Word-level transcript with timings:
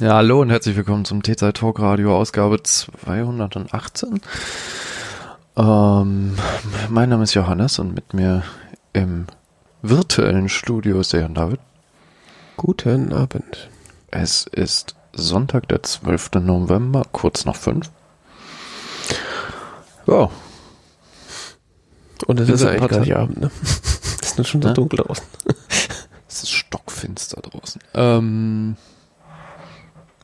Ja, 0.00 0.14
hallo 0.14 0.40
und 0.40 0.48
herzlich 0.50 0.76
willkommen 0.76 1.04
zum 1.04 1.22
T-Zeit 1.22 1.58
Talk 1.58 1.78
Radio 1.78 2.16
Ausgabe 2.16 2.62
218. 2.62 4.20
Ähm, 5.56 6.36
mein 6.88 7.08
Name 7.10 7.24
ist 7.24 7.34
Johannes 7.34 7.78
und 7.78 7.94
mit 7.94 8.14
mir 8.14 8.42
im 8.94 9.26
virtuellen 9.82 10.48
Studio 10.48 11.00
ist 11.00 11.12
der 11.12 11.20
Jan 11.20 11.34
David. 11.34 11.60
Guten 12.56 13.12
Abend. 13.12 13.68
Es 14.10 14.46
ist 14.46 14.94
Sonntag, 15.12 15.68
der 15.68 15.82
12. 15.82 16.30
November, 16.40 17.02
kurz 17.12 17.44
nach 17.44 17.56
fünf. 17.56 17.90
Ja. 20.06 20.30
Und 22.26 22.40
es 22.40 22.48
ist 22.48 22.62
ja 22.62 22.70
eigentlich 22.70 22.88
gar 22.90 23.00
nicht 23.00 23.16
Abend, 23.16 23.38
ne? 23.40 23.50
Es 24.22 24.38
ist 24.38 24.48
schon 24.48 24.62
so 24.62 24.68
Ne? 24.68 24.74
dunkel 24.74 25.00
draußen. 25.00 25.24
Es 26.28 26.44
ist 26.44 26.50
stockfinster 26.52 27.42
draußen. 27.42 27.82
Ähm, 27.94 28.76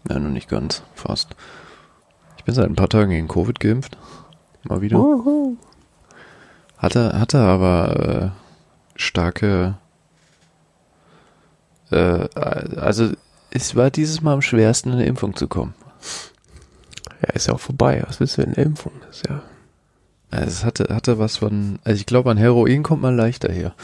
ja, 0.08 0.18
nur 0.18 0.30
nicht 0.30 0.48
ganz, 0.48 0.82
fast. 0.94 1.36
Ich 2.36 2.44
bin 2.44 2.54
seit 2.54 2.66
ein 2.66 2.76
paar 2.76 2.88
Tagen 2.88 3.10
gegen 3.10 3.28
Covid 3.28 3.58
geimpft. 3.60 3.96
Mal 4.64 4.80
wieder. 4.80 4.98
Wuhu. 4.98 5.56
Hatte, 6.78 7.18
hatte 7.18 7.38
aber 7.38 8.32
äh, 8.34 9.00
starke. 9.00 9.76
Äh, 11.90 12.28
also 12.34 13.12
es 13.50 13.74
war 13.74 13.90
dieses 13.90 14.20
Mal 14.20 14.34
am 14.34 14.42
schwersten, 14.42 14.90
in 14.90 14.96
eine 14.96 15.06
Impfung 15.06 15.34
zu 15.34 15.48
kommen. 15.48 15.74
Ja, 17.22 17.30
ist 17.30 17.48
ja 17.48 17.54
auch 17.54 17.60
vorbei. 17.60 18.02
Was 18.06 18.20
willst 18.20 18.36
du 18.38 18.42
in 18.42 18.52
der 18.52 18.64
Impfung? 18.64 18.92
Das 19.06 19.16
ist 19.16 19.28
ja. 19.28 19.42
Also 20.30 20.46
es 20.48 20.64
hatte, 20.64 20.94
hatte 20.94 21.18
was 21.18 21.38
von. 21.38 21.78
Also 21.84 21.98
ich 21.98 22.06
glaube, 22.06 22.30
an 22.30 22.36
Heroin 22.36 22.82
kommt 22.82 23.02
man 23.02 23.16
leichter 23.16 23.52
hier. 23.52 23.74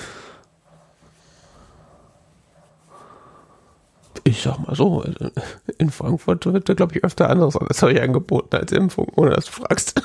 Ich 4.24 4.42
sag 4.42 4.58
mal 4.58 4.74
so, 4.74 5.02
also 5.02 5.30
in 5.78 5.90
Frankfurt 5.90 6.46
wird 6.46 6.68
da, 6.68 6.74
glaube 6.74 6.96
ich, 6.96 7.04
öfter 7.04 7.30
anderes 7.30 7.56
als 7.56 7.78
Zeug 7.78 8.00
angeboten 8.00 8.56
als 8.56 8.72
Impfung, 8.72 9.08
ohne 9.16 9.30
dass 9.30 9.46
du 9.46 9.52
fragst. 9.52 10.02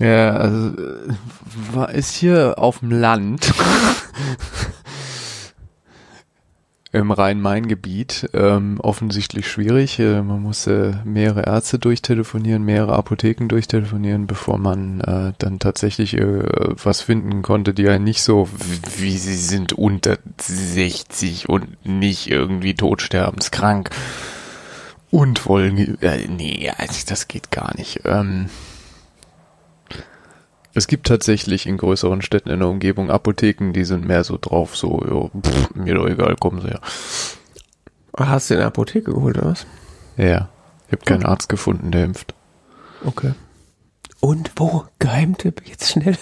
Ja, 0.00 0.30
also 0.30 0.72
äh, 1.76 1.98
ist 1.98 2.14
hier 2.14 2.54
auf 2.56 2.78
dem 2.78 2.90
Land 2.90 3.52
im 6.92 7.12
Rhein-Main-Gebiet 7.12 8.30
ähm, 8.34 8.80
offensichtlich 8.80 9.48
schwierig. 9.48 9.98
Äh, 9.98 10.22
man 10.22 10.42
musste 10.42 11.00
mehrere 11.04 11.46
Ärzte 11.46 11.78
durchtelefonieren, 11.78 12.64
mehrere 12.64 12.94
Apotheken 12.94 13.46
durchtelefonieren, 13.48 14.26
bevor 14.26 14.58
man 14.58 15.00
äh, 15.00 15.32
dann 15.38 15.60
tatsächlich 15.60 16.14
äh, 16.16 16.42
was 16.82 17.00
finden 17.00 17.42
konnte, 17.42 17.74
die 17.74 17.82
ja 17.82 17.98
nicht 17.98 18.22
so, 18.22 18.48
wie 18.96 19.16
sie 19.16 19.36
sind, 19.36 19.72
unter 19.72 20.18
60 20.38 21.48
und 21.48 21.84
nicht 21.86 22.28
irgendwie 22.28 22.74
todsterbenskrank 22.74 23.90
und 25.10 25.46
wollen, 25.46 26.00
äh, 26.02 26.26
nee, 26.28 26.70
also 26.76 27.02
das 27.06 27.28
geht 27.28 27.50
gar 27.50 27.76
nicht. 27.76 28.00
Ähm, 28.04 28.46
es 30.80 30.86
gibt 30.86 31.06
tatsächlich 31.06 31.66
in 31.66 31.76
größeren 31.76 32.22
Städten 32.22 32.48
in 32.48 32.60
der 32.60 32.68
Umgebung 32.68 33.10
Apotheken, 33.10 33.72
die 33.72 33.84
sind 33.84 34.06
mehr 34.06 34.24
so 34.24 34.38
drauf, 34.40 34.76
so, 34.76 35.04
jo, 35.06 35.30
pff, 35.38 35.74
mir 35.74 35.94
doch 35.94 36.06
egal, 36.06 36.36
kommen 36.36 36.62
sie 36.62 36.68
ja. 36.68 36.80
Hast 38.16 38.48
du 38.48 38.54
in 38.54 38.60
der 38.60 38.68
Apotheke 38.68 39.12
geholt, 39.12 39.36
oder 39.36 39.50
was? 39.50 39.66
Ja, 40.16 40.48
ich 40.86 40.92
habe 40.92 41.04
keinen 41.04 41.26
Arzt 41.26 41.50
gefunden, 41.50 41.90
der 41.90 42.04
impft. 42.04 42.34
Okay. 43.04 43.34
Und 44.20 44.52
wo? 44.56 44.84
Geheimtipp, 44.98 45.62
jetzt 45.66 45.90
schnell. 45.92 46.16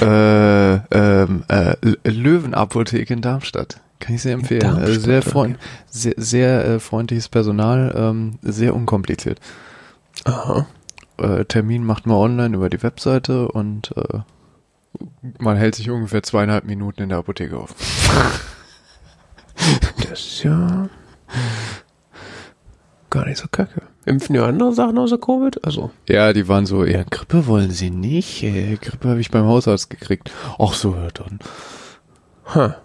Äh, 0.00 0.74
ähm, 0.96 1.44
äh, 1.48 1.76
Löwenapotheke 2.04 3.12
in 3.12 3.22
Darmstadt. 3.22 3.80
Kann 3.98 4.14
ich 4.14 4.22
sehr 4.22 4.34
empfehlen. 4.34 4.64
Also 4.76 5.00
sehr, 5.00 5.22
freund, 5.22 5.58
sehr, 5.90 6.14
sehr 6.16 6.64
äh, 6.64 6.80
freundliches 6.80 7.28
Personal, 7.28 7.92
ähm, 7.96 8.38
sehr 8.42 8.74
unkompliziert. 8.74 9.40
Aha. 10.24 10.66
Äh, 11.20 11.44
Termin 11.44 11.84
macht 11.84 12.06
man 12.06 12.16
online 12.16 12.56
über 12.56 12.70
die 12.70 12.82
Webseite 12.82 13.48
und 13.48 13.96
äh, 13.96 14.20
man 15.38 15.56
hält 15.56 15.74
sich 15.74 15.90
ungefähr 15.90 16.22
zweieinhalb 16.22 16.64
Minuten 16.64 17.02
in 17.02 17.08
der 17.10 17.18
Apotheke 17.18 17.56
auf. 17.56 17.74
Das 20.08 20.18
ist 20.20 20.42
ja 20.42 20.88
gar 23.10 23.26
nicht 23.26 23.38
so 23.38 23.46
kacke. 23.50 23.82
Impfen 24.06 24.34
ja 24.34 24.46
andere 24.46 24.72
Sachen 24.72 24.96
außer 24.98 25.18
Covid? 25.18 25.64
Also, 25.64 25.90
Ja, 26.08 26.32
die 26.32 26.48
waren 26.48 26.64
so, 26.66 26.84
ja, 26.84 27.02
Grippe 27.08 27.46
wollen 27.46 27.70
sie 27.70 27.90
nicht. 27.90 28.42
Äh, 28.42 28.76
Grippe 28.76 29.10
habe 29.10 29.20
ich 29.20 29.30
beim 29.30 29.44
Hausarzt 29.44 29.90
gekriegt. 29.90 30.30
Ach 30.58 30.72
so, 30.72 30.96
hört 30.96 31.20
dann. 31.20 31.40
ha. 32.54 32.76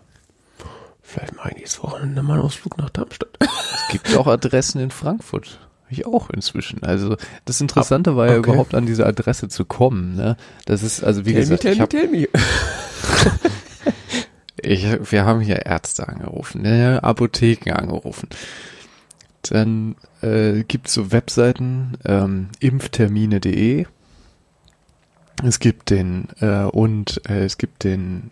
Vielleicht 1.02 1.36
mache 1.38 1.52
ich 1.52 1.56
nächstes 1.58 1.82
Wochenende 1.82 2.22
mal 2.24 2.34
einen 2.34 2.44
Ausflug 2.44 2.78
nach 2.78 2.90
Darmstadt. 2.90 3.30
Es 3.40 3.88
gibt 3.90 4.16
auch 4.18 4.28
Adressen 4.28 4.82
in 4.82 4.92
Frankfurt. 4.92 5.65
Ich 5.90 6.06
auch 6.06 6.30
inzwischen. 6.30 6.84
Also 6.84 7.16
das 7.46 7.62
Interessante 7.62 8.16
war 8.16 8.28
ja 8.28 8.38
okay. 8.38 8.50
überhaupt 8.50 8.74
an 8.74 8.86
diese 8.86 9.06
Adresse 9.06 9.50
zu 9.50 9.66
kommen. 9.66 10.16
Ne? 10.16 10.36
Das 10.66 10.82
ist 10.82 11.04
also 11.04 11.26
wie 11.26 11.34
tell 11.34 11.46
me, 11.46 11.58
gesagt, 11.58 11.62
tell 11.62 11.74
ich 11.74 11.80
me, 11.80 11.88
tell 11.88 12.08
me. 12.08 12.28
ich, 14.62 15.12
wir 15.12 15.26
haben 15.26 15.42
hier 15.42 15.66
Ärzte 15.66 16.08
angerufen, 16.08 16.64
ne? 16.64 17.04
Apotheken 17.04 17.74
angerufen. 17.74 18.30
Dann 19.44 19.96
äh, 20.22 20.64
gibt's 20.64 20.94
so 20.94 21.12
Webseiten, 21.12 21.98
ähm, 22.06 22.50
impftermine.de. 22.60 23.86
Es 25.44 25.60
gibt 25.60 25.90
den 25.90 26.30
äh, 26.40 26.64
und 26.64 27.22
äh, 27.30 27.46
es 27.46 27.58
gibt 27.58 27.84
den, 27.84 28.32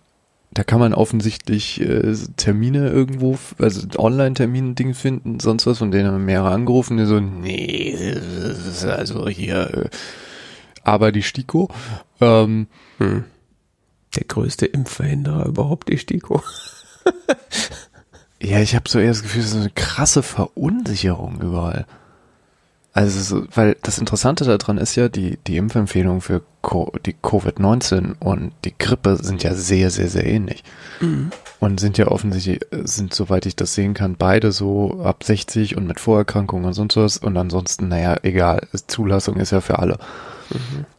da 0.53 0.63
kann 0.63 0.79
man 0.79 0.93
offensichtlich 0.93 1.81
äh, 1.81 2.13
Termine 2.37 2.89
irgendwo, 2.89 3.37
also 3.59 3.87
Online-Termine-Ding 3.97 4.93
finden, 4.93 5.39
sonst 5.39 5.65
was, 5.65 5.79
von 5.79 5.91
denen 5.91 6.11
haben 6.11 6.25
mehrere 6.25 6.51
angerufen, 6.51 6.97
die 6.97 7.05
so, 7.05 7.19
nee, 7.19 7.95
das 7.95 8.65
ist 8.65 8.85
also 8.85 9.27
hier, 9.27 9.73
äh, 9.73 9.89
aber 10.83 11.11
die 11.11 11.23
Stiko. 11.23 11.69
Ähm, 12.21 12.67
Hm. 12.97 13.25
Der 14.15 14.23
größte 14.25 14.65
Impfverhinderer 14.65 15.47
überhaupt, 15.47 15.89
die 15.89 15.97
STIKO. 15.97 16.43
Ja, 18.45 18.59
ich 18.59 18.75
habe 18.75 18.89
so 18.89 18.99
eher 18.99 19.07
das 19.07 19.23
Gefühl, 19.23 19.39
es 19.39 19.47
ist 19.47 19.53
so 19.53 19.59
eine 19.59 19.69
krasse 19.69 20.21
Verunsicherung 20.21 21.39
überall. 21.39 21.85
Also, 22.93 23.19
so, 23.21 23.47
weil 23.55 23.75
das 23.81 23.97
Interessante 23.97 24.45
daran 24.45 24.77
ist 24.77 24.95
ja, 24.95 25.09
die, 25.09 25.37
die 25.47 25.57
Impfempfehlungen 25.57 26.21
für 26.21 26.43
Co 26.61 26.93
die 27.05 27.15
Covid-19 27.15 28.15
und 28.19 28.51
die 28.63 28.73
Grippe 28.77 29.17
sind 29.17 29.43
ja 29.43 29.53
sehr, 29.53 29.89
sehr, 29.89 30.07
sehr 30.07 30.25
ähnlich. 30.25 30.63
Und 31.59 31.79
sind 31.79 31.97
ja 31.97 32.07
offensichtlich, 32.07 32.59
sind, 32.83 33.13
soweit 33.13 33.45
ich 33.45 33.55
das 33.55 33.73
sehen 33.73 33.93
kann, 33.93 34.15
beide 34.17 34.51
so 34.51 35.01
ab 35.03 35.23
60 35.23 35.75
und 35.75 35.87
mit 35.87 35.99
Vorerkrankungen 35.99 36.65
und 36.65 36.73
sonst 36.73 36.95
was. 36.95 37.17
Und 37.17 37.35
ansonsten, 37.35 37.87
naja, 37.87 38.17
egal, 38.21 38.67
Zulassung 38.87 39.37
ist 39.37 39.51
ja 39.51 39.61
für 39.61 39.79
alle. 39.79 39.97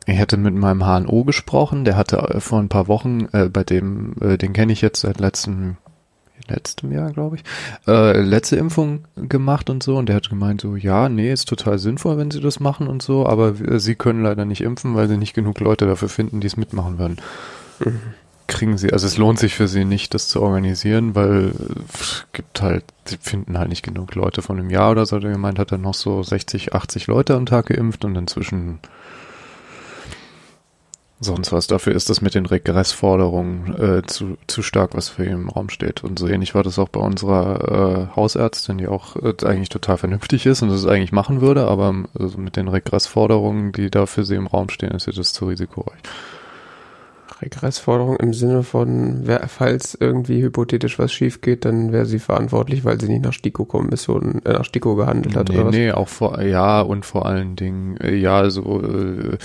Ich 0.07 0.19
hatte 0.19 0.37
mit 0.37 0.55
meinem 0.55 0.85
HNO 0.85 1.25
gesprochen, 1.25 1.85
der 1.85 1.97
hatte 1.97 2.17
äh, 2.19 2.41
vor 2.41 2.59
ein 2.59 2.69
paar 2.69 2.89
Wochen, 2.89 3.29
äh, 3.33 3.49
bei 3.49 3.65
dem, 3.65 4.15
äh, 4.21 4.37
den 4.37 4.53
kenne 4.53 4.73
ich 4.73 4.81
jetzt 4.81 5.01
seit 5.01 5.21
letztem, 5.21 5.77
letztem 6.49 6.93
Jahr, 6.93 7.11
glaube 7.11 7.37
ich, 7.37 7.45
äh, 7.87 8.21
letzte 8.21 8.57
Impfung 8.57 9.05
gemacht 9.17 9.71
und 9.71 9.83
so. 9.83 9.97
Und 9.97 10.09
der 10.09 10.17
hat 10.17 10.29
gemeint 10.29 10.61
so, 10.61 10.77
ja, 10.77 11.09
nee, 11.09 11.33
ist 11.33 11.49
total 11.49 11.79
sinnvoll, 11.79 12.19
wenn 12.19 12.31
sie 12.31 12.41
das 12.41 12.61
machen 12.61 12.87
und 12.87 13.03
so, 13.03 13.27
aber 13.27 13.59
äh, 13.61 13.79
sie 13.79 13.95
können 13.95 14.23
leider 14.23 14.45
nicht 14.45 14.61
impfen, 14.61 14.95
weil 14.95 15.09
sie 15.09 15.17
nicht 15.17 15.35
genug 15.35 15.61
Leute 15.61 15.87
dafür 15.87 16.09
finden, 16.09 16.41
die 16.41 16.47
es 16.47 16.57
mitmachen 16.57 16.99
würden. 16.99 17.17
Kriegen 18.47 18.77
sie, 18.77 18.93
also 18.93 19.07
es 19.07 19.17
lohnt 19.17 19.39
sich 19.39 19.55
für 19.55 19.69
sie 19.69 19.87
nicht, 19.87 20.13
das 20.13 20.29
zu 20.29 20.43
organisieren, 20.43 21.15
weil 21.15 21.53
es 21.93 22.27
gibt 22.33 22.61
halt, 22.61 22.85
sie 23.07 23.17
finden 23.17 23.59
halt 23.59 23.71
nicht 23.71 23.83
genug 23.83 24.15
Leute. 24.15 24.43
Von 24.43 24.59
einem 24.59 24.69
Jahr 24.69 24.91
oder 24.91 25.07
so, 25.07 25.19
der 25.19 25.33
gemeint 25.33 25.59
hat, 25.59 25.73
er 25.73 25.79
noch 25.79 25.95
so 25.95 26.23
60, 26.23 26.75
80 26.75 27.07
Leute 27.07 27.35
am 27.35 27.47
Tag 27.47 27.67
geimpft 27.67 28.05
und 28.05 28.17
inzwischen 28.17 28.81
sonst 31.25 31.53
was. 31.53 31.67
Dafür 31.67 31.95
ist 31.95 32.11
das 32.11 32.21
mit 32.21 32.35
den 32.35 32.47
Regressforderungen 32.47 33.75
äh, 33.75 34.03
zu, 34.07 34.37
zu 34.47 34.63
stark, 34.63 34.95
was 34.95 35.09
für 35.09 35.25
ihn 35.25 35.33
im 35.33 35.49
Raum 35.49 35.71
steht. 35.71 36.05
Und 36.05 36.19
so 36.19 36.29
ähnlich 36.29 36.55
war 36.55 36.63
das 36.63 36.79
auch 36.79 36.89
bei 36.89 37.01
unserer 37.01 38.11
äh, 38.13 38.17
Hausärztin, 38.17 38.79
die 38.79 38.87
auch 38.87 39.17
äh, 39.17 39.35
eigentlich 39.45 39.71
total 39.71 39.97
vernünftig 39.97 40.47
ist 40.47 40.63
und 40.63 40.69
das 40.69 40.87
eigentlich 40.87 41.13
machen 41.13 41.41
würde, 41.41 41.67
aber 41.67 41.95
also 42.19 42.39
mit 42.39 42.57
den 42.57 42.69
Regressforderungen, 42.69 43.73
die 43.73 43.91
da 43.91 44.07
für 44.07 44.25
sie 44.25 44.37
im 44.37 44.47
Raum 44.47 44.69
stehen, 44.69 44.93
ist 44.93 45.07
ihr 45.07 45.13
das 45.13 45.33
zu 45.33 45.47
risikoreich. 45.47 46.01
Regressforderung 47.45 48.17
im 48.17 48.33
Sinne 48.33 48.63
von, 48.63 49.21
wer, 49.25 49.49
falls 49.49 49.97
irgendwie 49.99 50.43
hypothetisch 50.43 50.99
was 50.99 51.13
schief 51.13 51.41
geht, 51.41 51.65
dann 51.65 51.93
wäre 51.93 52.07
sie 52.07 52.19
verantwortlich, 52.19 52.85
weil 52.85 53.01
sie 53.01 53.09
nicht 53.09 53.25
nach 53.25 53.33
STIKO-Kommissionen, 53.33 54.45
äh, 54.45 54.53
nach 54.53 54.65
STIKO 54.65 54.95
gehandelt 54.95 55.37
hat, 55.37 55.49
nee, 55.49 55.57
oder 55.57 55.67
was? 55.67 55.75
nee, 55.75 55.93
auch 55.93 56.09
vor, 56.09 56.41
ja, 56.43 56.81
und 56.81 57.05
vor 57.05 57.27
allen 57.27 57.57
Dingen, 57.57 57.97
äh, 57.99 58.15
ja, 58.15 58.49
so 58.51 58.81
äh, 58.83 59.37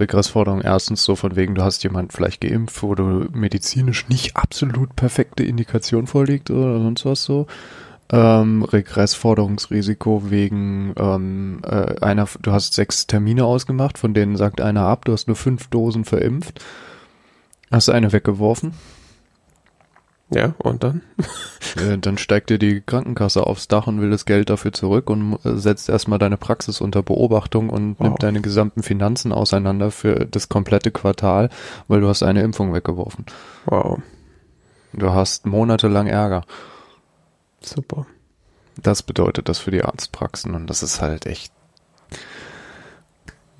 Regressforderung 0.00 0.60
erstens 0.60 1.04
so 1.04 1.16
von 1.16 1.36
wegen, 1.36 1.54
du 1.54 1.62
hast 1.62 1.82
jemand 1.84 2.12
vielleicht 2.12 2.40
geimpft, 2.40 2.82
wo 2.82 2.94
du 2.94 3.26
medizinisch 3.32 4.08
nicht 4.08 4.36
absolut 4.36 4.94
perfekte 4.96 5.44
Indikation 5.44 6.06
vorliegt 6.06 6.50
oder 6.50 6.78
sonst 6.80 7.04
was 7.04 7.24
so. 7.24 7.46
Ähm, 8.10 8.62
Regressforderungsrisiko 8.62 10.30
wegen 10.30 10.94
ähm, 10.98 11.60
äh, 11.62 12.00
einer, 12.00 12.26
du 12.40 12.52
hast 12.52 12.72
sechs 12.72 13.06
Termine 13.06 13.44
ausgemacht, 13.44 13.98
von 13.98 14.14
denen 14.14 14.36
sagt 14.36 14.60
einer 14.60 14.86
ab, 14.86 15.04
du 15.04 15.12
hast 15.12 15.26
nur 15.26 15.36
fünf 15.36 15.68
Dosen 15.68 16.04
verimpft, 16.04 16.64
hast 17.70 17.90
eine 17.90 18.12
weggeworfen. 18.12 18.72
Ja, 20.30 20.54
und 20.58 20.82
dann? 20.84 21.02
Äh, 21.76 21.98
dann 21.98 22.16
steigt 22.18 22.48
dir 22.50 22.58
die 22.58 22.80
Krankenkasse 22.80 23.46
aufs 23.46 23.68
Dach 23.68 23.86
und 23.88 24.00
will 24.00 24.10
das 24.10 24.24
Geld 24.24 24.48
dafür 24.48 24.72
zurück 24.72 25.10
und 25.10 25.34
äh, 25.44 25.56
setzt 25.56 25.88
erstmal 25.88 26.18
deine 26.18 26.36
Praxis 26.38 26.80
unter 26.80 27.02
Beobachtung 27.02 27.68
und 27.68 27.96
Wow. 27.98 28.06
nimmt 28.06 28.22
deine 28.22 28.40
gesamten 28.40 28.82
Finanzen 28.82 29.32
auseinander 29.32 29.90
für 29.90 30.24
das 30.26 30.48
komplette 30.48 30.90
Quartal, 30.90 31.50
weil 31.86 32.00
du 32.00 32.08
hast 32.08 32.22
eine 32.22 32.42
Impfung 32.42 32.72
weggeworfen. 32.72 33.26
Wow, 33.66 34.00
Du 34.94 35.12
hast 35.12 35.44
monatelang 35.46 36.06
Ärger. 36.06 36.44
super. 37.60 38.06
Das 38.80 39.02
bedeutet 39.02 39.48
das 39.48 39.58
für 39.58 39.70
die 39.72 39.84
Arztpraxen 39.84 40.54
und 40.54 40.68
das 40.68 40.82
ist 40.82 41.02
halt 41.02 41.26
echt. 41.26 41.52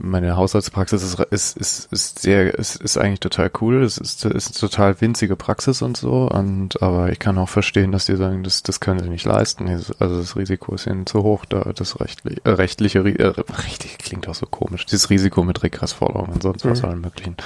Meine 0.01 0.37
Hausarztpraxis 0.37 1.03
ist, 1.03 1.19
ist, 1.19 1.57
ist, 1.57 1.93
ist 1.93 2.19
sehr, 2.21 2.55
ist, 2.55 2.77
ist 2.77 2.97
eigentlich 2.97 3.19
total 3.19 3.51
cool. 3.61 3.83
Es 3.83 3.99
ist, 3.99 4.25
ist 4.25 4.47
eine 4.47 4.71
total 4.71 5.01
winzige 5.01 5.35
Praxis 5.35 5.83
und 5.83 5.97
so. 5.97 6.29
Und, 6.29 6.81
aber 6.81 7.11
ich 7.11 7.19
kann 7.19 7.37
auch 7.37 7.49
verstehen, 7.49 7.91
dass 7.91 8.07
die 8.07 8.15
sagen, 8.15 8.45
das, 8.45 8.63
das 8.63 8.79
können 8.79 9.01
sie 9.03 9.09
nicht 9.09 9.25
leisten. 9.25 9.69
Also 9.69 10.19
das 10.19 10.37
Risiko 10.37 10.77
ist 10.77 10.87
ihnen 10.87 11.05
zu 11.07 11.25
hoch, 11.25 11.45
da 11.47 11.73
das 11.75 11.99
rechtlich, 12.01 12.41
äh, 12.45 12.51
rechtliche, 12.51 13.01
äh, 13.01 13.27
rechtlich 13.27 13.99
klingt 13.99 14.29
auch 14.29 14.37
so 14.37 14.47
komisch. 14.47 14.87
Dieses 14.87 15.11
Risiko 15.11 15.43
mit 15.43 15.65
Regressforderungen 15.65 16.33
und 16.33 16.43
sonst 16.45 16.65
was 16.65 16.83
Mhm. 16.83 16.89
allen 16.89 17.01
möglichen. 17.01 17.37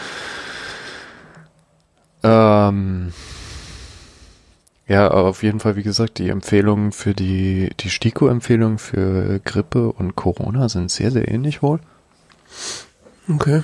Ähm, 2.22 3.12
ja, 4.87 5.06
aber 5.10 5.25
auf 5.25 5.43
jeden 5.43 5.60
Fall, 5.60 5.76
wie 5.76 5.82
gesagt, 5.82 6.19
die 6.19 6.28
Empfehlungen 6.28 6.93
für 6.93 7.14
die, 7.14 7.70
die 7.81 7.88
STIKO-Empfehlungen 7.88 8.76
für 8.78 9.40
Grippe 9.40 9.90
und 9.90 10.16
Corona 10.16 10.69
sind 10.69 10.90
sehr, 10.90 11.10
sehr 11.10 11.28
ähnlich 11.28 11.62
wohl. 11.62 11.81
Okay. 13.28 13.62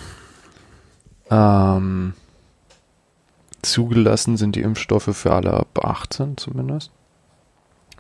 Ähm, 1.31 2.14
zugelassen 3.62 4.37
sind 4.37 4.56
die 4.56 4.62
Impfstoffe 4.62 5.17
für 5.17 5.32
alle 5.32 5.52
ab 5.52 5.85
18 5.85 6.37
zumindest. 6.37 6.90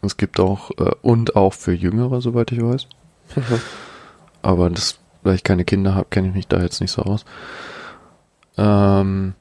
Es 0.02 0.16
gibt 0.16 0.38
auch, 0.38 0.70
äh, 0.78 0.92
und 1.02 1.36
auch 1.36 1.54
für 1.54 1.72
Jüngere, 1.72 2.20
soweit 2.20 2.52
ich 2.52 2.62
weiß. 2.62 2.86
Aber 4.42 4.70
das, 4.70 4.98
weil 5.22 5.34
ich 5.34 5.44
keine 5.44 5.64
Kinder 5.64 5.94
habe, 5.94 6.06
kenne 6.10 6.28
ich 6.28 6.34
mich 6.34 6.48
da 6.48 6.60
jetzt 6.62 6.80
nicht 6.80 6.92
so 6.92 7.02
aus. 7.02 7.24
Ähm, 8.56 9.34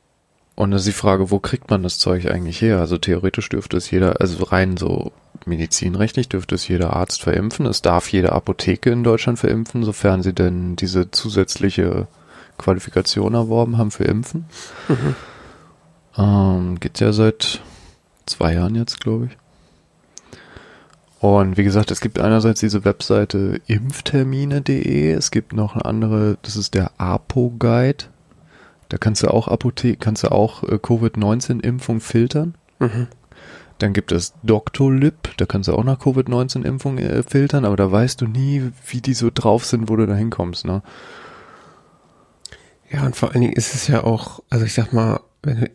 und 0.56 0.72
das 0.72 0.82
ist 0.82 0.88
die 0.88 1.00
Frage, 1.00 1.30
wo 1.30 1.40
kriegt 1.40 1.70
man 1.70 1.84
das 1.84 2.00
Zeug 2.00 2.26
eigentlich 2.32 2.62
her? 2.62 2.80
Also 2.80 2.98
theoretisch 2.98 3.48
dürfte 3.50 3.78
es 3.78 3.92
jeder, 3.92 4.20
also 4.20 4.44
rein 4.44 4.76
so 4.76 5.12
medizinrechtlich 5.48 6.30
dürfte 6.30 6.56
es 6.56 6.68
jeder 6.68 6.94
Arzt 6.96 7.22
verimpfen. 7.22 7.66
Es 7.66 7.82
darf 7.82 8.12
jede 8.12 8.32
Apotheke 8.32 8.90
in 8.90 9.04
Deutschland 9.04 9.40
verimpfen, 9.40 9.84
sofern 9.84 10.22
sie 10.22 10.34
denn 10.34 10.76
diese 10.76 11.12
zusätzliche 11.12 12.08
Qualifikation 12.58 13.34
erworben 13.34 13.78
haben 13.78 13.92
für 13.92 14.06
Impfen. 14.06 14.46
Mhm. 14.88 15.16
Ähm, 16.18 16.80
geht 16.80 17.00
ja 17.00 17.14
seit 17.14 17.62
zwei 18.26 18.54
Jahren 18.54 18.76
jetzt, 18.76 19.00
glaube 19.00 19.26
ich. 19.28 19.38
Und 21.20 21.58
wie 21.58 21.64
gesagt, 21.64 21.90
es 21.90 22.00
gibt 22.00 22.20
einerseits 22.20 22.60
diese 22.60 22.86
Webseite 22.86 23.60
impftermine.de, 23.66 25.12
es 25.14 25.32
gibt 25.32 25.54
noch 25.54 25.74
eine 25.74 25.86
andere, 25.86 26.38
das 26.44 26.56
ist 26.56 26.76
der 26.76 26.92
APO-Guide. 27.00 28.06
Da 28.90 28.98
kannst 28.98 29.24
du 29.24 29.28
auch 29.28 29.48
Apotheke, 29.48 29.98
kannst 29.98 30.24
du 30.24 30.32
auch 30.32 30.64
äh, 30.64 30.78
Covid-19-Impfung 30.78 32.00
filtern. 32.02 32.56
Mhm. 32.80 33.08
Dann 33.80 33.94
gibt 33.94 34.12
es 34.12 34.34
Doctolib, 34.44 35.38
da 35.38 35.46
kannst 35.46 35.70
du 35.70 35.74
auch 35.74 35.84
nach 35.84 36.00
Covid-19-Impfung 36.00 36.98
äh, 36.98 37.24
filtern, 37.24 37.66
aber 37.66 37.76
da 37.76 37.92
weißt 37.92 38.22
du 38.22 38.26
nie, 38.26 38.72
wie 38.88 39.02
die 39.02 39.14
so 39.14 39.30
drauf 39.34 39.66
sind, 39.66 39.90
wo 39.90 39.96
du 39.96 40.08
da 40.08 40.16
hinkommst, 40.16 40.66
ne? 40.66 40.82
Ja, 42.90 43.06
und 43.06 43.16
vor 43.16 43.32
allen 43.32 43.42
Dingen 43.42 43.54
ist 43.54 43.76
es 43.76 43.88
ja 43.88 44.04
auch, 44.04 44.42
also 44.50 44.66
ich 44.66 44.74
sag 44.74 44.94
mal, 44.94 45.20
wenn 45.44 45.60
du 45.60 45.70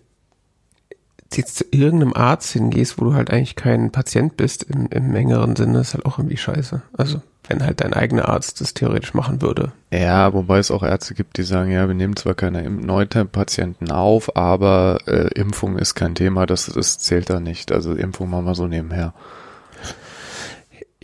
jetzt 1.37 1.57
zu 1.57 1.65
irgendeinem 1.71 2.15
Arzt 2.15 2.53
hingehst, 2.53 3.01
wo 3.01 3.05
du 3.05 3.15
halt 3.15 3.31
eigentlich 3.31 3.57
kein 3.57 3.91
Patient 3.91 4.37
bist 4.37 4.65
im, 4.65 4.87
im 4.89 5.15
engeren 5.15 5.57
Sinne, 5.57 5.81
ist 5.81 5.95
halt 5.95 6.07
auch 6.07 6.19
irgendwie 6.19 6.37
scheiße. 6.37 6.83
Also, 6.93 7.23
wenn 7.49 7.65
halt 7.65 7.81
dein 7.81 7.93
eigener 7.93 8.29
Arzt 8.29 8.61
das 8.61 8.75
theoretisch 8.75 9.15
machen 9.15 9.43
würde. 9.43 9.73
Ja, 9.91 10.33
wobei 10.33 10.59
es 10.59 10.71
auch 10.71 10.83
Ärzte 10.83 11.15
gibt, 11.15 11.39
die 11.39 11.43
sagen, 11.43 11.71
ja, 11.71 11.89
wir 11.89 11.95
nehmen 11.95 12.17
zwar 12.17 12.35
keine 12.35 12.69
Neupatienten 12.71 13.91
auf, 13.91 14.37
aber 14.37 15.01
äh, 15.07 15.29
Impfung 15.35 15.79
ist 15.79 15.95
kein 15.95 16.15
Thema, 16.15 16.47
das, 16.47 16.67
das 16.67 16.99
zählt 16.99 17.31
da 17.31 17.41
nicht. 17.41 17.73
Also 17.73 17.95
Impfung 17.95 18.31
machen 18.31 18.47
wir 18.47 18.55
so 18.55 18.67
nebenher. 18.67 19.13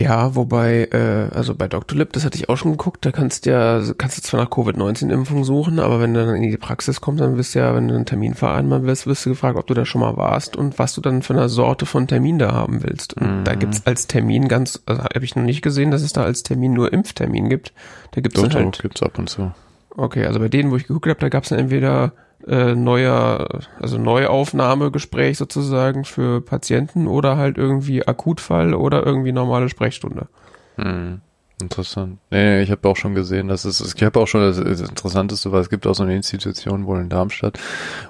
Ja, 0.01 0.33
wobei, 0.33 0.87
äh, 0.93 1.35
also 1.35 1.53
bei 1.55 1.67
Doctolib, 1.67 2.13
das 2.13 2.23
hatte 2.23 2.37
ich 2.37 2.47
auch 2.47 2.55
schon 2.55 2.71
geguckt, 2.71 3.05
da 3.05 3.11
kannst 3.11 3.45
du 3.45 3.49
ja, 3.51 3.81
kannst 3.97 4.17
du 4.17 4.21
zwar 4.21 4.41
nach 4.41 4.49
Covid-19-Impfung 4.49 5.43
suchen, 5.43 5.77
aber 5.77 5.99
wenn 5.99 6.13
du 6.13 6.25
dann 6.25 6.35
in 6.35 6.49
die 6.49 6.55
Praxis 6.57 7.01
kommst, 7.01 7.19
dann 7.21 7.35
wirst 7.35 7.53
du 7.53 7.59
ja, 7.59 7.75
wenn 7.75 7.89
du 7.89 7.95
einen 7.95 8.05
Termin 8.05 8.33
vereinbaren 8.33 8.85
willst, 8.85 9.07
wirst 9.07 9.25
du 9.25 9.31
gefragt, 9.31 9.57
ob 9.57 9.67
du 9.67 9.73
da 9.73 9.85
schon 9.85 9.99
mal 9.99 10.15
warst 10.15 10.55
und 10.55 10.79
was 10.79 10.93
du 10.93 11.01
dann 11.01 11.21
für 11.21 11.33
eine 11.33 11.49
Sorte 11.49 11.85
von 11.85 12.07
Termin 12.07 12.39
da 12.39 12.53
haben 12.53 12.81
willst. 12.81 13.13
Und 13.15 13.39
Mhm. 13.39 13.43
da 13.43 13.55
gibt's 13.55 13.85
als 13.85 14.07
Termin 14.07 14.47
ganz, 14.47 14.81
also 14.85 15.03
habe 15.03 15.25
ich 15.25 15.35
noch 15.35 15.43
nicht 15.43 15.61
gesehen, 15.61 15.91
dass 15.91 16.01
es 16.01 16.13
da 16.13 16.23
als 16.23 16.43
Termin 16.43 16.71
nur 16.71 16.93
Impftermin 16.93 17.49
gibt. 17.49 17.73
Da 18.11 18.21
gibt's 18.21 18.39
Doch, 18.41 18.47
dann 18.47 18.63
halt, 18.65 18.79
gibt's 18.81 19.03
ab 19.03 19.19
und 19.19 19.29
zu. 19.29 19.51
okay, 19.97 20.25
also 20.25 20.39
bei 20.39 20.47
denen, 20.47 20.71
wo 20.71 20.77
ich 20.77 20.87
geguckt 20.87 21.07
habe, 21.09 21.19
da 21.19 21.27
gab's 21.27 21.49
dann 21.49 21.59
entweder 21.59 22.13
äh, 22.47 22.75
neuer, 22.75 23.47
also 23.79 23.97
Neuaufnahmegespräch 23.97 25.37
sozusagen 25.37 26.05
für 26.05 26.41
Patienten 26.41 27.07
oder 27.07 27.37
halt 27.37 27.57
irgendwie 27.57 28.07
Akutfall 28.07 28.73
oder 28.73 29.05
irgendwie 29.05 29.31
normale 29.31 29.69
Sprechstunde. 29.69 30.27
Hm. 30.75 31.21
Interessant. 31.61 32.19
Nee, 32.31 32.43
nee, 32.43 32.61
ich 32.61 32.71
habe 32.71 32.87
auch 32.87 32.95
schon 32.95 33.15
gesehen, 33.15 33.49
dass 33.49 33.65
es, 33.65 33.81
ich 33.93 34.03
habe 34.03 34.17
auch 34.21 34.27
schon 34.27 34.39
das, 34.39 34.57
Interessanteste, 34.57 35.51
weil 35.51 35.59
es 35.59 35.69
gibt 35.69 35.85
auch 35.87 35.93
so 35.93 36.03
eine 36.03 36.15
Institution 36.15 36.85
wohl 36.85 37.01
in 37.01 37.09
Darmstadt, 37.09 37.59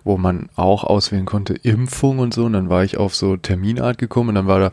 wo 0.03 0.17
man 0.17 0.49
auch 0.55 0.83
auswählen 0.83 1.25
konnte, 1.25 1.55
Impfung 1.55 2.19
und 2.19 2.31
so, 2.31 2.45
und 2.45 2.53
dann 2.53 2.69
war 2.69 2.83
ich 2.83 2.97
auf 2.97 3.15
so 3.15 3.37
Terminart 3.37 3.97
gekommen 3.97 4.29
und 4.29 4.35
dann 4.35 4.47
war 4.47 4.59
da, 4.59 4.71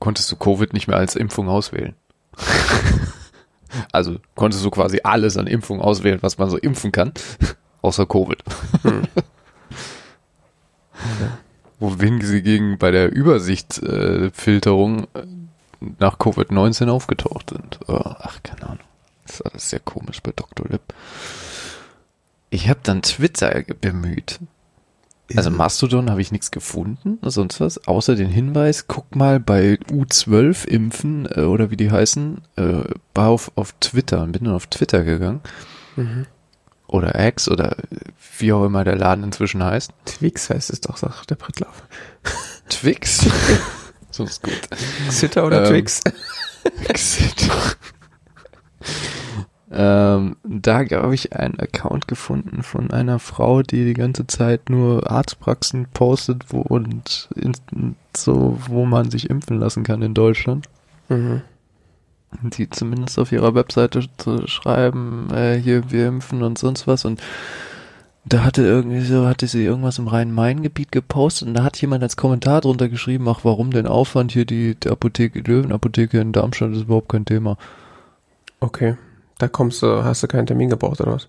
konntest 0.00 0.30
du 0.30 0.36
Covid 0.36 0.74
nicht 0.74 0.86
mehr 0.86 0.98
als 0.98 1.16
Impfung 1.16 1.48
auswählen. 1.48 1.94
also 3.92 4.16
konntest 4.34 4.62
du 4.66 4.70
quasi 4.70 5.00
alles 5.02 5.38
an 5.38 5.46
Impfung 5.46 5.80
auswählen, 5.80 6.18
was 6.20 6.36
man 6.36 6.50
so 6.50 6.58
impfen 6.58 6.92
kann, 6.92 7.12
außer 7.82 8.06
Covid. 8.06 8.42
Hm. 8.82 9.02
Wohin 11.78 12.20
sie 12.20 12.42
gegen 12.42 12.78
bei 12.78 12.90
der 12.90 13.12
Übersichtsfilterung 13.12 15.08
äh, 15.14 15.18
äh, 15.18 15.26
nach 15.98 16.18
Covid-19 16.18 16.88
aufgetaucht 16.88 17.50
sind. 17.50 17.80
Oh, 17.88 18.00
ach, 18.02 18.40
keine 18.42 18.62
Ahnung. 18.62 18.84
Das 19.26 19.34
ist 19.34 19.42
alles 19.42 19.70
sehr 19.70 19.80
komisch 19.80 20.22
bei 20.22 20.32
Dr. 20.34 20.66
Lip. 20.68 20.94
Ich 22.50 22.68
habe 22.68 22.80
dann 22.82 23.02
Twitter 23.02 23.64
bemüht. 23.80 24.38
Also 25.36 25.50
Mastodon 25.50 26.10
habe 26.10 26.20
ich 26.20 26.30
nichts 26.30 26.50
gefunden, 26.50 27.18
sonst 27.22 27.60
was, 27.60 27.86
außer 27.88 28.16
den 28.16 28.28
Hinweis, 28.28 28.86
guck 28.86 29.16
mal 29.16 29.40
bei 29.40 29.78
U12 29.90 30.66
impfen 30.66 31.26
äh, 31.34 31.40
oder 31.42 31.70
wie 31.70 31.76
die 31.76 31.90
heißen, 31.90 32.42
äh, 32.56 32.82
war 33.14 33.28
auf, 33.28 33.50
auf 33.54 33.72
Twitter 33.80 34.26
bin 34.26 34.44
dann 34.44 34.54
auf 34.54 34.66
Twitter 34.66 35.04
gegangen. 35.04 35.40
Mhm. 35.96 36.26
Oder 36.92 37.18
X 37.26 37.48
oder 37.48 37.74
wie 38.38 38.52
auch 38.52 38.66
immer 38.66 38.84
der 38.84 38.96
Laden 38.96 39.24
inzwischen 39.24 39.64
heißt. 39.64 39.92
Twix 40.04 40.50
heißt 40.50 40.68
es 40.70 40.82
doch, 40.82 40.98
sagt 40.98 41.30
der 41.30 41.36
Prittlaff. 41.36 41.82
Twix. 42.68 43.26
so 44.10 44.24
ist 44.24 44.42
gut. 44.42 44.60
Xitter 45.08 45.46
oder 45.46 45.62
Ähm, 45.62 45.68
Twix? 45.70 46.00
Exit. 46.88 47.48
ähm, 49.70 50.36
da 50.44 50.78
habe 50.80 51.14
ich 51.14 51.34
einen 51.34 51.58
Account 51.58 52.08
gefunden 52.08 52.62
von 52.62 52.90
einer 52.90 53.18
Frau, 53.18 53.62
die 53.62 53.86
die 53.86 53.94
ganze 53.94 54.26
Zeit 54.26 54.68
nur 54.68 55.10
Arztpraxen 55.10 55.86
postet 55.94 56.44
wo, 56.52 56.60
und 56.60 57.30
in, 57.34 57.54
so, 58.14 58.58
wo 58.66 58.84
man 58.84 59.10
sich 59.10 59.30
impfen 59.30 59.58
lassen 59.58 59.82
kann 59.82 60.02
in 60.02 60.12
Deutschland. 60.12 60.66
Mhm. 61.08 61.40
Die 62.42 62.68
zumindest 62.70 63.18
auf 63.18 63.30
ihrer 63.32 63.54
Webseite 63.54 64.04
zu 64.16 64.46
schreiben, 64.46 65.28
äh, 65.32 65.56
hier 65.56 65.90
wir 65.90 66.08
impfen 66.08 66.42
und 66.42 66.58
sonst 66.58 66.86
was 66.86 67.04
und 67.04 67.20
da 68.24 68.44
hatte 68.44 68.62
irgendwie 68.62 69.00
so, 69.00 69.26
hatte 69.26 69.48
sie 69.48 69.64
irgendwas 69.64 69.98
im 69.98 70.06
Rhein-Main-Gebiet 70.06 70.92
gepostet 70.92 71.48
und 71.48 71.54
da 71.54 71.64
hat 71.64 71.80
jemand 71.80 72.02
als 72.02 72.16
Kommentar 72.16 72.60
drunter 72.60 72.88
geschrieben, 72.88 73.28
ach, 73.28 73.40
warum 73.42 73.72
denn 73.72 73.86
Aufwand 73.86 74.30
hier 74.32 74.44
die, 74.44 74.76
die 74.76 74.90
Apotheke, 74.90 75.42
die 75.42 75.50
Löwenapotheke 75.50 76.20
in 76.20 76.32
Darmstadt 76.32 76.72
ist 76.72 76.82
überhaupt 76.82 77.08
kein 77.08 77.24
Thema. 77.24 77.58
Okay. 78.60 78.96
Da 79.38 79.48
kommst 79.48 79.82
du, 79.82 80.04
hast 80.04 80.22
du 80.22 80.28
keinen 80.28 80.46
Termin 80.46 80.70
gebraucht 80.70 81.00
oder 81.00 81.14
was? 81.14 81.28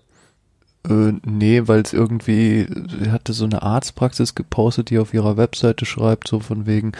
Äh, 0.88 1.14
nee, 1.24 1.62
weil 1.66 1.80
es 1.80 1.92
irgendwie, 1.92 2.68
sie 2.88 3.10
hatte 3.10 3.32
so 3.32 3.44
eine 3.44 3.62
Arztpraxis 3.62 4.36
gepostet, 4.36 4.90
die 4.90 4.98
auf 4.98 5.14
ihrer 5.14 5.36
Webseite 5.36 5.86
schreibt, 5.86 6.28
so 6.28 6.38
von 6.38 6.66
wegen, 6.66 6.92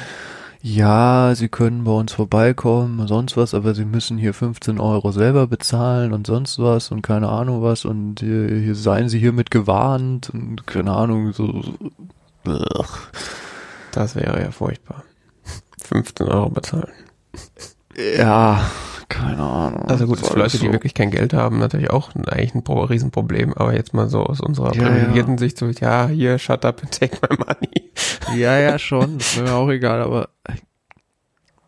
ja, 0.67 1.35
sie 1.35 1.51
können 1.51 1.85
bei 1.85 1.91
uns 1.91 2.15
vorbeikommen 2.15 2.99
und 2.99 3.07
sonst 3.07 3.37
was, 3.37 3.53
aber 3.53 3.75
sie 3.75 3.85
müssen 3.85 4.17
hier 4.17 4.33
15 4.33 4.81
Euro 4.81 5.13
selber 5.13 5.47
bezahlen 5.47 6.15
und 6.15 6.27
sonst 6.27 6.59
was 6.59 6.91
und 6.91 7.03
keine 7.03 7.29
Ahnung 7.29 7.63
was 7.63 7.85
und 7.85 8.21
hier, 8.21 8.49
hier 8.49 8.75
seien 8.75 9.11
sie 9.11 9.19
hiermit 9.19 9.51
gewarnt 9.51 10.31
und 10.31 10.67
keine 10.67 10.93
Ahnung, 10.93 11.35
so. 11.35 11.63
Das 13.93 14.17
wäre 14.17 14.41
ja 14.41 14.51
furchtbar. 14.53 15.05
15 15.83 16.29
Euro 16.29 16.49
bezahlen. 16.49 16.95
Ja, 18.17 18.71
keine 19.09 19.43
Ahnung. 19.43 19.85
Also 19.89 20.07
gut, 20.07 20.19
für 20.21 20.39
Leute, 20.39 20.59
die 20.59 20.67
so- 20.67 20.73
wirklich 20.73 20.95
kein 20.95 21.11
Geld 21.11 21.33
haben, 21.35 21.59
natürlich 21.59 21.91
auch 21.91 22.15
ein, 22.15 22.27
eigentlich 22.27 22.55
ein 22.55 22.65
Pro- 22.65 22.85
Riesenproblem. 22.85 23.53
Aber 23.55 23.75
jetzt 23.75 23.95
mal 23.95 24.09
so 24.09 24.25
aus 24.25 24.41
unserer 24.41 24.75
Ja, 24.75 24.83
privilegierten 24.83 25.39
Sicht 25.39 25.59
so, 25.59 25.67
ja, 25.69 26.09
hier, 26.09 26.39
shut 26.39 26.65
up 26.65 26.83
and 26.83 26.99
take 26.99 27.19
my 27.23 27.37
money. 27.37 27.93
Ja, 28.41 28.59
ja, 28.59 28.79
schon. 28.79 29.19
Das 29.19 29.37
mir 29.37 29.53
auch 29.53 29.69
egal, 29.69 30.03
aber 30.03 30.31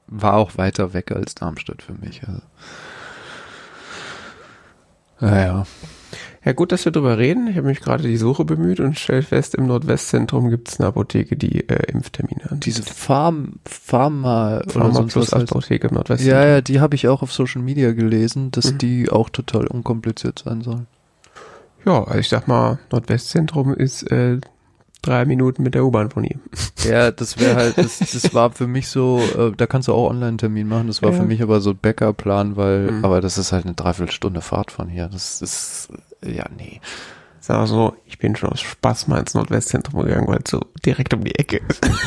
war 0.09 0.35
auch 0.35 0.57
weiter 0.57 0.93
weg 0.95 1.11
als 1.13 1.35
Darmstadt 1.35 1.83
für 1.83 1.93
mich. 1.95 2.23
Also. 2.27 2.41
Naja. 5.21 5.65
Ja, 6.47 6.53
gut, 6.53 6.71
dass 6.71 6.85
wir 6.85 6.93
drüber 6.93 7.19
reden. 7.19 7.49
Ich 7.49 7.57
habe 7.57 7.67
mich 7.67 7.81
gerade 7.81 8.05
die 8.05 8.17
Suche 8.17 8.45
bemüht 8.45 8.79
und 8.79 8.97
stelle 8.99 9.23
fest, 9.23 9.57
im 9.57 9.67
Nordwestzentrum 9.67 10.49
gibt 10.49 10.69
es 10.69 10.79
eine 10.79 10.87
Apotheke, 10.89 11.37
die 11.37 11.69
äh, 11.69 11.91
Impftermine 11.91 12.43
anbietet. 12.45 12.65
Diese 12.67 12.83
Farm, 12.85 13.55
Pharma 13.65 14.59
oder 14.59 14.71
Pharma 14.71 14.93
sonst 14.95 15.13
Plus 15.15 15.33
was. 15.33 15.43
Apotheke 15.51 15.89
im 15.89 15.95
Nordwestzentrum. 15.95 16.41
Ja, 16.41 16.47
ja, 16.49 16.61
die 16.61 16.79
habe 16.81 16.95
ich 16.95 17.09
auch 17.09 17.23
auf 17.23 17.33
Social 17.33 17.63
Media 17.63 17.91
gelesen, 17.93 18.53
dass 18.53 18.73
Mhm. 18.73 18.79
die 18.79 19.11
auch 19.11 19.29
total 19.29 19.67
unkompliziert 19.67 20.43
sein 20.45 20.63
sollen. 20.63 20.87
Ja, 21.85 22.05
also 22.05 22.19
ich 22.21 22.29
sag 22.29 22.47
mal, 22.49 22.79
Nordwestzentrum 22.93 23.75
ist 23.75 24.05
äh, 24.13 24.39
drei 25.03 25.25
Minuten 25.25 25.63
mit 25.65 25.75
der 25.75 25.85
U-Bahn 25.85 26.11
von 26.11 26.23
hier. 26.25 26.39
Ja, 26.89 27.11
das 27.11 27.41
wäre 27.41 27.57
halt, 27.57 27.79
das, 27.79 27.99
das 27.99 28.33
war 28.33 28.53
für 28.53 28.69
mich 28.69 28.87
so, 28.87 29.19
äh, 29.37 29.51
da 29.57 29.67
kannst 29.67 29.89
du 29.89 29.93
auch 29.95 30.09
Online-Termin 30.11 30.69
machen, 30.69 30.87
das 30.87 31.03
war 31.03 31.11
Ja. 31.11 31.17
für 31.19 31.25
mich 31.27 31.43
aber 31.43 31.61
so 31.61 31.75
Backup-Plan, 31.75 32.55
weil, 32.57 32.93
Mhm. 32.93 33.05
aber 33.05 33.21
das 33.21 33.39
ist 33.39 33.51
halt 33.51 33.65
eine 33.65 33.75
Dreiviertelstunde 33.75 34.41
Fahrt 34.41 34.71
von 34.71 34.89
hier. 34.89 35.09
Das 35.09 35.43
ist, 35.43 35.89
ja, 36.25 36.45
nee. 36.57 36.81
Sag 37.41 37.59
mal 37.59 37.67
so, 37.67 37.97
ich 38.07 38.19
bin 38.19 38.35
schon 38.37 38.51
aus 38.51 38.61
Spaß 38.61 39.07
mal 39.09 39.21
ins 39.21 39.35
Nordwestzentrum 39.35 40.03
gegangen, 40.05 40.27
weil 40.29 40.41
es 40.45 40.51
so 40.51 40.61
direkt 40.85 41.15
um 41.15 41.23
die 41.25 41.35
Ecke 41.37 41.61
ist. 41.69 41.89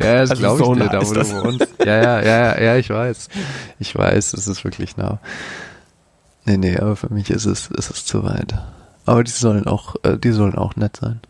Ja, 0.00 0.14
das 0.22 0.30
Also 0.30 0.42
glaube 0.42 0.60
ich 0.60 0.66
so 0.66 0.74
dir, 0.74 0.80
nah 0.84 0.88
da 0.90 1.06
wo 1.08 1.14
das. 1.14 1.28
du 1.28 1.44
wohnst. 1.44 1.66
Ja, 1.84 2.02
ja, 2.02 2.20
ja, 2.22 2.60
ja, 2.60 2.76
ich 2.76 2.90
weiß. 2.90 3.28
Ich 3.78 3.94
weiß, 3.94 4.32
es 4.32 4.48
ist 4.48 4.64
wirklich 4.64 4.96
nah. 4.96 5.20
Nee, 6.44 6.56
nee, 6.56 6.76
aber 6.76 6.96
für 6.96 7.12
mich 7.14 7.30
ist 7.30 7.44
es, 7.44 7.68
ist 7.68 7.88
es 7.88 8.04
zu 8.04 8.24
weit. 8.24 8.52
Aber 9.06 9.22
die 9.22 9.30
sollen 9.30 9.68
auch, 9.68 9.94
äh, 10.02 10.18
die 10.18 10.32
sollen 10.32 10.56
auch 10.56 10.74
nett 10.74 10.96
sein. 10.96 11.20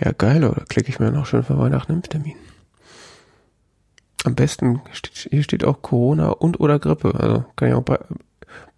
Ja, 0.00 0.12
geil, 0.12 0.44
oder? 0.44 0.64
Klicke 0.64 0.88
ich 0.88 0.98
mir 0.98 1.12
noch 1.12 1.26
schön 1.26 1.42
für 1.42 1.58
Weihnachten 1.58 1.92
einen 1.92 1.98
Impftermin. 1.98 2.36
Am 4.24 4.34
besten, 4.34 4.80
steht, 4.92 5.28
hier 5.30 5.42
steht 5.42 5.64
auch 5.64 5.82
Corona 5.82 6.30
und 6.30 6.58
oder 6.58 6.78
Grippe. 6.78 7.14
Also 7.18 7.44
kann 7.56 7.68
ich 7.68 7.74
auch 7.74 7.82
be 7.82 8.00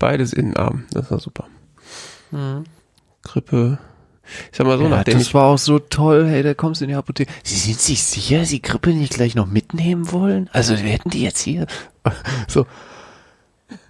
beides 0.01 0.33
innen 0.33 0.55
haben. 0.57 0.87
Das 0.91 1.13
war 1.13 1.21
super. 1.21 1.47
Grippe. 3.23 3.79
Ich 4.51 4.57
sag 4.57 4.67
mal 4.67 4.79
so, 4.79 4.85
ja, 4.85 4.91
nachdem 4.91 5.19
das 5.19 5.29
ich 5.29 5.35
war 5.35 5.47
auch 5.47 5.59
so 5.59 5.79
toll, 5.79 6.27
hey, 6.27 6.43
da 6.43 6.55
kommst 6.55 6.81
du 6.81 6.87
in 6.87 6.91
die 6.91 6.97
Apotheke. 6.97 7.31
Sie 7.43 7.57
sind 7.57 7.81
sich 7.81 8.03
sicher, 8.03 8.41
dass 8.41 8.49
Sie 8.49 8.63
Grippe 8.63 8.91
nicht 8.91 9.15
gleich 9.15 9.35
noch 9.35 9.47
mitnehmen 9.47 10.11
wollen? 10.13 10.49
Also 10.53 10.77
wir 10.77 10.91
hätten 10.91 11.11
die 11.11 11.23
jetzt 11.23 11.41
hier. 11.41 11.67
So. 12.49 12.67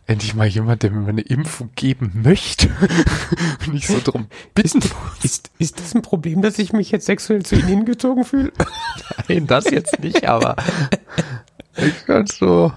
Endlich 0.07 0.35
mal 0.35 0.47
jemand, 0.47 0.83
der 0.83 0.91
mir 0.91 1.09
eine 1.09 1.23
Impfung 1.23 1.71
geben 1.75 2.13
möchte. 2.23 2.69
Und 3.67 3.75
ich 3.75 3.87
so 3.87 3.99
drum 4.05 4.27
bitten 4.55 4.79
muss. 4.79 5.25
ist, 5.25 5.51
ist 5.59 5.81
das 5.81 5.95
ein 5.95 6.03
Problem, 6.03 6.43
dass 6.43 6.59
ich 6.59 6.73
mich 6.73 6.91
jetzt 6.91 7.07
sexuell 7.07 7.43
zu 7.43 7.57
Ihnen 7.57 7.69
hingezogen 7.69 8.25
fühle? 8.25 8.53
Nein, 9.29 9.47
das 9.47 9.71
jetzt 9.71 9.99
nicht, 10.01 10.29
aber 10.29 10.57
ich 11.77 12.05
kann 12.05 12.27
so. 12.27 12.73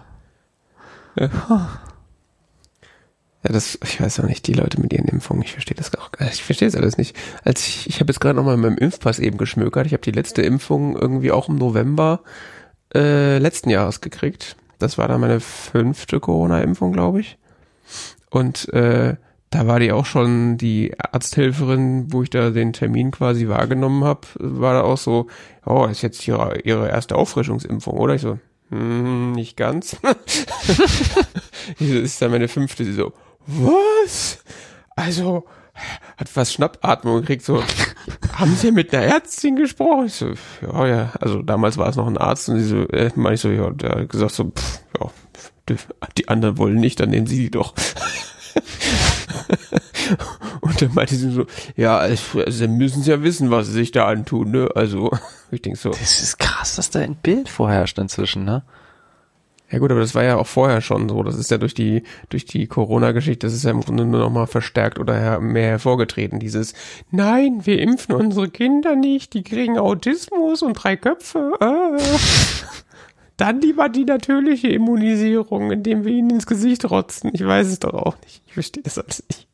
Ja, 1.20 1.80
das, 3.50 3.78
ich 3.84 4.02
weiß 4.02 4.20
auch 4.20 4.26
nicht, 4.26 4.48
die 4.48 4.54
Leute 4.54 4.82
mit 4.82 4.94
ihren 4.94 5.08
Impfungen, 5.08 5.44
ich 5.44 5.52
verstehe 5.52 5.76
das 5.76 5.94
auch, 5.96 6.10
ich 6.20 6.44
verstehe 6.44 6.68
das 6.68 6.76
alles 6.76 6.98
nicht. 6.98 7.16
Als 7.44 7.68
ich, 7.68 7.88
ich 7.88 8.00
habe 8.00 8.12
jetzt 8.12 8.20
gerade 8.20 8.36
noch 8.36 8.44
mal 8.44 8.58
mit 8.58 8.72
meinem 8.72 8.78
Impfpass 8.78 9.20
eben 9.20 9.38
geschmökert. 9.38 9.86
Ich 9.86 9.94
habe 9.94 10.04
die 10.04 10.12
letzte 10.12 10.42
Impfung 10.42 10.96
irgendwie 10.96 11.32
auch 11.32 11.50
im 11.50 11.56
November 11.56 12.22
äh, 12.94 13.38
letzten 13.38 13.70
Jahres 13.70 14.02
gekriegt. 14.02 14.56
Das 14.80 14.98
war 14.98 15.08
dann 15.08 15.22
meine 15.22 15.40
fünfte 15.40 16.20
Corona-Impfung, 16.20 16.94
glaube 16.94 17.22
ich. 17.22 17.38
Und 18.30 18.72
äh, 18.74 19.16
da 19.50 19.66
war 19.66 19.80
die 19.80 19.92
auch 19.92 20.06
schon 20.06 20.58
die 20.58 20.94
Arzthelferin, 21.00 22.12
wo 22.12 22.24
ich 22.24 22.30
da 22.30 22.50
den 22.50 22.74
Termin 22.74 23.12
quasi 23.12 23.48
wahrgenommen 23.48 24.04
habe, 24.04 24.28
war 24.36 24.74
da 24.74 24.82
auch 24.82 24.98
so, 24.98 25.28
oh, 25.66 25.86
ist 25.86 26.02
jetzt 26.02 26.28
ihre, 26.28 26.60
ihre 26.62 26.90
erste 26.90 27.16
Auffrischungsimpfung, 27.16 27.98
oder? 27.98 28.16
Ich 28.16 28.22
so, 28.22 28.40
hm, 28.70 29.32
nicht 29.32 29.56
ganz. 29.56 29.98
das 31.80 31.88
ist 31.88 32.22
dann 32.22 32.32
meine 32.32 32.50
fünfte, 32.50 32.84
sie 32.84 32.94
so, 32.94 33.14
was? 33.48 34.40
Also, 34.96 35.46
hat 36.18 36.30
fast 36.30 36.54
Schnappatmung 36.54 37.22
gekriegt, 37.22 37.44
so, 37.44 37.64
haben 38.34 38.56
Sie 38.56 38.72
mit 38.72 38.94
einer 38.94 39.06
Ärztin 39.06 39.56
gesprochen? 39.56 40.08
Ich 40.08 40.14
so, 40.14 40.34
ja, 40.62 40.88
ja, 40.88 41.14
also 41.20 41.42
damals 41.42 41.78
war 41.78 41.90
es 41.90 41.96
noch 41.96 42.08
ein 42.08 42.18
Arzt 42.18 42.50
und 42.50 42.60
sie 42.60 42.66
so, 42.66 42.88
äh, 42.90 43.12
meine 43.16 43.36
ich 43.36 43.42
so, 43.42 43.50
ja, 43.50 43.70
der 43.70 44.02
hat 44.02 44.10
gesagt 44.10 44.34
so, 44.34 44.46
pff, 44.46 44.82
ja, 45.00 45.76
die, 46.18 46.28
anderen 46.28 46.58
wollen 46.58 46.76
nicht, 46.76 47.00
dann 47.00 47.10
nehmen 47.10 47.28
Sie 47.28 47.38
die 47.38 47.52
doch. 47.52 47.74
und 50.62 50.82
dann 50.82 50.94
meinte 50.94 51.16
sie 51.16 51.32
so, 51.32 51.46
ja, 51.76 51.98
also, 51.98 52.40
also 52.40 52.58
Sie 52.58 52.68
müssen 52.68 53.04
ja 53.04 53.22
wissen, 53.22 53.52
was 53.52 53.68
Sie 53.68 53.74
sich 53.74 53.92
da 53.92 54.08
antun, 54.08 54.52
ne? 54.52 54.70
Also, 54.76 55.12
ich 55.52 55.62
denke 55.62 55.78
so, 55.78 55.90
Das 55.90 56.22
ist 56.22 56.40
krass, 56.40 56.76
dass 56.76 56.90
da 56.90 57.00
ein 57.00 57.16
Bild 57.16 57.50
vorherrscht 57.50 58.00
inzwischen, 58.00 58.46
ne? 58.46 58.64
Ja 59.70 59.80
gut, 59.80 59.92
aber 59.92 60.00
das 60.00 60.16
war 60.16 60.24
ja 60.24 60.38
auch 60.38 60.48
vorher 60.48 60.80
schon 60.80 61.10
so. 61.10 61.24
Das 61.24 61.36
ist 61.36 61.52
ja 61.52 61.58
durch 61.58 61.74
die 61.74 62.04
durch 62.30 62.46
die 62.46 62.68
Corona-Geschichte, 62.68 63.48
das 63.48 63.54
ist 63.54 63.66
ja 63.66 63.72
im 63.72 63.82
Grunde 63.82 64.06
nur 64.06 64.22
noch 64.22 64.30
mal 64.30 64.48
verstärkt 64.48 64.98
oder 64.98 65.42
mehr 65.42 65.68
hervorgetreten. 65.68 66.40
Dieses 66.40 66.74
Nein, 67.12 67.66
wir 67.66 67.80
impfen 67.82 68.16
unsere 68.16 68.50
Kinder 68.50 68.96
nicht, 68.96 69.34
die 69.34 69.44
kriegen 69.44 69.78
Autismus 69.78 70.62
und 70.62 70.74
drei 70.74 70.96
Köpfe. 70.96 71.52
Äh. 71.60 72.02
Dann 73.38 73.62
lieber 73.62 73.88
die 73.90 74.06
natürliche 74.06 74.70
Immunisierung, 74.70 75.72
indem 75.72 76.06
wir 76.06 76.12
ihnen 76.12 76.32
ins 76.32 76.48
Gesicht 76.48 76.90
rotzen. 76.90 77.30
Ich 77.34 77.46
weiß 77.46 77.68
es 77.68 77.80
doch 77.80 77.94
auch 77.94 78.16
nicht. 78.24 78.42
Ich 78.48 78.54
verstehe 78.54 78.82
das 78.82 78.98
alles 78.98 79.24
nicht. 79.28 79.48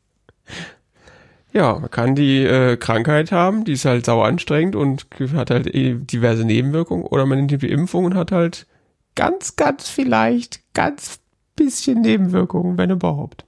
Ja, 1.52 1.78
man 1.78 1.90
kann 1.90 2.14
die 2.14 2.42
äh, 2.44 2.76
Krankheit 2.76 3.30
haben, 3.30 3.64
die 3.64 3.72
ist 3.72 3.84
halt 3.84 4.06
sauer 4.06 4.26
anstrengend 4.26 4.74
und 4.74 5.06
hat 5.34 5.50
halt 5.50 5.72
eh 5.72 5.94
diverse 5.94 6.44
Nebenwirkungen. 6.44 7.04
Oder 7.04 7.26
man 7.26 7.38
nimmt 7.38 7.62
die 7.62 7.70
Impfung 7.70 8.06
und 8.06 8.14
hat 8.14 8.32
halt 8.32 8.66
ganz, 9.14 9.56
ganz 9.56 9.88
vielleicht 9.88 10.60
ganz 10.74 11.20
bisschen 11.56 12.00
Nebenwirkungen, 12.00 12.76
wenn 12.78 12.90
überhaupt. 12.90 13.44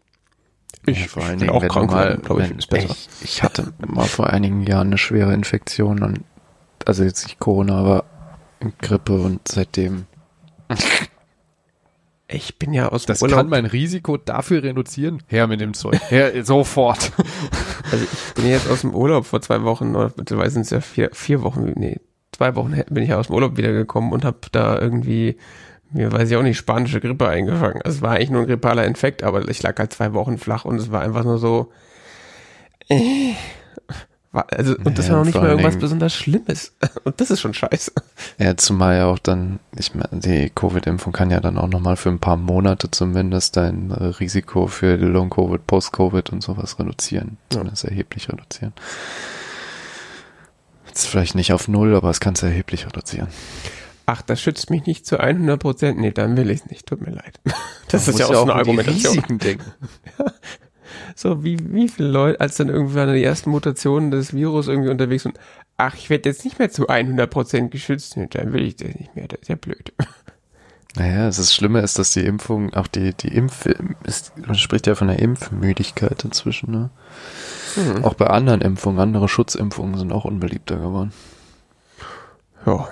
Ich, 0.86 1.00
Ja, 1.00 1.06
vor 1.08 1.22
ich 1.22 1.28
allen 1.28 1.38
Dingen, 1.40 1.50
auch 1.50 1.62
wenn 1.62 1.68
krank 1.68 1.90
mal, 1.90 2.18
glaube 2.18 2.44
ich, 2.44 2.50
ist 2.52 2.68
besser. 2.68 2.90
Ich, 2.90 3.08
ich 3.22 3.42
hatte 3.42 3.72
mal 3.86 4.06
vor 4.06 4.28
einigen 4.30 4.62
Jahren 4.62 4.88
eine 4.88 4.98
schwere 4.98 5.34
Infektion 5.34 6.02
und 6.02 6.20
also 6.84 7.02
jetzt 7.02 7.24
nicht 7.24 7.40
Corona, 7.40 7.78
aber 7.78 8.04
Grippe 8.80 9.20
und 9.20 9.46
seitdem. 9.48 10.06
Ich 12.28 12.58
bin 12.58 12.72
ja 12.72 12.88
aus 12.88 13.04
dem 13.04 13.12
Das 13.12 13.22
Urlaub. 13.22 13.38
kann 13.38 13.48
mein 13.48 13.66
Risiko 13.66 14.16
dafür 14.16 14.60
reduzieren. 14.64 15.22
Her 15.28 15.46
mit 15.46 15.60
dem 15.60 15.74
Zeug. 15.74 16.00
Her, 16.08 16.44
sofort. 16.44 17.12
Also 17.92 18.04
ich 18.04 18.34
bin 18.34 18.48
jetzt 18.48 18.68
aus 18.68 18.80
dem 18.80 18.94
Urlaub 18.94 19.26
vor 19.26 19.40
zwei 19.42 19.62
Wochen, 19.62 19.94
oder 19.94 20.12
mittlerweile 20.16 20.50
sind 20.50 20.62
es 20.62 20.70
ja 20.70 20.80
vier, 20.80 21.10
vier 21.12 21.42
Wochen, 21.42 21.72
nee, 21.76 22.00
zwei 22.36 22.54
Wochen 22.54 22.74
bin 22.90 23.02
ich 23.02 23.10
ja 23.10 23.18
aus 23.18 23.26
dem 23.28 23.34
Urlaub 23.34 23.56
wiedergekommen 23.56 24.12
und 24.12 24.24
habe 24.24 24.38
da 24.52 24.78
irgendwie, 24.78 25.36
mir 25.90 26.12
weiß 26.12 26.30
ich 26.30 26.36
auch 26.36 26.42
nicht, 26.42 26.56
spanische 26.58 27.00
Grippe 27.00 27.28
eingefangen. 27.28 27.80
Also 27.82 27.96
es 27.98 28.02
war 28.02 28.12
eigentlich 28.12 28.30
nur 28.30 28.42
ein 28.42 28.46
grippaler 28.46 28.84
Infekt, 28.84 29.22
aber 29.22 29.48
ich 29.48 29.62
lag 29.62 29.78
halt 29.78 29.92
zwei 29.92 30.12
Wochen 30.12 30.38
flach 30.38 30.64
und 30.64 30.76
es 30.76 30.90
war 30.90 31.02
einfach 31.02 31.24
nur 31.24 31.38
so, 31.38 31.72
äh, 32.88 33.32
war, 34.32 34.46
also, 34.52 34.74
und 34.84 34.98
das 34.98 35.06
Ja, 35.06 35.12
war 35.12 35.18
noch 35.20 35.24
nicht 35.26 35.34
mal 35.36 35.48
irgendwas 35.48 35.72
Dingen- 35.72 35.80
besonders 35.80 36.14
Schlimmes. 36.14 36.74
Und 37.04 37.20
das 37.22 37.30
ist 37.30 37.40
schon 37.40 37.54
scheiße. 37.54 37.92
Ja, 38.38 38.54
zumal 38.56 38.96
ja 38.96 39.06
auch 39.06 39.18
dann, 39.18 39.60
ich 39.78 39.94
meine, 39.94 40.08
die 40.20 40.50
Covid-Impfung 40.54 41.14
kann 41.14 41.30
ja 41.30 41.40
dann 41.40 41.56
auch 41.56 41.68
nochmal 41.68 41.96
für 41.96 42.10
ein 42.10 42.18
paar 42.18 42.36
Monate 42.36 42.90
zumindest 42.90 43.56
dein 43.56 43.90
Risiko 43.92 44.66
für 44.66 44.96
Long-Covid, 44.96 45.66
Post-Covid 45.66 46.30
und 46.30 46.42
sowas 46.42 46.78
reduzieren. 46.78 47.38
Ja. 47.50 47.58
Zumindest 47.58 47.84
erheblich 47.84 48.28
reduzieren. 48.28 48.74
Jetzt 50.96 51.08
vielleicht 51.08 51.34
nicht 51.34 51.52
auf 51.52 51.68
Null, 51.68 51.94
aber 51.94 52.08
es 52.08 52.20
kann 52.20 52.32
es 52.32 52.42
erheblich 52.42 52.86
reduzieren. 52.86 53.28
Ach, 54.06 54.22
das 54.22 54.40
schützt 54.40 54.70
mich 54.70 54.86
nicht 54.86 55.04
zu 55.04 55.20
100 55.20 55.60
Prozent. 55.60 55.98
Nee, 55.98 56.10
dann 56.10 56.38
will 56.38 56.48
ich 56.48 56.60
es 56.60 56.70
nicht. 56.70 56.86
Tut 56.86 57.02
mir 57.02 57.10
leid. 57.10 57.38
Das 57.88 58.06
Man 58.06 58.14
ist 58.14 58.18
ja 58.18 58.24
auch 58.24 58.30
muss 58.30 58.38
so 58.38 58.42
eine 58.44 58.54
Argumentation. 58.54 59.12
Risiken 59.12 59.38
denken. 59.38 59.72
So, 61.14 61.44
wie, 61.44 61.58
wie 61.72 61.88
viele 61.88 62.08
Leute, 62.08 62.40
als 62.40 62.56
dann 62.56 62.68
irgendwann 62.68 63.12
die 63.12 63.22
ersten 63.22 63.50
Mutationen 63.50 64.10
des 64.10 64.34
Virus 64.34 64.68
irgendwie 64.68 64.90
unterwegs 64.90 65.24
sind, 65.24 65.38
ach, 65.76 65.94
ich 65.94 66.08
werde 66.10 66.28
jetzt 66.28 66.44
nicht 66.44 66.58
mehr 66.58 66.70
zu 66.70 66.88
100% 66.88 67.68
geschützt, 67.68 68.16
nee, 68.16 68.28
dann 68.30 68.52
will 68.52 68.62
ich 68.62 68.76
das 68.76 68.94
nicht 68.94 69.14
mehr, 69.16 69.28
das 69.28 69.40
ist 69.40 69.48
ja 69.48 69.56
blöd. 69.56 69.92
Naja, 70.94 71.26
das 71.26 71.54
Schlimme 71.54 71.80
ist, 71.80 71.98
dass 71.98 72.12
die 72.12 72.24
Impfung, 72.24 72.72
auch 72.72 72.86
die, 72.86 73.12
die 73.12 73.28
Impf, 73.28 73.66
ist, 74.04 74.32
man 74.38 74.54
spricht 74.54 74.86
ja 74.86 74.94
von 74.94 75.08
der 75.08 75.18
Impfmüdigkeit 75.18 76.24
inzwischen, 76.24 76.70
ne? 76.70 76.90
Hm. 77.74 78.04
Auch 78.04 78.14
bei 78.14 78.26
anderen 78.26 78.60
Impfungen, 78.60 79.00
andere 79.00 79.28
Schutzimpfungen 79.28 79.98
sind 79.98 80.12
auch 80.12 80.24
unbeliebter 80.24 80.76
geworden. 80.76 81.12
Ja. 82.64 82.88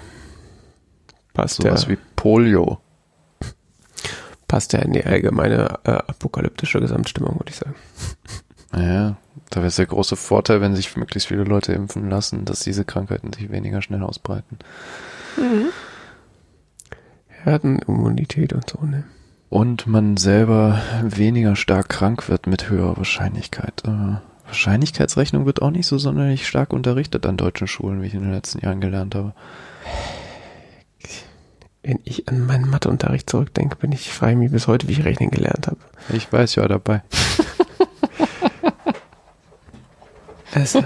Passt 1.33 1.62
ja, 1.62 1.71
Sowas 1.71 1.88
wie 1.88 1.99
Polio. 2.16 2.78
passt 4.47 4.73
ja 4.73 4.81
in 4.81 4.93
die 4.93 5.04
allgemeine 5.04 5.78
äh, 5.85 5.90
apokalyptische 5.93 6.81
Gesamtstimmung, 6.81 7.38
würde 7.38 7.50
ich 7.50 7.57
sagen. 7.57 7.75
Naja, 8.73 9.16
da 9.50 9.57
wäre 9.57 9.69
es 9.69 9.76
der 9.76 9.87
große 9.87 10.16
Vorteil, 10.16 10.61
wenn 10.61 10.75
sich 10.75 10.97
möglichst 10.97 11.28
viele 11.28 11.45
Leute 11.45 11.73
impfen 11.73 12.11
lassen, 12.11 12.45
dass 12.45 12.61
diese 12.61 12.85
Krankheiten 12.85 13.33
sich 13.33 13.50
weniger 13.50 13.83
schnell 13.83 14.02
ausbreiten. 14.02 14.59
Herdenimmunität 17.28 18.52
und 18.52 18.69
so, 18.71 18.85
ne? 18.85 19.04
und 19.54 19.87
man 19.87 20.16
selber 20.16 20.83
weniger 21.02 21.54
stark 21.54 21.88
krank 21.88 22.28
wird 22.28 22.49
mit 22.49 22.69
höherer 22.71 22.97
Wahrscheinlichkeit. 22.97 23.83
Äh, 23.87 24.16
Wahrscheinlichkeitsrechnung 24.47 25.47
wird 25.47 25.63
auch 25.63 25.71
nicht 25.71 25.87
so 25.87 25.99
sonderlich 25.99 26.47
stark 26.47 26.73
unterrichtet 26.73 27.27
an 27.27 27.37
deutschen 27.37 27.67
Schulen, 27.67 28.03
wie 28.03 28.07
ich 28.07 28.15
in 28.15 28.23
den 28.23 28.33
letzten 28.33 28.61
Jahren 28.61 28.81
gelernt 28.81 29.15
habe. 29.15 29.33
Wenn 31.83 32.01
ich 32.05 32.29
an 32.29 32.47
meinen 32.47 32.69
Matheunterricht 32.69 33.29
zurückdenke, 33.29 33.77
bin 33.77 33.93
ich 33.93 34.11
frei 34.11 34.35
mich 34.35 34.51
bis 34.51 34.67
heute, 34.67 34.89
wie 34.89 34.93
ich 34.93 35.05
rechnen 35.05 35.31
gelernt 35.31 35.67
habe. 35.67 35.79
Ich 36.11 36.33
weiß 36.33 36.55
ja 36.57 36.67
dabei. 36.69 37.03
Also, 40.55 40.85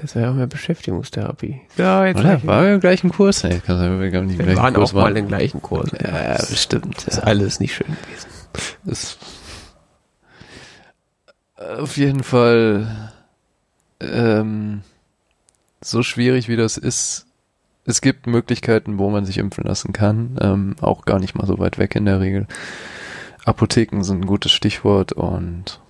das 0.00 0.14
wäre 0.14 0.30
auch 0.30 0.34
mehr 0.34 0.46
Beschäftigungstherapie. 0.46 1.60
Ja, 1.76 2.06
jetzt 2.06 2.20
Oder? 2.20 2.42
War 2.44 2.62
wir 2.62 2.74
im 2.74 2.80
gleichen 2.80 3.10
Kurs? 3.10 3.44
Ey, 3.44 3.60
wir 3.66 4.22
nicht 4.22 4.38
wir 4.38 4.56
waren 4.56 4.72
Kurs 4.72 4.90
auch 4.90 4.94
waren. 4.94 5.12
mal 5.12 5.16
im 5.18 5.28
gleichen 5.28 5.60
Kurs. 5.60 5.90
Ja, 6.02 6.36
bestimmt. 6.36 7.06
Das 7.06 7.18
ist 7.18 7.24
alles 7.24 7.60
nicht 7.60 7.74
schön 7.74 7.86
gewesen. 7.88 8.28
Das 8.84 9.18
auf 11.78 11.96
jeden 11.96 12.22
Fall 12.22 13.12
ähm, 14.00 14.82
so 15.80 16.02
schwierig 16.02 16.48
wie 16.48 16.56
das 16.56 16.76
ist. 16.76 17.26
Es 17.84 18.00
gibt 18.00 18.26
Möglichkeiten, 18.26 18.98
wo 18.98 19.10
man 19.10 19.26
sich 19.26 19.38
impfen 19.38 19.64
lassen 19.64 19.92
kann, 19.92 20.38
ähm, 20.40 20.76
auch 20.80 21.04
gar 21.04 21.18
nicht 21.18 21.34
mal 21.34 21.46
so 21.46 21.58
weit 21.58 21.78
weg 21.78 21.94
in 21.94 22.06
der 22.06 22.20
Regel. 22.20 22.46
Apotheken 23.44 24.02
sind 24.02 24.22
ein 24.22 24.26
gutes 24.26 24.52
Stichwort 24.52 25.12
und 25.12 25.80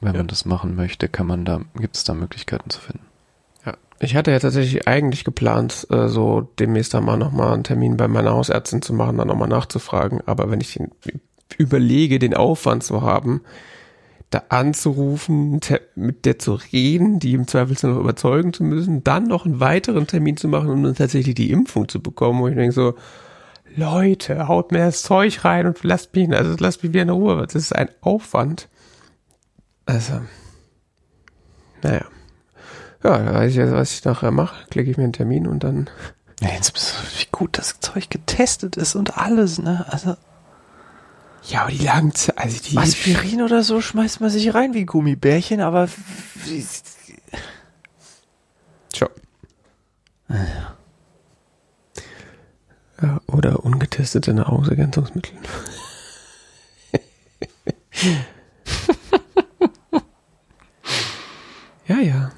wenn 0.00 0.14
ja. 0.14 0.18
man 0.18 0.28
das 0.28 0.44
machen 0.44 0.76
möchte, 0.76 1.08
kann 1.08 1.26
man 1.26 1.44
da, 1.44 1.60
gibt 1.74 1.96
es 1.96 2.04
da 2.04 2.14
Möglichkeiten 2.14 2.70
zu 2.70 2.80
finden. 2.80 3.04
Ja, 3.66 3.74
ich 3.98 4.14
hatte 4.14 4.30
ja 4.30 4.38
tatsächlich 4.38 4.86
eigentlich 4.86 5.24
geplant, 5.24 5.86
äh, 5.90 6.08
so 6.08 6.48
demnächst 6.58 6.94
einmal 6.94 7.16
nochmal 7.16 7.54
einen 7.54 7.64
Termin 7.64 7.96
bei 7.96 8.06
meiner 8.06 8.32
Hausärztin 8.32 8.82
zu 8.82 8.94
machen, 8.94 9.18
dann 9.18 9.28
nochmal 9.28 9.48
nachzufragen. 9.48 10.20
Aber 10.26 10.50
wenn 10.50 10.60
ich 10.60 10.78
überlege, 11.58 12.18
den 12.18 12.34
Aufwand 12.34 12.82
zu 12.82 13.02
haben, 13.02 13.42
da 14.30 14.44
anzurufen, 14.48 15.60
mit 15.94 16.24
der 16.24 16.38
zu 16.38 16.54
reden, 16.54 17.18
die 17.18 17.34
im 17.34 17.46
Zweifelsfall 17.46 17.92
noch 17.92 18.00
überzeugen 18.00 18.52
zu 18.52 18.64
müssen, 18.64 19.04
dann 19.04 19.24
noch 19.24 19.44
einen 19.44 19.60
weiteren 19.60 20.06
Termin 20.06 20.36
zu 20.36 20.48
machen, 20.48 20.70
um 20.70 20.82
dann 20.82 20.94
tatsächlich 20.94 21.34
die 21.34 21.50
Impfung 21.50 21.88
zu 21.88 22.00
bekommen, 22.00 22.40
wo 22.40 22.48
ich 22.48 22.54
denke 22.54 22.72
so, 22.72 22.94
Leute, 23.76 24.48
haut 24.48 24.72
mir 24.72 24.78
das 24.78 25.02
Zeug 25.02 25.44
rein 25.44 25.66
und 25.66 25.82
lasst 25.82 26.14
mich, 26.14 26.30
also 26.30 26.54
lasst 26.58 26.82
mich 26.82 26.92
wieder 26.92 27.02
in 27.02 27.10
Ruhe. 27.10 27.42
Das 27.42 27.54
ist 27.54 27.74
ein 27.74 27.88
Aufwand. 28.00 28.68
Also, 29.86 30.20
naja. 31.82 32.04
Ja, 33.02 33.18
da 33.18 33.34
weiß 33.34 33.50
ich 33.50 33.56
jetzt, 33.56 33.72
was 33.72 33.94
ich 33.94 34.04
nachher 34.04 34.30
mache. 34.30 34.66
Klicke 34.68 34.90
ich 34.90 34.96
mir 34.96 35.04
einen 35.04 35.12
Termin 35.12 35.46
und 35.46 35.64
dann. 35.64 35.90
Ja, 36.40 36.50
wie 36.50 37.26
gut 37.32 37.58
das 37.58 37.80
Zeug 37.80 38.10
getestet 38.10 38.76
ist 38.76 38.94
und 38.94 39.16
alles, 39.18 39.58
ne? 39.58 39.84
Also. 39.88 40.16
Ja, 41.44 41.62
aber 41.62 41.72
die 41.72 41.84
lagen, 41.84 42.12
also 42.36 42.62
die. 42.62 42.76
Aspirin 42.76 43.42
oder 43.42 43.62
so 43.64 43.80
schmeißt 43.80 44.20
man 44.20 44.30
sich 44.30 44.54
rein 44.54 44.74
wie 44.74 44.84
Gummibärchen, 44.84 45.60
aber. 45.60 45.88
Tja. 48.92 49.08
Ja. 50.28 50.76
ja, 53.02 53.20
oder 53.26 53.64
ungetestete 53.64 54.32
Nahrungsergänzungsmittel. 54.34 55.34
ja, 61.88 61.98
ja. 61.98 62.30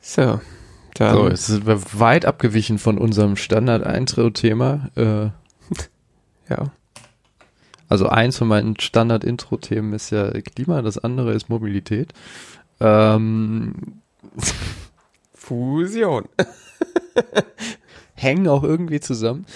So. 0.00 0.40
Dann. 0.94 1.14
So, 1.14 1.28
jetzt 1.28 1.46
sind 1.46 1.66
wir 1.66 1.80
weit 1.98 2.24
abgewichen 2.26 2.78
von 2.78 2.98
unserem 2.98 3.36
Standard-Intro-Thema. 3.36 4.90
Äh, 4.96 5.30
ja. 6.50 6.70
Also 7.88 8.08
eins 8.08 8.38
von 8.38 8.48
meinen 8.48 8.78
Standard-Intro-Themen 8.78 9.92
ist 9.94 10.10
ja 10.10 10.30
Klima, 10.42 10.82
das 10.82 10.98
andere 10.98 11.32
ist 11.32 11.48
Mobilität. 11.48 12.12
Ähm, 12.78 14.02
Fusion. 15.34 16.28
Hängen 18.20 18.48
auch 18.48 18.62
irgendwie 18.62 19.00
zusammen. 19.00 19.46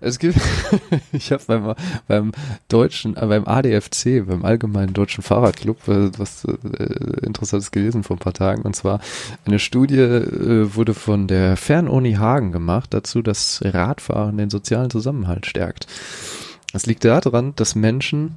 Es 0.00 0.18
gibt, 0.18 0.40
ich 1.12 1.30
habe 1.30 1.42
beim, 1.46 1.74
beim 2.08 2.32
deutschen, 2.68 3.16
äh, 3.16 3.26
beim 3.26 3.46
ADFC, 3.46 4.26
beim 4.26 4.44
Allgemeinen 4.44 4.92
Deutschen 4.92 5.22
Fahrradclub, 5.22 5.86
äh, 5.86 6.10
was 6.18 6.44
äh, 6.44 7.24
Interessantes 7.24 7.70
gelesen 7.70 8.02
vor 8.02 8.16
ein 8.16 8.20
paar 8.20 8.32
Tagen. 8.32 8.62
Und 8.62 8.74
zwar 8.74 9.00
eine 9.44 9.58
Studie 9.58 10.00
äh, 10.00 10.74
wurde 10.74 10.94
von 10.94 11.28
der 11.28 11.56
Fernuni 11.56 12.14
Hagen 12.14 12.50
gemacht, 12.50 12.92
dazu, 12.92 13.22
dass 13.22 13.60
Radfahren 13.64 14.36
den 14.36 14.50
sozialen 14.50 14.90
Zusammenhalt 14.90 15.46
stärkt. 15.46 15.86
Es 16.74 16.86
liegt 16.86 17.04
daran, 17.04 17.54
dass 17.56 17.74
Menschen 17.74 18.36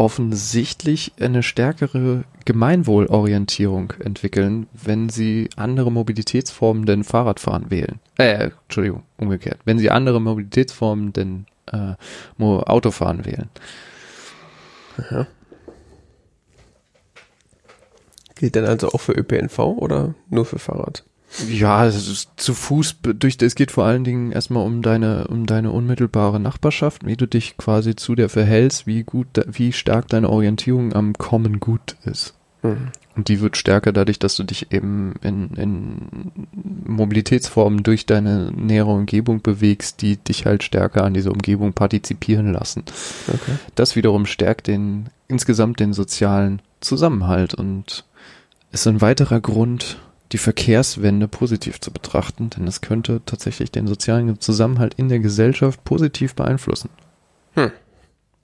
offensichtlich 0.00 1.12
eine 1.20 1.42
stärkere 1.42 2.24
Gemeinwohlorientierung 2.46 3.92
entwickeln, 4.02 4.66
wenn 4.72 5.10
sie 5.10 5.50
andere 5.56 5.92
Mobilitätsformen 5.92 6.86
denn 6.86 7.04
Fahrradfahren 7.04 7.70
wählen. 7.70 8.00
Äh, 8.16 8.48
Entschuldigung, 8.62 9.02
umgekehrt. 9.18 9.60
Wenn 9.66 9.78
sie 9.78 9.90
andere 9.90 10.18
Mobilitätsformen 10.18 11.12
denn 11.12 11.44
äh, 11.70 11.96
Autofahren 12.38 13.26
wählen. 13.26 13.50
Ja. 15.10 15.26
Gilt 18.36 18.54
denn 18.54 18.64
also 18.64 18.88
auch 18.88 19.02
für 19.02 19.12
ÖPNV 19.12 19.58
oder 19.58 20.14
nur 20.30 20.46
für 20.46 20.58
Fahrrad? 20.58 21.04
Ja, 21.48 21.86
es 21.86 22.08
ist 22.08 22.30
zu 22.36 22.54
Fuß 22.54 22.96
durch, 23.02 23.40
es 23.40 23.54
geht 23.54 23.70
vor 23.70 23.84
allen 23.84 24.04
Dingen 24.04 24.32
erstmal 24.32 24.66
um 24.66 24.82
deine, 24.82 25.28
um 25.28 25.46
deine 25.46 25.70
unmittelbare 25.70 26.40
Nachbarschaft, 26.40 27.06
wie 27.06 27.16
du 27.16 27.26
dich 27.26 27.56
quasi 27.56 27.94
zu 27.94 28.14
der 28.14 28.28
verhältst, 28.28 28.86
wie 28.86 29.04
gut, 29.04 29.28
wie 29.46 29.72
stark 29.72 30.08
deine 30.08 30.28
Orientierung 30.28 30.92
am 30.92 31.12
Common 31.14 31.60
Good 31.60 31.96
ist. 32.04 32.34
Mhm. 32.62 32.88
Und 33.16 33.28
die 33.28 33.40
wird 33.40 33.56
stärker 33.56 33.92
dadurch, 33.92 34.18
dass 34.18 34.36
du 34.36 34.44
dich 34.44 34.72
eben 34.72 35.14
in, 35.22 35.50
in 35.54 36.32
Mobilitätsformen 36.86 37.82
durch 37.82 38.06
deine 38.06 38.52
nähere 38.52 38.90
Umgebung 38.90 39.42
bewegst, 39.42 40.02
die 40.02 40.16
dich 40.16 40.46
halt 40.46 40.62
stärker 40.62 41.04
an 41.04 41.14
dieser 41.14 41.32
Umgebung 41.32 41.72
partizipieren 41.72 42.52
lassen. 42.52 42.84
Okay. 43.28 43.56
Das 43.74 43.96
wiederum 43.96 44.26
stärkt 44.26 44.66
den, 44.66 45.10
insgesamt 45.28 45.80
den 45.80 45.92
sozialen 45.92 46.62
Zusammenhalt 46.80 47.54
und 47.54 48.04
ist 48.72 48.86
ein 48.86 49.00
weiterer 49.00 49.40
Grund, 49.40 49.98
die 50.32 50.38
Verkehrswende 50.38 51.28
positiv 51.28 51.80
zu 51.80 51.90
betrachten, 51.90 52.50
denn 52.50 52.66
es 52.66 52.80
könnte 52.80 53.20
tatsächlich 53.26 53.70
den 53.70 53.86
sozialen 53.86 54.40
Zusammenhalt 54.40 54.94
in 54.94 55.08
der 55.08 55.18
Gesellschaft 55.18 55.82
positiv 55.84 56.34
beeinflussen. 56.34 56.90
Hm. 57.54 57.72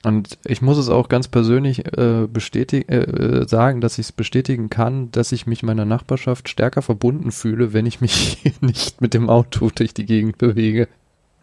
Und 0.04 0.38
ich 0.44 0.62
muss 0.62 0.78
es 0.78 0.88
auch 0.88 1.08
ganz 1.08 1.26
persönlich 1.28 1.86
äh, 1.96 2.26
bestätigen, 2.32 2.88
äh, 2.88 2.98
äh, 2.98 3.48
sagen, 3.48 3.80
dass 3.80 3.98
ich 3.98 4.06
es 4.06 4.12
bestätigen 4.12 4.68
kann, 4.68 5.10
dass 5.10 5.32
ich 5.32 5.46
mich 5.46 5.62
meiner 5.62 5.84
Nachbarschaft 5.84 6.48
stärker 6.48 6.82
verbunden 6.82 7.32
fühle, 7.32 7.72
wenn 7.72 7.86
ich 7.86 8.00
mich 8.00 8.38
nicht 8.60 9.00
mit 9.00 9.14
dem 9.14 9.30
Auto 9.30 9.70
durch 9.74 9.94
die 9.94 10.06
Gegend 10.06 10.38
bewege. 10.38 10.88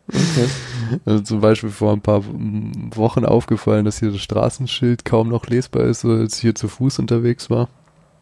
Okay. 0.08 0.48
Also 1.06 1.24
zum 1.24 1.42
Beispiel 1.42 1.70
vor 1.70 1.94
ein 1.94 2.02
paar 2.02 2.24
Wochen 2.24 3.26
aufgefallen, 3.26 3.86
dass 3.86 4.00
hier 4.00 4.12
das 4.12 4.22
Straßenschild 4.22 5.06
kaum 5.06 5.30
noch 5.30 5.48
lesbar 5.48 5.86
ist, 5.86 6.06
als 6.06 6.36
ich 6.36 6.42
hier 6.42 6.56
zu 6.56 6.68
Fuß 6.68 7.00
unterwegs 7.00 7.50
war. 7.50 7.70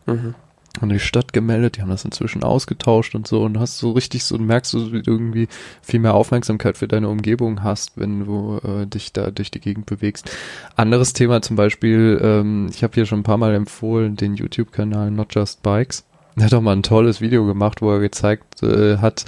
Mhm 0.05 0.35
an 0.79 0.89
die 0.89 0.99
Stadt 0.99 1.33
gemeldet, 1.33 1.77
die 1.77 1.81
haben 1.81 1.89
das 1.89 2.05
inzwischen 2.05 2.43
ausgetauscht 2.43 3.13
und 3.13 3.27
so 3.27 3.43
und 3.43 3.59
hast 3.59 3.77
so 3.77 3.91
richtig 3.91 4.23
so, 4.23 4.37
merkst 4.37 4.73
du, 4.73 4.93
wie 4.93 5.03
irgendwie 5.05 5.47
viel 5.81 5.99
mehr 5.99 6.13
Aufmerksamkeit 6.13 6.77
für 6.77 6.87
deine 6.87 7.09
Umgebung 7.09 7.61
hast, 7.63 7.97
wenn 7.97 8.25
du 8.25 8.59
äh, 8.63 8.87
dich 8.87 9.11
da 9.11 9.31
durch 9.31 9.51
die 9.51 9.59
Gegend 9.59 9.85
bewegst. 9.85 10.31
Anderes 10.75 11.13
Thema 11.13 11.41
zum 11.41 11.55
Beispiel, 11.57 12.19
ähm, 12.23 12.69
ich 12.71 12.83
habe 12.83 12.93
hier 12.93 13.05
schon 13.05 13.19
ein 13.19 13.23
paar 13.23 13.37
Mal 13.37 13.53
empfohlen, 13.53 14.15
den 14.15 14.35
YouTube-Kanal 14.35 15.11
Not 15.11 15.35
Just 15.35 15.61
Bikes. 15.61 16.05
Er 16.37 16.45
hat 16.45 16.53
auch 16.53 16.61
mal 16.61 16.75
ein 16.75 16.83
tolles 16.83 17.19
Video 17.19 17.45
gemacht, 17.45 17.81
wo 17.81 17.91
er 17.91 17.99
gezeigt 17.99 18.63
äh, 18.63 18.97
hat, 18.97 19.25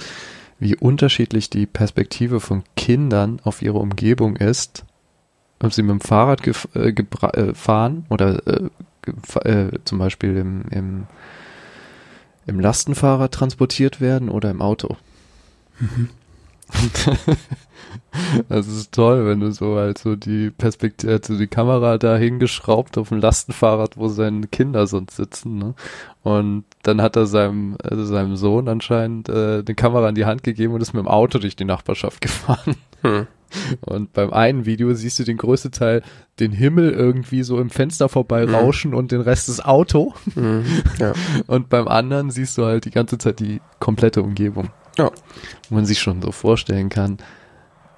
wie 0.58 0.76
unterschiedlich 0.76 1.50
die 1.50 1.66
Perspektive 1.66 2.40
von 2.40 2.62
Kindern 2.76 3.40
auf 3.44 3.60
ihre 3.60 3.78
Umgebung 3.78 4.36
ist, 4.36 4.84
ob 5.60 5.72
sie 5.74 5.82
mit 5.82 5.90
dem 5.90 6.00
Fahrrad 6.00 6.42
gef 6.42 6.68
äh, 6.74 6.92
gefahren 6.92 8.06
oder 8.08 8.46
äh, 8.46 8.68
äh, 9.42 9.70
zum 9.84 9.98
Beispiel 9.98 10.36
im, 10.36 10.64
im, 10.70 11.06
im 12.46 12.60
Lastenfahrrad 12.60 13.32
transportiert 13.32 14.00
werden 14.00 14.28
oder 14.28 14.50
im 14.50 14.62
Auto. 14.62 14.96
Mhm. 15.78 16.10
das 18.48 18.66
ist 18.66 18.92
toll, 18.92 19.26
wenn 19.26 19.40
du 19.40 19.52
so 19.52 19.76
halt 19.76 19.98
so 19.98 20.16
die 20.16 20.50
Perspektive, 20.50 21.12
also 21.12 21.36
die 21.36 21.46
Kamera 21.46 21.98
da 21.98 22.16
hingeschraubt 22.16 22.96
auf 22.98 23.10
dem 23.10 23.18
Lastenfahrrad, 23.18 23.96
wo 23.96 24.08
seine 24.08 24.46
Kinder 24.46 24.86
sonst 24.86 25.16
sitzen, 25.16 25.58
ne? 25.58 25.74
Und 26.22 26.64
dann 26.82 27.02
hat 27.02 27.16
er 27.16 27.26
seinem, 27.26 27.76
also 27.82 28.04
seinem 28.04 28.36
Sohn 28.36 28.68
anscheinend 28.68 29.28
äh, 29.28 29.62
eine 29.66 29.74
Kamera 29.74 30.08
in 30.08 30.14
die 30.14 30.24
Hand 30.24 30.42
gegeben 30.42 30.74
und 30.74 30.80
ist 30.80 30.94
mit 30.94 31.04
dem 31.04 31.08
Auto 31.08 31.38
durch 31.38 31.56
die 31.56 31.66
Nachbarschaft 31.66 32.20
gefahren. 32.22 32.76
Hm. 33.02 33.26
Und 33.80 34.12
beim 34.12 34.32
einen 34.32 34.66
Video 34.66 34.92
siehst 34.94 35.18
du 35.18 35.24
den 35.24 35.36
größten 35.36 35.72
Teil, 35.72 36.02
den 36.40 36.52
Himmel 36.52 36.90
irgendwie 36.90 37.42
so 37.42 37.60
im 37.60 37.70
Fenster 37.70 38.08
vorbei 38.08 38.46
Mhm. 38.46 38.54
rauschen 38.54 38.94
und 38.94 39.12
den 39.12 39.20
Rest 39.20 39.48
das 39.48 39.64
Auto. 39.64 40.14
Mhm. 40.34 40.64
Ja. 40.98 41.12
Und 41.46 41.68
beim 41.68 41.86
anderen 41.88 42.30
siehst 42.30 42.58
du 42.58 42.64
halt 42.64 42.84
die 42.84 42.90
ganze 42.90 43.18
Zeit 43.18 43.38
die 43.40 43.60
komplette 43.80 44.22
Umgebung. 44.22 44.70
Ja. 44.98 45.10
Wo 45.68 45.74
man 45.76 45.86
sich 45.86 46.00
schon 46.00 46.20
so 46.22 46.32
vorstellen 46.32 46.88
kann, 46.88 47.18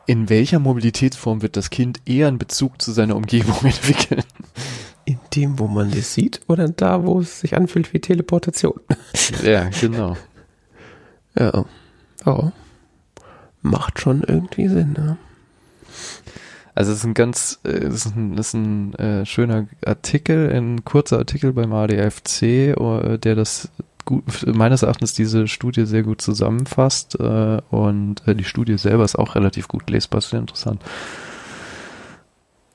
in 0.07 0.29
welcher 0.29 0.59
Mobilitätsform 0.59 1.43
wird 1.43 1.57
das 1.57 1.71
Kind 1.71 2.01
eher 2.07 2.29
einen 2.29 2.39
Bezug 2.39 2.81
zu 2.81 2.93
seiner 2.93 3.17
Umgebung 3.17 3.57
entwickeln? 3.65 4.23
In 5.05 5.19
dem, 5.35 5.59
wo 5.59 5.67
man 5.69 5.91
das 5.91 6.15
sieht, 6.15 6.41
oder 6.49 6.69
da, 6.69 7.05
wo 7.05 7.21
es 7.21 7.41
sich 7.41 7.57
anfühlt 7.57 7.93
wie 7.93 8.01
Teleportation. 8.01 8.81
ja, 9.43 9.69
genau. 9.81 10.17
Ja. 11.39 11.65
Ja. 12.25 12.53
Macht 13.63 14.01
schon 14.01 14.23
irgendwie 14.23 14.69
Sinn, 14.69 14.93
ne? 14.95 15.19
Also 16.77 16.93
es 16.93 16.99
ist 16.99 17.05
ein 17.05 17.15
ganz, 17.15 17.59
äh, 17.65 17.71
es 17.71 18.05
ist 18.05 18.15
ein, 18.15 18.37
ist 18.37 18.53
ein 18.53 18.95
äh, 18.97 19.25
schöner 19.25 19.67
Artikel, 19.85 20.53
ein 20.53 20.85
kurzer 20.85 21.17
Artikel 21.17 21.55
beim 21.55 21.73
ADFC, 21.73 22.43
äh, 22.43 23.17
der 23.17 23.35
das 23.35 23.71
gut, 24.05 24.25
meines 24.47 24.83
Erachtens 24.83 25.15
diese 25.15 25.49
Studie 25.49 25.87
sehr 25.87 26.03
gut 26.03 26.21
zusammenfasst 26.21 27.19
äh, 27.19 27.63
und 27.71 28.29
äh, 28.29 28.35
die 28.35 28.45
Studie 28.45 28.77
selber 28.77 29.05
ist 29.05 29.19
auch 29.19 29.37
relativ 29.37 29.69
gut 29.69 29.89
lesbar, 29.89 30.21
sehr 30.21 30.39
interessant. 30.39 30.83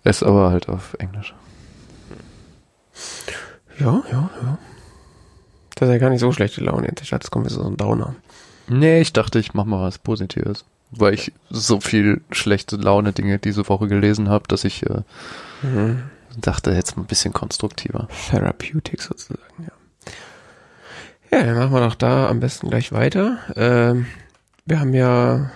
Ist 0.04 0.24
aber 0.24 0.50
halt 0.50 0.68
auf 0.68 0.96
Englisch. 0.98 1.36
Ja, 3.80 4.02
ja, 4.12 4.30
ja. 4.42 4.58
Das 5.76 5.90
ist 5.90 5.94
ja 5.94 6.00
gar 6.00 6.10
nicht 6.10 6.22
so 6.22 6.32
schlechte 6.32 6.64
Laune. 6.64 6.92
Ich 7.00 7.12
dachte, 7.12 7.26
es 7.26 7.30
kommt 7.30 7.46
jetzt 7.46 7.54
so 7.54 7.64
ein 7.64 7.78
Downer. 7.78 8.16
Nee, 8.68 9.02
ich 9.02 9.14
dachte, 9.14 9.38
ich 9.38 9.54
mach 9.54 9.66
mal 9.66 9.84
was 9.84 10.00
Positives, 10.00 10.66
weil 10.92 11.14
ich 11.14 11.32
so 11.50 11.80
viel 11.80 12.22
schlechte 12.32 12.76
Laune 12.76 13.14
Dinge 13.14 13.40
diese 13.40 13.68
Woche 13.70 13.88
gelesen 13.88 14.30
habe, 14.30 14.46
dass 14.48 14.64
ich 14.64 14.86
äh, 14.90 15.02
Mhm. 15.64 16.04
dachte, 16.40 16.72
jetzt 16.72 16.98
mal 16.98 17.04
ein 17.04 17.08
bisschen 17.08 17.34
konstruktiver. 17.34 18.08
Therapeutic 18.30 19.02
sozusagen, 19.02 19.40
ja. 19.60 19.72
Ja, 21.40 21.46
dann 21.46 21.58
machen 21.58 21.74
wir 21.74 21.82
doch 21.82 21.96
da 21.96 22.28
am 22.30 22.40
besten 22.42 22.70
gleich 22.70 22.92
weiter. 22.92 23.38
Ähm, 23.56 24.06
wir 24.66 24.80
haben 24.80 24.94
ja, 24.94 25.52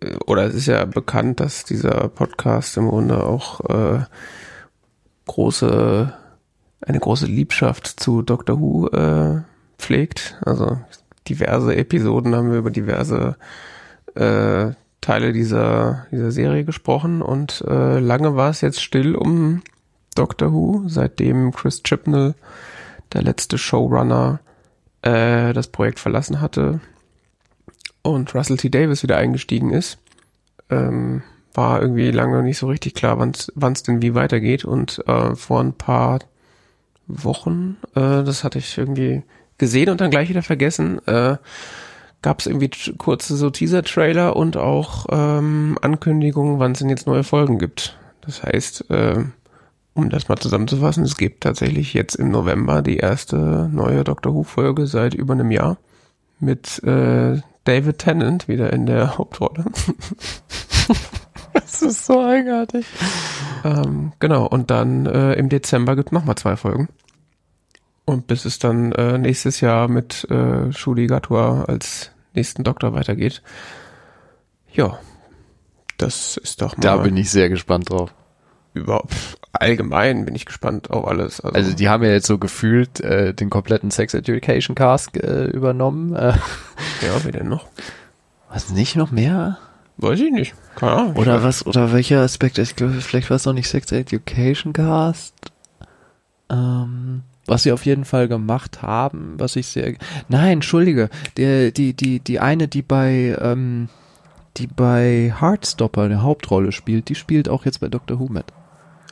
äh, 0.00 0.16
oder 0.26 0.44
es 0.44 0.54
ist 0.54 0.66
ja 0.66 0.84
bekannt, 0.84 1.40
dass 1.40 1.64
dieser 1.64 2.08
Podcast 2.08 2.76
im 2.76 2.88
Grunde 2.88 3.24
auch 3.24 3.60
äh, 3.70 4.04
große, 5.26 6.12
eine 6.82 6.98
große 6.98 7.26
Liebschaft 7.26 7.86
zu 8.00 8.22
Doctor 8.22 8.60
Who 8.60 8.88
äh, 8.88 9.42
pflegt. 9.78 10.38
Also 10.44 10.78
diverse 11.28 11.74
Episoden 11.74 12.34
haben 12.34 12.50
wir 12.50 12.58
über 12.58 12.70
diverse 12.70 13.36
äh, 14.16 14.74
Teile 15.00 15.32
dieser, 15.32 16.06
dieser 16.10 16.32
Serie 16.32 16.64
gesprochen 16.64 17.22
und 17.22 17.62
äh, 17.66 17.98
lange 18.00 18.34
war 18.34 18.50
es 18.50 18.60
jetzt 18.60 18.82
still 18.82 19.14
um 19.14 19.62
Doctor 20.14 20.52
Who, 20.52 20.84
seitdem 20.86 21.52
Chris 21.52 21.82
Chibnall, 21.82 22.34
der 23.12 23.22
letzte 23.22 23.58
Showrunner, 23.58 24.40
äh, 25.02 25.52
das 25.52 25.68
Projekt 25.68 26.00
verlassen 26.00 26.40
hatte 26.40 26.80
und 28.02 28.34
Russell 28.34 28.56
T. 28.56 28.70
Davis 28.70 29.02
wieder 29.02 29.16
eingestiegen 29.16 29.70
ist, 29.70 29.98
ähm, 30.70 31.22
war 31.54 31.80
irgendwie 31.80 32.10
lange 32.10 32.42
nicht 32.42 32.58
so 32.58 32.68
richtig 32.68 32.94
klar, 32.94 33.18
wann 33.18 33.72
es 33.72 33.82
denn 33.82 34.02
wie 34.02 34.14
weitergeht. 34.14 34.64
Und 34.64 35.02
äh, 35.08 35.34
vor 35.34 35.60
ein 35.60 35.72
paar 35.72 36.20
Wochen, 37.06 37.78
äh, 37.94 38.22
das 38.22 38.44
hatte 38.44 38.58
ich 38.58 38.76
irgendwie 38.76 39.22
gesehen 39.58 39.88
und 39.88 40.00
dann 40.00 40.10
gleich 40.10 40.28
wieder 40.28 40.42
vergessen, 40.42 41.04
äh, 41.06 41.36
gab 42.26 42.40
es 42.40 42.48
irgendwie 42.48 42.70
kurze 42.98 43.36
so 43.36 43.50
Teaser-Trailer 43.50 44.34
und 44.34 44.56
auch 44.56 45.06
ähm, 45.12 45.78
Ankündigungen, 45.80 46.58
wann 46.58 46.72
es 46.72 46.80
denn 46.80 46.88
jetzt 46.88 47.06
neue 47.06 47.22
Folgen 47.22 47.60
gibt. 47.60 47.96
Das 48.20 48.42
heißt, 48.42 48.90
äh, 48.90 49.26
um 49.94 50.10
das 50.10 50.28
mal 50.28 50.36
zusammenzufassen, 50.36 51.04
es 51.04 51.16
gibt 51.16 51.44
tatsächlich 51.44 51.94
jetzt 51.94 52.16
im 52.16 52.32
November 52.32 52.82
die 52.82 52.96
erste 52.96 53.70
neue 53.72 54.02
Doctor 54.02 54.34
Who-Folge 54.34 54.88
seit 54.88 55.14
über 55.14 55.34
einem 55.34 55.52
Jahr 55.52 55.78
mit 56.40 56.82
äh, 56.82 57.40
David 57.62 57.98
Tennant 57.98 58.48
wieder 58.48 58.72
in 58.72 58.86
der 58.86 59.18
Hauptrolle. 59.18 59.64
Das 61.52 61.80
ist 61.80 62.06
so 62.06 62.20
eigenartig. 62.20 62.86
ähm, 63.62 64.14
genau, 64.18 64.46
und 64.48 64.72
dann 64.72 65.06
äh, 65.06 65.34
im 65.34 65.48
Dezember 65.48 65.94
gibt 65.94 66.10
nochmal 66.10 66.34
zwei 66.34 66.56
Folgen. 66.56 66.88
Und 68.04 68.26
bis 68.26 68.44
es 68.44 68.58
dann 68.58 68.90
äh, 68.90 69.16
nächstes 69.16 69.60
Jahr 69.60 69.86
mit 69.86 70.28
äh, 70.28 70.72
Shuli 70.72 71.06
Gatwa 71.06 71.62
als 71.68 72.10
nächsten 72.36 72.62
Doktor 72.64 72.94
weitergeht. 72.94 73.42
Ja, 74.72 74.98
das 75.98 76.36
ist 76.36 76.62
doch 76.62 76.76
mal 76.76 76.82
Da 76.82 76.96
bin 76.98 77.16
ich 77.16 77.30
sehr 77.30 77.48
gespannt 77.48 77.90
drauf. 77.90 78.14
überhaupt 78.74 79.14
allgemein 79.52 80.24
bin 80.26 80.34
ich 80.34 80.44
gespannt 80.46 80.90
auf 80.90 81.06
alles. 81.08 81.40
Also, 81.40 81.56
Also 81.56 81.72
die 81.74 81.88
haben 81.88 82.04
ja 82.04 82.10
jetzt 82.10 82.26
so 82.26 82.38
gefühlt 82.38 83.00
äh, 83.00 83.32
den 83.34 83.48
kompletten 83.50 83.90
Sex 83.90 84.12
Education 84.14 84.74
Cast 84.74 85.16
äh, 85.16 85.46
übernommen. 85.46 86.14
Äh, 86.14 86.34
ja, 87.02 87.24
wie 87.24 87.32
denn 87.32 87.48
noch? 87.48 87.66
was 88.48 88.70
nicht 88.70 88.96
noch 88.96 89.10
mehr? 89.10 89.58
Weiß 89.98 90.20
ich 90.20 90.30
nicht. 90.30 90.54
Keine 90.76 90.92
Ahnung. 90.92 91.16
Oder 91.16 91.42
was? 91.42 91.66
Oder 91.66 91.92
welcher 91.92 92.20
Aspekt? 92.20 92.58
Ich 92.58 92.76
glaube, 92.76 92.94
vielleicht 93.00 93.30
war 93.30 93.36
es 93.36 93.46
noch 93.46 93.54
nicht 93.54 93.68
Sex 93.68 93.90
Education 93.92 94.72
Cast. 94.72 95.34
Ähm, 96.50 97.22
was 97.46 97.62
sie 97.62 97.72
auf 97.72 97.86
jeden 97.86 98.04
Fall 98.04 98.28
gemacht 98.28 98.82
haben, 98.82 99.34
was 99.38 99.56
ich 99.56 99.68
sehr. 99.68 99.94
Nein, 100.28 100.54
entschuldige, 100.54 101.08
der, 101.36 101.70
die, 101.70 101.94
die, 101.94 102.20
die 102.20 102.40
eine, 102.40 102.68
die 102.68 102.82
bei, 102.82 103.36
ähm, 103.40 103.88
die 104.56 104.66
bei 104.66 105.34
Heartstopper 105.38 106.02
eine 106.02 106.22
Hauptrolle 106.22 106.72
spielt, 106.72 107.08
die 107.08 107.14
spielt 107.14 107.48
auch 107.48 107.64
jetzt 107.64 107.80
bei 107.80 107.88
Doctor 107.88 108.18
Who 108.18 108.28
mit. 108.28 108.46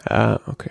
Ja, 0.08 0.40
okay. 0.46 0.70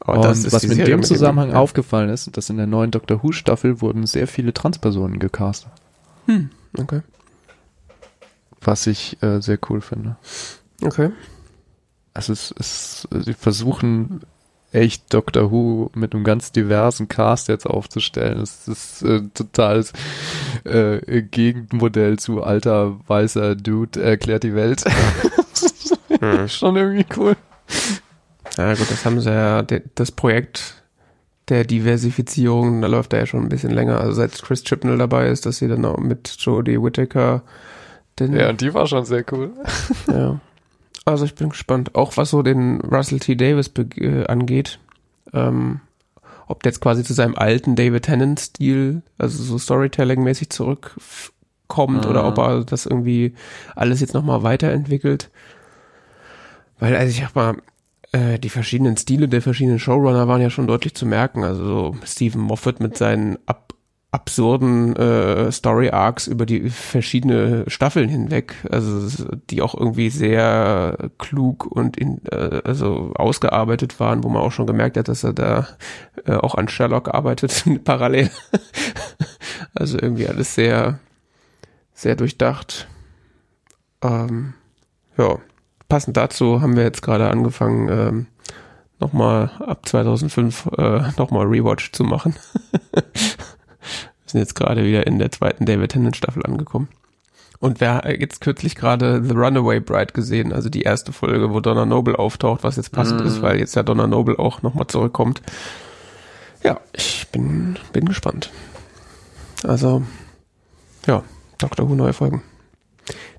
Aber 0.00 0.28
Und 0.28 0.52
was 0.52 0.62
die 0.62 0.68
mir 0.68 0.74
in 0.80 0.84
dem 0.84 1.00
mit 1.00 1.06
Zusammenhang 1.06 1.50
ja. 1.50 1.56
aufgefallen 1.56 2.10
ist, 2.10 2.36
dass 2.36 2.50
in 2.50 2.56
der 2.58 2.66
neuen 2.66 2.90
Doctor 2.90 3.22
Who 3.22 3.32
Staffel 3.32 3.80
wurden 3.80 4.06
sehr 4.06 4.28
viele 4.28 4.52
Transpersonen 4.52 5.18
gecastet, 5.18 5.72
Hm, 6.26 6.50
okay. 6.78 7.00
was 8.60 8.86
ich 8.86 9.22
äh, 9.22 9.40
sehr 9.40 9.58
cool 9.68 9.80
finde. 9.80 10.16
Okay. 10.82 11.10
Also 12.12 12.32
es 12.32 12.50
ist, 12.52 13.08
sie 13.10 13.34
versuchen 13.34 14.20
echt 14.74 15.12
Doctor 15.14 15.50
Who 15.50 15.90
mit 15.94 16.14
einem 16.14 16.24
ganz 16.24 16.52
diversen 16.52 17.08
Cast 17.08 17.48
jetzt 17.48 17.66
aufzustellen. 17.66 18.40
Es 18.42 18.66
ist 18.66 19.02
äh, 19.02 19.22
totales 19.32 19.92
äh, 20.64 21.22
Gegenmodell 21.22 22.18
zu 22.18 22.42
alter 22.42 22.98
weißer 23.06 23.54
Dude 23.54 24.02
erklärt 24.02 24.42
die 24.42 24.54
Welt. 24.54 24.84
Hm. 26.20 26.48
Schon 26.48 26.76
irgendwie 26.76 27.06
cool. 27.16 27.36
Ja 28.56 28.74
gut, 28.74 28.90
das 28.90 29.04
haben 29.04 29.20
sie 29.20 29.30
ja, 29.30 29.62
das 29.62 30.12
Projekt 30.12 30.84
der 31.48 31.64
Diversifizierung, 31.64 32.80
da 32.80 32.88
läuft 32.88 33.12
er 33.12 33.20
ja 33.20 33.26
schon 33.26 33.42
ein 33.42 33.48
bisschen 33.48 33.72
länger. 33.72 34.00
Also 34.00 34.12
seit 34.12 34.40
Chris 34.40 34.62
Chibnall 34.62 34.98
dabei 34.98 35.28
ist, 35.28 35.44
dass 35.44 35.58
sie 35.58 35.68
dann 35.68 35.84
auch 35.84 35.98
mit 35.98 36.28
Jodie 36.38 36.80
Whittaker 36.80 37.42
den, 38.18 38.34
Ja, 38.34 38.48
und 38.48 38.60
die 38.60 38.72
war 38.72 38.86
schon 38.86 39.04
sehr 39.04 39.24
cool. 39.32 39.50
ja. 40.08 40.40
Also 41.04 41.24
ich 41.24 41.34
bin 41.34 41.50
gespannt, 41.50 41.94
auch 41.94 42.16
was 42.16 42.30
so 42.30 42.42
den 42.42 42.80
Russell 42.80 43.18
T. 43.20 43.34
Davis 43.36 43.70
äh, 43.96 44.24
angeht. 44.26 44.78
Ähm, 45.32 45.80
ob 46.46 46.62
der 46.62 46.72
jetzt 46.72 46.80
quasi 46.80 47.04
zu 47.04 47.14
seinem 47.14 47.36
alten 47.36 47.74
David 47.76 48.04
Tennant-Stil, 48.04 49.02
also 49.18 49.42
so 49.42 49.58
Storytelling-mäßig 49.58 50.50
zurückkommt 50.50 52.06
Ah. 52.06 52.10
oder 52.10 52.26
ob 52.26 52.38
er 52.38 52.64
das 52.64 52.86
irgendwie 52.86 53.34
alles 53.74 54.00
jetzt 54.00 54.14
nochmal 54.14 54.42
weiterentwickelt. 54.42 55.30
Weil, 56.78 56.96
also 56.96 57.10
ich 57.10 57.24
hab 57.24 57.34
mal, 57.34 57.56
äh, 58.12 58.38
die 58.38 58.50
verschiedenen 58.50 58.96
Stile 58.96 59.28
der 59.28 59.42
verschiedenen 59.42 59.78
Showrunner 59.78 60.28
waren 60.28 60.40
ja 60.42 60.50
schon 60.50 60.66
deutlich 60.66 60.94
zu 60.94 61.06
merken. 61.06 61.44
Also 61.44 61.64
so 61.64 61.96
Stephen 62.04 62.40
Moffat 62.42 62.80
mit 62.80 62.96
seinen 62.96 63.38
ab 63.46 63.73
absurden 64.14 64.94
äh, 64.94 65.50
Story 65.50 65.90
Arcs 65.90 66.28
über 66.28 66.46
die 66.46 66.70
verschiedene 66.70 67.64
Staffeln 67.66 68.08
hinweg, 68.08 68.54
also 68.70 69.08
die 69.50 69.60
auch 69.60 69.74
irgendwie 69.74 70.08
sehr 70.08 71.10
klug 71.18 71.66
und 71.66 71.96
in, 71.96 72.24
äh, 72.30 72.62
also 72.64 73.12
ausgearbeitet 73.16 73.98
waren, 73.98 74.22
wo 74.22 74.28
man 74.28 74.42
auch 74.42 74.52
schon 74.52 74.68
gemerkt 74.68 74.96
hat, 74.96 75.08
dass 75.08 75.24
er 75.24 75.32
da 75.32 75.66
äh, 76.26 76.34
auch 76.34 76.54
an 76.54 76.68
Sherlock 76.68 77.12
arbeitet 77.12 77.64
parallel. 77.84 78.30
also 79.74 79.98
irgendwie 80.00 80.28
alles 80.28 80.54
sehr 80.54 81.00
sehr 81.92 82.14
durchdacht. 82.14 82.86
Ähm, 84.00 84.54
ja, 85.18 85.38
passend 85.88 86.16
dazu 86.16 86.60
haben 86.60 86.76
wir 86.76 86.84
jetzt 86.84 87.02
gerade 87.02 87.30
angefangen, 87.30 87.88
ähm, 87.88 88.26
nochmal 89.00 89.50
ab 89.58 89.88
2005 89.88 90.70
äh, 90.78 91.02
nochmal 91.18 91.46
Rewatch 91.46 91.90
zu 91.90 92.04
machen. 92.04 92.36
sind 94.34 94.40
jetzt 94.40 94.56
gerade 94.56 94.84
wieder 94.84 95.06
in 95.06 95.20
der 95.20 95.30
zweiten 95.30 95.64
David 95.64 95.92
Tennant 95.92 96.16
Staffel 96.16 96.44
angekommen. 96.44 96.88
Und 97.60 97.80
wer 97.80 98.02
jetzt 98.18 98.40
kürzlich 98.40 98.74
gerade 98.74 99.22
The 99.24 99.32
Runaway 99.32 99.78
Bride 99.78 100.12
gesehen, 100.12 100.52
also 100.52 100.68
die 100.68 100.82
erste 100.82 101.12
Folge, 101.12 101.52
wo 101.54 101.60
Donna 101.60 101.86
Noble 101.86 102.18
auftaucht, 102.18 102.64
was 102.64 102.74
jetzt 102.74 102.90
passend 102.90 103.22
Mm. 103.22 103.26
ist, 103.28 103.42
weil 103.42 103.60
jetzt 103.60 103.76
ja 103.76 103.84
Donna 103.84 104.08
Noble 104.08 104.36
auch 104.40 104.62
nochmal 104.62 104.88
zurückkommt. 104.88 105.40
Ja, 106.64 106.80
ich 106.92 107.28
bin, 107.30 107.78
bin 107.92 108.06
gespannt. 108.06 108.50
Also, 109.62 110.02
ja, 111.06 111.22
Doctor 111.58 111.88
Who 111.88 111.94
neue 111.94 112.12
Folgen. 112.12 112.42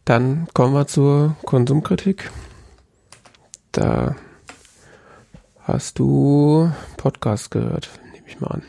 Dann 0.06 0.48
kommen 0.54 0.74
wir 0.74 0.88
zur 0.88 1.36
Konsumkritik. 1.44 2.32
Da 3.74 4.16
hast 5.62 6.00
du 6.00 6.72
Podcast 6.96 7.52
gehört, 7.52 7.90
nehme 8.14 8.28
ich 8.28 8.40
mal 8.40 8.48
an. 8.48 8.64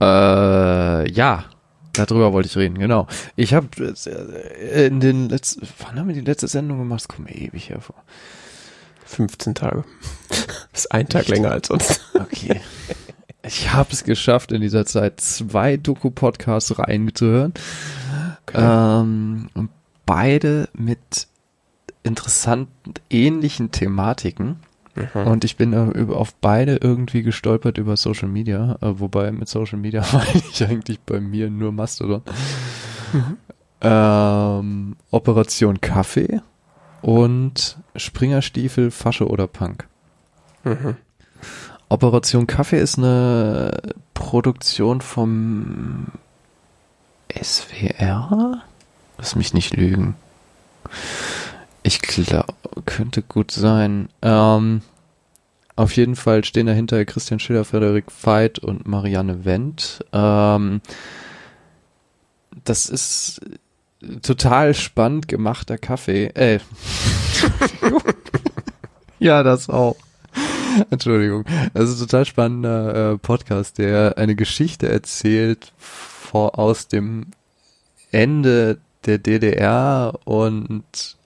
Äh, 0.00 1.10
ja, 1.10 1.44
darüber 1.92 2.32
wollte 2.32 2.48
ich 2.48 2.56
reden, 2.56 2.78
genau. 2.78 3.06
Ich 3.36 3.54
habe 3.54 3.68
äh, 4.06 4.86
in 4.86 5.00
den 5.00 5.28
letzten, 5.28 5.66
wann 5.78 5.98
haben 5.98 6.08
wir 6.08 6.14
die 6.14 6.20
letzte 6.20 6.48
Sendung 6.48 6.78
gemacht? 6.78 7.00
Das 7.00 7.08
kommt 7.08 7.28
mir 7.28 7.36
ewig 7.36 7.68
hervor. 7.68 7.96
15 9.04 9.54
Tage. 9.54 9.84
Das 10.28 10.38
ist 10.84 10.92
ein 10.92 11.08
Tag 11.08 11.22
Echt? 11.22 11.30
länger 11.30 11.50
als 11.50 11.68
sonst. 11.68 12.00
Okay. 12.14 12.60
Ich 13.42 13.72
habe 13.72 13.90
es 13.92 14.04
geschafft, 14.04 14.52
in 14.52 14.60
dieser 14.60 14.84
Zeit 14.86 15.20
zwei 15.20 15.76
Doku-Podcasts 15.76 16.78
reinzuhören. 16.78 17.54
Ähm, 18.54 19.48
und 19.54 19.70
beide 20.06 20.68
mit 20.74 21.26
interessanten, 22.02 22.94
ähnlichen 23.08 23.70
Thematiken. 23.70 24.60
Mhm. 24.94 25.26
Und 25.26 25.44
ich 25.44 25.56
bin 25.56 25.72
äh, 25.72 26.12
auf 26.12 26.34
beide 26.34 26.76
irgendwie 26.76 27.22
gestolpert 27.22 27.78
über 27.78 27.96
Social 27.96 28.28
Media, 28.28 28.76
äh, 28.80 28.98
wobei 28.98 29.30
mit 29.32 29.48
Social 29.48 29.78
Media 29.78 30.04
meine 30.12 30.42
ich 30.50 30.62
eigentlich 30.64 31.00
bei 31.00 31.20
mir 31.20 31.50
nur 31.50 31.72
Mastodon. 31.72 32.22
Ähm, 33.80 34.96
Operation 35.10 35.80
Kaffee 35.80 36.40
und 37.02 37.78
Springerstiefel, 37.96 38.90
Fasche 38.90 39.26
oder 39.26 39.46
Punk. 39.46 39.86
Mhm. 40.64 40.96
Operation 41.88 42.46
Kaffee 42.46 42.78
ist 42.78 42.98
eine 42.98 43.94
Produktion 44.14 45.00
vom 45.00 46.08
SWR? 47.32 48.62
Lass 49.18 49.34
mich 49.34 49.54
nicht 49.54 49.74
lügen. 49.76 50.14
Ich 51.82 52.00
glaube, 52.02 52.54
könnte 52.84 53.22
gut 53.22 53.50
sein. 53.50 54.08
Ähm, 54.22 54.82
auf 55.76 55.96
jeden 55.96 56.16
Fall 56.16 56.44
stehen 56.44 56.66
dahinter 56.66 57.04
Christian 57.04 57.40
Schiller, 57.40 57.64
Frederik 57.64 58.06
Veit 58.22 58.58
und 58.58 58.86
Marianne 58.86 59.44
Wendt. 59.44 60.04
Ähm, 60.12 60.82
das 62.64 62.88
ist 62.90 63.40
total 64.22 64.74
spannend 64.74 65.28
gemachter 65.28 65.78
Kaffee. 65.78 66.26
Äh. 66.34 66.60
ja, 69.18 69.42
das 69.42 69.70
auch. 69.70 69.96
Entschuldigung. 70.90 71.44
Das 71.74 71.88
ist 71.88 71.96
ein 71.96 72.06
total 72.06 72.24
spannender 72.26 73.12
äh, 73.12 73.18
Podcast, 73.18 73.78
der 73.78 74.18
eine 74.18 74.34
Geschichte 74.34 74.88
erzählt 74.88 75.72
vor, 75.78 76.58
aus 76.58 76.88
dem 76.88 77.28
Ende 78.12 78.78
der 79.06 79.18
DDR 79.18 80.18
und 80.24 81.16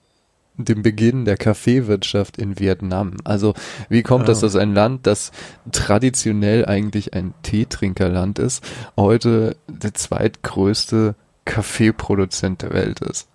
dem 0.57 0.81
Beginn 0.83 1.25
der 1.25 1.37
Kaffeewirtschaft 1.37 2.37
in 2.37 2.59
Vietnam. 2.59 3.17
Also 3.23 3.53
wie 3.89 4.03
kommt 4.03 4.27
das, 4.27 4.39
Ah. 4.39 4.41
dass 4.47 4.55
ein 4.55 4.73
Land, 4.73 5.05
das 5.07 5.31
traditionell 5.71 6.65
eigentlich 6.65 7.13
ein 7.13 7.33
Teetrinkerland 7.43 8.39
ist, 8.39 8.63
heute 8.97 9.57
der 9.67 9.93
zweitgrößte 9.93 11.15
Kaffeeproduzent 11.45 12.61
der 12.61 12.73
Welt 12.73 12.99
ist? 13.01 13.27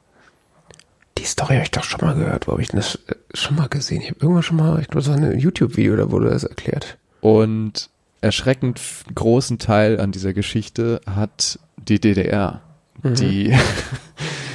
Die 1.18 1.24
Story 1.24 1.54
habe 1.54 1.64
ich 1.64 1.70
doch 1.70 1.84
schon 1.84 2.00
mal 2.00 2.14
gehört. 2.14 2.46
Wo 2.46 2.52
habe 2.52 2.62
ich 2.62 2.68
denn 2.68 2.80
das 2.80 2.94
äh, 3.06 3.14
schon 3.34 3.56
mal 3.56 3.68
gesehen? 3.68 4.00
Ich 4.00 4.08
habe 4.10 4.20
irgendwann 4.20 4.42
schon 4.42 4.56
mal, 4.56 4.80
ich 4.80 4.88
glaube, 4.88 5.02
so 5.04 5.12
ein 5.12 5.38
YouTube-Video, 5.38 5.96
da 5.96 6.10
wurde 6.10 6.30
das 6.30 6.44
erklärt. 6.44 6.96
Und 7.20 7.90
erschreckend 8.22 8.80
großen 9.14 9.58
Teil 9.58 10.00
an 10.00 10.12
dieser 10.12 10.32
Geschichte 10.32 11.00
hat 11.06 11.58
die 11.76 12.00
DDR, 12.00 12.62
Mhm. 13.02 13.14
die 13.14 13.54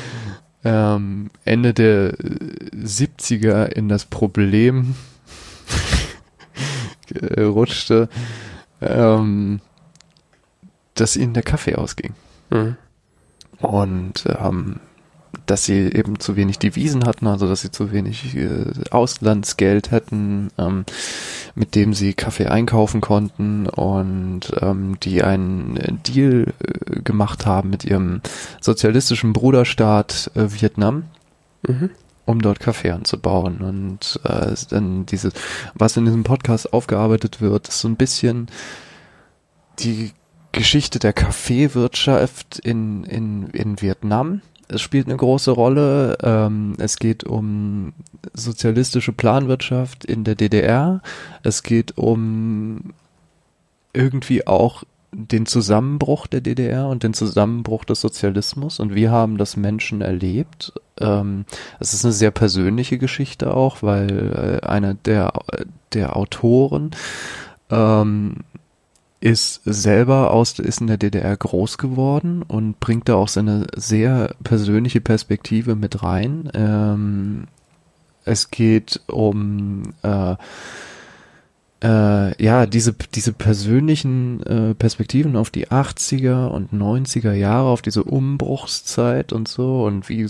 ähm, 0.66 1.30
Ende 1.46 1.74
der 1.74 2.20
äh, 2.20 2.76
70er 2.76 3.68
in 3.68 3.88
das 3.88 4.06
Problem 4.06 4.96
äh, 7.14 7.42
rutschte, 7.44 8.10
ähm, 8.82 9.62
dass 10.96 11.16
ihnen 11.16 11.34
der 11.34 11.44
Kaffee 11.44 11.76
ausging. 11.76 12.14
Mhm. 12.50 12.78
Und 13.60 14.26
ähm, 14.28 14.80
dass 15.46 15.66
sie 15.66 15.92
eben 15.94 16.20
zu 16.20 16.36
wenig 16.36 16.60
Devisen 16.60 17.06
hatten, 17.06 17.28
also 17.28 17.48
dass 17.48 17.62
sie 17.62 17.72
zu 17.72 17.92
wenig 17.92 18.36
äh, 18.36 18.66
Auslandsgeld 18.92 19.92
hätten, 19.92 20.50
ähm, 20.58 20.86
mit 21.56 21.76
dem 21.76 21.94
sie 21.94 22.14
Kaffee 22.14 22.48
einkaufen 22.48 23.02
konnten 23.02 23.68
und 23.68 24.42
ähm, 24.62 24.98
die 25.02 25.24
einen 25.24 25.78
äh, 25.78 25.94
Deal 25.94 26.54
äh, 26.60 27.00
gemacht 27.02 27.46
haben 27.46 27.70
mit 27.70 27.86
ihrem 27.86 28.22
sozialistischen 28.62 29.34
Bruderstaat 29.34 30.32
äh, 30.36 30.48
Vietnam, 30.52 31.06
Mhm. 31.68 31.90
um 32.26 32.42
dort 32.42 32.60
Kaffee 32.60 32.92
anzubauen. 32.92 33.58
Und 33.62 34.20
äh, 34.24 34.54
dann 34.70 35.06
dieses, 35.06 35.34
was 35.74 35.98
in 35.98 36.06
diesem 36.06 36.24
Podcast 36.24 36.74
aufgearbeitet 36.74 37.42
wird, 37.42 37.68
ist 37.68 37.80
so 37.80 37.88
ein 37.88 37.96
bisschen 37.96 38.48
die 39.80 40.12
Geschichte 40.52 41.00
der 41.00 41.12
Kaffeewirtschaft 41.14 42.60
in, 42.60 43.04
in, 43.04 43.48
in 43.50 43.82
Vietnam. 43.82 44.42
Es 44.68 44.82
spielt 44.82 45.08
eine 45.08 45.18
große 45.18 45.52
Rolle. 45.52 46.18
Ähm, 46.24 46.74
es 46.80 46.98
geht 46.98 47.24
um 47.24 47.94
sozialistische 48.34 49.12
Planwirtschaft 49.12 50.06
in 50.06 50.24
der 50.24 50.36
DDR. 50.36 51.02
Es 51.44 51.64
geht 51.64 51.98
um 51.98 52.94
irgendwie 53.94 54.46
auch 54.46 54.84
den 55.12 55.46
Zusammenbruch 55.46 56.28
der 56.28 56.42
DDR 56.42 56.88
und 56.88 57.04
den 57.04 57.14
Zusammenbruch 57.14 57.86
des 57.86 58.02
Sozialismus 58.02 58.80
und 58.80 58.96
wie 58.96 59.10
haben 59.10 59.38
das 59.38 59.56
Menschen 59.56 60.02
erlebt. 60.02 60.74
Ähm, 61.00 61.46
es 61.80 61.94
ist 61.94 62.04
eine 62.04 62.14
sehr 62.14 62.32
persönliche 62.32 62.98
Geschichte 62.98 63.54
auch, 63.54 63.82
weil 63.82 64.60
äh, 64.62 64.66
einer 64.66 64.94
der, 64.94 65.32
der 65.94 66.18
Autoren 66.18 66.92
ähm, 67.70 68.38
ist 69.26 69.62
selber 69.66 70.30
aus, 70.30 70.60
ist 70.60 70.82
in 70.82 70.88
der 70.88 70.98
DDR 70.98 71.36
groß 71.36 71.80
geworden 71.80 72.44
und 72.44 72.80
bringt 72.80 73.10
da 73.10 73.16
auch 73.16 73.28
seine 73.28 73.66
sehr 73.76 74.36
persönliche 74.44 75.02
Perspektive 75.02 75.76
mit 75.76 76.04
rein. 76.04 76.52
Ähm, 76.54 77.48
es 78.24 78.52
geht 78.52 79.02
um 79.08 79.96
äh, 80.04 80.36
äh, 81.84 82.44
ja, 82.44 82.68
diese, 82.68 82.94
diese 82.94 83.34
persönlichen 83.34 84.44
äh, 84.44 84.76
Perspektiven 84.76 85.36
auf 85.38 85.50
die 85.50 85.70
80er 85.70 86.46
und 86.46 86.72
90er 86.72 87.34
Jahre, 87.34 87.70
auf 87.70 87.82
diese 87.82 88.04
Umbruchszeit 88.04 89.34
und 89.34 89.48
so 89.48 89.86
und 89.86 90.08
wie 90.08 90.30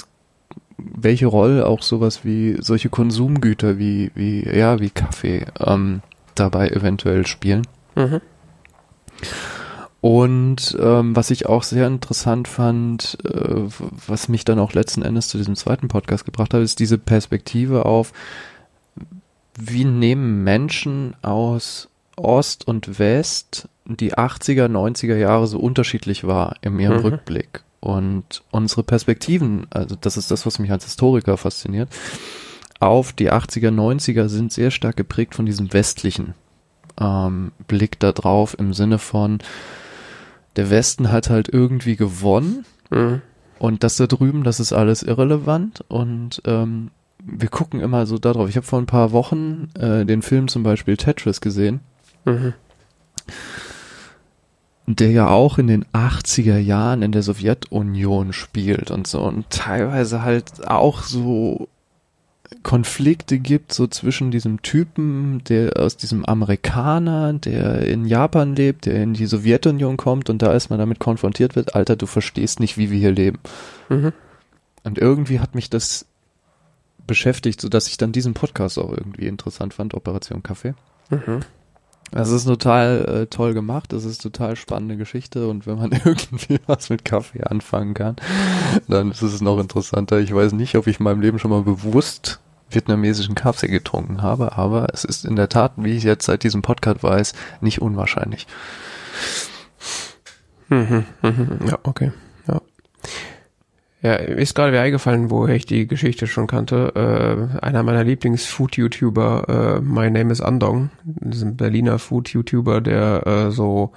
welche 0.78 1.26
Rolle 1.26 1.68
auch 1.68 1.82
sowas 1.82 2.24
wie 2.24 2.56
solche 2.62 2.88
Konsumgüter 2.88 3.78
wie, 3.78 4.12
wie, 4.16 4.48
ja, 4.48 4.80
wie 4.80 4.90
Kaffee 4.90 5.48
ähm, 5.60 6.02
dabei 6.34 6.70
eventuell 6.70 7.28
spielen. 7.28 7.68
Mhm. 7.96 8.22
Und 10.02 10.78
ähm, 10.80 11.16
was 11.16 11.32
ich 11.32 11.48
auch 11.48 11.64
sehr 11.64 11.88
interessant 11.88 12.48
fand, 12.48 13.18
äh, 13.26 13.64
was 14.08 14.30
mich 14.30 14.46
dann 14.46 14.60
auch 14.60 14.74
letzten 14.74 15.02
Endes 15.02 15.30
zu 15.30 15.40
diesem 15.40 15.56
zweiten 15.56 15.88
Podcast 15.88 16.26
gebracht 16.26 16.54
hat, 16.54 16.62
ist 16.62 16.80
diese 16.80 17.00
Perspektive 17.00 17.86
auf, 17.86 18.14
wie 19.58 19.84
nehmen 19.84 20.44
Menschen 20.44 21.16
aus 21.24 21.90
Ost 22.18 22.68
und 22.68 23.00
West 23.00 23.68
die 23.86 24.14
80er, 24.14 24.68
90er 24.68 25.16
Jahre 25.16 25.48
so 25.48 25.60
unterschiedlich 25.60 26.26
wahr 26.26 26.56
in 26.62 26.80
ihrem 26.80 26.98
Mhm. 26.98 27.04
Rückblick. 27.04 27.64
Und 27.80 28.44
unsere 28.52 28.84
Perspektiven, 28.84 29.68
also 29.70 29.96
das 30.00 30.18
ist 30.18 30.30
das, 30.30 30.46
was 30.46 30.60
mich 30.60 30.72
als 30.72 30.86
Historiker 30.86 31.38
fasziniert, 31.38 31.90
auf 32.80 33.14
die 33.14 33.32
80er, 33.32 33.72
90er 33.72 34.28
sind 34.28 34.52
sehr 34.52 34.72
stark 34.72 34.98
geprägt 34.98 35.36
von 35.36 35.46
diesem 35.46 35.72
westlichen 35.74 36.34
ähm, 37.00 37.52
Blick 37.68 38.00
da 38.00 38.12
drauf 38.12 38.56
im 38.58 38.74
Sinne 38.74 38.98
von, 39.00 39.40
der 40.56 40.70
Westen 40.70 41.12
hat 41.12 41.30
halt 41.30 41.50
irgendwie 41.50 41.96
gewonnen 41.96 42.66
Mhm. 42.92 43.22
und 43.60 43.84
das 43.84 43.98
da 43.98 44.08
drüben, 44.08 44.44
das 44.44 44.60
ist 44.60 44.72
alles 44.74 45.04
irrelevant 45.04 45.84
und 45.88 46.42
ähm, 46.46 46.92
wir 47.24 47.50
gucken 47.50 47.80
immer 47.80 48.06
so 48.06 48.18
darauf. 48.20 48.48
Ich 48.50 48.56
habe 48.56 48.66
vor 48.68 48.80
ein 48.80 48.86
paar 48.86 49.12
Wochen 49.12 49.70
äh, 49.80 50.06
den 50.06 50.22
Film 50.22 50.48
zum 50.48 50.64
Beispiel 50.64 50.96
Tetris 50.98 51.42
gesehen, 51.42 51.80
Mhm. 52.26 52.54
der 54.88 55.10
ja 55.12 55.28
auch 55.30 55.58
in 55.58 55.66
den 55.68 55.84
80er 55.94 56.58
Jahren 56.60 57.02
in 57.02 57.12
der 57.12 57.24
Sowjetunion 57.24 58.34
spielt 58.34 58.92
und 58.92 59.08
so 59.08 59.22
und 59.24 59.50
teilweise 59.50 60.22
halt 60.22 60.68
auch 60.68 61.02
so 61.02 61.68
Konflikte 62.64 63.40
gibt, 63.40 63.74
so 63.74 63.88
zwischen 63.88 64.32
diesem 64.32 64.62
Typen, 64.62 65.44
der 65.46 65.80
aus 65.80 65.98
diesem 65.98 66.26
Amerikaner, 66.26 67.34
der 67.34 67.88
in 67.88 68.06
Japan 68.06 68.56
lebt, 68.56 68.86
der 68.86 69.02
in 69.02 69.14
die 69.14 69.26
Sowjetunion 69.26 69.98
kommt 69.98 70.30
und 70.30 70.42
da 70.42 70.52
erstmal 70.52 70.80
damit 70.80 71.00
konfrontiert 71.00 71.56
wird, 71.56 71.76
Alter, 71.76 71.96
du 71.96 72.06
verstehst 72.06 72.60
nicht, 72.60 72.78
wie 72.78 72.92
wir 72.92 72.98
hier 72.98 73.12
leben. 73.12 73.40
Mhm. 73.90 74.14
Und 74.84 75.00
irgendwie 75.00 75.40
hat 75.40 75.56
mich 75.56 75.70
das 75.70 76.06
beschäftigt, 77.08 77.62
so 77.62 77.70
dass 77.70 77.88
ich 77.88 77.98
dann 77.98 78.12
diesen 78.12 78.34
Podcast 78.34 78.78
auch 78.80 78.92
irgendwie 78.92 79.28
interessant 79.28 79.74
fand, 79.74 79.94
Operation 79.94 80.44
Kaffee. 80.44 80.74
Mhm. 81.10 81.42
Das 82.12 82.30
ist 82.32 82.46
total 82.46 83.06
äh, 83.06 83.26
toll 83.28 83.54
gemacht, 83.54 83.92
das 83.92 84.06
ist 84.06 84.22
total 84.22 84.56
spannende 84.56 84.96
Geschichte 84.96 85.48
und 85.48 85.68
wenn 85.68 85.78
man 85.78 85.92
irgendwie 86.06 86.60
was 86.68 86.90
mit 86.90 87.04
Kaffee 87.04 87.44
anfangen 87.44 87.94
kann, 87.94 88.16
dann 88.88 89.12
ist 89.12 89.22
es 89.22 89.42
noch 89.42 89.60
interessanter. 89.60 90.20
Ich 90.20 90.34
weiß 90.34 90.54
nicht, 90.54 90.76
ob 90.76 90.88
ich 90.88 91.00
in 91.00 91.04
meinem 91.04 91.22
Leben 91.22 91.40
schon 91.40 91.52
mal 91.52 91.64
bewusst 91.64 92.40
vietnamesischen 92.70 93.36
Kaffee 93.36 93.68
getrunken 93.68 94.22
habe, 94.22 94.58
aber 94.58 94.88
es 94.94 95.04
ist 95.04 95.26
in 95.26 95.36
der 95.36 95.50
Tat, 95.50 95.74
wie 95.78 95.98
ich 95.98 96.04
jetzt 96.04 96.26
seit 96.26 96.44
diesem 96.44 96.62
Podcast 96.62 97.04
weiß, 97.04 97.34
nicht 97.62 97.82
unwahrscheinlich. 97.82 98.48
Mhm, 100.70 101.06
mhm, 101.22 101.60
ja, 101.68 101.78
okay. 101.84 102.12
Ja. 104.06 104.14
Ist 104.18 104.54
gerade 104.54 104.72
wieder 104.72 104.84
eingefallen, 104.84 105.32
woher 105.32 105.56
ich 105.56 105.66
die 105.66 105.88
Geschichte 105.88 106.28
schon 106.28 106.46
kannte. 106.46 106.94
Äh, 106.96 107.58
einer 107.66 107.82
meiner 107.82 108.04
Lieblings-Food-YouTuber, 108.04 109.80
äh, 109.80 109.82
My 109.82 110.12
Name 110.12 110.32
is 110.32 110.42
Andong, 110.42 110.92
ist 111.28 111.42
ein 111.42 111.58
Berliner 111.58 111.98
Food-YouTuber, 111.98 112.82
der 112.82 113.26
äh, 113.26 113.52
so 113.52 113.94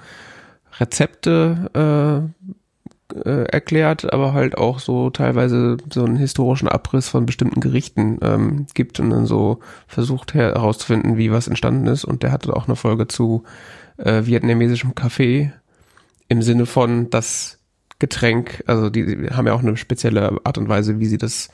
Rezepte 0.79 2.31
äh, 3.13 3.19
äh, 3.23 3.43
erklärt, 3.51 4.11
aber 4.11 4.33
halt 4.33 4.57
auch 4.57 4.79
so 4.79 5.11
teilweise 5.11 5.77
so 5.93 6.05
einen 6.05 6.15
historischen 6.15 6.67
Abriss 6.67 7.07
von 7.07 7.27
bestimmten 7.27 7.59
Gerichten 7.59 8.17
ähm, 8.23 8.65
gibt 8.73 8.99
und 8.99 9.11
dann 9.11 9.27
so 9.27 9.59
versucht 9.85 10.33
herauszufinden, 10.33 11.17
wie 11.17 11.31
was 11.31 11.47
entstanden 11.47 11.85
ist. 11.85 12.03
Und 12.03 12.23
der 12.23 12.31
hatte 12.31 12.55
auch 12.55 12.67
eine 12.67 12.75
Folge 12.75 13.07
zu 13.07 13.43
äh, 13.97 14.25
vietnamesischem 14.25 14.95
Kaffee 14.95 15.53
im 16.29 16.41
Sinne 16.41 16.65
von, 16.65 17.11
dass 17.11 17.58
Getränk, 17.99 18.63
also 18.65 18.89
die, 18.89 19.05
die 19.05 19.29
haben 19.29 19.47
ja 19.47 19.53
auch 19.53 19.61
eine 19.61 19.77
spezielle 19.77 20.39
Art 20.43 20.57
und 20.57 20.69
Weise, 20.69 20.99
wie 20.99 21.05
sie 21.05 21.17
das 21.17 21.49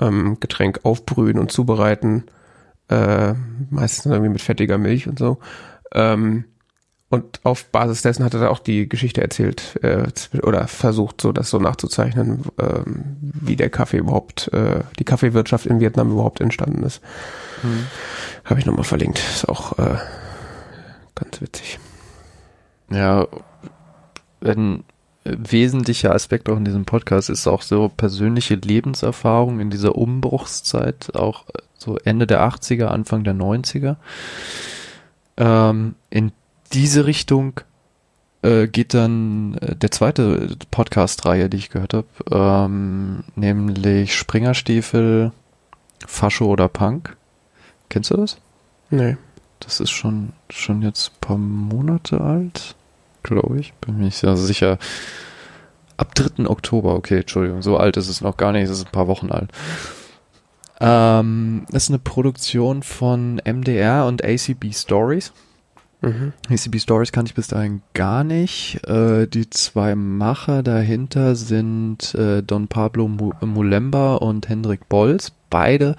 ähm, 0.00 0.38
Getränk 0.40 0.80
aufbrühen 0.84 1.38
und 1.38 1.50
zubereiten. 1.50 2.24
Äh, 2.88 3.34
meistens 3.70 4.06
irgendwie 4.06 4.30
mit 4.30 4.40
fettiger 4.40 4.78
Milch 4.78 5.08
und 5.08 5.18
so. 5.18 5.38
Ähm, 5.92 6.44
und 7.10 7.40
auf 7.42 7.64
Basis 7.66 8.02
dessen 8.02 8.24
hat 8.24 8.34
er 8.34 8.50
auch 8.50 8.58
die 8.58 8.88
Geschichte 8.88 9.22
erzählt 9.22 9.78
äh, 9.82 10.06
oder 10.42 10.68
versucht, 10.68 11.22
so 11.22 11.32
das 11.32 11.48
so 11.48 11.58
nachzuzeichnen, 11.58 12.44
ähm, 12.58 13.16
wie 13.20 13.56
der 13.56 13.70
Kaffee 13.70 13.96
überhaupt, 13.96 14.52
äh, 14.52 14.80
die 14.98 15.04
Kaffeewirtschaft 15.04 15.64
in 15.64 15.80
Vietnam 15.80 16.10
überhaupt 16.10 16.40
entstanden 16.40 16.82
ist. 16.82 17.00
Mhm. 17.62 17.86
Habe 18.44 18.60
ich 18.60 18.66
nochmal 18.66 18.84
verlinkt. 18.84 19.18
Ist 19.18 19.48
auch 19.48 19.78
äh, 19.78 19.96
ganz 21.14 21.40
witzig. 21.40 21.78
Ja, 22.90 23.26
wenn 24.40 24.84
wesentlicher 25.36 26.14
Aspekt 26.14 26.48
auch 26.48 26.56
in 26.56 26.64
diesem 26.64 26.84
Podcast 26.84 27.30
ist 27.30 27.46
auch 27.46 27.62
so 27.62 27.88
persönliche 27.88 28.54
Lebenserfahrung 28.54 29.60
in 29.60 29.70
dieser 29.70 29.96
Umbruchszeit, 29.96 31.14
auch 31.14 31.44
so 31.76 31.96
Ende 31.98 32.26
der 32.26 32.42
80er, 32.42 32.86
Anfang 32.86 33.24
der 33.24 33.34
90er. 33.34 33.96
Ähm, 35.36 35.94
in 36.10 36.32
diese 36.72 37.06
Richtung 37.06 37.60
äh, 38.42 38.66
geht 38.66 38.94
dann 38.94 39.54
äh, 39.60 39.76
der 39.76 39.90
zweite 39.90 40.56
Podcast-Reihe, 40.70 41.48
die 41.48 41.56
ich 41.56 41.70
gehört 41.70 41.94
habe, 41.94 42.06
ähm, 42.30 43.24
nämlich 43.36 44.16
Springerstiefel, 44.16 45.32
Fascho 46.06 46.46
oder 46.46 46.68
Punk. 46.68 47.16
Kennst 47.88 48.10
du 48.10 48.16
das? 48.16 48.38
Nee. 48.90 49.16
Das 49.60 49.80
ist 49.80 49.90
schon, 49.90 50.32
schon 50.50 50.82
jetzt 50.82 51.10
ein 51.10 51.20
paar 51.20 51.38
Monate 51.38 52.20
alt 52.20 52.76
glaube 53.28 53.60
ich. 53.60 53.72
Bin 53.74 53.98
mir 53.98 54.04
nicht 54.06 54.18
sehr 54.18 54.36
sicher. 54.36 54.78
Ab 55.96 56.14
3. 56.14 56.48
Oktober, 56.48 56.94
okay, 56.94 57.20
Entschuldigung, 57.20 57.62
so 57.62 57.76
alt 57.76 57.96
ist 57.96 58.08
es 58.08 58.20
noch 58.20 58.36
gar 58.36 58.52
nicht, 58.52 58.64
es 58.64 58.70
ist 58.70 58.86
ein 58.86 58.92
paar 58.92 59.08
Wochen 59.08 59.32
alt. 59.32 59.50
Ähm, 60.80 61.66
das 61.70 61.84
ist 61.84 61.88
eine 61.90 61.98
Produktion 61.98 62.82
von 62.82 63.40
MDR 63.44 64.06
und 64.06 64.24
ACB 64.24 64.72
Stories. 64.72 65.32
Mhm. 66.00 66.32
ACB 66.48 66.78
Stories 66.78 67.10
kannte 67.10 67.30
ich 67.30 67.34
bis 67.34 67.48
dahin 67.48 67.82
gar 67.94 68.22
nicht. 68.22 68.86
Äh, 68.86 69.26
die 69.26 69.50
zwei 69.50 69.96
Macher 69.96 70.62
dahinter 70.62 71.34
sind 71.34 72.14
äh, 72.14 72.42
Don 72.42 72.68
Pablo 72.68 73.08
Mulemba 73.08 74.14
und 74.16 74.48
Hendrik 74.48 74.88
Bolz. 74.88 75.32
Beide 75.50 75.96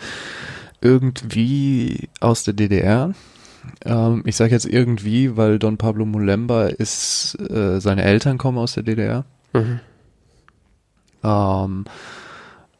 irgendwie 0.82 2.08
aus 2.22 2.44
der 2.44 2.54
DDR. 2.54 3.14
Ähm, 3.86 4.24
ich 4.26 4.36
sage 4.36 4.52
jetzt 4.52 4.66
irgendwie, 4.66 5.38
weil 5.38 5.60
Don 5.60 5.78
Pablo 5.78 6.06
Mulemba 6.06 6.68
ist, 6.68 7.38
äh, 7.40 7.80
seine 7.80 8.04
Eltern 8.04 8.38
kommen 8.38 8.58
aus 8.58 8.74
der 8.74 8.84
DDR. 8.84 9.26
Mhm. 9.54 9.80
Ähm, 11.24 11.86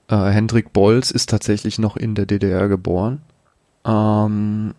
äh, 0.08 0.16
Hendrik 0.16 0.74
Bolz 0.74 1.12
ist 1.12 1.30
tatsächlich 1.30 1.80
noch 1.80 1.98
in 1.98 2.16
der 2.16 2.26
DDR 2.26 2.68
geboren. 2.68 3.22
Ähm, 3.86 4.74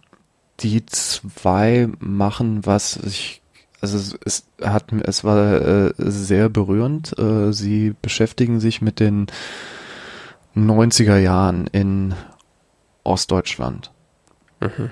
die 0.60 0.84
zwei 0.86 1.88
machen 2.00 2.66
was 2.66 2.96
ich 2.96 3.40
also 3.80 3.96
es, 3.96 4.18
es 4.24 4.46
hat 4.62 4.92
es 4.92 5.24
war 5.24 5.62
äh, 5.62 5.92
sehr 5.96 6.50
berührend. 6.50 7.18
Äh, 7.18 7.52
sie 7.52 7.94
beschäftigen 8.02 8.60
sich 8.60 8.82
mit 8.82 9.00
den 9.00 9.28
90er 10.54 11.16
Jahren 11.16 11.66
in 11.68 12.14
Ostdeutschland. 13.04 13.90
Mhm. 14.60 14.90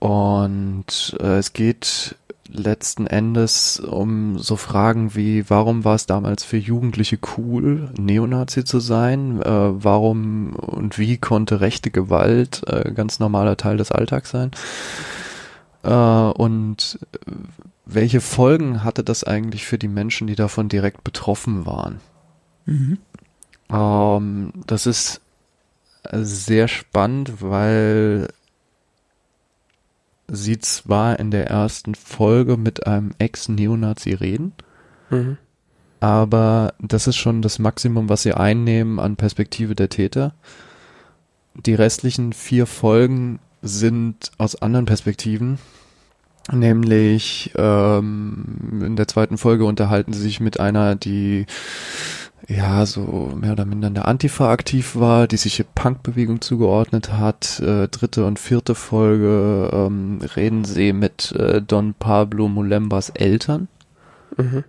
Und 0.00 1.16
äh, 1.20 1.36
es 1.38 1.52
geht 1.52 2.16
letzten 2.48 3.06
Endes 3.06 3.78
um 3.78 4.38
so 4.38 4.56
Fragen 4.56 5.14
wie, 5.14 5.48
warum 5.48 5.84
war 5.84 5.94
es 5.94 6.06
damals 6.06 6.42
für 6.42 6.56
Jugendliche 6.56 7.18
cool, 7.36 7.90
Neonazi 7.98 8.64
zu 8.64 8.80
sein? 8.80 9.40
Äh, 9.42 9.44
warum 9.44 10.54
und 10.54 10.98
wie 10.98 11.18
konnte 11.18 11.60
rechte 11.60 11.90
Gewalt 11.90 12.62
äh, 12.66 12.92
ganz 12.92 13.20
normaler 13.20 13.56
Teil 13.56 13.76
des 13.76 13.92
Alltags 13.92 14.30
sein? 14.30 14.50
Äh, 15.82 15.90
und 15.90 16.98
welche 17.84 18.20
Folgen 18.20 18.82
hatte 18.82 19.04
das 19.04 19.22
eigentlich 19.22 19.66
für 19.66 19.78
die 19.78 19.88
Menschen, 19.88 20.26
die 20.26 20.36
davon 20.36 20.68
direkt 20.68 21.04
betroffen 21.04 21.66
waren? 21.66 22.00
Mhm. 22.64 22.98
Ähm, 23.70 24.52
das 24.66 24.86
ist 24.86 25.20
sehr 26.12 26.68
spannend, 26.68 27.42
weil 27.42 28.28
sie 30.30 30.58
zwar 30.58 31.18
in 31.18 31.30
der 31.30 31.48
ersten 31.48 31.94
Folge 31.94 32.56
mit 32.56 32.86
einem 32.86 33.12
Ex-Neonazi 33.18 34.14
reden, 34.14 34.52
mhm. 35.10 35.36
aber 36.00 36.74
das 36.78 37.06
ist 37.06 37.16
schon 37.16 37.42
das 37.42 37.58
Maximum, 37.58 38.08
was 38.08 38.22
sie 38.22 38.34
einnehmen 38.34 38.98
an 39.00 39.16
Perspektive 39.16 39.74
der 39.74 39.88
Täter. 39.88 40.34
Die 41.54 41.74
restlichen 41.74 42.32
vier 42.32 42.66
Folgen 42.66 43.40
sind 43.62 44.30
aus 44.38 44.60
anderen 44.60 44.86
Perspektiven. 44.86 45.58
Nämlich 46.50 47.52
ähm, 47.56 48.82
in 48.84 48.96
der 48.96 49.06
zweiten 49.06 49.36
Folge 49.36 49.64
unterhalten 49.64 50.12
sie 50.12 50.22
sich 50.22 50.40
mit 50.40 50.58
einer, 50.58 50.96
die 50.96 51.46
ja, 52.48 52.84
so 52.86 53.32
mehr 53.34 53.52
oder 53.52 53.64
minder 53.64 53.88
in 53.88 53.94
der 53.94 54.08
Antifa 54.08 54.50
aktiv 54.50 54.96
war, 54.96 55.26
die 55.26 55.36
sich 55.36 55.64
Punkbewegung 55.74 56.40
zugeordnet 56.40 57.12
hat. 57.12 57.60
Äh, 57.60 57.88
dritte 57.88 58.26
und 58.26 58.38
vierte 58.38 58.74
Folge 58.74 59.70
ähm, 59.72 60.20
reden 60.36 60.64
sie 60.64 60.92
mit 60.92 61.32
äh, 61.32 61.62
Don 61.62 61.94
Pablo 61.94 62.48
Mulembas 62.48 63.10
Eltern. 63.10 63.68
Mhm. 64.36 64.64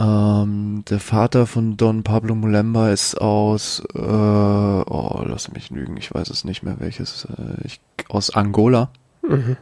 Ähm, 0.00 0.82
der 0.88 0.98
Vater 0.98 1.46
von 1.46 1.76
Don 1.76 2.02
Pablo 2.02 2.34
Mulemba 2.34 2.90
ist 2.90 3.20
aus, 3.20 3.82
äh, 3.94 4.00
oh, 4.00 5.22
lass 5.26 5.52
mich 5.52 5.68
lügen, 5.68 5.98
ich 5.98 6.12
weiß 6.12 6.30
es 6.30 6.44
nicht 6.44 6.62
mehr 6.62 6.76
welches, 6.78 7.26
äh, 7.26 7.66
ich, 7.66 7.80
aus 8.08 8.30
Angola. 8.30 8.88
Mhm. 9.20 9.58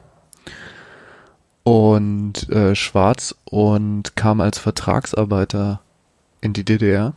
Und 1.64 2.48
äh, 2.50 2.76
schwarz 2.76 3.34
und 3.44 4.14
kam 4.14 4.40
als 4.40 4.58
Vertragsarbeiter 4.58 5.80
in 6.40 6.52
die 6.52 6.64
DDR. 6.64 7.14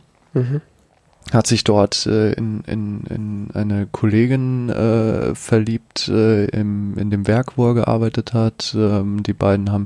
Hat 1.32 1.46
sich 1.46 1.62
dort 1.62 2.04
äh, 2.06 2.32
in, 2.32 2.62
in, 2.66 3.04
in 3.04 3.48
eine 3.54 3.86
Kollegin 3.86 4.68
äh, 4.70 5.34
verliebt 5.34 6.08
äh, 6.08 6.46
im, 6.46 6.98
in 6.98 7.10
dem 7.10 7.28
Werk, 7.28 7.56
wo 7.56 7.68
er 7.68 7.74
gearbeitet 7.74 8.34
hat. 8.34 8.74
Ähm, 8.76 9.22
die 9.22 9.32
beiden 9.32 9.70
haben 9.70 9.84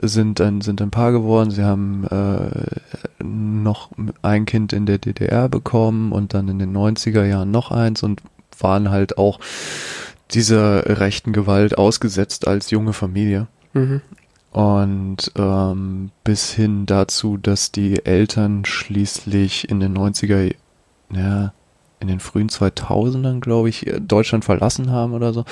sind 0.00 0.40
ein, 0.40 0.60
sind 0.60 0.80
ein 0.80 0.90
Paar 0.90 1.10
geworden. 1.10 1.50
Sie 1.50 1.64
haben 1.64 2.04
äh, 2.04 3.24
noch 3.24 3.90
ein 4.22 4.46
Kind 4.46 4.72
in 4.72 4.86
der 4.86 4.98
DDR 4.98 5.48
bekommen 5.48 6.12
und 6.12 6.32
dann 6.32 6.48
in 6.48 6.60
den 6.60 6.76
90er 6.76 7.24
Jahren 7.24 7.50
noch 7.50 7.72
eins 7.72 8.02
und 8.04 8.22
waren 8.60 8.90
halt 8.90 9.18
auch 9.18 9.40
dieser 10.30 11.00
rechten 11.00 11.32
Gewalt 11.32 11.76
ausgesetzt 11.76 12.46
als 12.46 12.70
junge 12.70 12.92
Familie. 12.92 13.48
Mhm. 13.72 14.00
Und 14.50 15.30
ähm, 15.36 16.10
bis 16.24 16.50
hin 16.50 16.86
dazu, 16.86 17.36
dass 17.36 17.70
die 17.70 18.04
Eltern 18.04 18.64
schließlich 18.64 19.68
in 19.68 19.80
den 19.80 19.96
90er, 19.96 20.54
ja, 21.12 21.52
in 22.00 22.08
den 22.08 22.20
frühen 22.20 22.48
2000ern, 22.48 23.40
glaube 23.40 23.68
ich, 23.68 23.90
Deutschland 24.00 24.44
verlassen 24.44 24.90
haben 24.90 25.12
oder 25.12 25.32
so. 25.32 25.44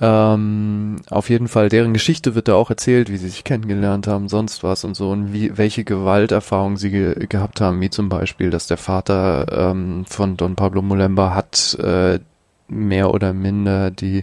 Ähm, 0.00 0.96
auf 1.10 1.28
jeden 1.28 1.48
Fall, 1.48 1.68
deren 1.68 1.92
Geschichte 1.92 2.36
wird 2.36 2.46
da 2.46 2.54
auch 2.54 2.70
erzählt, 2.70 3.10
wie 3.10 3.16
sie 3.16 3.28
sich 3.28 3.42
kennengelernt 3.42 4.06
haben, 4.06 4.28
sonst 4.28 4.62
was 4.62 4.84
und 4.84 4.94
so 4.94 5.10
und 5.10 5.32
wie 5.32 5.56
welche 5.58 5.82
Gewalterfahrungen 5.82 6.76
sie 6.76 6.90
ge 6.90 7.26
gehabt 7.26 7.60
haben, 7.60 7.80
wie 7.80 7.90
zum 7.90 8.08
Beispiel, 8.08 8.50
dass 8.50 8.68
der 8.68 8.76
Vater 8.76 9.46
ähm, 9.50 10.04
von 10.06 10.36
Don 10.36 10.54
Pablo 10.54 10.82
Mulemba 10.82 11.34
hat 11.34 11.74
äh, 11.80 12.20
mehr 12.68 13.12
oder 13.12 13.32
minder 13.32 13.90
die 13.90 14.22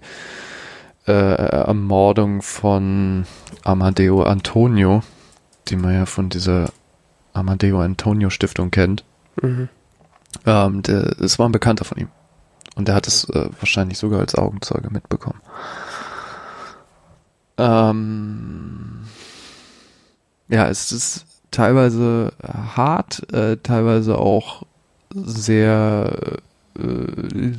äh, 1.08 1.12
Ermordung 1.12 2.42
von 2.42 3.26
Amadeo 3.64 4.24
Antonio, 4.24 5.04
die 5.68 5.76
man 5.76 5.94
ja 5.94 6.06
von 6.06 6.30
dieser 6.30 6.70
Amadeo 7.34 7.82
Antonio 7.82 8.30
Stiftung 8.30 8.72
kennt. 8.72 9.04
Mhm. 9.42 9.70
Ähm, 10.46 10.82
der, 10.82 11.20
es 11.20 11.40
war 11.40 11.48
ein 11.48 11.52
Bekannter 11.52 11.86
von 11.86 11.98
ihm. 11.98 12.10
Und 12.76 12.88
der 12.88 12.96
hat 12.96 13.08
es 13.08 13.30
äh, 13.30 13.50
wahrscheinlich 13.60 13.98
sogar 13.98 14.20
als 14.20 14.36
Augenzeuge 14.36 14.90
mitbekommen. 14.90 15.42
Ähm, 17.58 19.06
ja, 20.50 20.68
es 20.68 20.92
ist 20.92 21.26
teilweise 21.52 22.34
hart, 22.76 23.32
äh, 23.32 23.58
teilweise 23.58 24.18
auch 24.18 24.64
sehr 25.14 26.40
äh, 26.78 27.52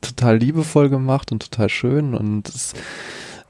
total 0.00 0.38
liebevoll 0.38 0.88
gemacht 0.88 1.32
und 1.32 1.42
total 1.42 1.68
schön 1.68 2.14
und 2.14 2.48
es, 2.48 2.74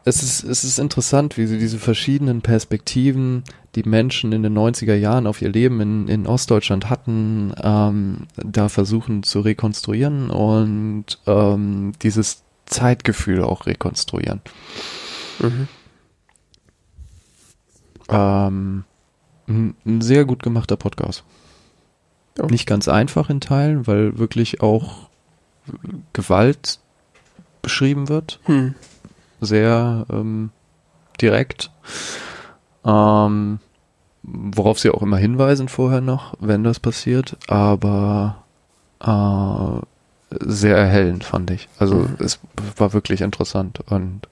es 0.04 0.22
ist, 0.22 0.44
es 0.44 0.64
ist 0.64 0.78
interessant, 0.78 1.36
wie 1.36 1.46
sie 1.46 1.58
diese 1.58 1.78
verschiedenen 1.78 2.40
Perspektiven, 2.40 3.44
die 3.74 3.82
Menschen 3.82 4.32
in 4.32 4.42
den 4.42 4.56
90er 4.56 4.94
Jahren 4.94 5.26
auf 5.26 5.42
ihr 5.42 5.50
Leben 5.50 5.80
in, 5.80 6.08
in 6.08 6.26
Ostdeutschland 6.26 6.88
hatten, 6.88 7.52
ähm, 7.62 8.26
da 8.36 8.68
versuchen 8.68 9.22
zu 9.22 9.40
rekonstruieren 9.40 10.30
und 10.30 11.18
ähm, 11.26 11.92
dieses 12.02 12.42
Zeitgefühl 12.66 13.42
auch 13.42 13.66
rekonstruieren. 13.66 14.40
Mhm. 15.40 15.68
Ähm, 18.08 18.84
ein, 19.48 20.00
sehr 20.00 20.24
gut 20.24 20.42
gemachter 20.42 20.76
Podcast. 20.76 21.24
Ja. 22.38 22.46
Nicht 22.46 22.66
ganz 22.66 22.88
einfach 22.88 23.28
in 23.28 23.40
Teilen, 23.40 23.86
weil 23.86 24.18
wirklich 24.18 24.62
auch 24.62 25.09
Gewalt 26.12 26.78
beschrieben 27.62 28.08
wird. 28.08 28.40
Hm. 28.44 28.74
Sehr 29.40 30.06
ähm, 30.10 30.50
direkt. 31.20 31.70
Ähm, 32.84 33.58
worauf 34.22 34.78
sie 34.78 34.90
auch 34.90 35.02
immer 35.02 35.16
hinweisen 35.16 35.68
vorher 35.68 36.00
noch, 36.00 36.34
wenn 36.40 36.64
das 36.64 36.78
passiert, 36.80 37.36
aber 37.48 38.42
äh, 39.00 40.36
sehr 40.40 40.76
erhellend 40.76 41.24
fand 41.24 41.50
ich. 41.50 41.68
Also 41.78 41.96
Mhm. 41.96 42.16
es 42.18 42.38
war 42.76 42.92
wirklich 42.92 43.20
interessant 43.22 43.80
und 43.90 44.28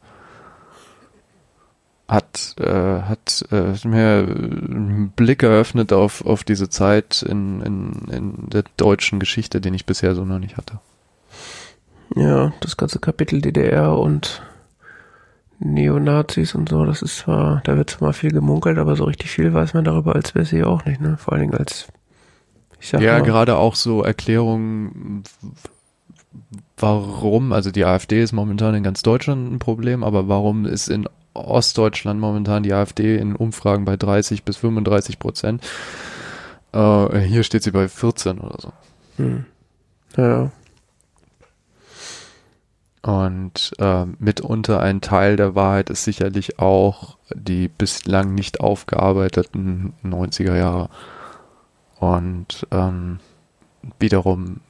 hat 2.06 2.54
äh, 2.58 3.02
hat 3.02 3.44
äh, 3.50 3.74
mir 3.86 4.26
einen 4.26 5.12
Blick 5.14 5.42
eröffnet 5.42 5.92
auf 5.92 6.24
auf 6.24 6.42
diese 6.42 6.70
Zeit 6.70 7.22
in, 7.22 7.60
in 7.60 7.92
in 8.10 8.50
der 8.50 8.64
deutschen 8.78 9.20
Geschichte, 9.20 9.60
den 9.60 9.74
ich 9.74 9.84
bisher 9.84 10.14
so 10.14 10.24
noch 10.24 10.38
nicht 10.38 10.56
hatte. 10.56 10.78
Ja, 12.14 12.52
das 12.60 12.76
ganze 12.76 12.98
Kapitel 12.98 13.40
DDR 13.40 13.96
und 13.98 14.42
Neonazis 15.60 16.54
und 16.54 16.68
so, 16.68 16.84
das 16.84 17.02
ist 17.02 17.18
zwar, 17.18 17.60
da 17.64 17.76
wird 17.76 17.90
zwar 17.90 18.12
viel 18.12 18.30
gemunkelt, 18.32 18.78
aber 18.78 18.96
so 18.96 19.04
richtig 19.04 19.30
viel 19.30 19.52
weiß 19.54 19.74
man 19.74 19.84
darüber 19.84 20.14
als 20.14 20.32
Bessie 20.32 20.64
auch 20.64 20.84
nicht, 20.84 21.00
ne? 21.00 21.16
Vor 21.18 21.32
allen 21.32 21.42
Dingen 21.42 21.54
als, 21.54 21.88
ich 22.80 22.88
sag 22.88 23.00
Ja, 23.02 23.10
mal, 23.10 23.32
gerade 23.32 23.56
auch 23.56 23.74
so 23.74 24.02
Erklärungen, 24.02 25.22
warum, 26.76 27.52
also 27.52 27.70
die 27.70 27.84
AfD 27.84 28.22
ist 28.22 28.32
momentan 28.32 28.74
in 28.74 28.82
ganz 28.82 29.02
Deutschland 29.02 29.52
ein 29.52 29.58
Problem, 29.58 30.04
aber 30.04 30.28
warum 30.28 30.64
ist 30.66 30.88
in 30.88 31.08
Ostdeutschland 31.34 32.20
momentan 32.20 32.62
die 32.62 32.72
AfD 32.72 33.16
in 33.18 33.36
Umfragen 33.36 33.84
bei 33.84 33.96
30 33.96 34.44
bis 34.44 34.56
35 34.56 35.18
Prozent? 35.18 35.62
Äh, 36.72 37.18
hier 37.20 37.42
steht 37.44 37.62
sie 37.62 37.70
bei 37.70 37.88
14 37.88 38.38
oder 38.40 38.56
so. 38.60 38.72
hm. 39.16 39.44
Ja, 40.16 40.50
Und 43.08 43.72
äh, 43.78 44.04
mitunter 44.18 44.80
ein 44.80 45.00
Teil 45.00 45.36
der 45.36 45.54
Wahrheit 45.54 45.88
ist 45.88 46.04
sicherlich 46.04 46.58
auch 46.58 47.16
die 47.34 47.68
bislang 47.68 48.34
nicht 48.34 48.60
aufgearbeiteten 48.60 49.94
90er 50.04 50.54
Jahre. 50.54 50.90
Und 51.98 52.66
ähm, 52.70 53.20
wiederum, 53.98 54.60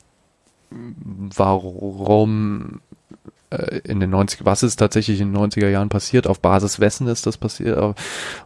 warum 0.70 2.80
äh, 3.50 3.78
in 3.78 3.98
den 3.98 4.10
90 4.10 4.44
was 4.44 4.62
ist 4.62 4.76
tatsächlich 4.76 5.20
in 5.20 5.32
den 5.32 5.42
90er 5.42 5.68
Jahren 5.68 5.88
passiert, 5.88 6.28
auf 6.28 6.38
Basis 6.38 6.78
wessen 6.78 7.08
ist 7.08 7.26
das 7.26 7.38
passiert 7.38 7.96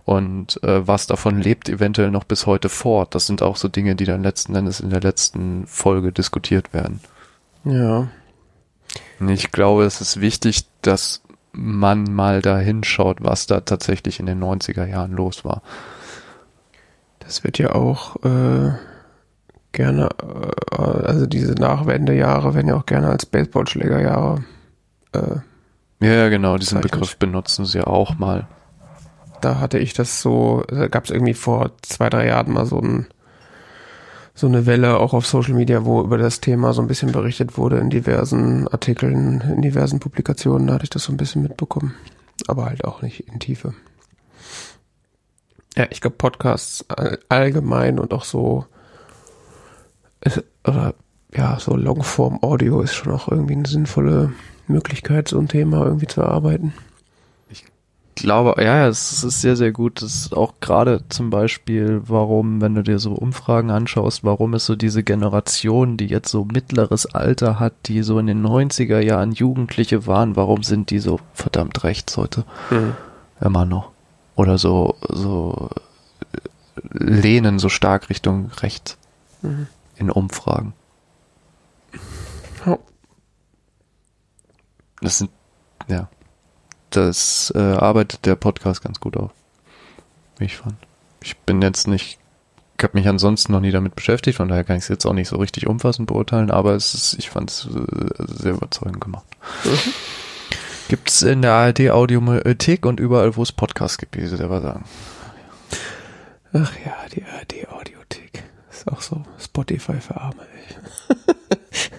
und 0.06 0.62
äh, 0.62 0.88
was 0.88 1.06
davon 1.06 1.38
lebt 1.38 1.68
eventuell 1.68 2.10
noch 2.10 2.24
bis 2.24 2.46
heute 2.46 2.70
fort. 2.70 3.14
Das 3.14 3.26
sind 3.26 3.42
auch 3.42 3.56
so 3.56 3.68
Dinge, 3.68 3.94
die 3.94 4.06
dann 4.06 4.22
letzten 4.22 4.54
Endes 4.54 4.80
in 4.80 4.88
der 4.88 5.02
letzten 5.02 5.66
Folge 5.66 6.12
diskutiert 6.12 6.72
werden. 6.72 7.00
ja, 7.66 8.08
Ich 9.26 9.52
glaube, 9.52 9.84
es 9.84 10.00
ist 10.00 10.20
wichtig, 10.20 10.66
dass 10.82 11.22
man 11.52 12.04
mal 12.04 12.42
da 12.42 12.58
hinschaut, 12.58 13.18
was 13.20 13.46
da 13.46 13.60
tatsächlich 13.60 14.18
in 14.20 14.26
den 14.26 14.42
90er 14.42 14.86
Jahren 14.86 15.12
los 15.12 15.44
war. 15.44 15.62
das 17.20 17.44
wird 17.44 17.58
ja 17.58 17.74
auch, 17.74 18.16
äh, 18.24 18.72
gerne, 19.72 20.08
äh, 20.22 20.76
also 20.76 21.26
diese 21.26 21.52
Nachwendejahre 21.54 22.54
werden 22.54 22.68
ja 22.68 22.76
auch 22.76 22.86
gerne 22.86 23.08
als 23.08 23.26
Baseballschlägerjahre, 23.26 24.44
äh, 25.12 25.36
Ja, 26.00 26.12
ja, 26.14 26.28
genau, 26.28 26.58
diesen. 26.58 26.80
Begriff 26.80 27.16
benutzen 27.16 27.64
sie 27.64 27.80
auch 27.86 28.18
mal. 28.18 28.48
da 29.40 29.58
hatte 29.60 29.78
ich 29.78 29.92
das 29.92 30.20
so, 30.22 30.64
da 30.68 30.88
gab 30.88 31.04
es 31.04 31.10
irgendwie 31.10 31.34
vor 31.34 31.72
zwei, 31.82 32.08
drei 32.08 32.26
Jahren 32.26 32.52
mal 32.52 32.66
so 32.66 32.80
ein 32.80 33.06
so 34.34 34.46
eine 34.46 34.64
Welle 34.66 34.98
auch 34.98 35.12
auf 35.12 35.26
Social 35.26 35.54
Media, 35.54 35.84
wo 35.84 36.00
über 36.02 36.16
das 36.18 36.40
Thema 36.40 36.72
so 36.72 36.80
ein 36.80 36.88
bisschen 36.88 37.12
berichtet 37.12 37.58
wurde 37.58 37.78
in 37.78 37.90
diversen 37.90 38.66
Artikeln, 38.68 39.42
in 39.42 39.62
diversen 39.62 40.00
Publikationen, 40.00 40.66
da 40.66 40.74
hatte 40.74 40.84
ich 40.84 40.90
das 40.90 41.04
so 41.04 41.12
ein 41.12 41.18
bisschen 41.18 41.42
mitbekommen. 41.42 41.94
Aber 42.48 42.64
halt 42.66 42.84
auch 42.84 43.02
nicht 43.02 43.28
in 43.28 43.38
Tiefe. 43.40 43.74
Ja, 45.76 45.86
ich 45.90 46.00
glaube 46.00 46.16
Podcasts 46.16 46.84
all- 46.88 47.18
allgemein 47.28 47.98
und 47.98 48.12
auch 48.12 48.24
so 48.24 48.66
es- 50.20 50.42
oder 50.66 50.94
ja, 51.34 51.58
so 51.58 51.76
Longform 51.76 52.42
Audio 52.42 52.80
ist 52.82 52.94
schon 52.94 53.12
auch 53.12 53.28
irgendwie 53.28 53.54
eine 53.54 53.66
sinnvolle 53.68 54.32
Möglichkeit, 54.66 55.28
so 55.28 55.38
ein 55.38 55.48
Thema 55.48 55.84
irgendwie 55.84 56.06
zu 56.06 56.20
erarbeiten. 56.20 56.72
Ich 58.14 58.22
glaube, 58.22 58.62
ja, 58.62 58.86
es 58.88 59.24
ist 59.24 59.40
sehr, 59.40 59.56
sehr 59.56 59.72
gut. 59.72 60.02
Das 60.02 60.14
ist 60.14 60.36
auch 60.36 60.54
gerade 60.60 61.02
zum 61.08 61.30
Beispiel, 61.30 62.02
warum, 62.04 62.60
wenn 62.60 62.74
du 62.74 62.82
dir 62.82 62.98
so 62.98 63.12
Umfragen 63.12 63.70
anschaust, 63.70 64.22
warum 64.22 64.52
es 64.54 64.66
so 64.66 64.76
diese 64.76 65.02
Generation, 65.02 65.96
die 65.96 66.06
jetzt 66.06 66.30
so 66.30 66.44
mittleres 66.44 67.06
Alter 67.06 67.58
hat, 67.58 67.72
die 67.86 68.02
so 68.02 68.18
in 68.18 68.26
den 68.26 68.46
90er 68.46 69.00
Jahren 69.00 69.32
Jugendliche 69.32 70.06
waren, 70.06 70.36
warum 70.36 70.62
sind 70.62 70.90
die 70.90 70.98
so 70.98 71.20
verdammt 71.32 71.84
rechts 71.84 72.16
heute? 72.18 72.44
Immer 73.40 73.64
noch. 73.64 73.90
Oder 74.36 74.58
so, 74.58 74.94
so 75.08 75.70
lehnen 76.92 77.58
so 77.58 77.68
stark 77.70 78.10
Richtung 78.10 78.50
rechts 78.60 78.98
Mhm. 79.42 79.66
in 79.96 80.10
Umfragen. 80.10 80.74
Das 85.00 85.18
sind, 85.18 85.30
ja, 85.88 86.08
das 86.96 87.52
äh, 87.54 87.58
arbeitet 87.58 88.26
der 88.26 88.36
Podcast 88.36 88.82
ganz 88.82 89.00
gut 89.00 89.16
auf, 89.16 89.30
wie 90.38 90.44
ich 90.44 90.56
fand. 90.56 90.76
Ich 91.22 91.36
bin 91.38 91.62
jetzt 91.62 91.86
nicht, 91.86 92.18
ich 92.78 92.84
habe 92.84 92.98
mich 92.98 93.08
ansonsten 93.08 93.52
noch 93.52 93.60
nie 93.60 93.70
damit 93.70 93.94
beschäftigt, 93.94 94.36
von 94.36 94.48
daher 94.48 94.64
kann 94.64 94.76
ich 94.76 94.84
es 94.84 94.88
jetzt 94.88 95.06
auch 95.06 95.12
nicht 95.12 95.28
so 95.28 95.36
richtig 95.36 95.66
umfassend 95.66 96.08
beurteilen, 96.08 96.50
aber 96.50 96.74
es 96.74 96.94
ist, 96.94 97.14
ich 97.18 97.30
fand 97.30 97.50
es 97.50 97.66
äh, 97.66 98.24
sehr 98.26 98.52
überzeugend 98.52 99.00
gemacht. 99.00 99.26
Mhm. 99.64 99.92
Gibt's 100.88 101.22
in 101.22 101.42
der 101.42 101.52
ARD 101.52 101.90
Audiothek 101.90 102.84
und 102.84 103.00
überall, 103.00 103.36
wo 103.36 103.42
es 103.42 103.52
Podcasts 103.52 103.98
gibt, 103.98 104.16
wie 104.16 104.26
sie 104.26 104.36
selber 104.36 104.60
sagen. 104.60 104.84
Ach 106.52 106.72
ja, 106.84 106.94
die 107.14 107.24
ARD 107.24 107.68
Audiothek. 107.70 108.42
Ist 108.70 108.88
auch 108.88 109.00
so 109.00 109.24
Spotify 109.38 110.00
für 110.00 110.20
Arme, 110.20 110.42
ey. 110.42 111.16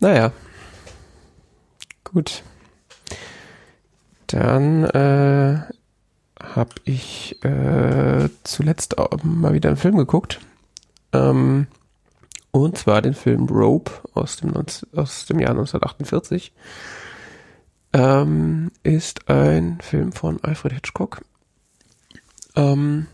naja. 0.00 0.32
Gut. 2.02 2.42
Dann 4.26 4.84
äh, 4.84 5.60
habe 6.42 6.74
ich 6.84 7.42
äh, 7.44 8.28
zuletzt 8.42 8.96
mal 9.22 9.52
wieder 9.52 9.68
einen 9.68 9.78
Film 9.78 9.96
geguckt. 9.96 10.40
Ähm, 11.12 11.66
und 12.50 12.78
zwar 12.78 13.02
den 13.02 13.14
Film 13.14 13.46
Rope 13.46 13.90
aus 14.14 14.36
dem, 14.36 14.50
19, 14.50 14.88
aus 14.96 15.26
dem 15.26 15.40
Jahr 15.40 15.50
1948. 15.50 16.52
Ähm, 17.92 18.70
ist 18.82 19.28
ein 19.28 19.78
Film 19.80 20.12
von 20.12 20.42
Alfred 20.42 20.72
Hitchcock 20.72 21.22
ähm, 22.56 23.06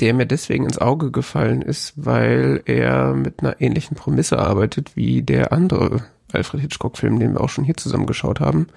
der 0.00 0.14
mir 0.14 0.26
deswegen 0.26 0.64
ins 0.64 0.78
Auge 0.78 1.10
gefallen 1.10 1.62
ist, 1.62 1.92
weil 1.96 2.62
er 2.66 3.14
mit 3.14 3.40
einer 3.40 3.60
ähnlichen 3.60 3.96
Prämisse 3.96 4.38
arbeitet 4.38 4.96
wie 4.96 5.22
der 5.22 5.52
andere 5.52 6.04
Alfred 6.32 6.60
Hitchcock-Film, 6.60 7.18
den 7.18 7.34
wir 7.34 7.40
auch 7.40 7.48
schon 7.48 7.64
hier 7.64 7.76
zusammen 7.76 8.06
geschaut 8.06 8.40
haben. 8.40 8.68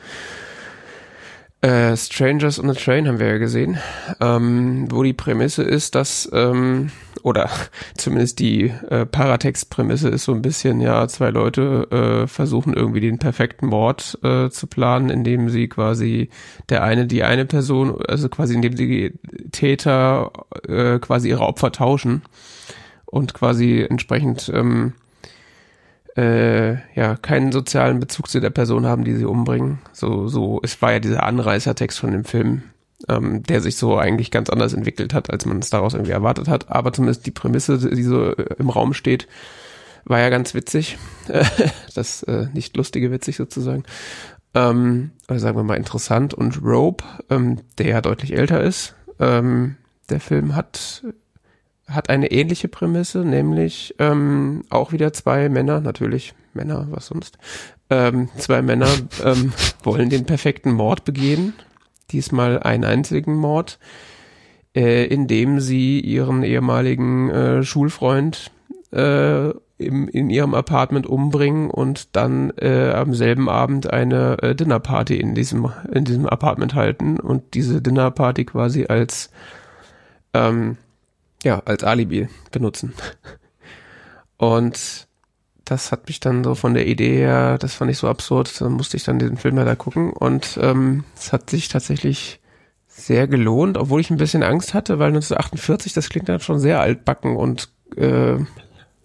Äh, 1.62 1.96
Strangers 1.96 2.60
on 2.60 2.74
the 2.74 2.80
Train 2.80 3.08
haben 3.08 3.20
wir 3.20 3.28
ja 3.28 3.38
gesehen, 3.38 3.78
ähm, 4.20 4.88
wo 4.90 5.04
die 5.04 5.14
Prämisse 5.14 5.62
ist, 5.62 5.94
dass, 5.94 6.28
ähm, 6.34 6.90
oder 7.22 7.52
zumindest 7.98 8.40
die 8.40 8.74
äh, 8.90 9.06
Paratext-Prämisse 9.06 10.10
ist 10.10 10.24
so 10.24 10.34
ein 10.34 10.42
bisschen, 10.42 10.82
ja, 10.82 11.08
zwei 11.08 11.30
Leute 11.30 12.24
äh, 12.24 12.28
versuchen 12.28 12.74
irgendwie 12.74 13.02
den 13.02 13.20
perfekten 13.20 13.68
Mord 13.68 14.18
äh, 14.24 14.50
zu 14.50 14.66
planen, 14.66 15.12
indem 15.12 15.50
sie 15.50 15.68
quasi 15.68 16.30
der 16.70 16.82
eine 16.84 17.06
die 17.06 17.24
eine 17.24 17.46
Person, 17.46 17.96
also 18.08 18.28
quasi 18.28 18.56
indem 18.56 18.74
die 18.74 19.14
Täter 19.52 20.32
äh, 20.68 20.98
quasi 20.98 21.30
ihre 21.30 21.46
Opfer 21.46 21.72
tauschen 21.72 22.24
und 23.06 23.36
quasi 23.36 23.86
entsprechend 23.88 24.52
ähm, 24.52 24.94
äh, 26.18 26.74
ja 26.96 27.16
keinen 27.16 27.52
sozialen 27.52 28.00
Bezug 28.00 28.30
zu 28.30 28.40
der 28.40 28.50
Person 28.50 28.86
haben, 28.86 29.04
die 29.04 29.16
sie 29.16 29.26
umbringen. 29.26 29.80
So, 29.94 30.28
so, 30.28 30.60
es 30.64 30.82
war 30.82 30.94
ja 30.94 31.00
dieser 31.00 31.24
Anreißertext 31.24 32.00
von 32.00 32.12
dem 32.12 32.26
Film, 32.26 32.64
ähm, 33.08 33.44
der 33.44 33.62
sich 33.62 33.78
so 33.78 33.98
eigentlich 33.98 34.32
ganz 34.32 34.50
anders 34.50 34.74
entwickelt 34.74 35.14
hat, 35.14 35.30
als 35.30 35.46
man 35.46 35.60
es 35.60 35.70
daraus 35.70 35.94
irgendwie 35.94 36.12
erwartet 36.12 36.48
hat. 36.48 36.70
Aber 36.70 36.94
zumindest 36.94 37.26
die 37.26 37.32
Prämisse, 37.32 37.78
die 37.78 38.04
so 38.04 38.36
äh, 38.36 38.56
im 38.58 38.70
Raum 38.70 38.94
steht, 38.94 39.28
war 40.06 40.20
ja 40.20 40.30
ganz 40.30 40.54
witzig. 40.54 40.98
das 41.96 42.24
äh, 42.24 42.48
nicht 42.54 42.76
lustige 42.76 43.12
witzig 43.12 43.38
sozusagen. 43.38 43.84
Ähm, 44.54 45.12
oder 45.30 45.40
sagen 45.40 45.58
wir 45.58 45.64
mal 45.64 45.78
interessant. 45.78 46.34
Und 46.34 46.62
Rope, 46.64 47.04
ähm, 47.30 47.60
der 47.78 47.88
ja 47.88 48.02
deutlich 48.02 48.36
älter 48.36 48.62
ist, 48.62 48.96
ähm, 49.20 49.78
der 50.10 50.20
Film 50.20 50.56
hat 50.56 51.04
hat 51.92 52.10
eine 52.10 52.32
ähnliche 52.32 52.68
Prämisse, 52.68 53.20
nämlich 53.20 53.96
ähm, 54.00 54.64
auch 54.70 54.92
wieder 54.92 55.14
zwei 55.14 55.50
Männer, 55.50 55.82
natürlich 55.82 56.34
Männer, 56.54 56.88
was 56.90 57.08
sonst, 57.08 57.38
ähm, 57.90 58.30
zwei 58.38 58.62
Männer 58.62 58.90
ähm, 59.24 59.54
wollen 59.84 60.10
den 60.10 60.26
perfekten 60.26 60.72
Mord 60.72 61.06
begehen, 61.06 61.54
diesmal 62.12 62.62
einen 62.62 62.84
einzigen 62.84 63.36
Mord, 63.36 63.80
äh, 64.76 65.06
indem 65.06 65.60
sie 65.60 66.00
ihren 66.00 66.44
ehemaligen 66.44 67.30
äh, 67.30 67.64
Schulfreund 67.64 68.52
äh, 68.92 69.50
im, 69.82 70.08
in 70.08 70.30
ihrem 70.30 70.54
Apartment 70.54 71.08
umbringen 71.08 71.70
und 71.70 72.16
dann 72.16 72.52
äh, 72.58 72.92
am 72.92 73.14
selben 73.14 73.50
Abend 73.50 73.92
eine 73.92 74.38
äh, 74.42 74.56
Dinnerparty 74.56 75.18
in 75.18 75.34
diesem 75.34 75.72
in 75.92 76.06
diesem 76.06 76.28
Apartment 76.28 76.76
halten 76.76 77.20
und 77.20 77.56
diese 77.56 77.82
Dinnerparty 77.82 78.46
quasi 78.46 78.86
als 78.88 79.32
ähm, 80.34 80.78
ja, 81.44 81.62
als 81.66 81.84
Alibi 81.84 82.30
benutzen. 82.52 82.94
Und 84.38 85.08
das 85.66 85.92
hat 85.92 86.08
mich 86.08 86.20
dann 86.20 86.44
so 86.44 86.56
von 86.56 86.74
der 86.74 86.88
Idee 86.88 87.18
her, 87.18 87.58
das 87.58 87.76
fand 87.76 87.92
ich 87.92 87.98
so 87.98 88.08
absurd, 88.08 88.60
dann 88.60 88.74
musste 88.74 88.98
ich 88.98 89.04
dann 89.04 89.20
den 89.20 89.38
Film 89.38 89.56
leider 89.56 89.76
gucken 89.76 90.12
und 90.12 90.60
ähm, 90.62 91.06
es 91.16 91.32
hat 91.32 91.50
sich 91.50 91.70
tatsächlich 91.70 92.42
sehr 92.88 93.28
gelohnt, 93.28 93.78
obwohl 93.78 94.02
ich 94.02 94.10
ein 94.10 94.18
bisschen 94.18 94.44
Angst 94.44 94.74
hatte, 94.74 95.00
weil 95.00 95.08
1948, 95.08 95.94
das 95.94 96.10
klingt 96.10 96.28
dann 96.28 96.42
schon 96.42 96.60
sehr 96.60 96.82
altbacken 96.82 97.38
und 97.38 97.70
äh, 97.96 98.38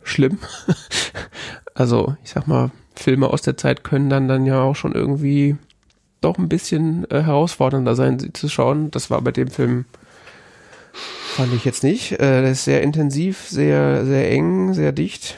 schlimm. 0.03 0.39
also 1.74 2.16
ich 2.24 2.30
sag 2.30 2.49
mal, 2.49 2.72
Filme 2.97 3.28
aus 3.28 3.43
der 3.43 3.57
Zeit 3.57 3.84
können 3.84 4.11
dann 4.11 4.26
dann 4.26 4.45
ja 4.45 4.61
auch 4.62 4.74
schon 4.74 4.93
irgendwie 4.93 5.57
doch 6.20 6.39
ein 6.39 6.49
bisschen 6.49 7.09
äh, 7.11 7.22
herausfordernder 7.22 7.95
sein, 7.95 8.18
sie 8.18 8.32
zu 8.32 8.49
schauen. 8.49 8.91
Das 8.91 9.11
war 9.11 9.20
bei 9.20 9.32
dem 9.32 9.49
Film 9.49 9.84
Fand 11.36 11.53
ich 11.53 11.64
jetzt 11.64 11.82
nicht. 11.82 12.12
Äh, 12.12 12.42
das 12.42 12.53
ist 12.53 12.64
sehr 12.64 12.82
intensiv, 12.82 13.47
sehr, 13.49 14.05
sehr 14.07 14.30
eng, 14.30 14.72
sehr 14.72 14.92
dicht. 14.92 15.36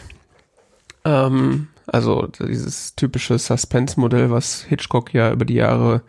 Ähm, 1.05 1.69
also 1.87 2.27
dieses 2.27 2.95
typische 2.95 3.39
Suspense-Modell, 3.39 4.31
was 4.31 4.63
Hitchcock 4.63 5.13
ja 5.15 5.33
über 5.33 5.45
die 5.45 5.55
Jahre 5.55 6.03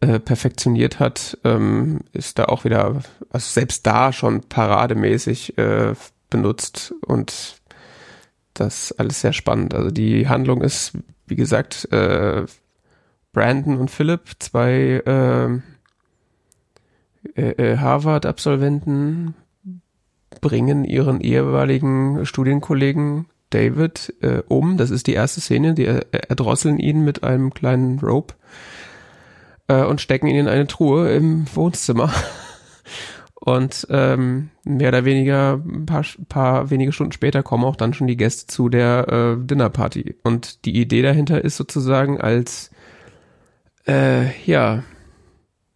äh, 0.00 0.18
perfektioniert 0.18 1.00
hat, 1.00 1.38
ähm, 1.44 2.00
ist 2.12 2.38
da 2.38 2.46
auch 2.46 2.64
wieder, 2.64 3.02
also 3.30 3.48
selbst 3.48 3.86
da 3.86 4.12
schon 4.12 4.42
parademäßig 4.42 5.56
äh, 5.56 5.94
benutzt 6.28 6.92
und 7.06 7.62
das 8.52 8.92
alles 8.92 9.20
sehr 9.20 9.32
spannend. 9.32 9.74
Also 9.74 9.90
die 9.90 10.28
Handlung 10.28 10.60
ist, 10.60 10.92
wie 11.26 11.36
gesagt, 11.36 11.90
äh, 11.92 12.44
Brandon 13.32 13.78
und 13.78 13.90
Philip, 13.90 14.22
zwei 14.38 15.02
äh, 17.34 17.72
äh, 17.72 17.78
Harvard-Absolventen 17.78 19.34
bringen 20.40 20.84
ihren 20.84 21.20
ehemaligen 21.20 22.26
Studienkollegen 22.26 23.26
David 23.50 24.14
äh, 24.20 24.42
um. 24.48 24.76
Das 24.76 24.90
ist 24.90 25.06
die 25.06 25.14
erste 25.14 25.40
Szene. 25.40 25.74
Die 25.74 25.86
äh, 25.86 26.04
erdrosseln 26.10 26.78
ihn 26.78 27.04
mit 27.04 27.22
einem 27.22 27.54
kleinen 27.54 27.98
Rope 28.00 28.34
äh, 29.68 29.82
und 29.82 30.00
stecken 30.00 30.26
ihn 30.26 30.36
in 30.36 30.48
eine 30.48 30.66
Truhe 30.66 31.12
im 31.14 31.46
Wohnzimmer. 31.54 32.12
Und 33.38 33.86
ähm, 33.90 34.50
mehr 34.64 34.88
oder 34.88 35.04
weniger 35.04 35.62
ein 35.64 35.86
paar, 35.86 36.04
paar 36.28 36.70
wenige 36.70 36.90
Stunden 36.90 37.12
später 37.12 37.44
kommen 37.44 37.62
auch 37.62 37.76
dann 37.76 37.94
schon 37.94 38.08
die 38.08 38.16
Gäste 38.16 38.48
zu 38.48 38.68
der 38.68 39.06
äh, 39.08 39.46
Dinnerparty. 39.46 40.16
Und 40.24 40.64
die 40.64 40.80
Idee 40.80 41.02
dahinter 41.02 41.44
ist 41.44 41.56
sozusagen 41.56 42.20
als 42.20 42.72
äh, 43.86 44.32
ja, 44.46 44.82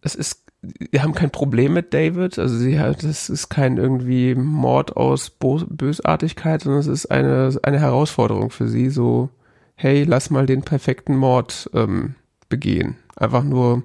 es 0.01 0.15
ist 0.15 0.40
die 0.61 1.01
haben 1.01 1.13
kein 1.13 1.31
Problem 1.31 1.73
mit 1.73 1.93
David. 1.93 2.37
Also 2.37 2.55
sie 2.55 2.79
hat, 2.79 3.03
das 3.03 3.29
ist 3.29 3.49
kein 3.49 3.77
irgendwie 3.77 4.35
Mord 4.35 4.95
aus 4.95 5.29
Bo 5.29 5.61
Bösartigkeit, 5.67 6.61
sondern 6.61 6.81
es 6.81 6.87
ist 6.87 7.07
eine, 7.07 7.57
eine 7.63 7.79
Herausforderung 7.79 8.51
für 8.51 8.67
sie. 8.67 8.89
So, 8.89 9.29
hey, 9.75 10.03
lass 10.03 10.29
mal 10.29 10.45
den 10.45 10.61
perfekten 10.61 11.15
Mord 11.15 11.69
ähm, 11.73 12.15
begehen. 12.49 12.97
Einfach 13.15 13.43
nur 13.43 13.83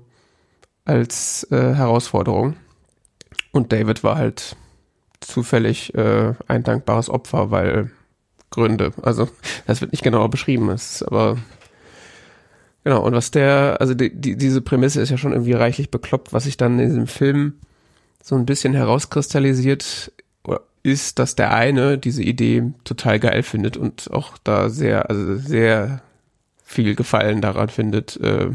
als 0.85 1.47
äh, 1.51 1.75
Herausforderung. 1.75 2.57
Und 3.53 3.73
David 3.73 4.05
war 4.05 4.17
halt 4.17 4.57
zufällig 5.21 5.95
äh, 5.95 6.35
ein 6.47 6.63
dankbares 6.63 7.09
Opfer, 7.09 7.51
weil 7.51 7.91
Gründe. 8.51 8.93
Also 9.03 9.29
das 9.67 9.81
wird 9.81 9.93
nicht 9.93 10.05
genauer 10.05 10.31
beschrieben, 10.31 10.69
ist 10.71 11.03
aber 11.03 11.39
Genau, 12.87 13.03
und 13.03 13.15
was 13.15 13.33
der, 13.33 13.79
also 13.81 13.95
die, 13.95 14.15
die, 14.15 14.37
diese 14.37 14.61
Prämisse 14.61 15.01
ist 15.01 15.11
ja 15.11 15.19
schon 15.19 15.33
irgendwie 15.33 15.55
reichlich 15.55 15.91
bekloppt, 15.91 16.33
was 16.33 16.45
sich 16.45 16.57
dann 16.57 16.79
in 16.79 16.87
diesem 16.87 17.09
Film 17.09 17.55
so 18.23 18.37
ein 18.37 18.47
bisschen 18.47 18.75
herauskristallisiert, 18.75 20.13
ist, 20.85 21.19
dass 21.19 21.35
der 21.35 21.53
eine 21.53 21.99
diese 21.99 22.23
Idee 22.23 22.63
total 22.85 23.19
geil 23.19 23.43
findet 23.43 23.77
und 23.77 24.09
auch 24.13 24.39
da 24.39 24.71
sehr, 24.71 25.11
also 25.11 25.35
sehr 25.35 26.01
viel 26.63 26.95
Gefallen 26.95 27.41
daran 27.41 27.71
findet, 27.71 28.21
äh, 28.21 28.51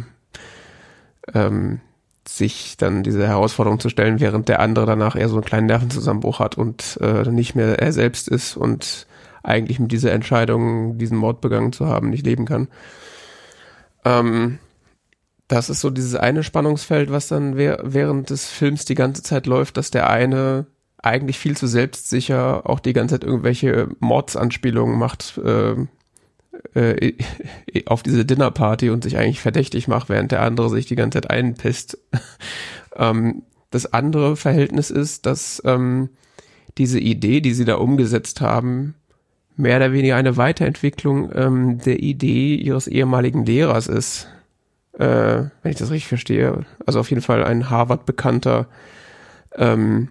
ähm, 1.33 1.81
sich 2.25 2.77
dann 2.77 3.03
diese 3.03 3.27
Herausforderung 3.27 3.81
zu 3.81 3.89
stellen, 3.89 4.21
während 4.21 4.47
der 4.47 4.61
andere 4.61 4.85
danach 4.85 5.17
eher 5.17 5.27
so 5.27 5.35
einen 5.35 5.43
kleinen 5.43 5.67
Nervenzusammenbruch 5.67 6.39
hat 6.39 6.57
und 6.57 6.97
äh, 7.01 7.29
nicht 7.29 7.55
mehr 7.55 7.79
er 7.79 7.91
selbst 7.91 8.29
ist 8.29 8.55
und 8.55 9.07
eigentlich 9.43 9.81
mit 9.81 9.91
dieser 9.91 10.13
Entscheidung, 10.13 10.97
diesen 10.97 11.17
Mord 11.17 11.41
begangen 11.41 11.73
zu 11.73 11.87
haben, 11.87 12.11
nicht 12.11 12.25
leben 12.25 12.45
kann. 12.45 12.69
Ähm, 14.05 14.59
das 15.47 15.69
ist 15.69 15.81
so 15.81 15.89
dieses 15.89 16.15
eine 16.15 16.43
Spannungsfeld, 16.43 17.11
was 17.11 17.27
dann 17.27 17.57
während 17.57 18.29
des 18.29 18.49
Films 18.49 18.85
die 18.85 18.95
ganze 18.95 19.21
Zeit 19.21 19.47
läuft, 19.47 19.75
dass 19.75 19.91
der 19.91 20.09
eine 20.09 20.65
eigentlich 20.97 21.39
viel 21.39 21.57
zu 21.57 21.67
selbstsicher 21.67 22.69
auch 22.69 22.79
die 22.79 22.93
ganze 22.93 23.15
Zeit 23.15 23.23
irgendwelche 23.23 23.89
Mordsanspielungen 23.99 24.97
macht 24.97 25.37
äh, 25.43 25.75
äh, 26.73 27.13
auf 27.85 28.03
diese 28.03 28.25
Dinnerparty 28.25 28.89
und 28.89 29.03
sich 29.03 29.17
eigentlich 29.17 29.41
verdächtig 29.41 29.87
macht, 29.87 30.09
während 30.09 30.31
der 30.31 30.41
andere 30.41 30.69
sich 30.69 30.85
die 30.85 30.95
ganze 30.95 31.17
Zeit 31.17 31.29
einpisst. 31.29 31.97
ähm, 32.95 33.43
das 33.71 33.91
andere 33.91 34.35
Verhältnis 34.35 34.89
ist, 34.89 35.25
dass 35.25 35.61
ähm, 35.65 36.09
diese 36.77 36.99
Idee, 36.99 37.41
die 37.41 37.53
sie 37.53 37.65
da 37.65 37.75
umgesetzt 37.75 38.41
haben, 38.41 38.95
mehr 39.55 39.77
oder 39.77 39.91
weniger 39.91 40.15
eine 40.15 40.37
Weiterentwicklung 40.37 41.31
ähm, 41.33 41.77
der 41.79 41.99
Idee 41.99 42.55
ihres 42.55 42.87
ehemaligen 42.87 43.45
Lehrers 43.45 43.87
ist. 43.87 44.27
Äh, 44.93 45.45
wenn 45.61 45.71
ich 45.71 45.77
das 45.77 45.91
richtig 45.91 46.07
verstehe. 46.07 46.65
Also 46.85 46.99
auf 46.99 47.09
jeden 47.09 47.21
Fall 47.21 47.43
ein 47.43 47.69
Harvard-Bekannter, 47.69 48.67
ähm, 49.55 50.09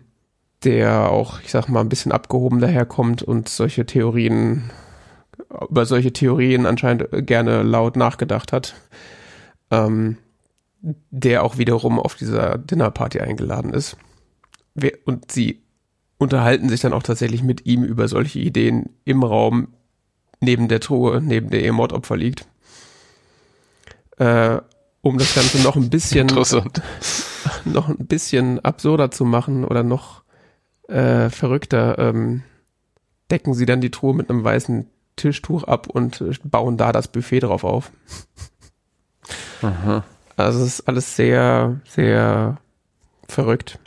der 0.64 1.10
auch, 1.10 1.40
ich 1.42 1.50
sag 1.50 1.68
mal, 1.68 1.80
ein 1.80 1.88
bisschen 1.88 2.12
abgehoben 2.12 2.60
daherkommt 2.60 3.22
und 3.22 3.48
solche 3.48 3.86
Theorien, 3.86 4.70
über 5.68 5.86
solche 5.86 6.12
Theorien 6.12 6.66
anscheinend 6.66 7.08
gerne 7.26 7.62
laut 7.62 7.96
nachgedacht 7.96 8.52
hat. 8.52 8.74
Ähm, 9.70 10.16
der 10.82 11.42
auch 11.42 11.58
wiederum 11.58 11.98
auf 11.98 12.14
dieser 12.14 12.58
Dinnerparty 12.58 13.20
eingeladen 13.20 13.72
ist. 13.72 13.96
Und 15.04 15.30
sie 15.30 15.60
unterhalten 16.20 16.68
sich 16.68 16.80
dann 16.80 16.92
auch 16.92 17.02
tatsächlich 17.02 17.42
mit 17.42 17.64
ihm 17.64 17.82
über 17.82 18.06
solche 18.06 18.40
Ideen 18.40 18.90
im 19.06 19.22
Raum 19.22 19.68
neben 20.38 20.68
der 20.68 20.80
Truhe, 20.80 21.22
neben 21.22 21.48
der 21.48 21.64
ihr 21.64 21.72
Mordopfer 21.72 22.14
liegt. 22.14 22.46
Äh, 24.18 24.58
um 25.00 25.16
das 25.16 25.34
Ganze 25.34 25.62
noch 25.62 25.76
ein 25.76 25.88
bisschen 25.88 26.26
noch 27.64 27.88
ein 27.88 28.06
bisschen 28.06 28.62
absurder 28.62 29.10
zu 29.10 29.24
machen 29.24 29.64
oder 29.64 29.82
noch 29.82 30.22
äh, 30.88 31.30
verrückter, 31.30 31.98
ähm, 31.98 32.42
decken 33.30 33.54
sie 33.54 33.64
dann 33.64 33.80
die 33.80 33.90
Truhe 33.90 34.14
mit 34.14 34.28
einem 34.28 34.44
weißen 34.44 34.90
Tischtuch 35.16 35.64
ab 35.64 35.86
und 35.88 36.22
bauen 36.44 36.76
da 36.76 36.92
das 36.92 37.08
Buffet 37.08 37.40
drauf 37.40 37.64
auf. 37.64 37.92
Aha. 39.62 40.04
Also 40.36 40.60
es 40.60 40.80
ist 40.80 40.80
alles 40.82 41.16
sehr, 41.16 41.80
sehr 41.86 42.58
verrückt. 43.26 43.78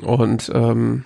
Und 0.00 0.48
ähm, 0.54 1.04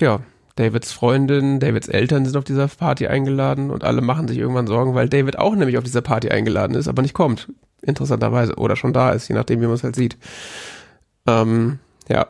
ja, 0.00 0.20
Davids 0.56 0.92
Freundin, 0.92 1.58
Davids 1.58 1.88
Eltern 1.88 2.24
sind 2.24 2.36
auf 2.36 2.44
dieser 2.44 2.68
Party 2.68 3.08
eingeladen 3.08 3.70
und 3.70 3.82
alle 3.82 4.00
machen 4.00 4.28
sich 4.28 4.38
irgendwann 4.38 4.66
Sorgen, 4.66 4.94
weil 4.94 5.08
David 5.08 5.38
auch 5.38 5.56
nämlich 5.56 5.78
auf 5.78 5.84
dieser 5.84 6.02
Party 6.02 6.30
eingeladen 6.30 6.76
ist, 6.76 6.86
aber 6.86 7.02
nicht 7.02 7.14
kommt. 7.14 7.48
Interessanterweise. 7.82 8.54
Oder 8.56 8.76
schon 8.76 8.92
da 8.92 9.10
ist, 9.10 9.28
je 9.28 9.34
nachdem, 9.34 9.60
wie 9.60 9.66
man 9.66 9.74
es 9.74 9.84
halt 9.84 9.96
sieht. 9.96 10.16
Ähm, 11.26 11.80
ja. 12.08 12.28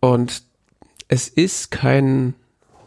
Und 0.00 0.42
es 1.08 1.28
ist 1.28 1.70
kein, 1.70 2.34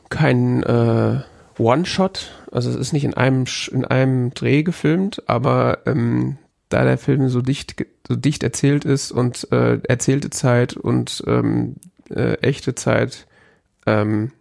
kein 0.10 0.62
äh, 0.64 1.22
One-Shot. 1.58 2.32
Also 2.52 2.70
es 2.70 2.76
ist 2.76 2.94
nicht 2.94 3.04
in 3.04 3.16
einem, 3.16 3.46
in 3.72 3.84
einem 3.84 4.34
Dreh 4.34 4.62
gefilmt, 4.64 5.24
aber 5.28 5.80
ähm, 5.88 6.38
da 6.70 6.84
der 6.84 6.98
Film 6.98 7.30
so 7.30 7.42
dicht, 7.42 7.84
so 8.08 8.16
dicht 8.16 8.44
erzählt 8.44 8.86
ist 8.86 9.12
und 9.12 9.52
äh, 9.52 9.80
erzählte 9.84 10.30
Zeit 10.30 10.78
und 10.78 11.24
ähm, 11.26 11.78
äh, 12.10 12.36
echte 12.36 12.76
Zeit 12.76 13.28
ähm, 13.86 14.32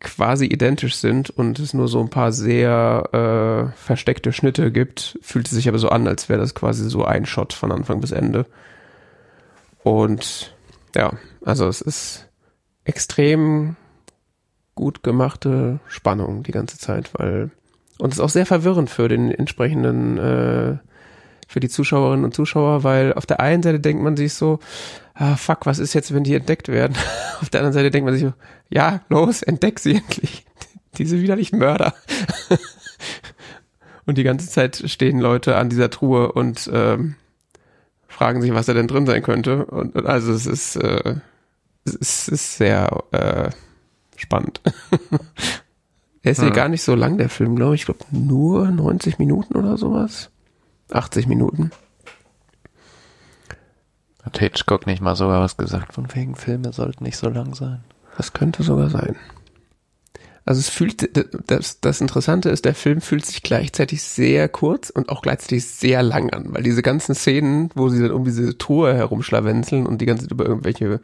quasi 0.00 0.46
identisch 0.46 0.96
sind 0.96 1.30
und 1.30 1.58
es 1.58 1.74
nur 1.74 1.88
so 1.88 2.00
ein 2.00 2.10
paar 2.10 2.32
sehr 2.32 3.72
äh, 3.72 3.76
versteckte 3.78 4.32
Schnitte 4.32 4.70
gibt, 4.70 5.18
fühlt 5.22 5.46
es 5.46 5.52
sich 5.52 5.68
aber 5.68 5.78
so 5.78 5.88
an, 5.88 6.06
als 6.06 6.28
wäre 6.28 6.40
das 6.40 6.54
quasi 6.54 6.88
so 6.88 7.04
ein 7.04 7.26
Shot 7.26 7.52
von 7.52 7.72
Anfang 7.72 8.00
bis 8.00 8.12
Ende. 8.12 8.46
Und 9.82 10.54
ja, 10.94 11.12
also 11.44 11.66
es 11.66 11.80
ist 11.80 12.28
extrem 12.84 13.76
gut 14.74 15.02
gemachte 15.02 15.80
Spannung 15.88 16.42
die 16.42 16.52
ganze 16.52 16.78
Zeit, 16.78 17.10
weil 17.14 17.50
und 17.98 18.10
es 18.12 18.18
ist 18.18 18.24
auch 18.24 18.30
sehr 18.30 18.46
verwirrend 18.46 18.90
für 18.90 19.08
den 19.08 19.30
entsprechenden 19.30 20.18
äh, 20.18 20.76
für 21.48 21.60
die 21.60 21.68
Zuschauerinnen 21.68 22.24
und 22.24 22.34
Zuschauer, 22.34 22.84
weil 22.84 23.12
auf 23.14 23.24
der 23.24 23.40
einen 23.40 23.62
Seite 23.62 23.80
denkt 23.80 24.02
man 24.02 24.16
sich 24.16 24.34
so, 24.34 24.58
ah, 25.16 25.36
fuck, 25.36 25.66
was 25.66 25.78
ist 25.78 25.94
jetzt, 25.94 26.14
wenn 26.14 26.24
die 26.24 26.34
entdeckt 26.34 26.68
werden? 26.68 26.96
auf 27.40 27.50
der 27.50 27.60
anderen 27.60 27.74
Seite 27.74 27.90
denkt 27.90 28.04
man 28.04 28.14
sich 28.14 28.24
so, 28.24 28.34
ja, 28.68 29.00
los, 29.08 29.42
entdeck 29.42 29.78
sie 29.78 29.96
endlich. 29.96 30.44
Diese 30.98 31.20
widerlichen 31.20 31.58
Mörder. 31.58 31.94
und 34.06 34.18
die 34.18 34.22
ganze 34.22 34.48
Zeit 34.48 34.82
stehen 34.86 35.18
Leute 35.18 35.56
an 35.56 35.68
dieser 35.68 35.90
Truhe 35.90 36.32
und 36.32 36.70
ähm, 36.72 37.16
fragen 38.08 38.40
sich, 38.40 38.54
was 38.54 38.66
da 38.66 38.74
denn 38.74 38.88
drin 38.88 39.06
sein 39.06 39.22
könnte. 39.22 39.66
Und, 39.66 39.94
und 39.94 40.06
also 40.06 40.32
es 40.32 40.46
ist, 40.46 40.76
äh, 40.76 41.16
es 41.84 42.28
ist 42.28 42.56
sehr 42.56 43.04
äh, 43.12 43.50
spannend. 44.16 44.60
er 46.22 46.32
ist 46.32 46.42
ja 46.42 46.50
gar 46.50 46.68
nicht 46.68 46.82
so 46.82 46.94
lang, 46.94 47.18
der 47.18 47.28
Film, 47.28 47.56
glaube 47.56 47.74
ich. 47.74 47.82
Ich 47.82 47.86
glaube 47.86 48.04
nur 48.10 48.70
90 48.70 49.18
Minuten 49.18 49.54
oder 49.56 49.76
sowas. 49.76 50.30
80 50.90 51.26
Minuten. 51.26 51.70
Hat 54.26 54.38
Hitchcock 54.38 54.86
nicht 54.88 55.00
mal 55.00 55.14
sogar 55.14 55.40
was 55.40 55.56
gesagt, 55.56 55.94
von 55.94 56.12
wegen 56.12 56.34
Filme 56.34 56.72
sollten 56.72 57.04
nicht 57.04 57.16
so 57.16 57.28
lang 57.28 57.54
sein? 57.54 57.84
Das 58.16 58.32
könnte 58.32 58.64
sogar 58.64 58.90
sein. 58.90 59.14
Also 60.44 60.58
es 60.58 60.68
fühlt, 60.68 61.10
das, 61.48 61.80
das 61.80 62.00
Interessante 62.00 62.50
ist, 62.50 62.64
der 62.64 62.74
Film 62.74 63.00
fühlt 63.00 63.24
sich 63.24 63.42
gleichzeitig 63.42 64.02
sehr 64.02 64.48
kurz 64.48 64.90
und 64.90 65.10
auch 65.10 65.22
gleichzeitig 65.22 65.66
sehr 65.66 66.02
lang 66.02 66.30
an, 66.30 66.46
weil 66.48 66.64
diese 66.64 66.82
ganzen 66.82 67.14
Szenen, 67.14 67.70
wo 67.76 67.88
sie 67.88 68.00
dann 68.00 68.10
um 68.10 68.24
diese 68.24 68.58
Truhe 68.58 68.94
herumschlawenzeln 68.94 69.86
und 69.86 70.00
die 70.00 70.06
ganze 70.06 70.24
Zeit 70.24 70.32
über 70.32 70.46
irgendwelche 70.46 71.00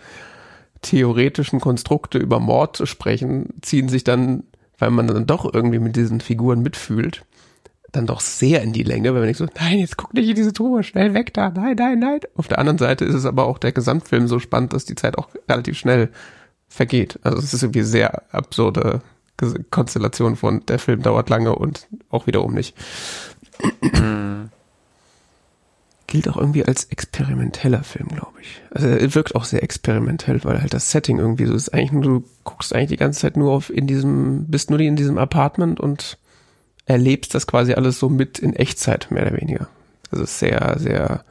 theoretischen 0.81 1.61
Konstrukte 1.61 2.19
über 2.19 2.41
Mord 2.41 2.89
sprechen, 2.89 3.51
ziehen 3.63 3.89
sich 3.89 4.03
dann, 4.03 4.43
weil 4.79 4.91
man 4.91 5.07
dann 5.07 5.27
doch 5.27 5.53
irgendwie 5.53 5.79
mit 5.79 5.95
diesen 5.95 6.21
Figuren 6.21 6.61
mitfühlt, 6.61 7.25
dann 7.93 8.07
doch 8.07 8.21
sehr 8.21 8.63
in 8.63 8.73
die 8.73 8.83
Länge, 8.83 9.11
weil 9.11 9.21
man 9.21 9.25
denkt 9.25 9.39
so, 9.39 9.47
nein, 9.61 9.79
jetzt 9.79 9.97
guck 9.97 10.15
nicht 10.15 10.29
in 10.29 10.35
diese 10.35 10.53
Truhe, 10.53 10.83
schnell 10.83 11.15
weg 11.15 11.33
da, 11.35 11.51
nein, 11.51 11.77
nein, 11.79 11.99
nein. 11.99 12.21
Auf 12.37 12.49
der 12.49 12.59
anderen 12.59 12.79
Seite 12.79 13.05
ist 13.05 13.15
es 13.15 13.27
aber 13.27 13.47
auch 13.47 13.59
der 13.59 13.73
Gesamtfilm 13.73 14.29
so 14.29 14.39
spannend, 14.39 14.73
dass 14.73 14.87
die 14.87 14.95
Zeit 14.95 15.19
auch 15.19 15.29
relativ 15.49 15.79
schnell 15.79 16.11
vergeht. 16.69 17.19
Also 17.23 17.39
es 17.39 17.53
ist 17.53 17.63
irgendwie 17.63 17.83
sehr 17.83 18.23
absurde 18.35 19.03
Konstellation 19.71 20.37
von 20.37 20.65
der 20.67 20.79
Film 20.79 21.03
dauert 21.03 21.29
lange 21.29 21.55
und 21.55 21.89
auch 22.11 22.27
wiederum 22.27 22.55
nicht. 22.55 22.75
Gilt 26.07 26.29
auch 26.29 26.37
irgendwie 26.37 26.65
als 26.65 26.85
experimenteller 26.85 27.83
Film, 27.83 28.09
glaube 28.09 28.41
ich. 28.41 28.63
Also 28.71 28.89
er 28.89 29.15
wirkt 29.15 29.35
auch 29.35 29.45
sehr 29.45 29.63
experimentell, 29.63 30.45
weil 30.45 30.61
halt 30.61 30.75
das 30.75 30.91
Setting 30.91 31.19
irgendwie 31.19 31.47
so 31.47 31.55
ist. 31.55 31.71
Eigentlich 31.71 31.93
nur, 31.93 32.03
du 32.03 32.25
guckst 32.45 32.75
eigentlich 32.75 32.91
die 32.91 32.97
ganze 32.97 33.21
Zeit 33.21 33.37
nur 33.37 33.53
auf 33.53 33.71
in 33.71 33.87
diesem, 33.87 34.47
bist 34.47 34.71
nur 34.71 34.79
in 34.81 34.97
diesem 34.97 35.19
Apartment 35.19 35.81
und 35.81 36.19
erlebst 36.87 37.35
das 37.35 37.47
quasi 37.47 37.75
alles 37.75 37.99
so 37.99 38.09
mit 38.09 38.39
in 38.39 38.55
Echtzeit, 38.55 39.11
mehr 39.11 39.27
oder 39.27 39.41
weniger. 39.41 39.69
Also 40.11 40.25
sehr, 40.25 40.77
sehr 40.79 41.25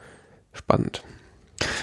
spannend. 0.52 1.02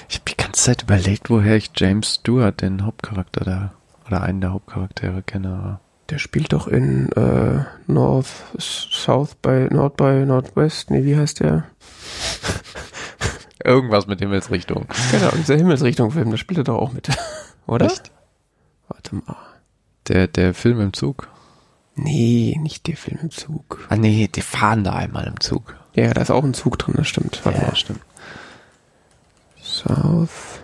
Ich 0.10 0.16
habe 0.16 0.30
die 0.30 0.38
ganze 0.38 0.64
Zeit 0.64 0.84
überlegt, 0.84 1.30
woher 1.30 1.56
ich 1.56 1.72
James 1.76 2.16
Stewart, 2.16 2.62
den 2.62 2.86
Hauptcharakter 2.86 3.46
da, 3.46 3.74
oder 4.08 4.22
einen 4.22 4.42
der 4.42 4.54
Hauptcharaktere 4.54 5.22
kenne. 5.22 5.80
Der 6.10 6.18
spielt 6.18 6.54
doch 6.54 6.68
in 6.68 7.12
äh, 7.12 7.64
North, 7.88 8.28
South 8.58 9.36
by, 9.36 9.68
Nord 9.70 9.96
by 9.96 10.26
Northwest, 10.26 10.90
nee, 10.90 11.06
wie 11.06 11.16
heißt 11.16 11.40
der? 11.42 11.66
Irgendwas 13.64 14.08
mit 14.08 14.20
Himmelsrichtung. 14.20 14.88
Genau, 15.12 15.30
dieser 15.32 15.56
Himmelsrichtung-Film, 15.56 16.32
da 16.32 16.38
spielt 16.38 16.60
er 16.60 16.64
doch 16.64 16.78
auch 16.78 16.92
mit, 16.92 17.10
oder? 17.68 17.86
Echt? 17.86 18.12
Warte 18.88 19.16
mal. 19.16 19.36
Der, 20.08 20.28
der 20.28 20.56
Film 20.56 20.82
im 20.82 20.94
Zug. 20.94 21.28
Nee, 22.04 22.58
nicht 22.62 22.88
der 22.88 22.98
Film 22.98 23.20
im 23.24 23.32
Zug. 23.32 23.86
Ah 23.90 23.96
nee, 23.96 24.30
die 24.34 24.42
fahren 24.42 24.84
da 24.84 24.94
einmal 24.94 25.28
im 25.28 25.40
Zug. 25.40 25.76
Ja, 25.94 26.14
da 26.14 26.22
ist 26.22 26.32
auch 26.32 26.44
ein 26.44 26.54
Zug 26.54 26.78
drin, 26.80 26.96
das 26.98 27.08
stimmt. 27.08 27.42
Warte 27.44 27.60
ja, 27.60 27.68
mal. 27.68 27.76
stimmt. 27.76 28.02
South. 29.62 30.62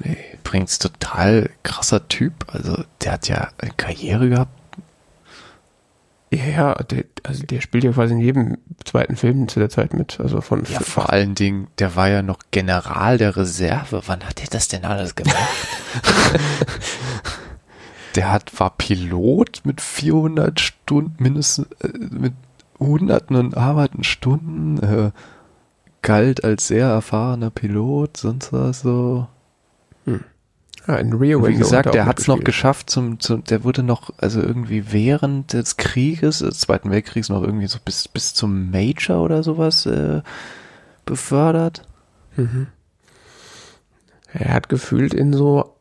Nee. 0.00 0.16
Übrigens 0.34 0.78
total 0.78 1.50
krasser 1.62 2.08
Typ. 2.08 2.46
Also 2.48 2.82
der 3.02 3.12
hat 3.12 3.28
ja 3.28 3.48
eine 3.58 3.72
Karriere 3.76 4.28
gehabt. 4.28 4.52
Ja, 6.32 6.44
ja, 6.44 6.74
der, 6.74 7.04
also 7.24 7.44
der 7.44 7.60
spielt 7.60 7.82
ja 7.84 7.92
quasi 7.92 8.14
in 8.14 8.20
jedem 8.20 8.58
zweiten 8.84 9.16
Film 9.16 9.48
zu 9.48 9.58
der 9.58 9.68
Zeit 9.68 9.94
mit. 9.94 10.20
Also 10.20 10.40
von 10.40 10.64
ja, 10.64 10.80
vor 10.80 11.10
allen 11.10 11.34
Dingen, 11.34 11.66
der 11.78 11.96
war 11.96 12.08
ja 12.08 12.22
noch 12.22 12.38
General 12.50 13.18
der 13.18 13.36
Reserve. 13.36 14.02
Wann 14.06 14.24
hat 14.24 14.40
er 14.40 14.48
das 14.48 14.68
denn 14.68 14.84
alles 14.84 15.14
gemacht? 15.14 15.36
der 18.14 18.32
hat, 18.32 18.58
war 18.58 18.70
Pilot 18.70 19.62
mit 19.64 19.80
400 19.80 20.60
Stunden, 20.60 21.14
mindestens 21.18 21.66
äh, 21.80 21.88
mit 22.10 22.34
hunderten 22.78 23.36
und 23.36 23.56
arbeiten 23.56 24.04
Stunden, 24.04 24.78
äh, 24.78 25.10
galt 26.02 26.44
als 26.44 26.66
sehr 26.68 26.86
erfahrener 26.86 27.50
Pilot, 27.50 28.16
sonst 28.16 28.52
was 28.52 28.80
so. 28.80 29.26
Hm. 30.06 30.24
Ja, 30.86 30.96
in 30.96 31.12
Rio 31.12 31.46
Wie 31.46 31.54
gesagt, 31.54 31.92
der 31.94 32.06
hat 32.06 32.18
es 32.18 32.26
noch 32.26 32.42
geschafft 32.42 32.88
zum, 32.88 33.20
zum, 33.20 33.44
der 33.44 33.64
wurde 33.64 33.82
noch, 33.82 34.10
also 34.16 34.40
irgendwie 34.40 34.92
während 34.92 35.52
des 35.52 35.76
Krieges, 35.76 36.38
des 36.38 36.60
Zweiten 36.60 36.90
Weltkriegs 36.90 37.28
noch 37.28 37.42
irgendwie 37.42 37.66
so 37.66 37.78
bis, 37.84 38.08
bis 38.08 38.32
zum 38.32 38.70
Major 38.70 39.22
oder 39.22 39.42
sowas 39.42 39.84
äh, 39.84 40.22
befördert. 41.04 41.86
Mhm. 42.36 42.68
Er 44.32 44.54
hat 44.54 44.68
gefühlt 44.70 45.12
in 45.12 45.34
so 45.34 45.76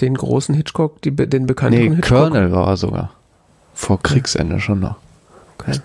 den 0.00 0.14
großen 0.14 0.54
Hitchcock, 0.54 1.00
die, 1.02 1.10
den 1.10 1.46
bekannten 1.46 1.78
nee, 1.78 1.88
Hitchcock. 1.88 2.30
Colonel 2.30 2.52
war 2.52 2.68
er 2.68 2.76
sogar. 2.76 3.12
Vor 3.74 4.02
Kriegsende 4.02 4.60
schon 4.60 4.80
noch. 4.80 4.96
Okay. 5.58 5.78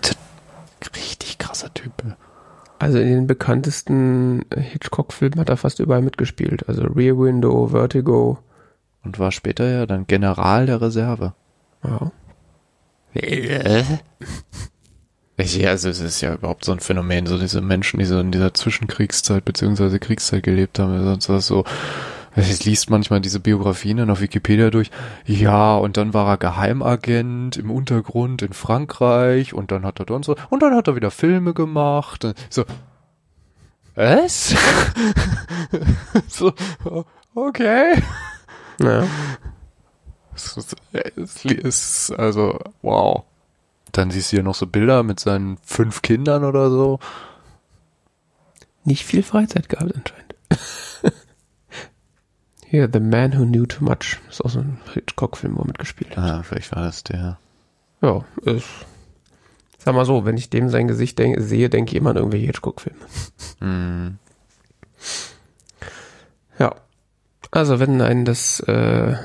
Richtig 0.94 1.38
krasser 1.38 1.72
Typ. 1.74 1.92
Also 2.78 2.98
in 2.98 3.08
den 3.08 3.26
bekanntesten 3.26 4.44
Hitchcock-Filmen 4.54 5.38
hat 5.38 5.48
er 5.48 5.56
fast 5.56 5.78
überall 5.78 6.02
mitgespielt. 6.02 6.68
Also 6.68 6.82
Rear 6.82 7.16
Window, 7.18 7.68
Vertigo. 7.68 8.38
Und 9.04 9.18
war 9.18 9.32
später 9.32 9.68
ja 9.68 9.86
dann 9.86 10.06
General 10.06 10.66
der 10.66 10.80
Reserve. 10.80 11.34
Ja. 11.84 12.10
Ja, 15.38 15.70
also 15.70 15.88
es 15.88 16.00
ist 16.00 16.20
ja 16.20 16.34
überhaupt 16.34 16.64
so 16.64 16.72
ein 16.72 16.78
Phänomen, 16.78 17.26
so 17.26 17.36
diese 17.36 17.60
Menschen, 17.60 17.98
die 17.98 18.04
so 18.04 18.20
in 18.20 18.30
dieser 18.30 18.54
Zwischenkriegszeit 18.54 19.44
beziehungsweise 19.44 19.98
Kriegszeit 19.98 20.42
gelebt 20.44 20.78
haben, 20.78 21.02
sonst 21.02 21.28
was 21.28 21.46
so, 21.46 21.64
es 22.34 22.64
liest 22.64 22.88
manchmal 22.88 23.20
diese 23.20 23.40
Biografien 23.40 23.98
dann 23.98 24.10
auf 24.10 24.20
Wikipedia 24.20 24.70
durch. 24.70 24.90
Ja, 25.26 25.76
und 25.76 25.96
dann 25.96 26.14
war 26.14 26.28
er 26.28 26.38
Geheimagent 26.38 27.56
im 27.56 27.70
Untergrund 27.70 28.42
in 28.42 28.52
Frankreich 28.52 29.52
und 29.52 29.70
dann 29.70 29.84
hat 29.84 30.00
er 30.00 30.06
dann 30.06 30.22
so, 30.22 30.36
und 30.48 30.62
dann 30.62 30.74
hat 30.74 30.88
er 30.88 30.96
wieder 30.96 31.10
Filme 31.10 31.52
gemacht. 31.52 32.26
So, 32.48 32.64
was? 33.94 34.54
so, 36.28 36.54
okay. 37.34 38.02
Ja. 38.80 39.04
Es 40.34 41.44
ist, 41.44 42.10
also, 42.12 42.58
wow. 42.80 43.24
Dann 43.92 44.10
siehst 44.10 44.32
du 44.32 44.36
hier 44.36 44.44
noch 44.44 44.54
so 44.54 44.66
Bilder 44.66 45.02
mit 45.02 45.20
seinen 45.20 45.58
fünf 45.62 46.00
Kindern 46.00 46.44
oder 46.44 46.70
so. 46.70 46.98
Nicht 48.84 49.04
viel 49.04 49.22
Freizeit 49.22 49.68
gehabt 49.68 49.92
anscheinend. 49.94 50.34
Hier, 52.72 52.88
The 52.90 53.00
Man 53.00 53.38
Who 53.38 53.44
Knew 53.44 53.66
Too 53.66 53.84
Much. 53.84 54.18
Ist 54.30 54.42
auch 54.42 54.48
so 54.48 54.60
ein 54.60 54.78
Hitchcock-Film, 54.94 55.56
wo 55.56 55.60
er 55.60 55.66
mitgespielt 55.66 56.16
hat. 56.16 56.24
Ah, 56.24 56.42
vielleicht 56.42 56.74
war 56.74 56.82
das 56.82 57.04
der. 57.04 57.38
Ja, 58.00 58.24
ist, 58.46 58.66
sag 59.76 59.94
mal 59.94 60.06
so, 60.06 60.24
wenn 60.24 60.38
ich 60.38 60.48
dem 60.48 60.70
sein 60.70 60.88
Gesicht 60.88 61.18
denk, 61.18 61.38
sehe, 61.38 61.68
denke 61.68 61.90
ich 61.90 61.96
immer 61.98 62.08
an 62.08 62.16
irgendwelche 62.16 62.46
Hitchcock-Filme. 62.46 62.98
Hm. 63.58 64.16
Ja. 66.58 66.74
Also 67.50 67.78
wenn 67.78 68.00
einen 68.00 68.24
das 68.24 68.60
äh, 68.60 69.16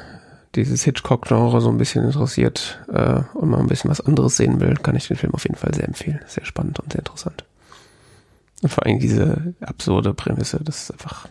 dieses 0.55 0.83
Hitchcock-Genre 0.83 1.61
so 1.61 1.69
ein 1.69 1.77
bisschen 1.77 2.03
interessiert 2.03 2.83
äh, 2.91 3.21
und 3.33 3.49
mal 3.49 3.61
ein 3.61 3.67
bisschen 3.67 3.89
was 3.89 4.01
anderes 4.01 4.35
sehen 4.35 4.59
will, 4.59 4.73
kann 4.73 4.97
ich 4.97 5.07
den 5.07 5.15
Film 5.15 5.33
auf 5.33 5.45
jeden 5.45 5.55
Fall 5.55 5.73
sehr 5.73 5.87
empfehlen. 5.87 6.19
Sehr 6.27 6.43
spannend 6.43 6.81
und 6.81 6.91
sehr 6.91 6.99
interessant. 6.99 7.45
Und 8.61 8.73
vor 8.73 8.85
allem 8.85 8.99
diese 8.99 9.53
absurde 9.61 10.13
Prämisse, 10.13 10.59
das 10.61 10.81
ist 10.81 10.91
einfach. 10.91 11.29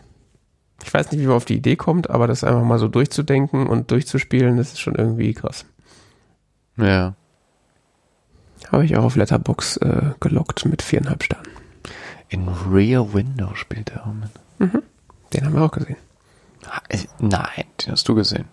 Ich 0.87 0.93
weiß 0.93 1.11
nicht, 1.11 1.19
wie 1.21 1.27
man 1.27 1.35
auf 1.35 1.43
die 1.43 1.57
Idee 1.57 1.75
kommt, 1.75 2.09
aber 2.09 2.27
das 2.27 2.45
einfach 2.45 2.63
mal 2.63 2.79
so 2.79 2.87
durchzudenken 2.87 3.67
und 3.67 3.91
durchzuspielen, 3.91 4.55
das 4.55 4.69
ist 4.69 4.79
schon 4.79 4.95
irgendwie 4.95 5.33
krass. 5.33 5.65
Ja. 6.77 7.13
Habe 8.71 8.85
ich 8.85 8.95
auch 8.95 9.03
auf 9.03 9.17
Letterbox 9.17 9.77
äh, 9.77 10.11
gelockt 10.21 10.65
mit 10.65 10.81
viereinhalb 10.81 11.23
Sternen. 11.23 11.45
In 12.29 12.47
Rear 12.47 13.13
Window 13.13 13.53
spielt 13.55 13.91
er 13.91 14.07
auch 14.07 14.13
mit. 14.13 14.29
Mhm. 14.59 14.81
Den 15.33 15.45
haben 15.45 15.53
wir 15.55 15.61
auch 15.63 15.71
gesehen. 15.71 15.97
Äh, 16.87 16.99
Nein, 17.19 17.65
den 17.85 17.91
hast 17.91 18.07
du 18.07 18.15
gesehen. 18.15 18.45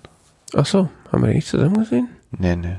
Ach 0.55 0.67
so, 0.67 0.89
haben 1.13 1.23
wir 1.23 1.29
den 1.29 1.37
nicht 1.37 1.49
zusammen 1.49 1.75
gesehen? 1.79 2.09
Nee, 2.33 2.57
nee. 2.57 2.77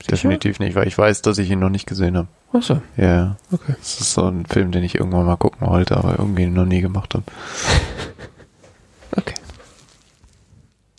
Sicher? 0.00 0.12
Definitiv 0.12 0.60
nicht, 0.60 0.74
weil 0.76 0.86
ich 0.88 0.96
weiß, 0.96 1.20
dass 1.22 1.36
ich 1.38 1.50
ihn 1.50 1.58
noch 1.58 1.68
nicht 1.70 1.86
gesehen 1.86 2.16
habe. 2.16 2.28
Ach 2.54 2.62
so, 2.62 2.80
Ja. 2.96 3.36
okay. 3.52 3.74
Das 3.78 4.00
ist 4.00 4.14
so 4.14 4.24
ein 4.26 4.46
Film, 4.46 4.72
den 4.72 4.82
ich 4.82 4.94
irgendwann 4.94 5.26
mal 5.26 5.36
gucken 5.36 5.66
wollte, 5.68 5.96
aber 5.98 6.18
irgendwie 6.18 6.46
noch 6.46 6.64
nie 6.64 6.80
gemacht 6.80 7.14
habe. 7.14 7.24
Okay. 9.16 9.34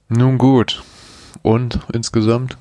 Nun 0.09 0.37
gut. 0.37 0.83
Und 1.41 1.79
insgesamt 1.93 2.57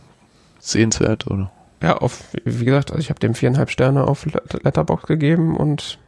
sehenswert, 0.59 1.26
oder? 1.26 1.51
Ja, 1.82 1.96
auf, 1.96 2.24
wie 2.44 2.64
gesagt, 2.64 2.90
also 2.90 3.01
ich 3.01 3.11
habe 3.11 3.20
dem 3.20 3.34
viereinhalb 3.34 3.70
Sterne 3.70 4.05
auf 4.07 4.24
Let- 4.26 4.62
Letterbox 4.64 5.07
gegeben 5.07 5.57
und 5.57 5.99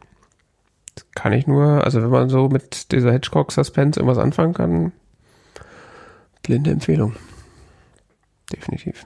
kann 1.15 1.33
ich 1.33 1.47
nur, 1.47 1.83
also 1.83 2.01
wenn 2.01 2.09
man 2.09 2.29
so 2.29 2.49
mit 2.49 2.91
dieser 2.91 3.11
Hitchcock-Suspense 3.11 3.99
irgendwas 3.99 4.21
anfangen 4.21 4.53
kann, 4.53 4.91
blinde 6.43 6.71
Empfehlung. 6.71 7.15
Definitiv. 8.51 9.05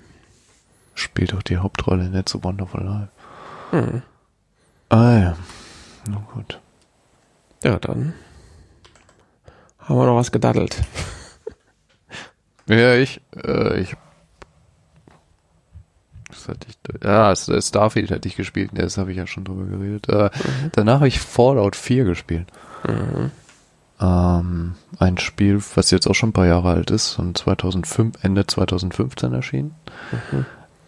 Spielt 0.95 1.33
auch 1.35 1.43
die 1.43 1.57
Hauptrolle 1.57 2.05
in 2.05 2.15
It's 2.15 2.35
a 2.35 2.43
Wonderful 2.43 2.83
Life. 2.83 3.09
Hm. 3.71 4.01
Ah 4.89 5.17
ja. 5.17 5.37
Nun 6.09 6.25
gut. 6.33 6.59
Ja, 7.63 7.77
dann 7.79 8.13
haben 9.79 9.97
wir 9.97 10.05
noch 10.05 10.15
was 10.15 10.31
gedaddelt. 10.31 10.81
Ja, 12.67 12.95
ich, 12.95 13.21
äh, 13.35 13.79
ich. 13.79 13.95
Was 16.29 16.47
hatte 16.47 16.67
ich 16.67 16.75
da? 16.83 17.07
Ja, 17.07 17.31
äh, 17.31 17.61
Starfield 17.61 18.11
hatte 18.11 18.27
ich 18.27 18.35
gespielt, 18.35 18.71
das 18.73 18.97
habe 18.97 19.11
ich 19.11 19.17
ja 19.17 19.27
schon 19.27 19.43
drüber 19.43 19.65
geredet. 19.65 20.09
Äh, 20.09 20.29
Danach 20.73 20.95
habe 20.95 21.07
ich 21.07 21.19
Fallout 21.19 21.75
4 21.75 22.05
gespielt. 22.05 22.47
Mhm. 22.87 23.31
Ähm, 24.01 24.75
ein 24.99 25.17
Spiel, 25.17 25.61
was 25.75 25.91
jetzt 25.91 26.07
auch 26.07 26.15
schon 26.15 26.29
ein 26.29 26.33
paar 26.33 26.47
Jahre 26.47 26.69
alt 26.69 26.91
ist 26.91 27.17
und 27.19 27.37
2005, 27.37 28.23
Ende 28.23 28.45
2015 28.45 29.33
erschienen. 29.33 29.75
Mhm. 30.31 30.45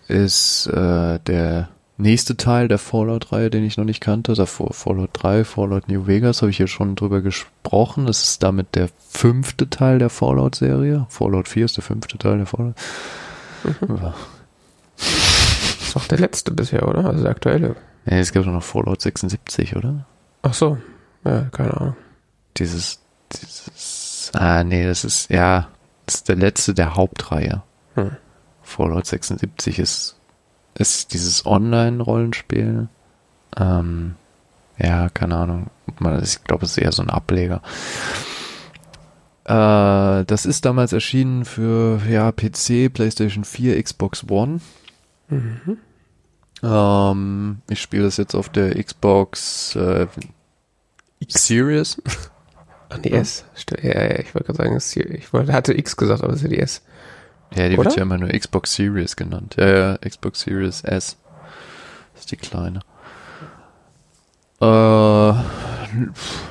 Ist 0.07 0.67
äh, 0.67 1.19
der 1.19 1.69
nächste 1.97 2.37
Teil 2.37 2.67
der 2.67 2.77
Fallout-Reihe, 2.77 3.49
den 3.49 3.63
ich 3.63 3.77
noch 3.77 3.85
nicht 3.85 4.01
kannte. 4.01 4.33
Davor 4.33 4.73
Fallout 4.73 5.09
3, 5.13 5.43
Fallout 5.43 5.87
New 5.87 6.07
Vegas, 6.07 6.41
habe 6.41 6.51
ich 6.51 6.57
hier 6.57 6.67
schon 6.67 6.95
drüber 6.95 7.21
gesprochen. 7.21 8.05
Das 8.05 8.23
ist 8.23 8.43
damit 8.43 8.75
der 8.75 8.89
fünfte 9.09 9.69
Teil 9.69 9.99
der 9.99 10.09
Fallout-Serie. 10.09 11.07
Fallout 11.09 11.47
4 11.47 11.65
ist 11.65 11.77
der 11.77 11.83
fünfte 11.83 12.17
Teil 12.17 12.37
der 12.37 12.45
Fallout. 12.45 12.75
Ja. 13.87 14.13
Ist 14.97 15.95
doch 15.95 16.07
der 16.07 16.19
letzte 16.19 16.51
bisher, 16.51 16.87
oder? 16.87 17.05
Also 17.05 17.23
der 17.23 17.31
aktuelle. 17.31 17.75
Ja, 18.05 18.17
es 18.17 18.31
gibt 18.31 18.47
auch 18.47 18.51
noch 18.51 18.63
Fallout 18.63 19.01
76, 19.01 19.75
oder? 19.75 20.05
Ach 20.41 20.53
so. 20.53 20.77
Ja, 21.25 21.41
keine 21.51 21.75
Ahnung. 21.75 21.95
Dieses, 22.57 22.99
dieses, 23.33 24.31
ah, 24.33 24.63
nee, 24.63 24.85
das 24.85 25.03
ist, 25.03 25.29
ja, 25.29 25.67
das 26.05 26.15
ist 26.15 26.29
der 26.29 26.35
letzte 26.37 26.73
der 26.73 26.95
Hauptreihe. 26.95 27.63
Hm. 27.95 28.11
Fallout 28.61 29.05
76 29.05 29.79
ist, 29.79 30.16
ist 30.77 31.13
dieses 31.13 31.45
Online-Rollenspiel. 31.45 32.87
Ähm, 33.57 34.15
ja, 34.77 35.09
keine 35.09 35.35
Ahnung. 35.35 35.67
Ich 36.21 36.43
glaube, 36.43 36.65
es 36.65 36.71
ist 36.71 36.77
eher 36.77 36.91
so 36.91 37.01
ein 37.01 37.09
Ableger. 37.09 37.61
Äh, 39.45 40.25
das 40.25 40.45
ist 40.45 40.65
damals 40.65 40.93
erschienen 40.93 41.45
für 41.45 42.01
ja, 42.09 42.31
PC, 42.31 42.93
PlayStation 42.93 43.43
4, 43.43 43.81
Xbox 43.81 44.25
One. 44.29 44.59
Mhm. 45.29 45.77
Ähm, 46.63 47.61
ich 47.69 47.81
spiele 47.81 48.03
das 48.03 48.17
jetzt 48.17 48.35
auf 48.35 48.49
der 48.49 48.81
Xbox 48.81 49.75
äh, 49.75 50.07
X 51.19 51.47
Series. 51.47 52.01
Ach, 52.89 52.97
die 52.99 53.11
S. 53.11 53.45
Ja, 53.81 54.03
ja, 54.03 54.19
ich 54.19 54.33
wollte 54.33 54.45
gerade 54.47 54.57
sagen, 54.57 54.75
es 54.75 54.87
ist 54.87 54.93
hier, 54.93 55.09
ich 55.11 55.33
wollte, 55.33 55.53
hatte 55.53 55.77
X 55.77 55.97
gesagt, 55.97 56.23
aber 56.23 56.33
es 56.33 56.37
ist 56.37 56.43
ja 56.43 56.49
die 56.49 56.59
S. 56.59 56.83
Ja, 57.55 57.69
die 57.69 57.77
Oder? 57.77 57.85
wird 57.85 57.97
ja 57.97 58.03
immer 58.03 58.17
nur 58.17 58.29
Xbox 58.29 58.75
Series 58.75 59.15
genannt. 59.15 59.55
Ja, 59.57 59.67
ja, 59.67 59.97
Xbox 59.97 60.41
Series 60.41 60.81
S. 60.81 61.17
Das 62.13 62.21
ist 62.21 62.31
die 62.31 62.37
kleine. 62.37 62.81
Äh, 64.59 65.33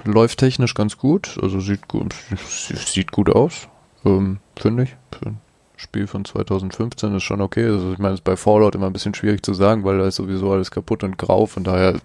läuft 0.04 0.38
technisch 0.38 0.74
ganz 0.74 0.96
gut. 0.96 1.38
Also 1.42 1.60
sieht 1.60 1.88
gut, 1.88 2.14
sieht 2.38 3.12
gut 3.12 3.30
aus. 3.30 3.68
Ähm, 4.04 4.38
Finde 4.56 4.84
ich. 4.84 4.96
Für 5.18 5.30
ein 5.30 5.40
Spiel 5.76 6.06
von 6.06 6.24
2015 6.24 7.16
ist 7.16 7.22
schon 7.24 7.40
okay. 7.40 7.66
Also 7.66 7.92
ich 7.92 7.98
meine, 7.98 8.14
es 8.14 8.20
ist 8.20 8.24
bei 8.24 8.36
Fallout 8.36 8.74
immer 8.74 8.86
ein 8.86 8.92
bisschen 8.92 9.14
schwierig 9.14 9.44
zu 9.44 9.54
sagen, 9.54 9.84
weil 9.84 9.98
da 9.98 10.06
ist 10.06 10.16
sowieso 10.16 10.52
alles 10.52 10.70
kaputt 10.70 11.04
und 11.04 11.18
grau. 11.18 11.46
Von 11.46 11.64
daher, 11.64 12.00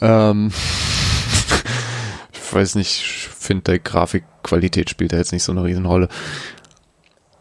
ähm, 0.00 0.50
ich 2.32 2.54
weiß 2.54 2.74
nicht, 2.74 3.00
ich 3.00 3.28
finde, 3.28 3.64
der 3.64 3.78
Grafikqualität 3.78 4.90
spielt 4.90 5.12
da 5.12 5.16
jetzt 5.16 5.32
nicht 5.32 5.44
so 5.44 5.52
eine 5.52 5.64
Riesenrolle. 5.64 6.08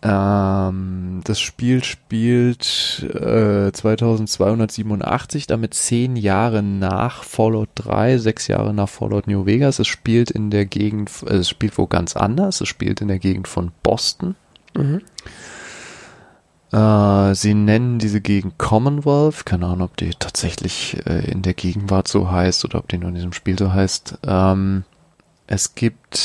Ähm, 0.04 1.22
das 1.24 1.40
Spiel 1.40 1.84
spielt 1.84 3.04
äh, 3.04 3.72
2287, 3.72 5.48
damit 5.48 5.74
zehn 5.74 6.16
Jahre 6.16 6.62
nach 6.62 7.24
Fallout 7.24 7.70
3, 7.76 8.18
sechs 8.18 8.48
Jahre 8.48 8.74
nach 8.74 8.90
Fallout 8.90 9.28
New 9.28 9.46
Vegas. 9.46 9.80
Es 9.80 9.88
spielt 9.88 10.30
in 10.30 10.52
der 10.52 10.66
Gegend, 10.66 11.12
äh, 11.26 11.38
es 11.38 11.50
spielt 11.50 11.78
wo 11.78 11.88
ganz 11.88 12.16
anders. 12.16 12.62
Es 12.62 12.68
spielt 12.68 13.02
in 13.02 13.08
der 13.08 13.20
Gegend 13.20 13.48
von 13.48 13.72
Boston. 13.82 14.36
Mhm. 14.76 15.02
Äh, 16.72 17.34
sie 17.34 17.54
nennen 17.54 17.98
diese 17.98 18.22
Gegend 18.22 18.58
Commonwealth. 18.58 19.46
Keine 19.46 19.66
Ahnung, 19.68 19.84
ob 19.84 19.98
die 19.98 20.12
tatsächlich 20.12 20.98
äh, 21.06 21.32
in 21.32 21.42
der 21.42 21.54
Gegenwart 21.54 22.08
so 22.08 22.30
heißt 22.30 22.66
oder 22.66 22.80
ob 22.80 22.88
die 22.90 22.98
nur 22.98 23.10
in 23.10 23.16
diesem 23.16 23.34
Spiel 23.34 23.58
so 23.58 23.74
heißt. 23.74 24.20
Ähm, 24.28 24.84
es 25.48 25.76
gibt, 25.76 26.18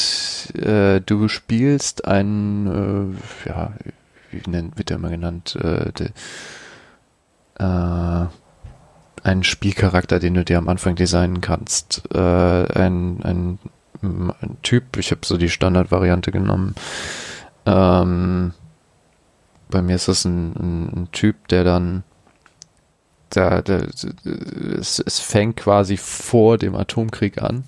äh, 0.51 1.01
du 1.01 1.28
spielst 1.28 2.07
einen, 2.07 3.16
äh, 3.47 3.49
ja, 3.49 3.72
wie 4.30 4.51
nennt, 4.51 4.78
wird 4.78 4.90
der 4.90 4.97
immer 4.97 5.11
genannt, 5.11 5.57
äh, 5.57 5.93
de, 5.93 6.11
äh, 7.59 8.26
einen 9.24 9.45
Spielcharakter, 9.45 10.18
den 10.18 10.34
du 10.34 10.45
dir 10.45 10.59
am 10.59 10.68
Anfang 10.68 10.97
designen 10.97 11.40
kannst. 11.40 12.03
Äh, 12.12 12.18
ein, 12.18 13.22
ein, 13.22 13.59
ein 14.03 14.57
Typ, 14.62 14.97
ich 14.97 15.11
habe 15.11 15.24
so 15.24 15.36
die 15.36 15.49
Standardvariante 15.49 16.32
genommen. 16.32 16.74
Ähm, 17.66 18.53
bei 19.70 19.82
mir 19.82 19.95
ist 19.95 20.09
das 20.09 20.24
ein, 20.24 20.55
ein, 20.57 20.93
ein 20.95 21.09
Typ, 21.12 21.49
der 21.49 21.64
dann 21.64 22.05
der, 23.34 23.62
der, 23.62 23.88
es, 24.78 24.99
es 24.99 25.20
fängt 25.20 25.57
quasi 25.57 25.97
vor 25.97 26.59
dem 26.59 26.74
Atomkrieg 26.74 27.40
an, 27.40 27.64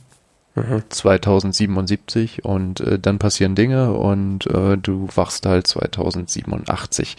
Mhm. 0.54 0.82
2077 0.88 2.44
und 2.44 2.80
äh, 2.80 2.98
dann 2.98 3.18
passieren 3.18 3.54
Dinge 3.54 3.92
und 3.92 4.46
äh, 4.46 4.76
du 4.76 5.08
wachst 5.14 5.46
halt 5.46 5.66
2087 5.66 7.16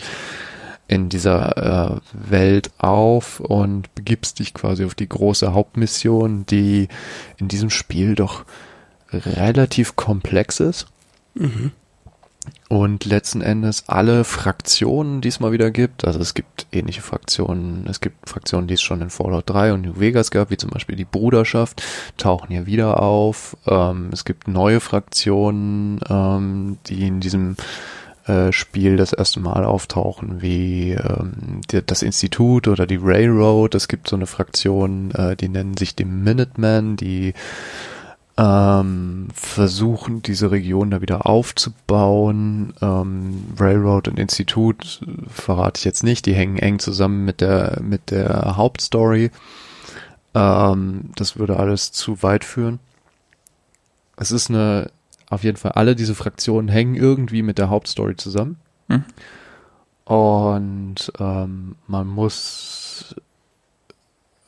in 0.88 1.10
dieser 1.10 1.98
äh, 1.98 2.30
Welt 2.32 2.72
auf 2.78 3.40
und 3.40 3.94
begibst 3.96 4.40
dich 4.40 4.54
quasi 4.54 4.86
auf 4.86 4.96
die 4.96 5.10
große 5.10 5.54
Hauptmission, 5.54 6.46
die 6.46 6.88
in 7.38 7.48
diesem 7.48 7.70
Spiel 7.70 8.16
doch 8.16 8.46
relativ 9.12 9.96
komplex 9.96 10.60
ist 10.60 10.88
Mhm. 11.36 11.72
Und 12.70 13.06
letzten 13.06 13.42
Endes 13.42 13.84
alle 13.88 14.24
Fraktionen, 14.24 15.22
die 15.22 15.28
es 15.28 15.40
mal 15.40 15.52
wieder 15.52 15.72
gibt, 15.72 16.06
also 16.06 16.20
es 16.20 16.34
gibt 16.34 16.68
ähnliche 16.72 17.02
Fraktionen, 17.02 17.86
es 17.88 18.02
gibt 18.02 18.30
Fraktionen, 18.30 18.68
die 18.68 18.74
es 18.74 18.82
schon 18.82 19.02
in 19.02 19.10
Fallout 19.10 19.50
3 19.50 19.74
und 19.74 19.82
New 19.82 20.00
Vegas 20.00 20.32
gab, 20.32 20.50
wie 20.50 20.58
zum 20.58 20.72
Beispiel 20.72 20.96
die 20.96 21.06
Bruderschaft, 21.06 21.84
tauchen 22.18 22.50
hier 22.50 22.66
wieder 22.66 23.02
auf. 23.02 23.56
Ähm, 23.68 24.10
es 24.12 24.26
gibt 24.26 24.48
neue 24.48 24.80
Fraktionen, 24.80 26.00
ähm, 26.10 26.78
die 26.88 27.08
in 27.08 27.20
diesem 27.20 27.56
äh, 28.28 28.52
Spiel 28.52 28.98
das 28.98 29.14
erste 29.14 29.40
Mal 29.40 29.64
auftauchen, 29.64 30.42
wie 30.42 30.94
ähm, 30.94 31.62
die, 31.70 31.86
das 31.86 32.02
Institut 32.02 32.68
oder 32.68 32.88
die 32.88 33.00
Railroad. 33.00 33.76
Es 33.76 33.88
gibt 33.88 34.10
so 34.10 34.16
eine 34.16 34.26
Fraktion, 34.26 35.12
äh, 35.12 35.36
die 35.36 35.50
nennen 35.50 35.78
sich 35.78 35.96
die 35.96 36.06
Minutemen, 36.06 36.98
die 36.98 37.34
ähm, 38.38 39.30
versuchen, 39.34 40.22
diese 40.22 40.52
Region 40.52 40.92
da 40.92 41.02
wieder 41.02 41.26
aufzubauen. 41.26 42.74
Ähm, 42.82 43.46
Railroad 43.58 44.08
und 44.10 44.20
Institut 44.20 45.02
verrate 45.30 45.80
ich 45.80 45.86
jetzt 45.86 46.04
nicht, 46.04 46.26
die 46.26 46.34
hängen 46.34 46.58
eng 46.58 46.80
zusammen 46.80 47.24
mit 47.24 47.42
der, 47.42 47.80
mit 47.82 48.12
der 48.12 48.58
Hauptstory. 48.58 49.32
Ähm, 50.34 51.12
das 51.16 51.38
würde 51.38 51.58
alles 51.58 51.92
zu 51.92 52.24
weit 52.24 52.44
führen. 52.44 52.80
Es 54.18 54.32
ist 54.32 54.50
eine 54.50 54.92
auf 55.30 55.44
jeden 55.44 55.58
Fall 55.58 55.72
alle 55.74 55.96
diese 55.96 56.16
Fraktionen 56.16 56.70
hängen 56.70 56.96
irgendwie 56.96 57.42
mit 57.42 57.58
der 57.58 57.70
Hauptstory 57.70 58.16
zusammen. 58.16 58.58
Mhm. 58.88 59.04
Und 60.06 61.12
ähm, 61.20 61.76
man 61.88 62.08
muss 62.08 63.16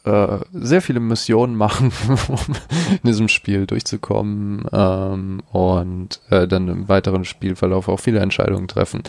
äh, 0.07 0.39
sehr 0.53 0.81
viele 0.81 1.01
Missionen 1.01 1.55
machen, 1.55 1.91
um 2.29 2.55
in 2.91 2.99
diesem 3.03 3.27
Spiel 3.27 3.65
durchzukommen 3.65 4.65
ähm, 4.71 5.41
und 5.51 6.21
äh, 6.29 6.47
dann 6.47 6.69
im 6.69 6.87
weiteren 6.87 7.25
Spielverlauf 7.25 7.89
auch 7.89 7.99
viele 7.99 8.19
Entscheidungen 8.19 8.69
treffen, 8.69 9.03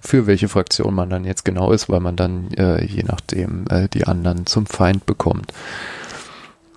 für 0.00 0.26
welche 0.26 0.48
Fraktion 0.48 0.94
man 0.94 1.10
dann 1.10 1.24
jetzt 1.24 1.44
genau 1.44 1.72
ist, 1.72 1.90
weil 1.90 2.00
man 2.00 2.16
dann 2.16 2.50
äh, 2.52 2.82
je 2.82 3.02
nachdem 3.02 3.66
äh, 3.68 3.88
die 3.88 4.06
anderen 4.06 4.46
zum 4.46 4.64
Feind 4.64 5.04
bekommt. 5.04 5.52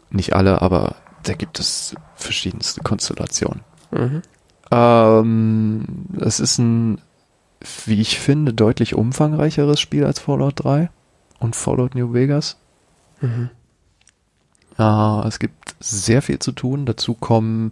Nicht 0.09 0.33
alle, 0.33 0.61
aber 0.61 0.95
da 1.23 1.33
gibt 1.33 1.59
es 1.59 1.95
verschiedenste 2.15 2.81
Konstellationen. 2.81 3.61
Mhm. 3.91 4.21
Ähm, 4.69 5.85
es 6.19 6.41
ist 6.41 6.57
ein, 6.57 6.99
wie 7.85 8.01
ich 8.01 8.19
finde, 8.19 8.53
deutlich 8.53 8.95
umfangreicheres 8.95 9.79
Spiel 9.79 10.03
als 10.03 10.19
Fallout 10.19 10.65
3 10.65 10.89
und 11.39 11.55
Fallout 11.55 11.95
New 11.95 12.13
Vegas. 12.13 12.57
Mhm. 13.21 13.49
Äh, 14.77 15.27
es 15.27 15.39
gibt 15.39 15.75
sehr 15.79 16.21
viel 16.21 16.39
zu 16.39 16.51
tun. 16.51 16.85
Dazu 16.85 17.13
kommen 17.13 17.71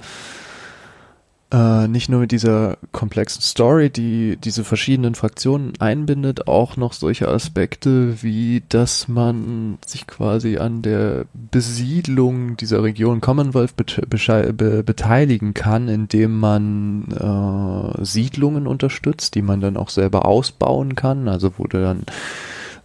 äh, 1.51 1.87
nicht 1.87 2.09
nur 2.09 2.19
mit 2.19 2.31
dieser 2.31 2.77
komplexen 2.91 3.41
Story, 3.41 3.89
die 3.89 4.37
diese 4.37 4.63
verschiedenen 4.63 5.15
Fraktionen 5.15 5.73
einbindet, 5.79 6.47
auch 6.47 6.77
noch 6.77 6.93
solche 6.93 7.27
Aspekte, 7.27 8.21
wie 8.21 8.61
dass 8.69 9.07
man 9.07 9.79
sich 9.85 10.05
quasi 10.05 10.57
an 10.57 10.83
der 10.83 11.25
Besiedlung 11.33 12.55
dieser 12.57 12.83
Region 12.83 13.19
Commonwealth 13.19 13.75
be 13.75 14.83
beteiligen 14.83 15.55
kann, 15.55 15.87
indem 15.87 16.39
man 16.39 17.07
äh, 17.11 18.05
Siedlungen 18.05 18.67
unterstützt, 18.67 19.33
die 19.33 19.41
man 19.41 19.59
dann 19.59 19.77
auch 19.77 19.89
selber 19.89 20.25
ausbauen 20.25 20.93
kann, 20.93 21.27
also 21.27 21.53
wo 21.57 21.65
du 21.65 21.81
dann 21.81 22.03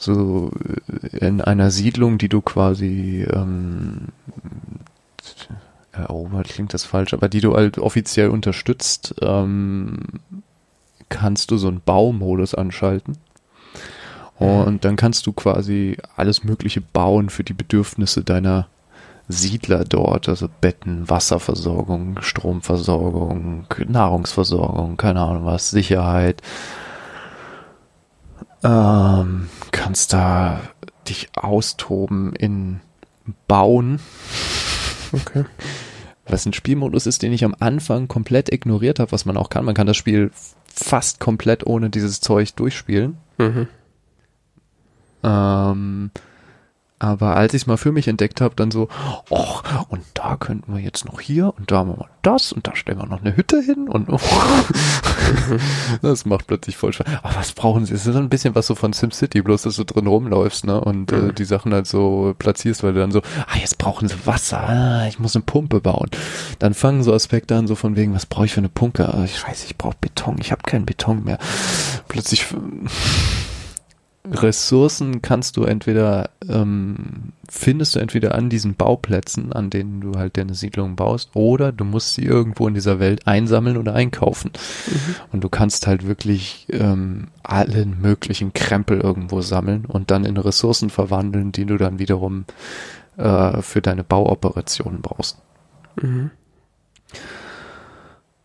so 0.04 0.50
in 1.12 1.40
einer 1.40 1.70
Siedlung, 1.70 2.18
die 2.18 2.28
du 2.28 2.40
quasi 2.40 3.26
ähm, 3.32 4.08
erobert 5.92 6.48
klingt 6.48 6.74
das 6.74 6.84
falsch, 6.84 7.14
aber 7.14 7.28
die 7.28 7.40
du 7.40 7.54
halt 7.54 7.78
offiziell 7.78 8.28
unterstützt, 8.28 9.14
ähm, 9.22 10.00
kannst 11.08 11.50
du 11.50 11.56
so 11.56 11.68
einen 11.68 11.80
Baumodus 11.84 12.54
anschalten. 12.54 13.16
Und 14.36 14.84
dann 14.84 14.96
kannst 14.96 15.26
du 15.26 15.32
quasi 15.32 15.96
alles 16.16 16.42
Mögliche 16.42 16.80
bauen 16.80 17.30
für 17.30 17.44
die 17.44 17.52
Bedürfnisse 17.52 18.24
deiner 18.24 18.66
Siedler 19.28 19.84
dort, 19.84 20.28
also 20.28 20.48
Betten, 20.60 21.08
Wasserversorgung, 21.08 22.20
Stromversorgung, 22.20 23.66
Nahrungsversorgung, 23.86 24.96
keine 24.96 25.20
Ahnung 25.20 25.46
was, 25.46 25.70
Sicherheit. 25.70 26.42
Ähm, 28.64 29.48
kannst 29.72 30.14
da 30.14 30.60
dich 31.06 31.28
austoben 31.36 32.34
in 32.34 32.80
Bauen. 33.46 34.00
Okay. 35.12 35.44
Was 36.26 36.46
ein 36.46 36.54
Spielmodus 36.54 37.06
ist, 37.06 37.22
den 37.22 37.32
ich 37.32 37.44
am 37.44 37.54
Anfang 37.60 38.08
komplett 38.08 38.52
ignoriert 38.52 38.98
habe, 38.98 39.12
was 39.12 39.26
man 39.26 39.36
auch 39.36 39.50
kann. 39.50 39.66
Man 39.66 39.74
kann 39.74 39.86
das 39.86 39.98
Spiel 39.98 40.30
fast 40.66 41.20
komplett 41.20 41.66
ohne 41.66 41.90
dieses 41.90 42.20
Zeug 42.20 42.54
durchspielen. 42.54 43.18
Mhm. 43.38 43.68
Ähm, 45.22 46.10
aber 46.98 47.36
als 47.36 47.52
ich 47.54 47.62
es 47.62 47.66
mal 47.66 47.76
für 47.76 47.92
mich 47.92 48.08
entdeckt 48.08 48.40
habe, 48.40 48.54
dann 48.54 48.70
so, 48.70 48.88
och, 49.30 49.62
und 49.88 50.02
da 50.14 50.36
könnten 50.36 50.72
wir 50.74 50.80
jetzt 50.80 51.04
noch 51.04 51.20
hier 51.20 51.52
und 51.58 51.70
da 51.70 51.84
machen 51.84 51.98
wir 52.00 52.08
das 52.22 52.52
und 52.52 52.66
da 52.66 52.74
stellen 52.76 52.98
wir 52.98 53.06
noch 53.06 53.20
eine 53.20 53.36
Hütte 53.36 53.60
hin 53.60 53.88
und 53.88 54.08
oh. 54.10 54.18
das 56.02 56.24
macht 56.24 56.46
plötzlich 56.46 56.76
voll 56.76 56.92
Spaß. 56.92 57.06
Aber 57.22 57.36
was 57.36 57.52
brauchen 57.52 57.84
sie? 57.84 57.94
Es 57.94 58.06
ist 58.06 58.12
so 58.14 58.18
ein 58.18 58.28
bisschen 58.28 58.54
was 58.54 58.66
so 58.66 58.74
von 58.74 58.92
SimCity, 58.92 59.42
bloß 59.42 59.62
dass 59.62 59.76
du 59.76 59.84
drin 59.84 60.06
rumläufst, 60.06 60.64
ne? 60.66 60.80
Und 60.80 61.12
äh, 61.12 61.16
Mhm. 61.16 61.34
die 61.34 61.44
Sachen 61.44 61.72
halt 61.74 61.86
so 61.86 62.34
platzierst, 62.38 62.82
weil 62.82 62.94
du 62.94 63.00
dann 63.00 63.12
so, 63.12 63.20
ah, 63.46 63.56
jetzt 63.58 63.78
brauchen 63.78 64.08
sie 64.08 64.14
Wasser, 64.26 64.60
ah, 64.60 65.06
ich 65.06 65.18
muss 65.18 65.36
eine 65.36 65.44
Pumpe 65.44 65.80
bauen. 65.80 66.08
Dann 66.58 66.74
fangen 66.74 67.02
so 67.02 67.12
Aspekte 67.12 67.56
an, 67.56 67.66
so 67.66 67.74
von 67.74 67.96
wegen, 67.96 68.14
was 68.14 68.26
brauche 68.26 68.46
ich 68.46 68.52
für 68.54 68.60
eine 68.60 68.68
Pumpe? 68.68 69.12
Ah, 69.12 69.24
Ich 69.24 69.46
weiß, 69.46 69.64
ich 69.64 69.76
brauche 69.76 69.96
Beton, 70.00 70.36
ich 70.40 70.52
habe 70.52 70.62
keinen 70.62 70.86
Beton 70.86 71.24
mehr. 71.24 71.38
Plötzlich 72.08 72.46
Ressourcen 74.26 75.20
kannst 75.20 75.58
du 75.58 75.64
entweder, 75.64 76.30
ähm, 76.48 77.32
findest 77.48 77.94
du 77.94 77.98
entweder 77.98 78.34
an 78.34 78.48
diesen 78.48 78.74
Bauplätzen, 78.74 79.52
an 79.52 79.68
denen 79.68 80.00
du 80.00 80.18
halt 80.18 80.38
deine 80.38 80.54
Siedlung 80.54 80.96
baust, 80.96 81.30
oder 81.34 81.72
du 81.72 81.84
musst 81.84 82.14
sie 82.14 82.24
irgendwo 82.24 82.66
in 82.66 82.72
dieser 82.72 82.98
Welt 83.00 83.26
einsammeln 83.26 83.76
oder 83.76 83.94
einkaufen. 83.94 84.50
Und 85.30 85.44
du 85.44 85.50
kannst 85.50 85.86
halt 85.86 86.06
wirklich 86.06 86.66
ähm, 86.70 87.28
allen 87.42 88.00
möglichen 88.00 88.54
Krempel 88.54 88.98
irgendwo 88.98 89.42
sammeln 89.42 89.84
und 89.84 90.10
dann 90.10 90.24
in 90.24 90.38
Ressourcen 90.38 90.88
verwandeln, 90.88 91.52
die 91.52 91.66
du 91.66 91.76
dann 91.76 91.98
wiederum 91.98 92.46
äh, 93.18 93.60
für 93.60 93.82
deine 93.82 94.04
Bauoperationen 94.04 95.02
brauchst. 95.02 95.38
Mhm. 96.00 96.30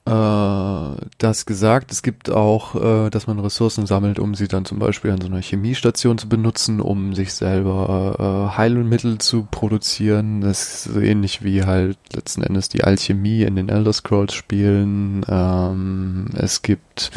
Äh, 0.09 1.05
das 1.19 1.45
gesagt, 1.45 1.91
es 1.91 2.01
gibt 2.01 2.31
auch, 2.31 2.73
äh, 2.75 3.09
dass 3.11 3.27
man 3.27 3.39
Ressourcen 3.39 3.85
sammelt, 3.85 4.17
um 4.17 4.33
sie 4.33 4.47
dann 4.47 4.65
zum 4.65 4.79
Beispiel 4.79 5.11
an 5.11 5.21
so 5.21 5.27
einer 5.27 5.41
Chemiestation 5.41 6.17
zu 6.17 6.27
benutzen, 6.27 6.81
um 6.81 7.13
sich 7.13 7.33
selber 7.33 8.15
äh, 8.53 8.57
Heilmittel 8.57 9.19
zu 9.19 9.47
produzieren. 9.49 10.41
Das 10.41 10.85
ist 10.85 10.93
so 10.93 10.99
ähnlich 10.99 11.43
wie 11.43 11.63
halt 11.63 11.97
letzten 12.13 12.41
Endes 12.41 12.69
die 12.69 12.83
Alchemie 12.83 13.43
in 13.43 13.55
den 13.55 13.69
Elder 13.69 13.93
Scrolls 13.93 14.33
Spielen. 14.33 15.23
Ähm, 15.29 16.29
es 16.35 16.61
gibt 16.61 17.11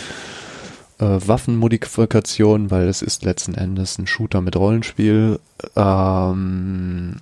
Waffenmodifikationen, 0.99 2.70
weil 2.70 2.86
es 2.86 3.03
ist 3.03 3.24
letzten 3.24 3.55
Endes 3.55 3.99
ein 3.99 4.07
Shooter 4.07 4.40
mit 4.40 4.55
Rollenspiel. 4.55 5.40
Ähm, 5.74 7.16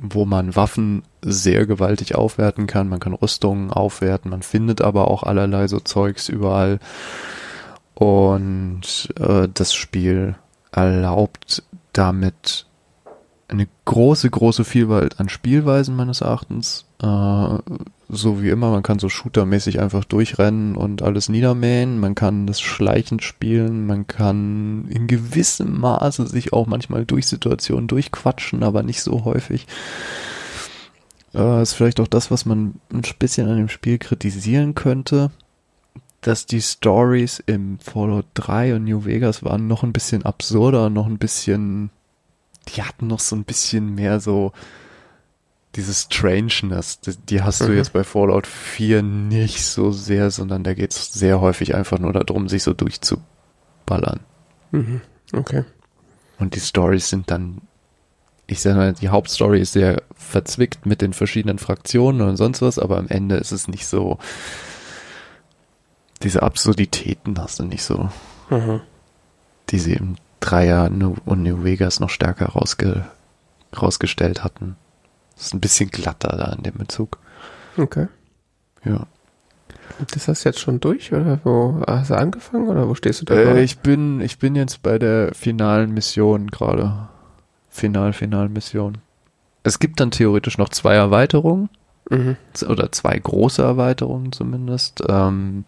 wo 0.00 0.24
man 0.24 0.54
Waffen 0.54 1.02
sehr 1.22 1.66
gewaltig 1.66 2.14
aufwerten 2.14 2.66
kann. 2.66 2.88
Man 2.88 3.00
kann 3.00 3.14
Rüstungen 3.14 3.72
aufwerten, 3.72 4.30
man 4.30 4.42
findet 4.42 4.80
aber 4.80 5.10
auch 5.10 5.22
allerlei 5.22 5.68
so 5.68 5.80
Zeugs 5.80 6.28
überall. 6.28 6.78
Und 7.94 9.12
äh, 9.18 9.48
das 9.52 9.74
Spiel 9.74 10.36
erlaubt 10.70 11.64
damit 11.92 12.66
eine 13.48 13.66
große, 13.86 14.28
große 14.28 14.64
Vielfalt 14.64 15.18
an 15.20 15.28
Spielweisen 15.28 15.96
meines 15.96 16.20
Erachtens. 16.20 16.84
Äh, 17.02 17.58
so 18.10 18.42
wie 18.42 18.50
immer, 18.50 18.70
man 18.70 18.82
kann 18.82 18.98
so 18.98 19.08
shootermäßig 19.08 19.80
einfach 19.80 20.04
durchrennen 20.04 20.76
und 20.76 21.02
alles 21.02 21.28
niedermähen. 21.28 21.98
Man 21.98 22.14
kann 22.14 22.46
das 22.46 22.60
schleichend 22.60 23.22
spielen. 23.22 23.86
Man 23.86 24.06
kann 24.06 24.86
in 24.88 25.06
gewissem 25.06 25.80
Maße 25.80 26.26
sich 26.26 26.52
auch 26.52 26.66
manchmal 26.66 27.04
durch 27.04 27.26
Situationen 27.26 27.88
durchquatschen, 27.88 28.62
aber 28.62 28.82
nicht 28.82 29.02
so 29.02 29.24
häufig. 29.24 29.66
Äh, 31.34 31.62
ist 31.62 31.74
vielleicht 31.74 32.00
auch 32.00 32.08
das, 32.08 32.30
was 32.30 32.46
man 32.46 32.74
ein 32.92 33.02
bisschen 33.18 33.48
an 33.48 33.56
dem 33.56 33.68
Spiel 33.68 33.98
kritisieren 33.98 34.74
könnte, 34.74 35.30
dass 36.20 36.46
die 36.46 36.62
Stories 36.62 37.42
im 37.46 37.78
Fallout 37.78 38.26
3 38.34 38.76
und 38.76 38.84
New 38.84 39.04
Vegas 39.04 39.44
waren 39.44 39.66
noch 39.68 39.82
ein 39.82 39.92
bisschen 39.92 40.24
absurder, 40.24 40.90
noch 40.90 41.06
ein 41.06 41.18
bisschen, 41.18 41.90
die 42.68 42.82
hatten 42.82 43.06
noch 43.06 43.20
so 43.20 43.34
ein 43.36 43.44
bisschen 43.44 43.94
mehr 43.94 44.20
so 44.20 44.52
diese 45.74 45.92
Strangeness, 45.94 47.00
die, 47.00 47.16
die 47.16 47.42
hast 47.42 47.60
du 47.60 47.68
Mhm. 47.68 47.76
jetzt 47.76 47.92
bei 47.92 48.02
Fallout 48.04 48.46
4 48.46 49.02
nicht 49.02 49.64
so 49.64 49.90
sehr, 49.92 50.30
sondern 50.30 50.64
da 50.64 50.74
geht 50.74 50.92
es 50.92 51.12
sehr 51.12 51.40
häufig 51.40 51.74
einfach 51.74 51.98
nur 51.98 52.12
darum, 52.12 52.48
sich 52.48 52.62
so 52.62 52.72
durchzuballern. 52.72 54.20
Mhm. 54.70 55.00
Okay. 55.32 55.64
Und 56.38 56.54
die 56.54 56.60
Stories 56.60 57.08
sind 57.10 57.30
dann, 57.30 57.60
ich 58.46 58.60
sag 58.60 58.76
mal, 58.76 58.92
die 58.94 59.08
Hauptstory 59.10 59.60
ist 59.60 59.72
sehr 59.72 60.02
verzwickt 60.16 60.86
mit 60.86 61.02
den 61.02 61.12
verschiedenen 61.12 61.58
Fraktionen 61.58 62.22
und 62.22 62.36
sonst 62.36 62.62
was, 62.62 62.78
aber 62.78 62.96
am 62.98 63.08
Ende 63.08 63.36
ist 63.36 63.52
es 63.52 63.68
nicht 63.68 63.86
so, 63.86 64.18
diese 66.22 66.42
Absurditäten 66.42 67.38
hast 67.38 67.60
du 67.60 67.64
nicht 67.64 67.82
so, 67.84 68.08
Mhm. 68.50 68.80
die 69.70 69.78
sie 69.78 69.92
im 69.94 70.16
Dreier 70.40 70.88
New- 70.90 71.16
und 71.24 71.42
New 71.42 71.64
Vegas 71.64 72.00
noch 72.00 72.10
stärker 72.10 72.46
rausge, 72.46 73.04
rausgestellt 73.80 74.44
hatten. 74.44 74.76
Das 75.36 75.46
ist 75.46 75.54
ein 75.54 75.60
bisschen 75.60 75.90
glatter 75.90 76.36
da 76.36 76.52
in 76.52 76.62
dem 76.62 76.74
Bezug. 76.74 77.18
Okay. 77.76 78.08
Ja. 78.84 79.06
Das 80.12 80.28
hast 80.28 80.44
du 80.44 80.48
jetzt 80.48 80.60
schon 80.60 80.80
durch 80.80 81.12
oder 81.12 81.40
wo 81.44 81.82
hast 81.86 82.10
du 82.10 82.14
angefangen 82.16 82.68
oder 82.68 82.88
wo 82.88 82.94
stehst 82.94 83.22
du 83.22 83.24
da? 83.24 83.34
Äh, 83.34 83.62
ich 83.62 83.78
bin, 83.78 84.20
ich 84.20 84.38
bin 84.38 84.54
jetzt 84.54 84.82
bei 84.82 84.98
der 84.98 85.34
finalen 85.34 85.92
Mission 85.92 86.48
gerade. 86.48 87.08
Final, 87.70 88.12
final 88.12 88.48
Mission. 88.48 88.98
Es 89.62 89.78
gibt 89.78 90.00
dann 90.00 90.10
theoretisch 90.10 90.58
noch 90.58 90.68
zwei 90.68 90.94
Erweiterungen. 90.94 91.68
mhm. 92.10 92.36
oder 92.66 92.90
zwei 92.92 93.18
große 93.18 93.62
Erweiterungen 93.62 94.32
zumindest. 94.32 95.02
Ähm, 95.08 95.64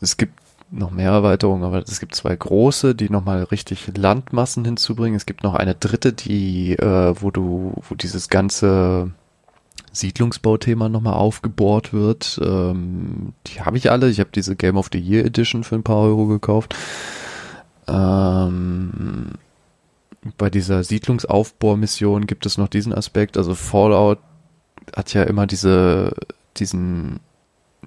es 0.00 0.16
gibt 0.16 0.34
noch 0.72 0.90
mehr 0.90 1.10
Erweiterungen, 1.10 1.64
aber 1.64 1.78
es 1.78 2.00
gibt 2.00 2.14
zwei 2.14 2.34
große, 2.34 2.94
die 2.94 3.10
nochmal 3.10 3.44
richtig 3.44 3.86
Landmassen 3.96 4.64
hinzubringen. 4.64 5.16
Es 5.16 5.26
gibt 5.26 5.42
noch 5.42 5.54
eine 5.54 5.74
dritte, 5.74 6.12
die, 6.12 6.72
äh, 6.72 7.14
wo 7.20 7.30
du, 7.30 7.74
wo 7.88 7.94
dieses 7.94 8.28
ganze, 8.28 9.12
Siedlungsbauthema 9.92 10.88
nochmal 10.88 11.14
aufgebohrt 11.14 11.92
wird. 11.92 12.40
Ähm, 12.42 13.34
die 13.46 13.60
habe 13.60 13.76
ich 13.76 13.90
alle. 13.90 14.08
Ich 14.08 14.20
habe 14.20 14.30
diese 14.34 14.56
Game 14.56 14.76
of 14.76 14.88
the 14.92 14.98
Year 14.98 15.24
Edition 15.24 15.64
für 15.64 15.74
ein 15.74 15.82
paar 15.82 15.98
Euro 15.98 16.26
gekauft. 16.26 16.74
Ähm, 17.86 19.32
bei 20.38 20.50
dieser 20.50 20.82
Siedlungsaufbohrmission 20.82 22.26
gibt 22.26 22.46
es 22.46 22.58
noch 22.58 22.68
diesen 22.68 22.94
Aspekt. 22.94 23.36
Also 23.36 23.54
Fallout 23.54 24.18
hat 24.96 25.12
ja 25.12 25.24
immer 25.24 25.46
diese, 25.46 26.14
diesen, 26.56 27.20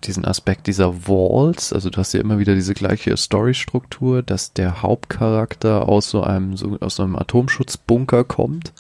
diesen 0.04 0.26
Aspekt 0.26 0.68
dieser 0.68 1.08
Walls. 1.08 1.74
Also 1.74 1.90
du 1.90 1.98
hast 1.98 2.14
ja 2.14 2.20
immer 2.20 2.38
wieder 2.40 2.54
diese 2.54 2.74
gleiche 2.74 3.16
Storystruktur, 3.16 4.22
dass 4.22 4.54
der 4.54 4.82
Hauptcharakter 4.82 5.88
aus 5.88 6.10
so 6.10 6.22
einem, 6.22 6.58
so, 6.58 6.78
aus 6.82 6.98
so 6.98 7.04
einem 7.04 7.16
Atomschutzbunker 7.16 8.24
kommt. 8.24 8.74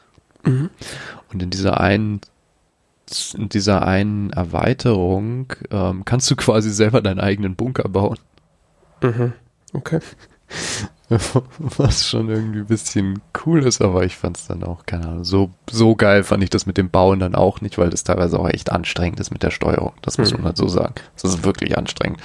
Mhm. 0.43 0.69
Und 1.31 1.43
in 1.43 1.49
dieser 1.49 1.79
einen 1.79 2.21
in 3.35 3.49
dieser 3.49 3.87
einen 3.87 4.31
Erweiterung 4.31 5.53
ähm, 5.69 6.05
kannst 6.05 6.29
du 6.31 6.35
quasi 6.35 6.71
selber 6.71 7.01
deinen 7.01 7.19
eigenen 7.19 7.55
Bunker 7.55 7.87
bauen. 7.87 8.17
Mhm. 9.03 9.33
Okay. 9.73 9.99
Was 11.59 12.07
schon 12.07 12.29
irgendwie 12.29 12.59
ein 12.59 12.65
bisschen 12.65 13.21
cool 13.45 13.63
ist, 13.63 13.81
aber 13.81 14.03
ich 14.05 14.15
fand 14.17 14.37
es 14.37 14.47
dann 14.47 14.63
auch, 14.63 14.85
keine 14.87 15.07
Ahnung, 15.07 15.23
so, 15.23 15.51
so 15.69 15.95
geil 15.95 16.23
fand 16.23 16.43
ich 16.43 16.49
das 16.49 16.65
mit 16.65 16.77
dem 16.77 16.89
Bauen 16.89 17.19
dann 17.19 17.35
auch 17.35 17.61
nicht, 17.61 17.77
weil 17.77 17.91
das 17.91 18.03
teilweise 18.03 18.39
auch 18.39 18.49
echt 18.49 18.71
anstrengend 18.71 19.19
ist 19.19 19.31
mit 19.31 19.43
der 19.43 19.51
Steuerung. 19.51 19.93
Das 20.01 20.17
muss 20.17 20.31
Mhm. 20.31 20.37
man 20.37 20.45
halt 20.47 20.57
so 20.57 20.67
sagen. 20.67 20.95
Das 21.13 21.23
ist 21.25 21.43
wirklich 21.43 21.77
anstrengend, 21.77 22.19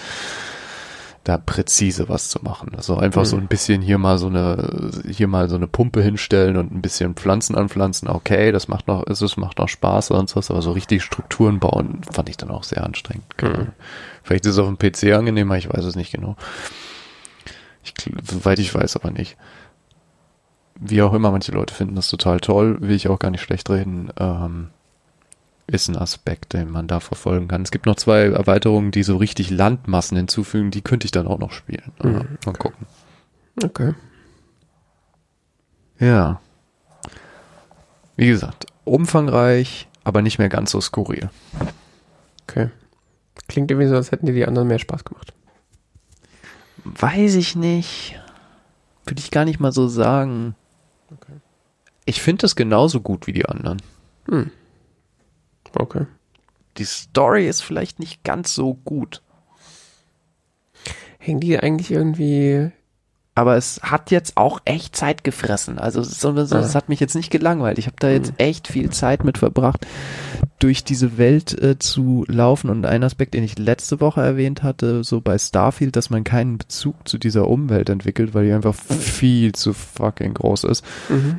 da 1.24 1.36
präzise 1.36 2.08
was 2.08 2.30
zu 2.30 2.38
machen. 2.42 2.72
Also 2.74 2.96
einfach 2.96 3.20
Mhm. 3.22 3.26
so 3.26 3.36
ein 3.36 3.48
bisschen 3.48 3.82
hier 3.82 3.98
mal 3.98 4.16
so 4.16 4.28
eine, 4.28 4.90
hier 5.10 5.28
mal 5.28 5.50
so 5.50 5.56
eine 5.56 5.66
Pumpe 5.66 6.00
hinstellen 6.02 6.56
und 6.56 6.72
ein 6.72 6.80
bisschen 6.80 7.14
Pflanzen 7.14 7.56
anpflanzen. 7.56 8.08
Okay, 8.08 8.50
das 8.50 8.66
macht 8.68 8.88
noch, 8.88 9.06
es 9.06 9.36
macht 9.36 9.58
noch 9.58 9.68
Spaß 9.68 10.06
sonst 10.06 10.36
was, 10.36 10.50
aber 10.50 10.62
so 10.62 10.72
richtig 10.72 11.02
Strukturen 11.04 11.58
bauen 11.60 12.00
fand 12.10 12.30
ich 12.30 12.38
dann 12.38 12.50
auch 12.50 12.64
sehr 12.64 12.82
anstrengend. 12.82 13.24
Mhm. 13.42 13.68
Vielleicht 14.22 14.46
ist 14.46 14.52
es 14.52 14.58
auf 14.58 14.68
dem 14.74 14.78
PC 14.78 15.12
angenehmer, 15.12 15.58
ich 15.58 15.68
weiß 15.70 15.84
es 15.84 15.96
nicht 15.96 16.12
genau. 16.14 16.36
Ich, 17.82 17.94
soweit 18.24 18.58
ich 18.58 18.74
weiß, 18.74 18.96
aber 18.96 19.10
nicht. 19.10 19.36
Wie 20.78 21.02
auch 21.02 21.12
immer, 21.12 21.30
manche 21.30 21.52
Leute 21.52 21.74
finden 21.74 21.94
das 21.94 22.08
total 22.08 22.40
toll, 22.40 22.78
will 22.80 22.92
ich 22.96 23.08
auch 23.08 23.18
gar 23.18 23.30
nicht 23.30 23.42
schlecht 23.42 23.68
reden. 23.70 24.10
Ähm, 24.18 24.68
ist 25.66 25.88
ein 25.88 25.96
Aspekt, 25.96 26.52
den 26.52 26.70
man 26.70 26.88
da 26.88 27.00
verfolgen 27.00 27.48
kann. 27.48 27.62
Es 27.62 27.70
gibt 27.70 27.86
noch 27.86 27.96
zwei 27.96 28.22
Erweiterungen, 28.22 28.90
die 28.90 29.02
so 29.02 29.16
richtig 29.16 29.50
Landmassen 29.50 30.16
hinzufügen, 30.16 30.70
die 30.70 30.82
könnte 30.82 31.04
ich 31.04 31.12
dann 31.12 31.26
auch 31.28 31.38
noch 31.38 31.52
spielen. 31.52 31.92
Mhm, 32.02 32.38
Mal 32.44 32.54
gucken. 32.54 32.86
Okay. 33.62 33.94
Ja. 35.98 36.40
Wie 38.16 38.28
gesagt, 38.28 38.66
umfangreich, 38.84 39.88
aber 40.02 40.22
nicht 40.22 40.38
mehr 40.38 40.48
ganz 40.48 40.72
so 40.72 40.80
skurril. 40.80 41.30
Okay. 42.48 42.70
Klingt 43.48 43.70
irgendwie 43.70 43.88
so, 43.88 43.94
als 43.96 44.10
hätten 44.10 44.26
dir 44.26 44.32
die 44.34 44.46
anderen 44.46 44.68
mehr 44.68 44.78
Spaß 44.78 45.04
gemacht. 45.04 45.32
Weiß 46.84 47.34
ich 47.34 47.56
nicht. 47.56 48.18
Würde 49.04 49.20
ich 49.20 49.30
gar 49.30 49.44
nicht 49.44 49.60
mal 49.60 49.72
so 49.72 49.88
sagen. 49.88 50.54
Okay. 51.10 51.40
Ich 52.04 52.22
finde 52.22 52.42
das 52.42 52.56
genauso 52.56 53.00
gut 53.00 53.26
wie 53.26 53.32
die 53.32 53.46
anderen. 53.46 53.82
Hm. 54.28 54.50
Okay. 55.74 56.06
Die 56.76 56.84
Story 56.84 57.48
ist 57.48 57.62
vielleicht 57.62 57.98
nicht 57.98 58.24
ganz 58.24 58.54
so 58.54 58.74
gut. 58.74 59.22
Hängen 61.18 61.40
die 61.40 61.58
eigentlich 61.58 61.90
irgendwie. 61.90 62.72
Aber 63.34 63.56
es 63.56 63.80
hat 63.82 64.10
jetzt 64.10 64.36
auch 64.36 64.60
echt 64.64 64.96
Zeit 64.96 65.24
gefressen. 65.24 65.78
Also 65.78 66.02
so, 66.02 66.44
so, 66.44 66.56
es 66.56 66.74
hat 66.74 66.88
mich 66.88 67.00
jetzt 67.00 67.14
nicht 67.14 67.30
gelangweilt. 67.30 67.78
Ich 67.78 67.86
habe 67.86 67.96
da 67.98 68.10
jetzt 68.10 68.32
echt 68.38 68.66
viel 68.66 68.90
Zeit 68.90 69.24
mit 69.24 69.38
verbracht, 69.38 69.86
durch 70.58 70.84
diese 70.84 71.16
Welt 71.16 71.56
äh, 71.60 71.78
zu 71.78 72.24
laufen. 72.28 72.70
Und 72.70 72.84
ein 72.86 73.04
Aspekt, 73.04 73.34
den 73.34 73.44
ich 73.44 73.58
letzte 73.58 74.00
Woche 74.00 74.20
erwähnt 74.20 74.62
hatte, 74.62 75.04
so 75.04 75.20
bei 75.20 75.38
Starfield, 75.38 75.96
dass 75.96 76.10
man 76.10 76.24
keinen 76.24 76.58
Bezug 76.58 77.08
zu 77.08 77.18
dieser 77.18 77.48
Umwelt 77.48 77.88
entwickelt, 77.88 78.34
weil 78.34 78.46
die 78.46 78.52
einfach 78.52 78.74
viel 78.74 79.52
zu 79.52 79.72
fucking 79.74 80.34
groß 80.34 80.64
ist. 80.64 80.84
Mhm. 81.08 81.38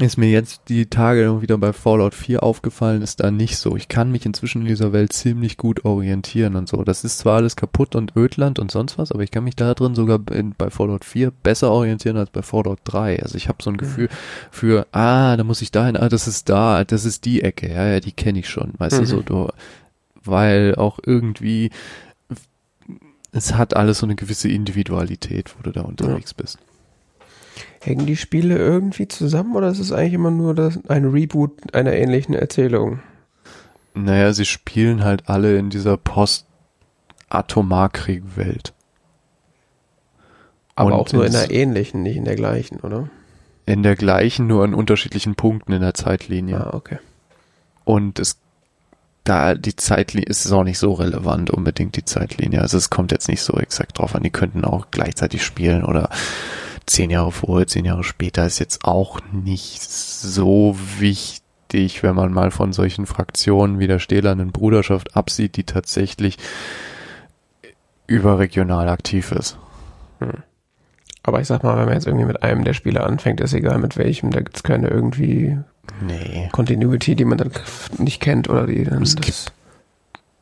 Ist 0.00 0.16
mir 0.16 0.30
jetzt 0.30 0.62
die 0.68 0.86
Tage 0.86 1.42
wieder 1.42 1.58
bei 1.58 1.74
Fallout 1.74 2.14
4 2.14 2.42
aufgefallen, 2.42 3.02
ist 3.02 3.20
da 3.20 3.30
nicht 3.30 3.58
so. 3.58 3.76
Ich 3.76 3.88
kann 3.88 4.10
mich 4.10 4.24
inzwischen 4.24 4.62
in 4.62 4.68
dieser 4.68 4.92
Welt 4.94 5.12
ziemlich 5.12 5.58
gut 5.58 5.84
orientieren 5.84 6.56
und 6.56 6.66
so. 6.66 6.82
Das 6.82 7.04
ist 7.04 7.18
zwar 7.18 7.36
alles 7.36 7.56
kaputt 7.56 7.94
und 7.94 8.16
Ödland 8.16 8.58
und 8.58 8.70
sonst 8.70 8.96
was, 8.96 9.12
aber 9.12 9.22
ich 9.22 9.30
kann 9.30 9.44
mich 9.44 9.54
da 9.54 9.74
drin 9.74 9.94
sogar 9.94 10.18
in, 10.32 10.54
bei 10.56 10.70
Fallout 10.70 11.04
4 11.04 11.30
besser 11.30 11.70
orientieren 11.70 12.16
als 12.16 12.30
bei 12.30 12.40
Fallout 12.40 12.78
3. 12.84 13.22
Also 13.22 13.36
ich 13.36 13.48
habe 13.48 13.62
so 13.62 13.68
ein 13.70 13.76
Gefühl 13.76 14.08
für, 14.50 14.86
ah, 14.92 15.36
da 15.36 15.44
muss 15.44 15.60
ich 15.60 15.70
dahin, 15.72 15.98
ah, 15.98 16.08
das 16.08 16.26
ist 16.26 16.48
da, 16.48 16.84
das 16.84 17.04
ist 17.04 17.26
die 17.26 17.42
Ecke, 17.42 17.68
ja, 17.70 17.86
ja, 17.86 18.00
die 18.00 18.12
kenne 18.12 18.38
ich 18.38 18.48
schon, 18.48 18.72
weißt 18.78 18.96
du, 18.96 19.02
Mhm. 19.02 19.06
so, 19.06 19.20
du, 19.20 19.48
weil 20.24 20.74
auch 20.76 21.00
irgendwie 21.04 21.70
es 23.32 23.54
hat 23.54 23.74
alles 23.76 23.98
so 23.98 24.06
eine 24.06 24.14
gewisse 24.14 24.48
Individualität, 24.48 25.54
wo 25.56 25.62
du 25.62 25.70
da 25.70 25.82
unterwegs 25.82 26.34
bist. 26.34 26.58
Hängen 27.84 28.06
die 28.06 28.16
Spiele 28.16 28.56
irgendwie 28.56 29.08
zusammen 29.08 29.56
oder 29.56 29.68
ist 29.68 29.80
es 29.80 29.90
eigentlich 29.90 30.12
immer 30.12 30.30
nur 30.30 30.54
das, 30.54 30.78
ein 30.88 31.04
Reboot 31.04 31.74
einer 31.74 31.92
ähnlichen 31.92 32.34
Erzählung? 32.34 33.00
Naja, 33.94 34.32
sie 34.32 34.44
spielen 34.44 35.02
halt 35.02 35.28
alle 35.28 35.58
in 35.58 35.68
dieser 35.68 35.96
Post-Atomarkrieg-Welt. 35.96 38.72
Aber 40.76 40.86
Und 40.86 40.92
auch 40.96 41.12
nur 41.12 41.26
in 41.26 41.34
einer 41.34 41.50
ähnlichen, 41.50 42.02
nicht 42.02 42.16
in 42.16 42.24
der 42.24 42.36
gleichen, 42.36 42.78
oder? 42.80 43.10
In 43.66 43.82
der 43.82 43.96
gleichen, 43.96 44.46
nur 44.46 44.62
an 44.64 44.72
unterschiedlichen 44.74 45.34
Punkten 45.34 45.72
in 45.72 45.82
der 45.82 45.94
Zeitlinie. 45.94 46.58
Ah, 46.58 46.74
okay. 46.74 46.98
Und 47.84 48.20
es, 48.20 48.38
da 49.24 49.54
die 49.54 49.76
Zeitlinie, 49.76 50.28
ist 50.28 50.46
es 50.46 50.52
auch 50.52 50.64
nicht 50.64 50.78
so 50.78 50.92
relevant 50.92 51.50
unbedingt 51.50 51.96
die 51.96 52.04
Zeitlinie. 52.04 52.62
Also 52.62 52.78
es 52.78 52.90
kommt 52.90 53.10
jetzt 53.12 53.28
nicht 53.28 53.42
so 53.42 53.54
exakt 53.54 53.98
drauf 53.98 54.14
an. 54.14 54.22
Die 54.22 54.30
könnten 54.30 54.64
auch 54.64 54.92
gleichzeitig 54.92 55.44
spielen 55.44 55.84
oder 55.84 56.10
zehn 56.86 57.10
Jahre 57.10 57.32
vorher, 57.32 57.66
zehn 57.66 57.84
Jahre 57.84 58.04
später 58.04 58.46
ist 58.46 58.58
jetzt 58.58 58.84
auch 58.84 59.20
nicht 59.32 59.82
so 59.82 60.76
wichtig, 60.98 62.02
wenn 62.02 62.14
man 62.14 62.32
mal 62.32 62.50
von 62.50 62.72
solchen 62.72 63.06
Fraktionen 63.06 63.78
wie 63.78 63.86
der 63.86 63.98
stählernen 63.98 64.52
Bruderschaft 64.52 65.16
absieht, 65.16 65.56
die 65.56 65.64
tatsächlich 65.64 66.38
überregional 68.06 68.88
aktiv 68.88 69.32
ist. 69.32 69.58
Aber 71.22 71.40
ich 71.40 71.46
sag 71.46 71.62
mal, 71.62 71.76
wenn 71.78 71.86
man 71.86 71.94
jetzt 71.94 72.06
irgendwie 72.06 72.26
mit 72.26 72.42
einem 72.42 72.64
der 72.64 72.74
Spiele 72.74 73.04
anfängt, 73.04 73.40
ist 73.40 73.54
egal 73.54 73.78
mit 73.78 73.96
welchem, 73.96 74.30
da 74.30 74.40
gibt's 74.40 74.62
keine 74.62 74.88
irgendwie 74.88 75.58
Nee. 76.00 76.48
Continuity, 76.52 77.16
die 77.16 77.24
man 77.24 77.38
dann 77.38 77.50
nicht 77.98 78.20
kennt 78.20 78.48
oder 78.48 78.66
die 78.66 78.84
dann. 78.84 79.02
Es 79.02 79.16
gibt 79.16 79.52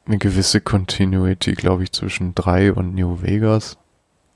eine 0.06 0.18
gewisse 0.18 0.60
Continuity, 0.60 1.52
glaube 1.52 1.84
ich, 1.84 1.92
zwischen 1.92 2.34
3 2.34 2.72
und 2.72 2.94
New 2.94 3.22
Vegas. 3.22 3.78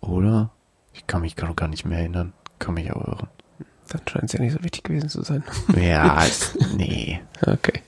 Oder? 0.00 0.50
Ich 0.95 1.07
kann 1.07 1.20
mich 1.20 1.36
gar 1.36 1.53
gar 1.55 1.68
nicht 1.68 1.84
mehr 1.84 1.99
erinnern. 1.99 2.32
Kann 2.59 2.74
mich 2.74 2.90
auch 2.92 3.07
irren. 3.07 3.28
Dann 3.88 4.01
scheint 4.09 4.24
es 4.24 4.32
ja 4.32 4.40
nicht 4.40 4.53
so 4.53 4.64
wichtig 4.64 4.84
gewesen 4.84 5.09
zu 5.09 5.22
sein. 5.22 5.45
Ja, 5.76 6.24
nee. 6.76 7.20
Okay. 7.42 7.82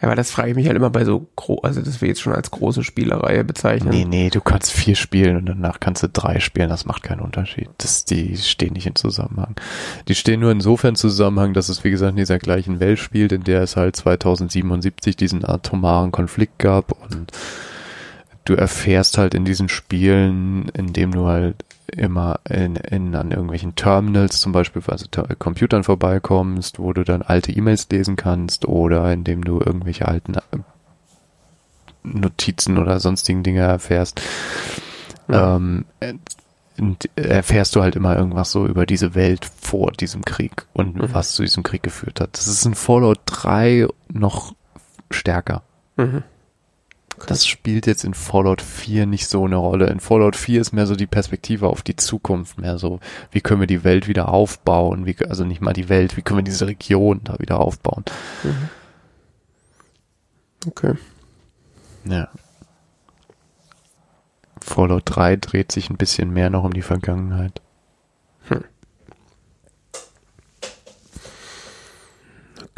Ja, 0.00 0.06
aber 0.06 0.14
das 0.14 0.30
frage 0.30 0.50
ich 0.50 0.56
mich 0.56 0.66
halt 0.68 0.76
immer 0.76 0.90
bei 0.90 1.04
so 1.04 1.26
gro 1.34 1.58
also 1.62 1.82
das 1.82 2.00
wir 2.00 2.08
jetzt 2.08 2.20
schon 2.20 2.32
als 2.32 2.52
große 2.52 2.84
Spielerreihe 2.84 3.42
bezeichnen. 3.42 3.90
Nee, 3.90 4.04
nee, 4.04 4.30
du 4.30 4.40
kannst 4.40 4.70
vier 4.70 4.94
spielen 4.94 5.36
und 5.36 5.46
danach 5.46 5.80
kannst 5.80 6.04
du 6.04 6.08
drei 6.08 6.38
spielen. 6.38 6.68
Das 6.68 6.84
macht 6.84 7.02
keinen 7.02 7.20
Unterschied. 7.20 7.68
Das, 7.78 8.04
die 8.04 8.36
stehen 8.36 8.74
nicht 8.74 8.86
in 8.86 8.94
Zusammenhang. 8.94 9.56
Die 10.06 10.14
stehen 10.14 10.38
nur 10.38 10.52
insofern 10.52 10.90
in 10.90 10.96
Zusammenhang, 10.96 11.52
dass 11.52 11.68
es, 11.68 11.82
wie 11.82 11.90
gesagt, 11.90 12.10
in 12.10 12.16
dieser 12.16 12.38
gleichen 12.38 12.78
Welt 12.78 13.00
spielt, 13.00 13.32
in 13.32 13.42
der 13.42 13.62
es 13.62 13.74
halt 13.74 13.96
2077 13.96 15.16
diesen 15.16 15.44
atomaren 15.44 16.12
Konflikt 16.12 16.60
gab 16.60 16.92
und 16.92 17.32
du 18.44 18.54
erfährst 18.54 19.18
halt 19.18 19.34
in 19.34 19.44
diesen 19.44 19.68
Spielen, 19.68 20.68
indem 20.74 21.10
du 21.10 21.26
halt 21.26 21.56
immer 21.92 22.40
in, 22.48 22.76
in, 22.76 23.14
an 23.14 23.30
irgendwelchen 23.30 23.74
Terminals 23.74 24.40
zum 24.40 24.52
Beispiel, 24.52 24.82
also 24.86 25.06
Ter 25.06 25.26
Computern 25.36 25.84
vorbeikommst, 25.84 26.78
wo 26.78 26.92
du 26.92 27.02
dann 27.04 27.22
alte 27.22 27.50
E-Mails 27.52 27.88
lesen 27.90 28.16
kannst 28.16 28.66
oder 28.66 29.10
indem 29.12 29.42
du 29.44 29.58
irgendwelche 29.60 30.06
alten 30.06 30.34
äh, 30.34 30.40
Notizen 32.02 32.78
oder 32.78 33.00
sonstigen 33.00 33.42
Dinge 33.42 33.60
erfährst, 33.60 34.20
Ja. 35.28 35.56
ähm, 35.56 35.84
äh, 36.00 36.14
erfährst 37.16 37.74
du 37.74 37.82
halt 37.82 37.96
immer 37.96 38.16
irgendwas 38.16 38.52
so 38.52 38.66
über 38.66 38.86
diese 38.86 39.14
Welt 39.14 39.44
vor 39.60 39.90
diesem 39.92 40.24
Krieg 40.24 40.66
und 40.72 40.96
Mhm. 40.96 41.12
was 41.12 41.32
zu 41.32 41.42
diesem 41.42 41.64
Krieg 41.64 41.82
geführt 41.82 42.20
hat. 42.20 42.30
Das 42.38 42.46
ist 42.46 42.64
in 42.64 42.74
Fallout 42.74 43.18
3 43.26 43.88
noch 44.12 44.54
stärker. 45.10 45.62
Mhm. 45.96 46.22
Das 47.26 47.46
spielt 47.46 47.86
jetzt 47.86 48.04
in 48.04 48.14
Fallout 48.14 48.62
4 48.62 49.06
nicht 49.06 49.28
so 49.28 49.44
eine 49.44 49.56
Rolle. 49.56 49.88
In 49.88 50.00
Fallout 50.00 50.36
4 50.36 50.60
ist 50.60 50.72
mehr 50.72 50.86
so 50.86 50.96
die 50.96 51.06
Perspektive 51.06 51.68
auf 51.68 51.82
die 51.82 51.96
Zukunft, 51.96 52.58
mehr 52.58 52.78
so, 52.78 53.00
wie 53.30 53.40
können 53.40 53.60
wir 53.60 53.66
die 53.66 53.84
Welt 53.84 54.08
wieder 54.08 54.28
aufbauen, 54.28 55.06
wie, 55.06 55.16
also 55.26 55.44
nicht 55.44 55.60
mal 55.60 55.72
die 55.72 55.88
Welt, 55.88 56.16
wie 56.16 56.22
können 56.22 56.38
wir 56.38 56.44
diese 56.44 56.66
Region 56.66 57.20
da 57.24 57.38
wieder 57.38 57.60
aufbauen. 57.60 58.04
Mhm. 58.42 58.68
Okay. 60.66 60.94
Ja. 62.04 62.28
Fallout 64.60 65.02
3 65.06 65.36
dreht 65.36 65.72
sich 65.72 65.90
ein 65.90 65.96
bisschen 65.96 66.32
mehr 66.32 66.50
noch 66.50 66.64
um 66.64 66.72
die 66.72 66.82
Vergangenheit. 66.82 67.60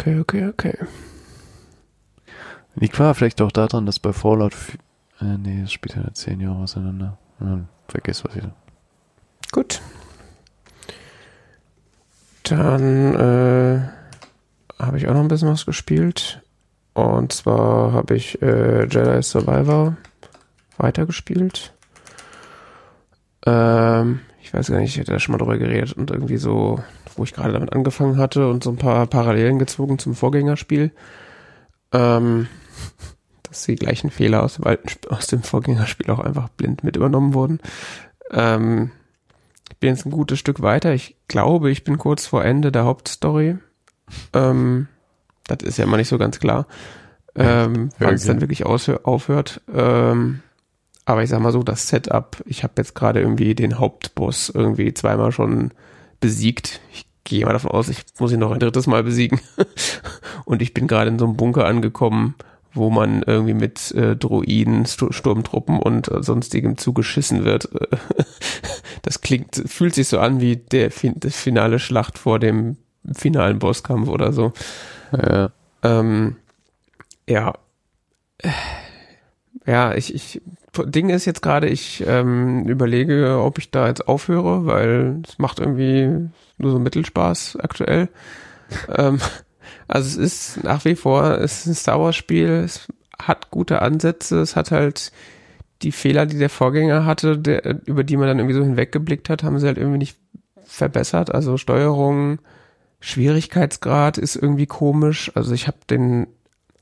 Okay, 0.00 0.18
okay, 0.18 0.48
okay. 0.48 0.78
Liegt 2.80 2.98
war 2.98 3.14
vielleicht 3.14 3.42
auch 3.42 3.52
daran, 3.52 3.84
dass 3.84 3.98
bei 3.98 4.14
Fallout, 4.14 4.54
äh, 5.20 5.36
nee, 5.36 5.60
das 5.60 5.70
spielt 5.70 5.96
ja 5.96 6.14
zehn 6.14 6.40
Jahre 6.40 6.62
auseinander. 6.62 7.18
Ja, 7.38 7.60
vergiss 7.88 8.24
was 8.24 8.34
ich 8.34 8.42
Gut. 9.52 9.82
Dann 12.44 13.14
äh, 13.14 13.80
habe 14.82 14.96
ich 14.96 15.06
auch 15.06 15.12
noch 15.12 15.20
ein 15.20 15.28
bisschen 15.28 15.50
was 15.50 15.66
gespielt. 15.66 16.40
Und 16.94 17.34
zwar 17.34 17.92
habe 17.92 18.16
ich 18.16 18.40
äh, 18.40 18.84
Jedi 18.84 19.22
Survivor 19.22 19.98
weitergespielt. 20.78 21.74
Ähm, 23.44 24.20
ich 24.40 24.54
weiß 24.54 24.68
gar 24.68 24.78
nicht, 24.78 24.94
ich 24.94 24.98
hätte 24.98 25.12
da 25.12 25.18
schon 25.18 25.32
mal 25.32 25.38
drüber 25.38 25.58
geredet 25.58 25.92
und 25.92 26.10
irgendwie 26.10 26.38
so, 26.38 26.82
wo 27.14 27.24
ich 27.24 27.34
gerade 27.34 27.52
damit 27.52 27.74
angefangen 27.74 28.16
hatte 28.16 28.48
und 28.48 28.64
so 28.64 28.70
ein 28.70 28.78
paar 28.78 29.06
Parallelen 29.06 29.58
gezogen 29.58 29.98
zum 29.98 30.14
Vorgängerspiel. 30.14 30.92
Ähm, 31.92 32.48
dass 33.42 33.64
die 33.64 33.76
gleichen 33.76 34.10
Fehler 34.10 34.42
aus 34.42 34.54
dem 34.54 34.66
alten 34.66 34.88
aus 35.08 35.26
dem 35.26 35.42
Vorgängerspiel 35.42 36.10
auch 36.10 36.20
einfach 36.20 36.48
blind 36.50 36.84
mit 36.84 36.96
übernommen 36.96 37.34
wurden. 37.34 37.60
Ähm, 38.30 38.92
ich 39.70 39.76
bin 39.78 39.90
jetzt 39.90 40.06
ein 40.06 40.10
gutes 40.10 40.38
Stück 40.38 40.62
weiter. 40.62 40.92
Ich 40.92 41.16
glaube, 41.28 41.70
ich 41.70 41.84
bin 41.84 41.98
kurz 41.98 42.26
vor 42.26 42.44
Ende 42.44 42.70
der 42.70 42.84
Hauptstory. 42.84 43.58
Ähm, 44.32 44.88
das 45.46 45.62
ist 45.62 45.78
ja 45.78 45.84
immer 45.84 45.96
nicht 45.96 46.08
so 46.08 46.18
ganz 46.18 46.38
klar, 46.38 46.66
ähm, 47.34 47.90
wann 47.98 48.14
es 48.14 48.24
dann 48.24 48.40
wirklich 48.40 48.66
aufhört. 48.66 49.60
Ähm, 49.72 50.42
aber 51.04 51.22
ich 51.22 51.30
sag 51.30 51.40
mal 51.40 51.52
so, 51.52 51.62
das 51.62 51.88
Setup, 51.88 52.42
ich 52.46 52.62
habe 52.62 52.74
jetzt 52.76 52.94
gerade 52.94 53.20
irgendwie 53.20 53.54
den 53.54 53.78
Hauptboss 53.78 54.50
irgendwie 54.50 54.94
zweimal 54.94 55.32
schon 55.32 55.72
besiegt. 56.20 56.80
Ich 56.92 57.06
gehe 57.24 57.44
mal 57.44 57.52
davon 57.52 57.70
aus, 57.70 57.88
ich 57.88 58.04
muss 58.18 58.32
ihn 58.32 58.38
noch 58.38 58.52
ein 58.52 58.60
drittes 58.60 58.86
Mal 58.86 59.02
besiegen. 59.02 59.40
Und 60.44 60.62
ich 60.62 60.74
bin 60.74 60.86
gerade 60.86 61.10
in 61.10 61.18
so 61.18 61.24
einem 61.24 61.36
Bunker 61.36 61.66
angekommen, 61.66 62.34
wo 62.72 62.90
man 62.90 63.22
irgendwie 63.26 63.54
mit 63.54 63.92
äh, 63.92 64.16
Droiden, 64.16 64.86
Stu 64.86 65.12
Sturmtruppen 65.12 65.78
und 65.78 66.10
äh, 66.10 66.22
sonstigem 66.22 66.76
zugeschissen 66.78 67.44
wird. 67.44 67.68
Das 69.02 69.22
klingt, 69.22 69.62
fühlt 69.66 69.94
sich 69.94 70.08
so 70.08 70.18
an 70.18 70.42
wie 70.42 70.56
der 70.56 70.90
fin 70.90 71.14
das 71.16 71.34
finale 71.34 71.78
Schlacht 71.78 72.18
vor 72.18 72.38
dem 72.38 72.76
finalen 73.10 73.58
Bosskampf 73.58 74.08
oder 74.08 74.30
so. 74.30 74.52
Ja. 75.12 75.50
Ähm, 75.82 76.36
ja. 77.26 77.54
Ja, 79.66 79.94
ich, 79.94 80.14
ich, 80.14 80.42
Ding 80.84 81.10
ist 81.10 81.24
jetzt 81.24 81.42
gerade, 81.42 81.68
ich 81.68 82.04
ähm, 82.06 82.66
überlege, 82.68 83.38
ob 83.40 83.58
ich 83.58 83.70
da 83.70 83.88
jetzt 83.88 84.06
aufhöre, 84.08 84.66
weil 84.66 85.22
es 85.26 85.38
macht 85.38 85.60
irgendwie 85.60 86.28
nur 86.58 86.70
so 86.70 86.78
Mittelspaß 86.78 87.58
aktuell. 87.60 88.08
ähm, 88.96 89.18
also 89.90 90.08
es 90.08 90.16
ist 90.16 90.64
nach 90.64 90.84
wie 90.84 90.94
vor, 90.94 91.38
es 91.38 91.60
ist 91.60 91.66
ein 91.66 91.74
Star 91.74 92.00
Wars 92.00 92.16
Spiel, 92.16 92.48
es 92.48 92.86
hat 93.20 93.50
gute 93.50 93.82
Ansätze, 93.82 94.40
es 94.40 94.54
hat 94.54 94.70
halt 94.70 95.12
die 95.82 95.92
Fehler, 95.92 96.26
die 96.26 96.38
der 96.38 96.50
Vorgänger 96.50 97.04
hatte, 97.04 97.38
der, 97.38 97.86
über 97.86 98.04
die 98.04 98.16
man 98.16 98.28
dann 98.28 98.38
irgendwie 98.38 98.56
so 98.56 98.62
hinweggeblickt 98.62 99.28
hat, 99.28 99.42
haben 99.42 99.58
sie 99.58 99.66
halt 99.66 99.78
irgendwie 99.78 99.98
nicht 99.98 100.16
verbessert. 100.64 101.34
Also 101.34 101.56
Steuerung, 101.56 102.38
Schwierigkeitsgrad 103.00 104.18
ist 104.18 104.36
irgendwie 104.36 104.66
komisch. 104.66 105.32
Also 105.34 105.54
ich 105.54 105.66
habe 105.66 105.78
den 105.88 106.28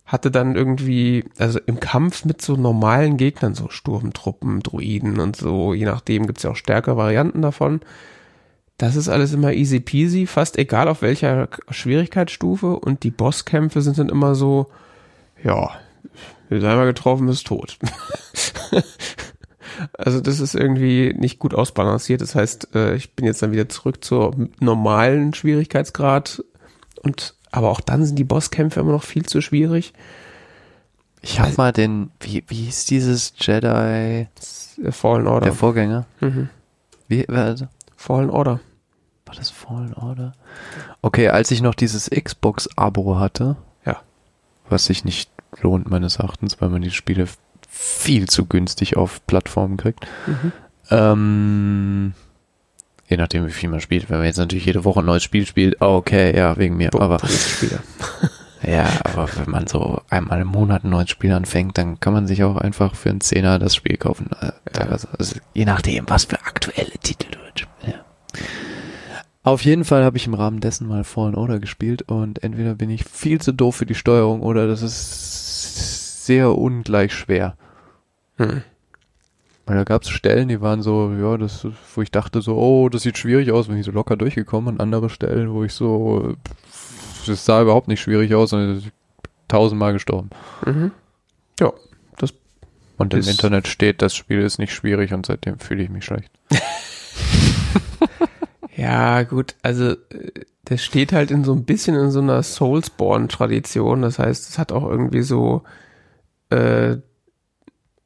hatte 0.04 0.30
dann 0.30 0.56
irgendwie, 0.56 1.24
also 1.36 1.60
im 1.66 1.80
Kampf 1.80 2.24
mit 2.24 2.40
so 2.40 2.56
normalen 2.56 3.18
Gegnern, 3.18 3.54
so 3.54 3.68
Sturmtruppen, 3.68 4.60
Druiden 4.60 5.20
und 5.20 5.36
so, 5.36 5.74
je 5.74 5.84
nachdem 5.84 6.26
gibt's 6.26 6.44
ja 6.44 6.50
auch 6.50 6.56
stärkere 6.56 6.96
Varianten 6.96 7.42
davon. 7.42 7.80
Das 8.78 8.94
ist 8.94 9.08
alles 9.08 9.32
immer 9.32 9.52
easy 9.52 9.80
peasy, 9.80 10.26
fast 10.26 10.56
egal 10.56 10.86
auf 10.86 11.02
welcher 11.02 11.48
Schwierigkeitsstufe 11.68 12.76
und 12.76 13.02
die 13.02 13.10
Bosskämpfe 13.10 13.82
sind 13.82 13.98
dann 13.98 14.08
immer 14.08 14.36
so, 14.36 14.68
ja, 15.42 15.70
wir 16.48 16.60
sind 16.60 16.70
einmal 16.70 16.86
getroffen, 16.86 17.26
bist 17.26 17.46
tot. 17.46 17.76
also 19.92 20.20
das 20.20 20.38
ist 20.38 20.54
irgendwie 20.54 21.12
nicht 21.18 21.40
gut 21.40 21.54
ausbalanciert. 21.54 22.20
Das 22.20 22.36
heißt, 22.36 22.74
äh, 22.74 22.94
ich 22.94 23.14
bin 23.14 23.26
jetzt 23.26 23.42
dann 23.42 23.52
wieder 23.52 23.68
zurück 23.68 24.04
zur 24.04 24.34
normalen 24.60 25.34
Schwierigkeitsgrad 25.34 26.44
und 27.02 27.34
aber 27.50 27.70
auch 27.70 27.80
dann 27.80 28.04
sind 28.04 28.16
die 28.16 28.24
Bosskämpfe 28.24 28.80
immer 28.80 28.92
noch 28.92 29.02
viel 29.02 29.26
zu 29.26 29.40
schwierig. 29.40 29.92
Ich 31.20 31.40
habe 31.40 31.52
mal 31.56 31.72
den, 31.72 32.10
wie, 32.20 32.44
wie 32.46 32.54
hieß 32.54 32.86
dieses 32.86 33.32
Jedi, 33.38 34.28
Fallen 34.90 35.26
Order. 35.26 35.46
der 35.46 35.54
Vorgänger? 35.54 36.06
mhm. 36.20 36.48
Wie, 37.08 37.24
war, 37.26 37.56
Fallen 37.96 38.30
Order. 38.30 38.60
Fallen 39.68 39.94
Order? 39.94 40.32
Okay, 41.02 41.28
als 41.28 41.50
ich 41.50 41.60
noch 41.62 41.74
dieses 41.74 42.08
Xbox-Abo 42.10 43.18
hatte, 43.18 43.56
Ja. 43.84 43.98
was 44.68 44.86
sich 44.86 45.04
nicht 45.04 45.30
lohnt 45.60 45.90
meines 45.90 46.16
Erachtens, 46.16 46.60
weil 46.60 46.68
man 46.70 46.82
die 46.82 46.90
Spiele 46.90 47.26
viel 47.68 48.28
zu 48.28 48.46
günstig 48.46 48.96
auf 48.96 49.24
Plattformen 49.26 49.76
kriegt. 49.76 50.06
Mhm. 50.26 50.52
Ähm, 50.90 52.14
je 53.08 53.16
nachdem, 53.18 53.46
wie 53.46 53.50
viel 53.52 53.68
man 53.68 53.80
spielt. 53.80 54.08
Wenn 54.10 54.18
man 54.18 54.26
jetzt 54.26 54.38
natürlich 54.38 54.64
jede 54.66 54.84
Woche 54.84 55.00
ein 55.00 55.06
neues 55.06 55.22
Spiel 55.22 55.46
spielt, 55.46 55.80
okay, 55.80 56.36
ja, 56.36 56.56
wegen 56.56 56.76
mir. 56.76 56.90
Bo- 56.90 57.00
aber 57.00 57.20
ja, 58.66 58.86
aber 59.04 59.28
wenn 59.36 59.50
man 59.50 59.66
so 59.66 60.00
einmal 60.10 60.40
im 60.40 60.48
Monat 60.48 60.84
ein 60.84 60.90
neues 60.90 61.10
Spiel 61.10 61.32
anfängt, 61.32 61.76
dann 61.78 62.00
kann 62.00 62.12
man 62.14 62.26
sich 62.26 62.42
auch 62.42 62.56
einfach 62.56 62.94
für 62.94 63.10
einen 63.10 63.20
Zehner 63.20 63.58
das 63.58 63.74
Spiel 63.74 63.96
kaufen. 63.98 64.30
Äh, 64.40 64.52
teilweise. 64.72 65.08
Also, 65.18 65.36
je 65.54 65.64
nachdem, 65.66 66.08
was 66.08 66.24
für 66.24 66.40
aktuelle 66.44 66.98
Titel 67.02 67.30
du 67.30 67.38
spielst. 67.54 67.68
Ja. 67.86 67.94
Auf 69.48 69.64
jeden 69.64 69.86
Fall 69.86 70.04
habe 70.04 70.18
ich 70.18 70.26
im 70.26 70.34
Rahmen 70.34 70.60
dessen 70.60 70.86
mal 70.86 71.04
Fallen 71.04 71.34
Order 71.34 71.58
gespielt 71.58 72.02
und 72.02 72.42
entweder 72.42 72.74
bin 72.74 72.90
ich 72.90 73.04
viel 73.04 73.40
zu 73.40 73.52
doof 73.52 73.76
für 73.76 73.86
die 73.86 73.94
Steuerung 73.94 74.42
oder 74.42 74.66
das 74.66 74.82
ist 74.82 76.26
sehr 76.26 76.54
ungleich 76.54 77.14
schwer. 77.14 77.56
Hm. 78.36 78.62
Weil 79.64 79.76
da 79.76 79.84
gab 79.84 80.02
es 80.02 80.10
Stellen, 80.10 80.48
die 80.48 80.60
waren 80.60 80.82
so, 80.82 81.10
ja, 81.18 81.38
das, 81.38 81.66
wo 81.94 82.02
ich 82.02 82.10
dachte 82.10 82.42
so, 82.42 82.58
oh, 82.58 82.90
das 82.90 83.04
sieht 83.04 83.16
schwierig 83.16 83.50
aus, 83.50 83.68
bin 83.68 83.78
ich 83.78 83.86
so 83.86 83.90
locker 83.90 84.18
durchgekommen. 84.18 84.74
Und 84.74 84.80
andere 84.82 85.08
Stellen, 85.08 85.50
wo 85.50 85.64
ich 85.64 85.72
so, 85.72 86.34
das 87.26 87.46
sah 87.46 87.62
überhaupt 87.62 87.88
nicht 87.88 88.02
schwierig 88.02 88.34
aus 88.34 88.52
und 88.52 88.76
ich 88.76 88.84
bin 88.84 88.92
tausendmal 89.48 89.94
gestorben. 89.94 90.28
Mhm. 90.66 90.90
Ja, 91.58 91.72
Und 92.98 93.14
im 93.14 93.20
Internet 93.20 93.66
steht, 93.66 94.02
das 94.02 94.14
Spiel 94.14 94.42
ist 94.42 94.58
nicht 94.58 94.74
schwierig 94.74 95.14
und 95.14 95.24
seitdem 95.24 95.58
fühle 95.58 95.84
ich 95.84 95.88
mich 95.88 96.04
schlecht. 96.04 96.30
Ja, 98.78 99.24
gut, 99.24 99.56
also 99.62 99.90
äh, 99.90 99.96
das 100.64 100.84
steht 100.84 101.12
halt 101.12 101.32
in 101.32 101.42
so 101.42 101.52
ein 101.52 101.64
bisschen 101.64 101.96
in 101.96 102.10
so 102.12 102.20
einer 102.20 102.42
Soulsborne-Tradition. 102.42 104.02
Das 104.02 104.20
heißt, 104.20 104.48
es 104.48 104.58
hat 104.58 104.70
auch 104.70 104.88
irgendwie 104.88 105.22
so, 105.22 105.64
äh, 106.50 106.98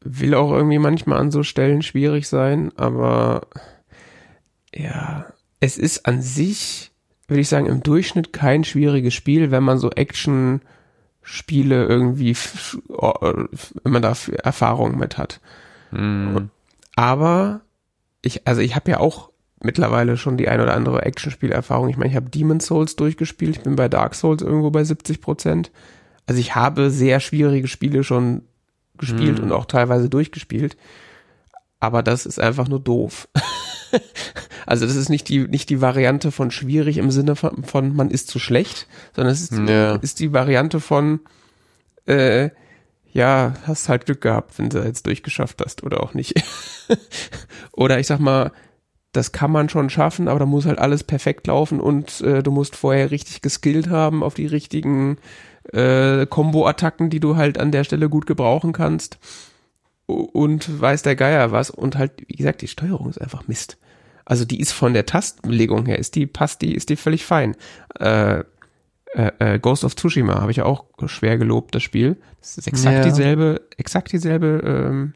will 0.01 0.35
auch 0.35 0.51
irgendwie 0.51 0.79
manchmal 0.79 1.19
an 1.19 1.31
so 1.31 1.43
Stellen 1.43 1.83
schwierig 1.83 2.27
sein, 2.27 2.73
aber 2.77 3.49
ja, 4.75 5.27
es 5.61 5.77
ist 5.77 6.07
an 6.07 6.23
sich, 6.23 6.93
würde 7.29 7.41
ich 7.43 7.49
sagen, 7.49 7.67
im 7.67 7.83
Durchschnitt 7.83 8.33
kein 8.33 8.65
schwieriges 8.65 9.13
Spiel, 9.13 9.51
wenn 9.51 9.63
man 9.63 9.79
so 9.79 9.91
Action-Spiele 9.91 11.85
irgendwie, 11.85 12.31
f- 12.31 12.79
äh, 12.89 13.45
wenn 13.83 13.93
man 13.93 14.03
da 14.03 14.17
Erfahrung 14.43 14.97
mit 14.97 15.19
hat. 15.19 15.41
Hm. 15.91 16.49
Aber 16.97 17.61
ich, 18.23 18.47
also 18.47 18.63
ich 18.63 18.75
habe 18.75 18.91
ja 18.91 19.01
auch 19.01 19.32
mittlerweile 19.63 20.17
schon 20.17 20.37
die 20.37 20.49
ein 20.49 20.61
oder 20.61 20.75
andere 20.75 21.03
Actionspielerfahrung. 21.03 21.89
Ich 21.89 21.97
meine, 21.97 22.11
ich 22.11 22.17
habe 22.17 22.31
Demon's 22.31 22.67
Souls 22.67 22.97
durchgespielt, 22.97 23.57
ich 23.57 23.63
bin 23.63 23.77
bei 23.77 23.89
Dark 23.89 24.15
Souls 24.15 24.43
irgendwo 24.43 24.71
bei 24.71 24.85
70 24.85 25.21
Prozent. 25.21 25.71
Also 26.27 26.41
ich 26.41 26.55
habe 26.55 26.91
sehr 26.91 27.21
schwierige 27.21 27.69
Spiele 27.69 28.05
schon 28.05 28.43
gespielt 28.99 29.39
Mhm. 29.39 29.45
und 29.45 29.53
auch 29.53 29.65
teilweise 29.67 30.09
durchgespielt. 30.09 30.77
Aber 31.81 32.03
das 32.03 32.27
ist 32.27 32.39
einfach 32.39 32.69
nur 32.69 32.79
doof. 32.81 33.29
also 34.67 34.87
das 34.87 34.95
ist 34.97 35.09
nicht 35.09 35.29
die, 35.29 35.41
nicht 35.49 35.69
die 35.71 35.81
Variante 35.81 36.31
von 36.31 36.51
schwierig 36.51 36.99
im 36.99 37.11
Sinne 37.11 37.35
von, 37.37 37.65
von 37.65 37.95
man 37.95 38.11
ist 38.11 38.29
zu 38.29 38.39
schlecht, 38.39 38.87
sondern 39.15 39.33
es 39.33 39.41
ist, 39.43 39.53
Ja. 39.69 39.97
ist 39.97 40.21
die 40.21 40.33
Variante 40.33 40.81
von, 40.81 41.21
äh, 42.07 42.51
ja, 43.13 43.55
hast 43.67 43.89
halt 43.89 44.07
Glück 44.07 44.21
gehabt, 44.23 44.59
wenn 44.59 44.71
du 44.71 44.79
jetzt 44.83 45.07
durchgeschafft 45.07 45.61
hast 45.65 45.83
oder 45.83 46.03
auch 46.03 46.15
nicht. 46.15 46.35
oder 47.73 47.99
ich 47.99 48.07
sag 48.07 48.21
mal, 48.21 48.53
das 49.13 49.33
kann 49.33 49.51
man 49.51 49.69
schon 49.69 49.91
schaffen, 49.91 50.27
aber 50.29 50.41
da 50.41 50.47
muss 50.47 50.67
halt 50.67 50.79
alles 50.79 51.05
perfekt 51.05 51.47
laufen 51.47 51.81
und 51.81 52.21
äh, 52.23 52.43
du 52.43 52.51
musst 52.51 52.77
vorher 52.77 53.11
richtig 53.11 53.43
geskillt 53.43 53.89
haben 53.89 54.23
auf 54.23 54.35
die 54.35 54.47
richtigen 54.47 55.19
äh, 55.73 56.27
Combo-Attacken, 56.27 57.11
die 57.11 57.21
du 57.21 57.37
halt 57.37 57.59
an 57.59 57.73
der 57.73 57.85
Stelle 57.85 58.09
gut 58.09 58.27
gebrauchen 58.27 58.73
kannst. 58.73 59.19
Und 60.07 60.81
weiß 60.81 61.03
der 61.03 61.15
Geier 61.17 61.53
was. 61.53 61.71
Und 61.71 61.97
halt, 61.97 62.13
wie 62.27 62.37
gesagt, 62.37 62.61
die 62.61 62.69
Steuerung 62.69 63.09
ist 63.09 63.21
einfach 63.21 63.47
Mist. 63.49 63.79
Also 64.25 64.45
die 64.45 64.61
ist 64.61 64.73
von 64.73 64.93
der 64.93 65.07
Tastenbelegung 65.07 65.87
her, 65.87 65.99
ist 65.99 66.15
die, 66.17 66.27
passt 66.27 66.61
die, 66.63 66.75
ist 66.75 66.89
die 66.89 66.97
völlig 66.97 67.25
fein. 67.25 67.57
Äh, 67.99 68.41
äh, 69.15 69.33
äh, 69.39 69.59
Ghost 69.59 69.85
of 69.85 69.95
Tsushima 69.95 70.41
habe 70.41 70.51
ich 70.51 70.59
ja 70.59 70.65
auch 70.65 70.85
schwer 71.07 71.39
gelobt, 71.39 71.75
das 71.75 71.83
Spiel. 71.83 72.17
Das 72.41 72.59
ist 72.59 72.67
exakt 72.67 72.97
Ja. 72.97 73.05
dieselbe, 73.05 73.61
exakt 73.77 74.13
dieselbe, 74.13 74.63
ähm, 74.65 75.13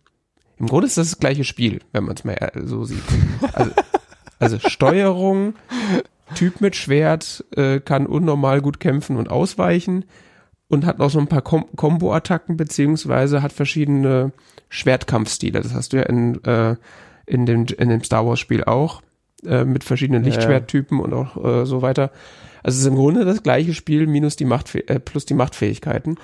im 0.59 0.67
Grunde 0.67 0.87
ist 0.87 0.97
das 0.97 1.11
das 1.11 1.19
gleiche 1.19 1.45
Spiel, 1.45 1.81
wenn 1.93 2.05
man 2.05 2.17
es 2.17 2.25
mal 2.25 2.33
äh, 2.35 2.51
so 2.65 2.85
sieht. 2.85 3.03
Also, 3.53 3.73
also 4.39 4.59
Steuerung, 4.59 5.55
Typ 6.35 6.61
mit 6.61 6.75
Schwert 6.75 7.45
äh, 7.57 7.81
kann 7.81 8.07
unnormal 8.07 8.61
gut 8.61 8.81
kämpfen 8.81 9.17
und 9.17 9.31
ausweichen, 9.31 10.05
und 10.69 10.85
hat 10.85 10.99
noch 10.99 11.11
so 11.11 11.19
ein 11.19 11.29
paar 11.29 11.43
Combo-Attacken, 11.43 12.57
beziehungsweise 12.57 13.43
hat 13.43 13.53
verschiedene 13.53 14.33
Schwertkampfstile. 14.69 15.61
Das 15.61 15.75
hast 15.75 15.93
du 15.93 15.99
ja 15.99 16.03
in, 16.05 16.43
äh, 16.45 16.77
in, 17.27 17.47
dem, 17.47 17.67
in 17.67 17.89
dem 17.89 18.03
Star 18.03 18.27
Wars-Spiel 18.27 18.65
auch, 18.65 19.03
äh, 19.45 19.65
mit 19.65 19.85
verschiedenen 19.85 20.25
Lichtschwerttypen 20.25 20.99
und 21.01 21.13
auch 21.13 21.45
äh, 21.45 21.67
so 21.67 21.83
weiter. 21.83 22.11
Also 22.63 22.77
es 22.77 22.81
ist 22.81 22.87
im 22.87 22.97
Grunde 22.97 23.25
das 23.25 23.43
gleiche 23.43 23.75
Spiel 23.75 24.07
minus 24.07 24.35
die 24.35 24.45
Macht, 24.45 24.75
äh, 24.75 24.99
plus 24.99 25.25
die 25.25 25.35
Machtfähigkeiten. 25.35 26.19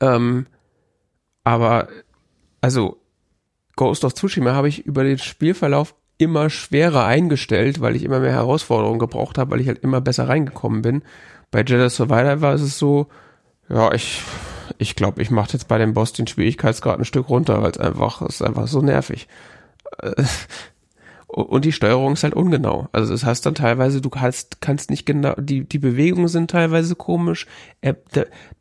Ähm, 0.00 0.46
aber, 1.44 1.88
also, 2.60 2.98
Ghost 3.76 4.04
of 4.04 4.12
Tsushima 4.12 4.52
habe 4.52 4.68
ich 4.68 4.84
über 4.84 5.02
den 5.02 5.18
Spielverlauf 5.18 5.94
immer 6.18 6.50
schwerer 6.50 7.04
eingestellt, 7.06 7.80
weil 7.80 7.96
ich 7.96 8.02
immer 8.02 8.20
mehr 8.20 8.32
Herausforderungen 8.32 8.98
gebraucht 8.98 9.38
habe, 9.38 9.52
weil 9.52 9.60
ich 9.60 9.68
halt 9.68 9.78
immer 9.78 10.00
besser 10.00 10.28
reingekommen 10.28 10.82
bin. 10.82 11.02
Bei 11.50 11.60
Jedi 11.60 11.88
Survivor 11.88 12.40
war 12.40 12.54
es 12.54 12.78
so, 12.78 13.06
ja, 13.68 13.92
ich, 13.92 14.22
ich 14.78 14.96
glaube, 14.96 15.22
ich 15.22 15.30
mache 15.30 15.52
jetzt 15.52 15.68
bei 15.68 15.78
dem 15.78 15.94
Boss 15.94 16.12
den 16.12 16.26
Schwierigkeitsgrad 16.26 16.98
ein 16.98 17.04
Stück 17.04 17.28
runter, 17.28 17.62
weil 17.62 17.70
es 17.70 17.78
einfach, 17.78 18.22
ist 18.22 18.42
einfach 18.42 18.66
so 18.66 18.82
nervig. 18.82 19.28
Äh, 21.28 21.40
und 21.40 21.64
die 21.64 21.72
Steuerung 21.72 22.14
ist 22.14 22.24
halt 22.24 22.34
ungenau. 22.34 22.88
Also 22.92 23.12
das 23.12 23.24
heißt 23.24 23.44
dann 23.46 23.54
teilweise, 23.54 24.00
du 24.00 24.10
kannst, 24.10 24.60
kannst 24.60 24.90
nicht 24.90 25.06
genau, 25.06 25.34
die, 25.38 25.64
die 25.64 25.78
Bewegungen 25.78 26.28
sind 26.28 26.50
teilweise 26.50 26.94
komisch. 26.94 27.46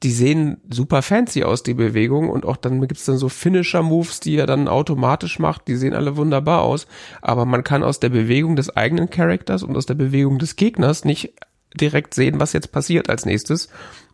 Die 0.03 0.11
sehen 0.11 0.57
super 0.69 1.01
fancy 1.01 1.43
aus, 1.43 1.63
die 1.63 1.73
Bewegungen. 1.73 2.29
Und 2.29 2.45
auch 2.45 2.57
dann 2.57 2.81
gibt's 2.81 3.05
dann 3.05 3.17
so 3.17 3.29
Finisher-Moves, 3.29 4.19
die 4.19 4.37
er 4.37 4.45
dann 4.45 4.67
automatisch 4.67 5.39
macht. 5.39 5.67
Die 5.67 5.75
sehen 5.75 5.93
alle 5.93 6.17
wunderbar 6.17 6.61
aus. 6.61 6.87
Aber 7.21 7.45
man 7.45 7.63
kann 7.63 7.83
aus 7.83 7.99
der 7.99 8.09
Bewegung 8.09 8.55
des 8.55 8.75
eigenen 8.75 9.09
Charakters 9.09 9.63
und 9.63 9.75
aus 9.75 9.85
der 9.85 9.95
Bewegung 9.95 10.39
des 10.39 10.55
Gegners 10.55 11.05
nicht 11.05 11.33
direkt 11.75 12.13
sehen, 12.13 12.39
was 12.39 12.53
jetzt 12.53 12.71
passiert 12.71 13.09
als 13.09 13.25
nächstes. 13.25 13.69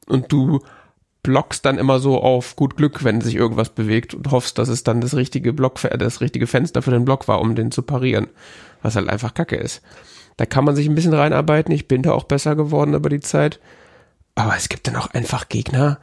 Und 0.08 0.32
du 0.32 0.60
blockst 1.24 1.66
dann 1.66 1.78
immer 1.78 2.00
so 2.00 2.22
auf 2.22 2.56
gut 2.56 2.76
Glück, 2.76 3.04
wenn 3.04 3.22
sich 3.22 3.36
irgendwas 3.36 3.70
bewegt 3.70 4.14
und 4.14 4.30
hoffst, 4.32 4.58
dass 4.58 4.68
es 4.68 4.84
dann 4.84 5.02
das 5.02 5.16
richtige 5.16 5.54
Block, 5.54 5.80
das 5.82 6.22
richtige 6.22 6.48
Fenster 6.48 6.82
für 6.82 6.92
den 6.92 7.06
Block 7.06 7.28
war, 7.28 7.42
um 7.42 7.56
den 7.56 7.72
zu 7.72 7.82
parieren. 7.82 8.28
Was 8.82 8.98
halt 8.98 9.08
einfach 9.08 9.34
Kacke 9.34 9.56
ist. 9.56 9.82
Da 10.36 10.46
kann 10.46 10.66
man 10.66 10.76
sich 10.76 10.88
ein 10.88 10.96
bisschen 10.96 11.14
reinarbeiten. 11.14 11.74
Ich 11.74 11.88
bin 11.88 12.02
da 12.02 12.12
auch 12.12 12.26
besser 12.26 12.56
geworden 12.56 12.94
über 12.94 13.10
die 13.10 13.22
Zeit. 13.22 13.60
Aber 14.36 14.56
es 14.58 14.68
gibt 14.68 14.88
dann 14.88 14.98
auch 14.98 15.12
einfach 15.14 15.48
Gegner. 15.48 16.00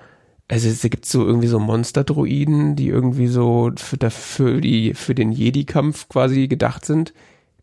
Also 0.49 0.69
es 0.69 0.81
gibt 0.83 1.05
so 1.05 1.27
irgendwie 1.27 1.49
so 1.49 1.59
Monster-Druiden, 1.59 2.75
die 2.75 2.89
irgendwie 2.89 3.27
so 3.27 3.71
für, 3.77 4.11
für, 4.11 4.61
die, 4.61 4.95
für 4.95 5.15
den 5.15 5.33
Jedi-Kampf 5.33 6.09
quasi 6.09 6.49
gedacht 6.49 6.87
sind. 6.87 7.13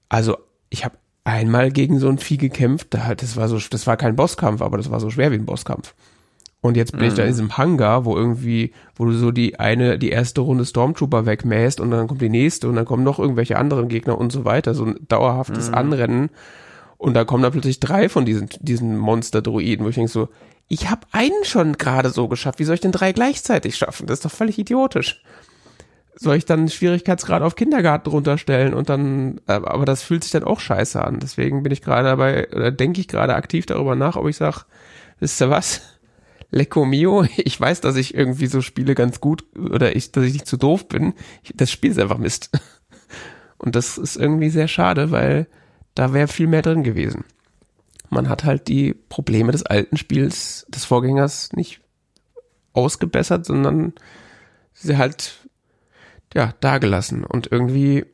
Also 0.10 0.38
ich 0.70 0.86
habe 0.86 0.96
einmal 1.24 1.72
gegen 1.72 2.00
so 2.00 2.08
ein 2.08 2.20
Vieh 2.20 2.38
gekämpft. 2.38 2.94
Das 2.94 3.36
war 3.36 3.48
so, 3.50 3.60
das 3.60 3.88
war 3.88 3.98
kein 3.98 4.16
Bosskampf, 4.16 4.62
aber 4.62 4.78
das 4.78 4.92
war 4.92 5.00
so 5.00 5.10
schwer 5.10 5.32
wie 5.32 5.36
ein 5.36 5.46
Bosskampf. 5.46 5.96
Und 6.68 6.76
jetzt 6.76 6.92
bin 6.92 7.02
mhm. 7.02 7.08
ich 7.08 7.14
da 7.14 7.22
in 7.22 7.30
mhm. 7.30 7.32
diesem 7.32 7.58
Hangar, 7.58 8.04
wo 8.04 8.18
irgendwie, 8.18 8.74
wo 8.98 9.06
du 9.06 9.14
so 9.14 9.32
die 9.32 9.58
eine, 9.58 9.98
die 9.98 10.10
erste 10.10 10.42
Runde 10.42 10.66
Stormtrooper 10.66 11.26
wegmähst 11.26 11.80
und 11.80 11.92
dann 11.92 12.08
kommt 12.08 12.20
die 12.20 12.28
nächste 12.28 12.68
und 12.68 12.76
dann 12.76 12.84
kommen 12.84 13.06
noch 13.06 13.20
irgendwelche 13.20 13.58
anderen 13.58 13.88
Gegner 13.88 14.18
und 14.18 14.34
so 14.34 14.44
weiter. 14.44 14.74
So 14.74 14.84
ein 14.84 14.98
dauerhaftes 15.08 15.70
mhm. 15.70 15.76
Anrennen. 15.76 16.30
Und 16.98 17.14
da 17.14 17.24
kommen 17.24 17.42
da 17.42 17.52
plötzlich 17.52 17.80
drei 17.80 18.10
von 18.10 18.26
diesen, 18.26 18.50
diesen 18.60 18.98
Monster-Droiden, 18.98 19.86
wo 19.86 19.90
ich 19.90 19.96
denke 19.96 20.12
so, 20.12 20.28
ich 20.68 20.90
habe 20.90 21.08
einen 21.14 21.46
schon 21.46 21.78
gerade 21.78 22.10
so 22.10 22.28
geschafft. 22.28 22.60
Wie 22.60 22.66
soll 22.66 22.76
ich 22.76 22.82
denn 22.82 22.92
drei 22.92 23.14
gleichzeitig 23.14 23.78
schaffen? 23.78 24.06
Das 24.06 24.20
ist 24.20 24.26
doch 24.26 24.32
völlig 24.32 24.60
idiotisch. 24.60 25.24
Soll 26.16 26.36
ich 26.36 26.44
dann 26.44 26.68
Schwierigkeitsgrad 26.68 27.44
auf 27.44 27.56
Kindergarten 27.56 28.10
runterstellen 28.10 28.74
und 28.74 28.90
dann, 28.90 29.40
äh, 29.48 29.54
aber 29.54 29.86
das 29.86 30.02
fühlt 30.02 30.24
sich 30.24 30.34
dann 30.34 30.44
auch 30.44 30.60
scheiße 30.60 31.02
an. 31.02 31.20
Deswegen 31.22 31.64
bin 31.64 31.72
ich 31.72 31.82
gerade 31.82 32.10
dabei, 32.10 32.50
oder 32.52 32.72
denke 32.72 33.00
ich 33.00 33.08
gerade 33.08 33.36
aktiv 33.36 33.66
darüber 33.68 33.96
nach, 33.96 34.18
ob 34.18 34.28
ich 34.28 34.36
sage, 34.36 34.66
wisst 35.22 35.40
ihr 35.40 35.50
was? 35.50 35.97
Lecco 36.52 36.86
Mio, 36.86 37.26
ich 37.38 37.60
weiß, 37.60 37.82
dass 37.82 37.96
ich 37.96 38.14
irgendwie 38.14 38.48
so 38.48 38.62
spiele 38.62 38.96
ganz 38.96 39.20
gut 39.20 39.46
oder 39.58 39.96
ich, 39.96 40.12
dass 40.12 40.26
ich 40.26 40.34
nicht 40.34 40.48
zu 40.48 40.58
doof 40.58 40.88
bin. 40.88 41.14
Ich, 41.44 41.54
das 41.56 41.72
Spiel 41.72 41.92
ist 41.92 42.00
einfach 42.00 42.18
Mist. 42.18 42.52
Und 43.58 43.76
das 43.76 43.98
ist 43.98 44.18
irgendwie 44.18 44.50
sehr 44.50 44.68
schade, 44.68 45.12
weil 45.12 45.48
da 45.96 46.14
wäre 46.14 46.28
viel 46.28 46.48
mehr 46.48 46.62
drin 46.62 46.84
gewesen. 46.84 47.26
Man 48.10 48.30
hat 48.30 48.44
halt 48.44 48.68
die 48.68 48.94
Probleme 48.94 49.52
des 49.52 49.66
alten 49.66 49.98
Spiels, 49.98 50.66
des 50.70 50.86
Vorgängers 50.86 51.54
nicht 51.54 51.82
ausgebessert, 52.74 53.46
sondern 53.46 53.94
sie 54.74 54.98
halt, 54.98 55.48
ja, 56.34 56.54
dagelassen. 56.60 57.26
Und 57.26 57.52
irgendwie 57.52 58.06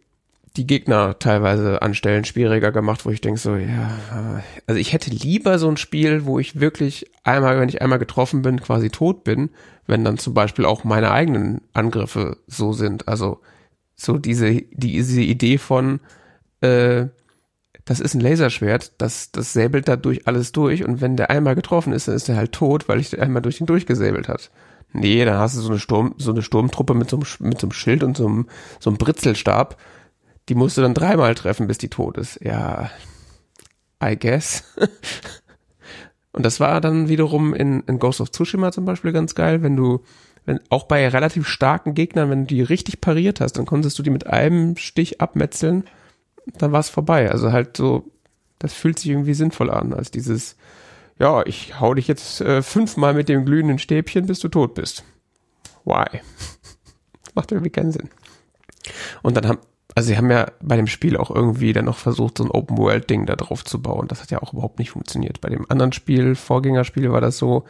die 0.55 0.67
Gegner 0.67 1.17
teilweise 1.17 1.81
an 1.81 1.95
Stellen 1.95 2.25
schwieriger 2.25 2.71
gemacht, 2.71 3.05
wo 3.05 3.09
ich 3.09 3.21
denke 3.21 3.39
so, 3.39 3.55
ja, 3.55 4.43
also 4.67 4.79
ich 4.79 4.93
hätte 4.93 5.09
lieber 5.09 5.57
so 5.57 5.67
ein 5.67 5.77
Spiel, 5.77 6.25
wo 6.25 6.37
ich 6.37 6.59
wirklich 6.59 7.09
einmal, 7.23 7.59
wenn 7.59 7.69
ich 7.69 7.81
einmal 7.81 7.97
getroffen 7.97 8.43
bin, 8.43 8.61
quasi 8.61 8.89
tot 8.89 9.23
bin, 9.23 9.49
wenn 9.87 10.03
dann 10.03 10.19
zum 10.19 10.35
Beispiel 10.35 10.65
auch 10.65 10.83
meine 10.83 11.11
eigenen 11.11 11.61
Angriffe 11.73 12.37
so 12.45 12.71
sind. 12.71 13.07
Also 13.07 13.41
so 13.95 14.19
diese, 14.19 14.61
diese 14.71 15.21
Idee 15.21 15.57
von, 15.57 15.99
äh, 16.61 17.07
das 17.85 17.99
ist 17.99 18.13
ein 18.13 18.21
Laserschwert, 18.21 18.93
das, 18.99 19.31
das 19.31 19.53
säbelt 19.53 19.87
da 19.87 19.95
durch 19.95 20.27
alles 20.27 20.51
durch 20.51 20.85
und 20.85 21.01
wenn 21.01 21.17
der 21.17 21.31
einmal 21.31 21.55
getroffen 21.55 21.93
ist, 21.93 22.07
dann 22.07 22.15
ist 22.15 22.29
er 22.29 22.37
halt 22.37 22.51
tot, 22.51 22.87
weil 22.87 22.99
ich 22.99 23.19
einmal 23.19 23.41
durch 23.41 23.59
ihn 23.59 23.65
durchgesäbelt 23.65 24.27
hat. 24.27 24.51
Nee, 24.93 25.25
dann 25.25 25.39
hast 25.39 25.57
du 25.57 25.61
so 25.61 25.69
eine 25.69 25.79
Sturm, 25.79 26.13
so 26.19 26.31
eine 26.31 26.43
Sturmtruppe 26.43 26.93
mit 26.93 27.09
so 27.09 27.17
einem, 27.17 27.25
mit 27.39 27.59
so 27.59 27.65
einem 27.65 27.71
Schild 27.71 28.03
und 28.03 28.15
so 28.15 28.27
einem, 28.27 28.47
so 28.79 28.91
einem 28.91 28.99
Britzelstab 28.99 29.77
die 30.49 30.55
musst 30.55 30.77
du 30.77 30.81
dann 30.81 30.93
dreimal 30.93 31.35
treffen, 31.35 31.67
bis 31.67 31.77
die 31.77 31.89
tot 31.89 32.17
ist. 32.17 32.39
Ja, 32.41 32.89
I 34.03 34.17
guess. 34.17 34.63
Und 36.33 36.45
das 36.45 36.59
war 36.59 36.81
dann 36.81 37.09
wiederum 37.09 37.53
in, 37.53 37.81
in 37.81 37.99
Ghost 37.99 38.19
of 38.19 38.31
Tsushima 38.31 38.71
zum 38.71 38.85
Beispiel 38.85 39.11
ganz 39.11 39.35
geil, 39.35 39.61
wenn 39.61 39.75
du, 39.75 40.03
wenn, 40.45 40.59
auch 40.69 40.85
bei 40.85 41.07
relativ 41.07 41.47
starken 41.47 41.93
Gegnern, 41.93 42.29
wenn 42.29 42.41
du 42.41 42.55
die 42.55 42.63
richtig 42.63 43.01
pariert 43.01 43.39
hast, 43.39 43.53
dann 43.53 43.67
konntest 43.67 43.97
du 43.99 44.03
die 44.03 44.09
mit 44.09 44.25
einem 44.25 44.75
Stich 44.77 45.21
abmetzeln, 45.21 45.85
dann 46.57 46.71
war 46.71 46.79
es 46.79 46.89
vorbei. 46.89 47.29
Also 47.29 47.51
halt 47.51 47.77
so, 47.77 48.11
das 48.57 48.73
fühlt 48.73 48.97
sich 48.97 49.11
irgendwie 49.11 49.35
sinnvoll 49.35 49.69
an, 49.69 49.93
als 49.93 50.09
dieses, 50.09 50.57
ja, 51.19 51.45
ich 51.45 51.79
hau 51.79 51.93
dich 51.93 52.07
jetzt 52.07 52.41
äh, 52.41 52.63
fünfmal 52.63 53.13
mit 53.13 53.29
dem 53.29 53.45
glühenden 53.45 53.77
Stäbchen, 53.77 54.25
bis 54.25 54.39
du 54.39 54.49
tot 54.49 54.73
bist. 54.73 55.03
Why? 55.85 56.19
Macht 57.35 57.51
irgendwie 57.51 57.69
keinen 57.69 57.91
Sinn. 57.91 58.09
Und 59.21 59.37
dann 59.37 59.47
haben, 59.47 59.59
also 59.95 60.07
sie 60.07 60.17
haben 60.17 60.31
ja 60.31 60.47
bei 60.61 60.75
dem 60.75 60.87
Spiel 60.87 61.17
auch 61.17 61.29
irgendwie 61.29 61.73
dann 61.73 61.85
noch 61.85 61.97
versucht, 61.97 62.37
so 62.37 62.43
ein 62.43 62.51
Open-World-Ding 62.51 63.25
da 63.25 63.35
drauf 63.35 63.63
zu 63.63 63.81
bauen. 63.81 64.07
Das 64.07 64.21
hat 64.21 64.31
ja 64.31 64.41
auch 64.41 64.53
überhaupt 64.53 64.79
nicht 64.79 64.91
funktioniert. 64.91 65.41
Bei 65.41 65.49
dem 65.49 65.69
anderen 65.69 65.93
Spiel, 65.93 66.35
Vorgängerspiel, 66.35 67.11
war 67.11 67.21
das 67.21 67.37
so, 67.37 67.65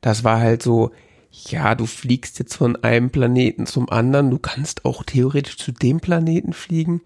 das 0.00 0.24
war 0.24 0.40
halt 0.40 0.62
so, 0.62 0.90
ja, 1.30 1.74
du 1.74 1.86
fliegst 1.86 2.38
jetzt 2.38 2.56
von 2.56 2.76
einem 2.82 3.10
Planeten 3.10 3.66
zum 3.66 3.88
anderen, 3.90 4.30
du 4.30 4.38
kannst 4.38 4.84
auch 4.84 5.04
theoretisch 5.04 5.58
zu 5.58 5.72
dem 5.72 6.00
Planeten 6.00 6.52
fliegen, 6.52 7.02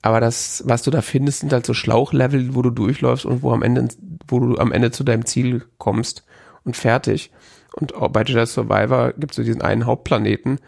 aber 0.00 0.20
das, 0.20 0.62
was 0.66 0.82
du 0.82 0.90
da 0.90 1.00
findest, 1.00 1.40
sind 1.40 1.52
halt 1.52 1.64
so 1.64 1.72
Schlauchlevel, 1.72 2.54
wo 2.54 2.60
du 2.60 2.70
durchläufst 2.70 3.24
und 3.24 3.42
wo 3.42 3.52
am 3.52 3.62
Ende, 3.62 3.88
wo 4.28 4.38
du 4.38 4.58
am 4.58 4.70
Ende 4.70 4.90
zu 4.90 5.02
deinem 5.02 5.24
Ziel 5.24 5.64
kommst 5.78 6.24
und 6.62 6.76
fertig. 6.76 7.30
Und 7.72 7.94
auch 7.94 8.08
bei 8.08 8.22
Jedi 8.22 8.44
Survivor 8.46 9.14
gibt 9.14 9.32
es 9.32 9.36
so 9.36 9.42
diesen 9.42 9.62
einen 9.62 9.86
Hauptplaneten, 9.86 10.60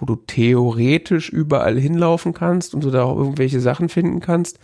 wo 0.00 0.06
du 0.06 0.16
theoretisch 0.16 1.28
überall 1.28 1.78
hinlaufen 1.78 2.32
kannst 2.32 2.74
und 2.74 2.82
du 2.82 2.90
da 2.90 3.04
auch 3.04 3.18
irgendwelche 3.18 3.60
Sachen 3.60 3.88
finden 3.88 4.20
kannst. 4.20 4.58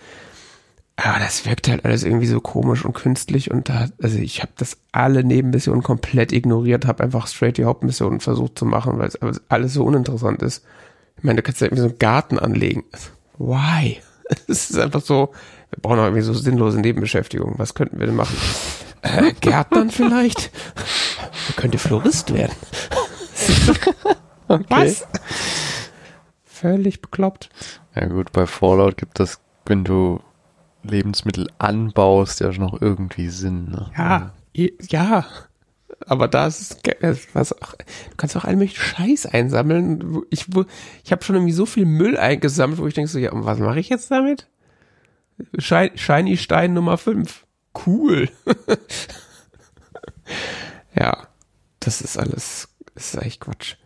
Aber 0.97 1.19
das 1.19 1.45
wirkt 1.45 1.69
halt 1.69 1.85
alles 1.85 2.05
irgendwie 2.05 2.27
so 2.27 2.41
komisch 2.41 2.85
und 2.85 2.95
künstlich 2.95 3.51
und 3.51 3.69
da, 3.69 3.89
also 4.03 4.19
ich 4.19 4.41
habe 4.41 4.53
das 4.57 4.79
alle 4.93 5.23
Nebenmissionen 5.25 5.83
komplett 5.83 6.33
ignoriert, 6.33 6.87
habe 6.87 7.05
einfach 7.05 7.27
straight 7.27 7.59
die 7.59 7.67
Hauptmissionen 7.67 8.21
versucht 8.21 8.59
zu 8.59 8.65
machen, 8.65 8.99
weil 8.99 9.09
es 9.09 9.19
alles 9.51 9.75
so 9.75 9.85
uninteressant 9.85 10.43
ist. 10.43 10.65
Ich 11.19 11.25
meine, 11.25 11.37
du 11.37 11.43
kannst 11.43 11.61
ja 11.61 11.67
irgendwie 11.67 11.83
so 11.83 11.89
einen 11.89 11.99
Garten 11.99 12.39
anlegen. 12.39 12.85
Why? 13.39 13.99
Es 14.49 14.71
ist 14.71 14.79
einfach 14.79 15.03
so, 15.03 15.31
wir 15.71 15.81
brauchen 15.81 16.01
auch 16.01 16.05
irgendwie 16.07 16.23
so 16.23 16.35
sinnlose 16.35 16.81
Nebenbeschäftigung. 16.81 17.55
Was 17.59 17.75
könnten 17.75 18.01
wir 18.01 18.07
denn 18.07 18.17
machen? 18.17 18.37
Äh, 19.03 19.33
Gärtnern 19.41 19.93
vielleicht? 19.93 20.51
Man 20.75 21.57
könnte 21.57 21.79
Florist 21.79 22.35
werden. 22.35 22.57
Okay. 24.49 24.65
Was? 24.69 25.07
Völlig 26.67 27.01
bekloppt. 27.01 27.49
Ja 27.95 28.07
gut, 28.07 28.33
bei 28.33 28.45
Fallout 28.45 28.97
gibt 28.97 29.21
das, 29.21 29.41
wenn 29.67 29.85
du 29.85 30.21
Lebensmittel 30.83 31.49
anbaust, 31.59 32.41
ja 32.41 32.53
schon 32.53 32.65
noch 32.65 32.83
irgendwie 32.83 33.29
Sinn. 33.29 33.71
Ne? 33.71 33.93
Ja, 33.97 34.33
ja. 34.89 35.25
Aber 36.09 36.27
da 36.27 36.49
ist 36.49 36.85
was 37.35 37.53
auch, 37.63 37.75
du 37.75 38.17
kannst 38.17 38.37
auch 38.37 38.45
all 38.45 38.57
möglichen 38.57 38.81
Scheiß 38.81 39.27
einsammeln. 39.27 40.23
Ich, 40.31 40.47
ich 41.05 41.13
habe 41.13 41.23
schon 41.23 41.37
irgendwie 41.37 41.53
so 41.53 41.67
viel 41.67 41.87
Müll 41.87 42.17
eingesammelt, 42.17 42.81
wo 42.81 42.87
ich 42.89 42.95
denke 42.95 43.11
so, 43.13 43.21
ja, 43.21 43.31
was 43.33 43.61
mache 43.61 43.79
ich 43.79 43.89
jetzt 43.89 44.11
damit? 44.11 44.49
Shiny 45.59 46.37
Stein 46.37 46.75
Nummer 46.75 46.99
5. 46.99 47.47
Cool. 47.87 48.29
ja, 50.99 51.29
das 51.79 52.01
ist 52.01 52.19
alles, 52.19 52.69
das 52.95 53.15
ist 53.15 53.23
echt 53.23 53.41
Quatsch. 53.43 53.77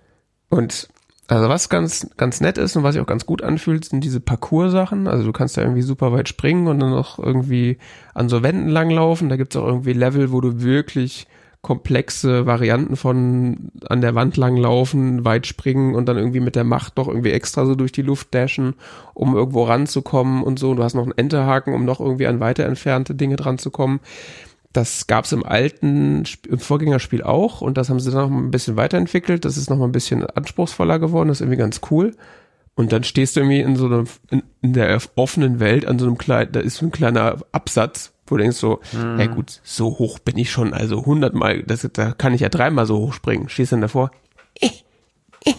Und 0.49 0.89
also 1.31 1.49
was 1.49 1.69
ganz, 1.69 2.11
ganz 2.17 2.41
nett 2.41 2.59
ist 2.59 2.77
und 2.77 2.83
was 2.83 2.95
sich 2.95 3.03
auch 3.03 3.07
ganz 3.07 3.25
gut 3.25 3.43
anfühlt, 3.43 3.85
sind 3.85 4.03
diese 4.03 4.21
Parcours-Sachen. 4.21 5.07
Also 5.07 5.25
du 5.25 5.33
kannst 5.33 5.57
da 5.57 5.63
irgendwie 5.63 5.83
super 5.83 6.13
weit 6.13 6.29
springen 6.29 6.67
und 6.67 6.81
dann 6.81 6.91
noch 6.91 7.19
irgendwie 7.19 7.79
an 8.15 8.29
so 8.29 8.43
Wänden 8.43 8.69
langlaufen. 8.69 9.29
Da 9.29 9.37
gibt's 9.37 9.57
auch 9.57 9.67
irgendwie 9.67 9.93
Level, 9.93 10.33
wo 10.33 10.41
du 10.41 10.61
wirklich 10.61 11.29
komplexe 11.63 12.47
Varianten 12.47 12.97
von 12.97 13.71
an 13.89 14.01
der 14.01 14.15
Wand 14.15 14.39
langlaufen, 14.39 15.25
weit 15.25 15.47
springen 15.47 15.95
und 15.95 16.09
dann 16.09 16.17
irgendwie 16.17 16.41
mit 16.41 16.57
der 16.57 16.65
Macht 16.65 16.97
noch 16.97 17.07
irgendwie 17.07 17.33
extra 17.33 17.67
so 17.67 17.75
durch 17.75 17.93
die 17.93 18.03
Luft 18.03 18.29
dashen, 18.35 18.75
um 19.15 19.37
irgendwo 19.37 19.65
ranzukommen 19.65 20.43
und 20.43 20.59
so. 20.59 20.75
Du 20.75 20.83
hast 20.83 20.95
noch 20.95 21.03
einen 21.03 21.17
Enterhaken, 21.17 21.75
um 21.75 21.85
noch 21.85 22.01
irgendwie 22.01 22.27
an 22.27 22.41
weiter 22.41 22.65
entfernte 22.65 23.15
Dinge 23.15 23.37
dran 23.37 23.59
zu 23.59 23.71
kommen. 23.71 24.01
Das 24.73 25.09
gab's 25.09 25.33
im 25.33 25.45
alten 25.45 26.25
im 26.49 26.59
Vorgängerspiel 26.59 27.23
auch 27.23 27.61
und 27.61 27.77
das 27.77 27.91
haben 27.91 27.99
sie 27.99 28.11
dann 28.11 28.31
noch 28.31 28.39
ein 28.39 28.51
bisschen 28.53 28.77
weiterentwickelt. 28.77 29.45
Das 29.45 29.57
ist 29.57 29.69
noch 29.69 29.77
mal 29.77 29.87
ein 29.87 29.93
bisschen 29.93 30.25
anspruchsvoller 30.25 30.99
geworden, 30.99 31.29
das 31.29 31.39
ist 31.39 31.41
irgendwie 31.43 31.59
ganz 31.59 31.81
cool. 31.91 32.15
Und 32.81 32.93
dann 32.93 33.05
stehst 33.05 33.37
du 33.37 33.41
irgendwie 33.41 33.61
in 33.61 33.77
so 33.77 33.87
einem, 33.87 34.07
in, 34.31 34.43
in 34.63 34.73
der 34.73 34.99
offenen 35.17 35.61
Welt 35.61 35.85
an 35.87 35.99
so 35.99 36.07
einem 36.07 36.19
kleinen, 36.19 36.53
da 36.53 36.61
ist 36.61 36.77
so 36.77 36.87
ein 36.87 36.93
kleiner 36.93 37.39
Absatz, 37.53 38.13
wo 38.27 38.37
du 38.37 38.43
denkst 38.43 38.57
so, 38.57 38.81
mhm. 38.93 39.21
ja 39.21 39.27
gut, 39.27 39.61
so 39.65 39.99
hoch 39.99 40.19
bin 40.19 40.39
ich 40.39 40.51
schon, 40.51 40.73
also 40.73 41.05
hundertmal, 41.05 41.63
das, 41.65 41.87
da 41.93 42.13
kann 42.13 42.33
ich 42.33 42.41
ja 42.41 42.49
dreimal 42.49 42.87
so 42.87 42.99
hoch 42.99 43.13
springen. 43.13 43.49
Stehst 43.49 43.73
dann 43.73 43.81
davor, 43.81 44.13
eh, 44.61 44.71
eh, 45.45 45.51
eh. 45.51 45.55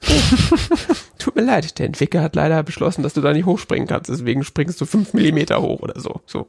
Tut 1.18 1.36
mir 1.36 1.42
leid, 1.42 1.78
der 1.78 1.86
Entwickler 1.86 2.22
hat 2.22 2.34
leider 2.34 2.62
beschlossen, 2.62 3.02
dass 3.02 3.12
du 3.12 3.20
da 3.20 3.32
nicht 3.32 3.46
hochspringen 3.46 3.86
kannst, 3.86 4.10
deswegen 4.10 4.42
springst 4.42 4.80
du 4.80 4.86
fünf 4.86 5.12
Millimeter 5.12 5.60
hoch 5.60 5.80
oder 5.80 6.00
so. 6.00 6.22
So. 6.26 6.48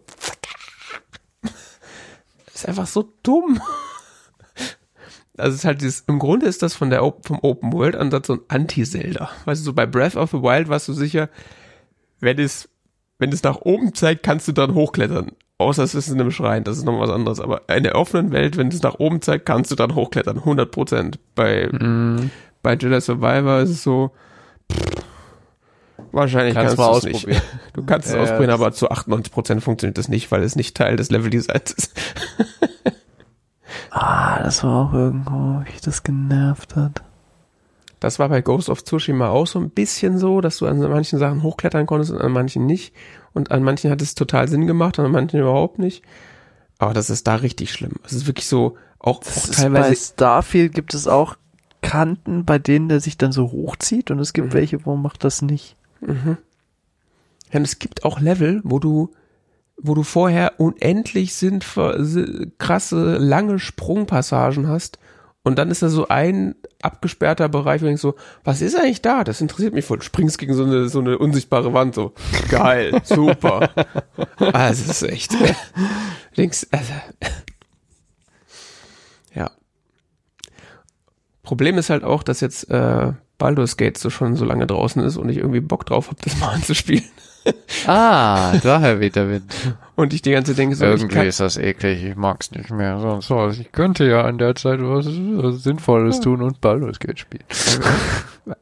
Ist 2.62 2.68
einfach 2.68 2.88
so 2.88 3.12
dumm. 3.24 3.60
Also 5.38 5.54
es 5.54 5.60
ist 5.62 5.66
halt 5.66 5.82
dieses, 5.82 6.02
im 6.02 6.20
Grunde 6.20 6.46
ist 6.46 6.62
das 6.62 6.76
von 6.76 6.92
der 6.92 7.00
vom 7.00 7.40
Open 7.42 7.74
World 7.74 7.96
Ansatz 7.96 8.28
so 8.28 8.34
ein 8.34 8.42
Anti-Zelda. 8.50 9.30
Weißt 9.46 9.62
du, 9.62 9.66
so 9.66 9.74
bei 9.74 9.88
Breath 9.88 10.16
of 10.16 10.30
the 10.30 10.38
Wild 10.38 10.70
warst 10.70 10.88
du 10.88 10.94
sicher, 10.94 11.30
wenn 12.20 12.38
es 12.38 12.70
wenn 13.18 13.32
es 13.32 13.42
nach 13.42 13.62
oben 13.62 13.96
zeigt, 13.96 14.22
kannst 14.22 14.48
du 14.48 14.52
dann 14.52 14.76
hochklettern. 14.76 15.32
Außer 15.58 15.84
es 15.84 15.96
ist 15.96 16.10
in 16.10 16.22
einem 16.22 16.30
Schrein, 16.30 16.64
das 16.64 16.78
ist 16.78 16.86
noch 16.86 17.00
was 17.00 17.10
anderes. 17.10 17.40
Aber 17.40 17.64
in 17.76 17.82
der 17.82 17.96
offenen 17.96 18.32
Welt, 18.32 18.58
wenn 18.58 18.68
es 18.68 18.84
nach 18.84 19.00
oben 19.00 19.22
zeigt, 19.22 19.48
kannst 19.48 19.72
du 19.72 19.76
dann 19.76 19.96
hochklettern. 19.96 20.38
100 20.38 20.70
Prozent. 20.70 21.20
Bei, 21.34 21.68
mm. 21.68 22.30
bei 22.62 22.74
Jedi 22.74 23.02
Survivor 23.02 23.62
ist 23.62 23.70
es 23.72 23.84
so, 23.84 24.12
pff, 24.72 25.04
wahrscheinlich 26.12 26.54
kannst, 26.54 26.78
kannst 26.78 27.06
du 27.06 27.10
es 27.10 27.26
nicht. 27.26 27.42
Du 27.74 27.84
kannst 27.84 28.10
es 28.10 28.16
ausprobieren, 28.16 28.50
aber 28.52 28.72
zu 28.74 28.90
98 28.90 29.32
Prozent 29.32 29.64
funktioniert 29.64 29.98
das 29.98 30.10
nicht, 30.10 30.32
weil 30.32 30.44
es 30.44 30.56
nicht 30.56 30.76
Teil 30.76 30.98
des 30.98 31.10
Level-Designs 31.10 31.72
ist. 31.72 31.94
ah, 33.92 34.44
das 34.44 34.64
war 34.64 34.88
auch 34.88 34.94
irgendwo, 34.94 35.64
wie 35.66 35.80
das 35.84 36.04
genervt 36.04 36.76
hat. 36.76 37.02
Das 38.02 38.20
war 38.20 38.30
bei 38.30 38.42
Ghost 38.42 38.70
of 38.70 38.84
Tsushima 38.84 39.30
auch 39.30 39.48
so 39.48 39.60
ein 39.60 39.70
bisschen 39.70 40.18
so, 40.18 40.42
dass 40.42 40.58
du 40.58 40.66
an 40.66 40.80
manchen 40.80 41.20
Sachen 41.20 41.44
hochklettern 41.44 41.86
konntest 41.86 42.12
und 42.12 42.20
an 42.20 42.32
manchen 42.32 42.66
nicht. 42.66 42.94
Und 43.34 43.52
an 43.52 43.64
manchen 43.64 43.92
hat 43.92 44.02
es 44.02 44.16
total 44.16 44.48
Sinn 44.48 44.68
gemacht 44.68 45.00
und 45.00 45.06
an 45.06 45.12
manchen 45.12 45.40
überhaupt 45.40 45.80
nicht. 45.80 46.04
Aber 46.80 46.94
das 46.94 47.12
ist 47.12 47.28
da 47.28 47.36
richtig 47.36 47.72
schlimm. 47.72 47.94
Es 48.04 48.14
ist 48.14 48.26
wirklich 48.26 48.48
so, 48.48 48.76
auch, 49.00 49.20
auch 49.20 49.50
teilweise. 49.54 49.90
Bei 49.90 49.96
Starfield 49.96 50.74
gibt 50.74 50.96
es 50.96 51.08
auch 51.08 51.38
Kanten, 51.82 52.44
bei 52.44 52.58
denen 52.60 52.90
der 52.90 53.00
sich 53.00 53.18
dann 53.18 53.32
so 53.32 53.52
hochzieht 53.52 54.12
und 54.12 54.20
es 54.20 54.34
gibt 54.34 54.50
mhm. 54.50 54.54
welche, 54.54 54.86
wo 54.86 54.96
macht 54.96 55.24
das 55.24 55.42
nicht. 55.42 55.76
Mhm. 56.02 56.38
Ja, 57.52 57.60
und 57.60 57.64
es 57.64 57.80
gibt 57.80 58.04
auch 58.04 58.20
Level, 58.20 58.62
wo 58.64 58.80
du, 58.80 59.12
wo 59.78 59.94
du 59.94 60.04
vorher 60.04 60.60
unendlich 60.60 61.34
sind, 61.34 61.66
krasse, 62.58 63.18
lange 63.18 63.60
Sprungpassagen 63.60 64.68
hast 64.68 65.00
und 65.44 65.58
dann 65.58 65.72
ist 65.72 65.82
da 65.82 65.90
so 65.90 66.08
ein 66.08 66.56
abgesperrter 66.84 67.50
Bereich, 67.50 67.82
wo 67.82 67.88
ich 67.88 68.00
so, 68.00 68.16
was 68.44 68.62
ist 68.62 68.76
eigentlich 68.76 69.02
da? 69.02 69.24
Das 69.24 69.42
interessiert 69.42 69.74
mich 69.74 69.86
voll. 69.86 70.02
Springst 70.02 70.38
gegen 70.38 70.54
so 70.54 70.64
eine, 70.64 70.88
so 70.88 71.00
eine 71.00 71.18
unsichtbare 71.18 71.74
Wand, 71.74 71.96
so, 71.96 72.14
geil, 72.50 73.02
super. 73.04 73.70
Also, 74.38 74.92
es 74.92 75.02
ist 75.02 75.04
echt, 75.04 75.36
links, 76.36 76.68
also, 76.72 76.94
ja. 79.34 79.50
Problem 81.42 81.78
ist 81.80 81.90
halt 81.90 82.04
auch, 82.04 82.22
dass 82.22 82.40
jetzt, 82.40 82.70
äh, 82.70 83.14
Baldur's 83.42 83.76
Gate 83.76 83.98
so 83.98 84.12
schon 84.12 84.36
so 84.36 84.46
lange 84.46 84.68
draußen 84.68 85.04
ist 85.04 85.18
und 85.18 85.28
ich 85.30 85.38
irgendwie 85.38 85.62
Bock 85.62 85.88
drauf 85.88 86.08
habe, 86.08 86.18
das 86.24 86.38
mal 86.40 86.50
anzuspielen 86.50 87.04
ah, 87.88 88.54
daher 88.62 89.00
weht 89.00 89.16
der 89.16 89.30
Wind. 89.30 89.52
Und 89.96 90.14
ich 90.14 90.22
die 90.22 90.32
ganze 90.32 90.56
denke 90.56 90.76
so, 90.76 90.86
irgendwie 90.86 91.28
ist 91.28 91.40
das 91.40 91.58
eklig, 91.58 92.04
ich 92.04 92.16
mag's 92.16 92.52
nicht 92.52 92.72
mehr. 92.72 93.00
Sonst 93.00 93.28
so, 93.28 93.50
ich 93.50 93.72
könnte 93.72 94.06
ja 94.06 94.24
an 94.24 94.38
der 94.38 94.56
Zeit 94.56 94.80
was, 94.82 95.06
was 95.08 95.64
Sinnvolles 95.64 96.18
ja. 96.18 96.24
tun 96.24 96.42
und 96.42 96.62
Baldur's 96.62 97.00
Gate 97.00 97.20
spielen. 97.20 97.44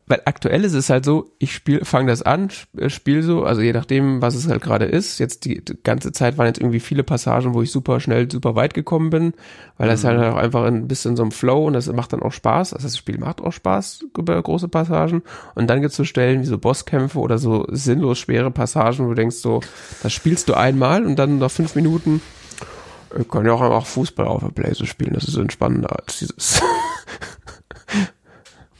Weil 0.07 0.21
aktuell 0.25 0.65
ist 0.65 0.73
es 0.73 0.89
halt 0.89 1.05
so, 1.05 1.31
ich 1.39 1.53
spiel, 1.53 1.85
fange 1.85 2.11
das 2.11 2.21
an, 2.21 2.49
äh, 2.77 2.89
spiele 2.89 3.23
so, 3.23 3.43
also 3.43 3.61
je 3.61 3.71
nachdem, 3.71 4.21
was 4.21 4.35
es 4.35 4.49
halt 4.49 4.61
gerade 4.61 4.85
ist. 4.85 5.19
Jetzt 5.19 5.45
die, 5.45 5.63
die, 5.63 5.77
ganze 5.83 6.11
Zeit 6.11 6.37
waren 6.37 6.47
jetzt 6.47 6.59
irgendwie 6.59 6.81
viele 6.81 7.03
Passagen, 7.03 7.53
wo 7.53 7.61
ich 7.61 7.71
super 7.71 7.99
schnell, 7.99 8.29
super 8.29 8.55
weit 8.55 8.73
gekommen 8.73 9.09
bin, 9.09 9.33
weil 9.77 9.87
das 9.87 10.03
halt 10.03 10.17
mhm. 10.17 10.23
halt 10.23 10.33
auch 10.33 10.37
einfach 10.37 10.63
ein 10.63 10.87
bisschen 10.87 11.15
so 11.15 11.23
ein 11.23 11.31
Flow 11.31 11.65
und 11.65 11.73
das 11.73 11.91
macht 11.93 12.11
dann 12.11 12.21
auch 12.21 12.33
Spaß. 12.33 12.73
Also 12.73 12.87
das 12.87 12.97
Spiel 12.97 13.19
macht 13.19 13.39
auch 13.41 13.53
Spaß 13.53 14.05
über 14.17 14.41
große 14.41 14.67
Passagen. 14.67 15.21
Und 15.55 15.69
dann 15.69 15.81
gibt's 15.81 15.95
so 15.95 16.03
Stellen 16.03 16.41
wie 16.41 16.45
so 16.45 16.57
Bosskämpfe 16.57 17.19
oder 17.19 17.37
so 17.37 17.65
sinnlos 17.69 18.17
schwere 18.17 18.51
Passagen, 18.51 19.05
wo 19.05 19.09
du 19.09 19.15
denkst 19.15 19.37
so, 19.37 19.61
das 20.03 20.11
spielst 20.11 20.49
du 20.49 20.55
einmal 20.55 21.05
und 21.05 21.17
dann 21.19 21.37
nach 21.37 21.51
fünf 21.51 21.75
Minuten, 21.75 22.21
ich 23.19 23.27
kann 23.27 23.45
ja 23.45 23.53
auch 23.53 23.61
einfach 23.61 23.85
Fußball 23.85 24.27
auf 24.27 24.41
der 24.41 24.49
Playstation 24.49 24.87
spielen, 24.87 25.13
das 25.13 25.25
ist 25.25 25.37
entspannender 25.37 25.99
als 25.99 26.19
dieses 26.19 26.61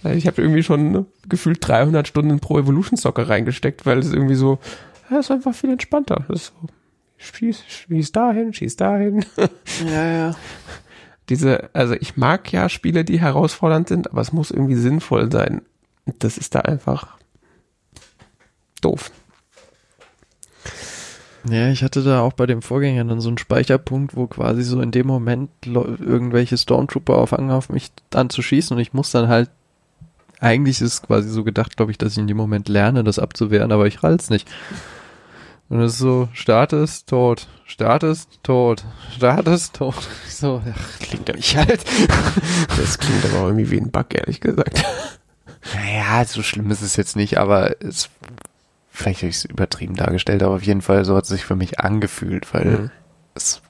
ich 0.04 0.28
habe 0.28 0.42
irgendwie 0.42 0.64
schon 0.64 0.92
ne, 0.92 1.06
gefühlt 1.28 1.66
300 1.68 2.08
Stunden 2.08 2.40
pro 2.40 2.60
Evolution 2.60 2.98
Soccer 2.98 3.30
reingesteckt, 3.30 3.86
weil 3.86 4.00
es 4.00 4.14
irgendwie 4.14 4.36
so, 4.36 4.60
ja, 5.10 5.20
ist 5.20 5.32
einfach 5.32 5.54
viel 5.54 5.72
entspannter. 5.72 6.26
Das 6.28 6.42
ist 6.42 6.54
so, 6.62 6.68
schieß, 7.18 7.64
schieß 7.68 8.12
dahin, 8.12 8.54
schieß 8.54 8.78
dahin. 8.78 9.26
Ja, 9.86 10.06
ja. 10.06 10.36
Diese, 11.30 11.70
also 11.74 11.94
ich 11.94 12.18
mag 12.18 12.52
ja 12.52 12.70
Spiele, 12.70 13.06
die 13.06 13.20
herausfordernd 13.20 13.88
sind, 13.88 14.10
aber 14.10 14.22
es 14.22 14.32
muss 14.32 14.50
irgendwie 14.50 14.76
sinnvoll 14.76 15.32
sein. 15.32 15.62
Das 16.18 16.40
ist 16.40 16.56
da 16.56 16.62
einfach 16.62 17.18
doof. 18.82 19.12
Ja, 21.48 21.70
ich 21.70 21.84
hatte 21.84 22.04
da 22.04 22.22
auch 22.22 22.34
bei 22.34 22.46
dem 22.46 22.62
Vorgänger 22.62 23.06
dann 23.06 23.22
so 23.22 23.30
einen 23.30 23.38
Speicherpunkt, 23.38 24.16
wo 24.16 24.28
quasi 24.28 24.64
so 24.64 24.82
in 24.82 24.92
dem 24.92 25.08
Moment 25.08 25.50
irgendwelche 25.66 26.58
Stormtrooper 26.58 27.18
auffangen 27.18 27.52
auf 27.52 27.70
mich 27.70 27.92
anzuschießen 28.14 28.76
und 28.76 28.82
ich 28.82 28.94
muss 28.94 29.12
dann 29.12 29.28
halt 29.30 29.50
eigentlich 30.42 30.82
ist 30.82 30.94
es 30.94 31.02
quasi 31.02 31.30
so 31.30 31.44
gedacht, 31.44 31.76
glaube 31.76 31.92
ich, 31.92 31.98
dass 31.98 32.14
ich 32.14 32.18
in 32.18 32.28
dem 32.28 32.38
Moment 32.38 32.70
lerne, 32.70 33.04
das 33.04 33.20
abzuwehren, 33.20 33.72
aber 33.72 33.88
ich 33.88 34.04
rall's 34.04 34.30
nicht. 34.30 34.50
Und 35.68 35.82
es 35.82 35.94
ist 35.94 36.00
so, 36.00 36.30
startest, 36.34 37.08
tot, 37.08 37.48
startest, 37.66 38.40
tot, 38.42 38.84
startest, 39.16 39.76
tot. 39.76 40.08
So, 40.28 40.64
ach, 40.66 41.00
klingt 41.00 41.28
ja 41.30 41.36
nicht 41.36 41.58
halt. 41.58 41.84
Das 42.78 42.98
klingt 42.98 43.26
aber 43.26 43.48
irgendwie 43.48 43.70
wie 43.70 43.82
ein 43.82 43.92
Bug, 43.92 44.16
ehrlich 44.16 44.40
gesagt. 44.40 44.84
Naja, 45.76 46.24
so 46.26 46.42
schlimm 46.42 46.72
ist 46.72 46.82
es 46.82 46.96
jetzt 46.96 47.16
nicht, 47.16 47.38
aber 47.38 47.76
es, 47.84 48.10
vielleicht 49.00 49.22
habe 49.22 49.30
ich 49.30 49.38
es 49.38 49.46
übertrieben 49.46 49.96
dargestellt, 49.96 50.44
aber 50.44 50.56
auf 50.56 50.64
jeden 50.64 50.82
Fall 50.82 51.06
so 51.06 51.16
hat 51.16 51.24
es 51.24 51.30
sich 51.30 51.46
für 51.46 51.56
mich 51.56 51.80
angefühlt, 51.80 52.54
weil 52.54 52.66
mhm. 52.66 52.92
es 53.34 53.62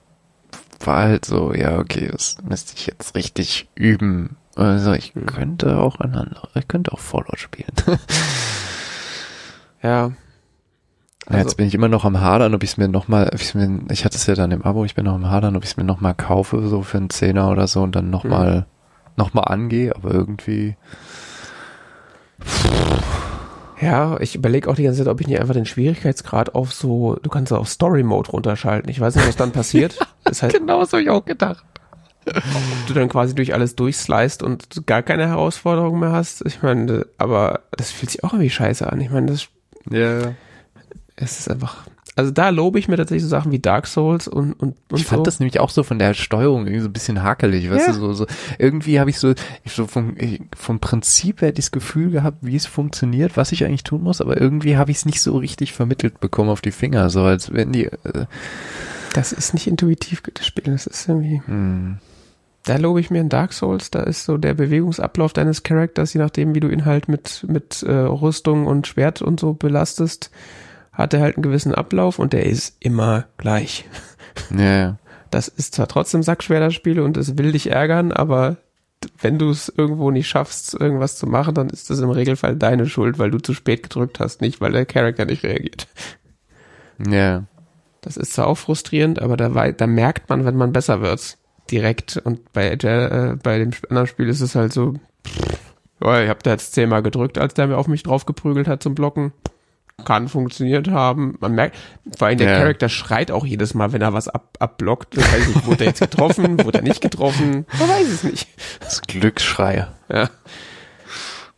war 0.79 1.03
halt 1.03 1.25
so, 1.25 1.53
ja, 1.53 1.77
okay, 1.77 2.09
das 2.11 2.37
müsste 2.41 2.73
ich 2.75 2.87
jetzt 2.87 3.15
richtig 3.15 3.69
üben, 3.75 4.37
also 4.55 4.93
ich 4.93 5.13
hm. 5.13 5.25
könnte 5.25 5.77
auch 5.77 5.99
ein 5.99 6.15
anderes, 6.15 6.49
ich 6.55 6.67
könnte 6.67 6.91
auch 6.91 6.99
Fallout 6.99 7.39
spielen. 7.39 7.71
ja. 9.83 10.11
Also, 11.25 11.37
jetzt 11.37 11.57
bin 11.57 11.67
ich 11.67 11.75
immer 11.75 11.89
noch 11.89 12.05
am 12.05 12.19
Hadern, 12.19 12.55
ob 12.55 12.63
ich 12.63 12.71
es 12.71 12.77
mir 12.77 12.87
nochmal, 12.87 13.29
ich 13.35 13.53
mir, 13.53 13.81
ich 13.91 14.03
hatte 14.03 14.15
es 14.15 14.25
ja 14.25 14.33
dann 14.33 14.51
im 14.51 14.63
Abo, 14.63 14.83
ich 14.83 14.95
bin 14.95 15.05
noch 15.05 15.13
am 15.13 15.29
Hadern, 15.29 15.55
ob 15.55 15.63
ich 15.63 15.71
es 15.71 15.77
mir 15.77 15.83
nochmal 15.83 16.15
kaufe, 16.15 16.67
so 16.67 16.81
für 16.81 16.97
einen 16.97 17.11
Zehner 17.11 17.51
oder 17.51 17.67
so 17.67 17.83
und 17.83 17.95
dann 17.95 18.09
nochmal, 18.09 18.61
mhm. 18.61 18.65
nochmal 19.15 19.45
angehe, 19.45 19.95
aber 19.95 20.11
irgendwie. 20.11 20.75
Ja, 23.81 24.19
ich 24.19 24.35
überlege 24.35 24.69
auch 24.69 24.75
die 24.75 24.83
ganze 24.83 24.99
Zeit, 24.99 25.07
ob 25.07 25.21
ich 25.21 25.27
nicht 25.27 25.39
einfach 25.39 25.53
den 25.53 25.65
Schwierigkeitsgrad 25.65 26.53
auf 26.53 26.73
so, 26.73 27.17
du 27.21 27.29
kannst 27.29 27.53
auf 27.53 27.69
Story 27.69 28.03
Mode 28.03 28.31
runterschalten. 28.31 28.89
Ich 28.89 28.99
weiß 28.99 29.15
nicht, 29.15 29.27
was 29.27 29.37
dann 29.37 29.51
passiert. 29.51 29.97
halt, 30.41 30.53
genau 30.53 30.83
so 30.83 30.93
habe 30.93 31.03
ich 31.03 31.09
auch 31.09 31.23
gedacht. 31.23 31.63
Ob 32.25 32.87
du 32.87 32.93
dann 32.93 33.09
quasi 33.09 33.33
durch 33.33 33.53
alles 33.53 33.75
durchsliced 33.75 34.43
und 34.43 34.85
gar 34.85 35.01
keine 35.01 35.27
Herausforderung 35.27 35.99
mehr 35.99 36.11
hast. 36.11 36.45
Ich 36.45 36.61
meine, 36.61 37.07
aber 37.17 37.61
das 37.71 37.91
fühlt 37.91 38.11
sich 38.11 38.23
auch 38.23 38.33
irgendwie 38.33 38.49
scheiße 38.49 38.91
an. 38.91 38.99
Ich 39.01 39.09
meine, 39.09 39.27
das. 39.27 39.47
Ja. 39.89 40.33
Es 41.15 41.39
ist 41.39 41.49
einfach. 41.49 41.85
Also 42.19 42.31
da 42.31 42.49
lobe 42.49 42.79
ich 42.79 42.89
mir 42.89 42.97
tatsächlich 42.97 43.23
so 43.23 43.29
Sachen 43.29 43.53
wie 43.53 43.59
Dark 43.59 43.87
Souls 43.87 44.27
und 44.27 44.51
und, 44.51 44.75
und 44.91 44.99
Ich 44.99 45.05
fand 45.05 45.19
so. 45.19 45.23
das 45.23 45.39
nämlich 45.39 45.61
auch 45.61 45.69
so 45.69 45.83
von 45.83 45.99
der 45.99 46.13
Steuerung 46.13 46.65
irgendwie 46.65 46.81
so 46.81 46.89
ein 46.89 46.91
bisschen 46.91 47.23
hakelig, 47.23 47.71
weißt 47.71 47.87
ja. 47.87 47.93
du, 47.93 47.99
so, 47.99 48.11
so 48.13 48.25
irgendwie 48.57 48.99
habe 48.99 49.09
ich 49.09 49.19
so, 49.19 49.33
ich 49.63 49.71
so 49.71 49.87
vom, 49.87 50.17
vom 50.53 50.81
Prinzip 50.81 51.41
her 51.41 51.53
das 51.53 51.71
Gefühl 51.71 52.11
gehabt, 52.11 52.39
wie 52.41 52.57
es 52.57 52.65
funktioniert, 52.65 53.37
was 53.37 53.53
ich 53.53 53.63
eigentlich 53.63 53.85
tun 53.85 54.03
muss, 54.03 54.19
aber 54.19 54.39
irgendwie 54.39 54.75
habe 54.75 54.91
ich 54.91 54.97
es 54.97 55.05
nicht 55.05 55.21
so 55.21 55.37
richtig 55.37 55.71
vermittelt 55.71 56.19
bekommen 56.19 56.49
auf 56.49 56.59
die 56.59 56.71
Finger, 56.71 57.09
so 57.09 57.23
als 57.23 57.53
wenn 57.53 57.71
die 57.71 57.85
äh, 57.85 58.25
das 59.13 59.31
ist 59.31 59.53
nicht 59.53 59.67
intuitiv 59.67 60.21
das 60.33 60.45
Spiel, 60.45 60.65
das 60.65 60.87
ist 60.87 61.07
irgendwie. 61.07 61.41
Hm 61.45 61.99
da 62.65 62.75
lobe 62.75 62.99
ich 62.99 63.09
mir 63.09 63.21
in 63.21 63.29
Dark 63.29 63.53
Souls, 63.53 63.89
da 63.89 64.03
ist 64.03 64.25
so 64.25 64.37
der 64.37 64.53
Bewegungsablauf 64.53 65.33
deines 65.33 65.63
Charakters, 65.63 66.13
je 66.13 66.19
nachdem, 66.19 66.53
wie 66.53 66.59
du 66.59 66.67
ihn 66.67 66.85
halt 66.85 67.07
mit, 67.07 67.45
mit 67.47 67.81
äh, 67.83 67.91
Rüstung 67.91 68.67
und 68.67 68.85
Schwert 68.85 69.21
und 69.21 69.39
so 69.39 69.53
belastest, 69.53 70.29
hat 70.91 71.13
er 71.13 71.21
halt 71.21 71.37
einen 71.37 71.43
gewissen 71.43 71.73
Ablauf 71.73 72.19
und 72.19 72.33
der 72.33 72.45
ist 72.45 72.75
immer 72.79 73.25
gleich. 73.37 73.85
Ja, 74.55 74.77
ja. 74.77 74.97
das 75.31 75.47
ist 75.47 75.75
zwar 75.75 75.87
trotzdem 75.87 76.23
sackschwer, 76.23 76.59
das 76.59 76.73
Spiel, 76.73 76.99
und 76.99 77.17
es 77.17 77.37
will 77.37 77.51
dich 77.51 77.69
ärgern, 77.71 78.11
aber 78.11 78.57
wenn 79.19 79.37
du 79.37 79.49
es 79.49 79.69
irgendwo 79.75 80.11
nicht 80.11 80.27
schaffst, 80.27 80.73
irgendwas 80.73 81.17
zu 81.17 81.27
machen, 81.27 81.53
dann 81.53 81.69
ist 81.69 81.89
das 81.89 81.99
im 81.99 82.09
Regelfall 82.09 82.55
deine 82.55 82.85
Schuld, 82.87 83.19
weil 83.19 83.31
du 83.31 83.37
zu 83.39 83.53
spät 83.53 83.83
gedrückt 83.83 84.19
hast, 84.19 84.41
nicht 84.41 84.61
weil 84.61 84.71
der 84.71 84.85
Charakter 84.85 85.25
nicht 85.25 85.43
reagiert. 85.43 85.87
Ja. 87.07 87.43
Das 88.01 88.17
ist 88.17 88.33
zwar 88.33 88.47
auch 88.47 88.57
frustrierend, 88.57 89.21
aber 89.21 89.37
da, 89.37 89.71
da 89.71 89.87
merkt 89.87 90.29
man, 90.29 90.45
wenn 90.45 90.55
man 90.55 90.73
besser 90.73 91.01
wird. 91.01 91.37
Direkt. 91.71 92.17
Und 92.17 92.51
bei, 92.53 92.71
äh, 92.71 93.35
bei 93.41 93.59
dem 93.59 93.71
anderen 93.89 94.07
Spiel 94.07 94.27
ist 94.29 94.41
es 94.41 94.55
halt 94.55 94.73
so, 94.73 94.93
pff, 95.25 95.59
ja, 96.01 96.23
ich 96.23 96.29
habe 96.29 96.39
da 96.43 96.51
jetzt 96.51 96.73
zehnmal 96.73 97.03
gedrückt, 97.03 97.37
als 97.37 97.53
der 97.53 97.67
mir 97.67 97.77
auf 97.77 97.87
mich 97.87 98.03
drauf 98.03 98.25
geprügelt 98.25 98.67
hat 98.67 98.81
zum 98.81 98.95
Blocken. 98.95 99.33
Kann 100.05 100.27
funktioniert 100.27 100.89
haben. 100.89 101.37
Man 101.39 101.53
merkt, 101.53 101.77
vor 102.17 102.27
allem 102.27 102.37
der 102.37 102.51
Ja. 102.51 102.57
Charakter 102.59 102.89
schreit 102.89 103.31
auch 103.31 103.45
jedes 103.45 103.73
Mal, 103.73 103.91
wenn 103.93 104.01
er 104.01 104.13
was 104.13 104.27
ab, 104.27 104.57
abblockt. 104.59 105.17
Ich 105.17 105.31
weiß 105.33 105.47
nicht, 105.47 105.65
wurde 105.65 105.83
er 105.83 105.87
jetzt 105.89 106.01
getroffen, 106.01 106.59
wurde 106.63 106.79
er 106.79 106.83
nicht 106.83 107.01
getroffen? 107.01 107.65
Man 107.79 107.89
weiß 107.89 108.07
es 108.07 108.23
nicht. 108.23 108.47
Das 108.79 109.01
Glücksschreie. 109.01 109.87
Ja. 110.09 110.29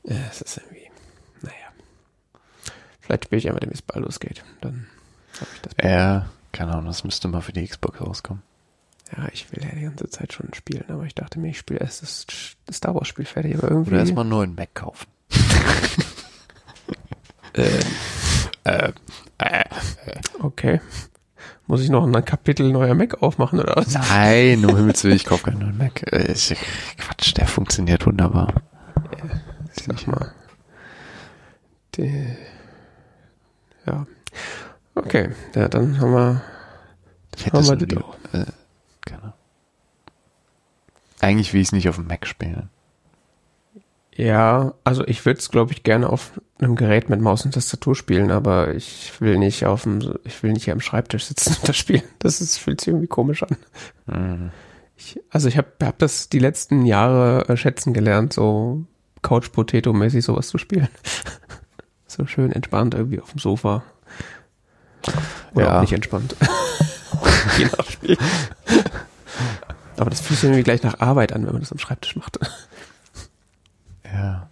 Ja, 0.03 0.15
es 0.31 0.41
ist 0.41 0.57
irgendwie, 0.57 0.89
naja. 1.41 1.53
Vielleicht 2.99 3.25
spiele 3.25 3.39
ich 3.39 3.47
einmal, 3.47 3.61
bis 3.67 3.81
bald 3.81 4.03
losgeht. 4.05 4.43
Dann 4.61 4.87
habe 5.39 5.49
ich 5.55 5.61
das. 5.61 5.73
Ja, 5.83 6.29
keine 6.51 6.71
Ahnung, 6.71 6.87
das 6.87 7.03
müsste 7.03 7.27
mal 7.27 7.41
für 7.41 7.53
die 7.53 7.65
Xbox 7.67 8.01
rauskommen. 8.01 8.41
Ja, 9.15 9.27
ich 9.33 9.51
will 9.51 9.61
ja 9.63 9.69
die 9.75 9.81
ganze 9.81 10.09
Zeit 10.09 10.31
schon 10.33 10.53
spielen, 10.53 10.85
aber 10.87 11.03
ich 11.03 11.13
dachte 11.13 11.37
mir, 11.37 11.49
ich 11.49 11.57
spiele 11.57 11.81
erst 11.81 12.01
das, 12.01 12.25
das 12.65 12.77
Star 12.77 12.95
Wars 12.95 13.09
Spiel 13.09 13.25
fertig, 13.25 13.57
aber 13.57 13.69
irgendwie. 13.69 13.91
Oder 13.91 13.99
erstmal 13.99 14.23
einen 14.23 14.29
neuen 14.29 14.55
Mac 14.55 14.73
kaufen. 14.73 15.05
äh, 18.63 18.91
okay. 20.39 20.81
Muss 21.67 21.81
ich 21.81 21.89
noch 21.89 22.05
ein 22.05 22.25
Kapitel 22.25 22.71
neuer 22.71 22.93
Mac 22.95 23.21
aufmachen 23.23 23.59
oder 23.59 23.75
was? 23.77 23.93
Nein, 23.93 24.63
um 24.65 24.75
Himmels 24.75 25.03
Willen, 25.03 25.15
ich 25.15 25.25
kaufe 25.25 25.45
keinen 25.45 25.59
neuen 25.59 25.77
Mac. 25.77 26.03
Äh, 26.11 26.31
ist- 26.31 26.53
Quatsch, 26.97 27.35
der 27.37 27.47
funktioniert 27.47 28.05
wunderbar. 28.05 28.53
Sag 29.71 30.05
mal. 30.07 30.33
Die, 31.95 32.35
ja. 33.85 34.05
Okay, 34.95 35.29
ja, 35.55 35.67
dann 35.69 35.99
haben 35.99 36.13
wir. 36.13 36.41
Ich 37.37 37.45
hätte 37.45 37.57
Haben 37.57 37.67
wir 37.67 37.75
lieber. 37.87 38.15
Äh, 38.33 38.45
keine. 39.05 39.33
Eigentlich 41.21 41.53
will 41.53 41.61
ich 41.61 41.67
es 41.69 41.71
nicht 41.71 41.87
auf 41.89 41.95
dem 41.95 42.07
Mac 42.07 42.27
spielen. 42.27 42.69
Ja, 44.13 44.73
also 44.83 45.05
ich 45.07 45.25
würde 45.25 45.39
es, 45.39 45.49
glaube 45.49 45.71
ich, 45.71 45.83
gerne 45.83 46.09
auf 46.09 46.41
einem 46.61 46.75
Gerät 46.75 47.09
mit 47.09 47.19
Maus 47.21 47.43
und 47.45 47.53
Tastatur 47.53 47.95
spielen, 47.95 48.31
aber 48.31 48.73
ich 48.75 49.11
will 49.19 49.37
nicht 49.37 49.65
auf 49.65 49.83
dem, 49.83 50.15
ich 50.23 50.41
will 50.43 50.53
nicht 50.53 50.65
hier 50.65 50.73
am 50.73 50.81
Schreibtisch 50.81 51.25
sitzen 51.25 51.55
und 51.59 51.67
das 51.69 51.77
spielen. 51.77 52.03
Das 52.19 52.41
ist, 52.41 52.57
fühlt 52.57 52.81
sich 52.81 52.89
irgendwie 52.89 53.07
komisch 53.07 53.43
an. 53.43 53.57
Mhm. 54.07 54.51
Ich, 54.95 55.19
also 55.31 55.47
ich 55.47 55.57
habe 55.57 55.69
hab 55.81 55.97
das 55.99 56.29
die 56.29 56.39
letzten 56.39 56.85
Jahre 56.85 57.49
äh, 57.49 57.57
schätzen 57.57 57.93
gelernt, 57.93 58.33
so 58.33 58.83
Couch 59.23 59.51
Potato 59.51 59.93
mäßig 59.93 60.23
sowas 60.23 60.47
zu 60.49 60.57
spielen. 60.57 60.87
so 62.07 62.25
schön 62.27 62.51
entspannt 62.51 62.93
irgendwie 62.93 63.19
auf 63.19 63.31
dem 63.31 63.39
Sofa. 63.39 63.83
Oder 65.53 65.65
Ja. 65.65 65.77
auch 65.77 65.81
nicht 65.81 65.93
entspannt. 65.93 66.35
Je 67.57 67.65
nach 67.65 67.89
Spiel. 67.89 68.17
Aber 69.97 70.09
das 70.09 70.21
fühlt 70.21 70.39
sich 70.39 70.43
irgendwie 70.49 70.63
gleich 70.63 70.83
nach 70.83 70.99
Arbeit 70.99 71.33
an, 71.33 71.45
wenn 71.45 71.53
man 71.53 71.61
das 71.61 71.71
am 71.71 71.79
Schreibtisch 71.79 72.15
macht. 72.15 72.39
Ja, 74.03 74.11
ja. 74.13 74.49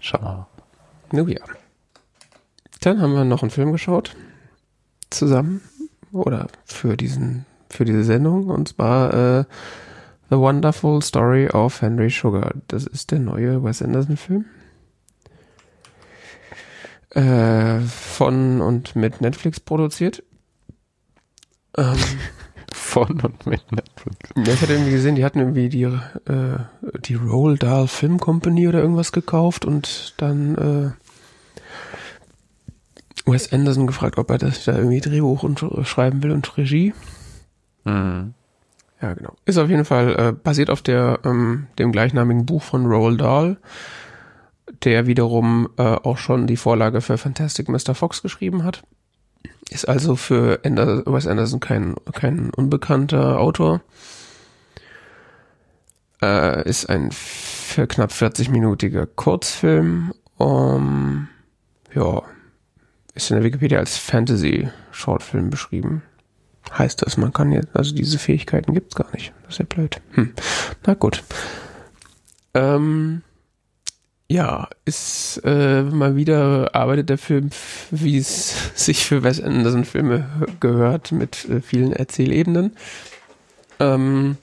Schauen 0.00 0.22
wir 0.22 0.46
mal. 1.12 1.22
Oh 1.22 1.28
ja. 1.28 1.40
Dann 2.80 3.00
haben 3.00 3.14
wir 3.14 3.24
noch 3.24 3.42
einen 3.42 3.50
Film 3.50 3.72
geschaut. 3.72 4.16
Zusammen. 5.10 5.62
Oder 6.12 6.48
für 6.64 6.96
diesen, 6.96 7.44
für 7.68 7.84
diese 7.84 8.04
Sendung. 8.04 8.48
Und 8.48 8.68
zwar 8.68 9.12
äh, 9.14 9.44
The 10.30 10.36
Wonderful 10.36 11.02
Story 11.02 11.48
of 11.48 11.80
Henry 11.80 12.10
Sugar. 12.10 12.52
Das 12.68 12.86
ist 12.86 13.10
der 13.10 13.18
neue 13.18 13.62
Wes 13.64 13.82
Anderson 13.82 14.16
Film. 14.16 14.44
Äh, 17.10 17.80
von 17.80 18.60
und 18.60 18.94
mit 18.94 19.20
Netflix 19.20 19.60
produziert. 19.60 20.22
Ähm, 21.76 21.96
Von 22.88 23.20
und 23.20 23.46
mit 23.46 23.70
Netflix. 23.70 24.16
ja, 24.34 24.54
ich 24.54 24.62
hatte 24.62 24.72
irgendwie 24.72 24.92
gesehen, 24.92 25.14
die 25.14 25.24
hatten 25.24 25.40
irgendwie 25.40 25.68
die, 25.68 25.82
äh, 25.82 26.58
die 27.04 27.16
Roald 27.16 27.62
Dahl 27.62 27.86
Film 27.86 28.18
Company 28.18 28.66
oder 28.66 28.80
irgendwas 28.80 29.12
gekauft 29.12 29.66
und 29.66 30.14
dann 30.16 30.54
äh, 33.26 33.30
Wes 33.30 33.52
Anderson 33.52 33.86
gefragt, 33.86 34.16
ob 34.16 34.30
er 34.30 34.38
das 34.38 34.64
da 34.64 34.74
irgendwie 34.74 35.00
Drehbuch 35.00 35.42
und 35.42 35.62
äh, 35.62 35.84
schreiben 35.84 36.22
will 36.22 36.30
und 36.30 36.56
Regie. 36.56 36.94
Mhm. 37.84 38.32
Ja, 39.02 39.12
genau. 39.12 39.34
Ist 39.44 39.58
auf 39.58 39.68
jeden 39.68 39.84
Fall 39.84 40.16
äh, 40.18 40.32
basiert 40.32 40.70
auf 40.70 40.80
der 40.80 41.20
ähm, 41.24 41.66
dem 41.78 41.92
gleichnamigen 41.92 42.46
Buch 42.46 42.62
von 42.62 42.86
Roald 42.86 43.20
Dahl, 43.20 43.58
der 44.82 45.06
wiederum 45.06 45.68
äh, 45.76 45.82
auch 45.82 46.16
schon 46.16 46.46
die 46.46 46.56
Vorlage 46.56 47.02
für 47.02 47.18
Fantastic 47.18 47.68
Mr. 47.68 47.94
Fox 47.94 48.22
geschrieben 48.22 48.64
hat. 48.64 48.82
Ist 49.70 49.86
also 49.86 50.16
für 50.16 50.60
Ander 50.64 51.04
Wes 51.06 51.26
Anderson 51.26 51.60
kein 51.60 51.94
kein 52.12 52.50
unbekannter 52.50 53.38
Autor. 53.38 53.82
Äh, 56.22 56.68
ist 56.68 56.88
ein 56.88 57.10
für 57.12 57.86
knapp 57.86 58.10
40-minütiger 58.10 59.06
Kurzfilm. 59.06 60.12
Um, 60.36 61.28
ja, 61.94 62.22
ist 63.14 63.30
in 63.30 63.36
der 63.36 63.44
Wikipedia 63.44 63.78
als 63.78 63.98
Fantasy-Shortfilm 63.98 65.50
beschrieben. 65.50 66.02
Heißt 66.76 67.02
das, 67.02 67.16
man 67.16 67.32
kann 67.32 67.50
jetzt, 67.52 67.74
also 67.74 67.94
diese 67.94 68.18
Fähigkeiten 68.18 68.74
gibt's 68.74 68.94
gar 68.94 69.10
nicht. 69.12 69.32
Das 69.42 69.54
ist 69.54 69.58
ja 69.58 69.64
blöd. 69.64 70.00
Hm. 70.12 70.34
Na 70.86 70.94
gut. 70.94 71.24
Ähm, 72.54 73.22
ja, 74.30 74.68
ist 74.84 75.40
äh, 75.44 75.82
mal 75.82 76.14
wieder 76.16 76.74
arbeitet 76.74 77.08
der 77.08 77.18
Film, 77.18 77.50
wie 77.90 78.18
es 78.18 78.72
sich 78.74 79.04
für 79.06 79.22
Wes 79.22 79.40
Anderson 79.40 79.84
Filme 79.84 80.28
gehört, 80.60 81.12
mit 81.12 81.48
äh, 81.48 81.60
vielen 81.60 81.92
Erzählebenen. 81.92 82.76
Ähm, 83.80 84.36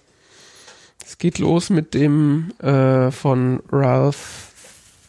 es 1.06 1.20
geht 1.20 1.38
los 1.38 1.70
mit 1.70 1.94
dem 1.94 2.52
äh, 2.60 3.12
von 3.12 3.62
Ralph 3.72 4.52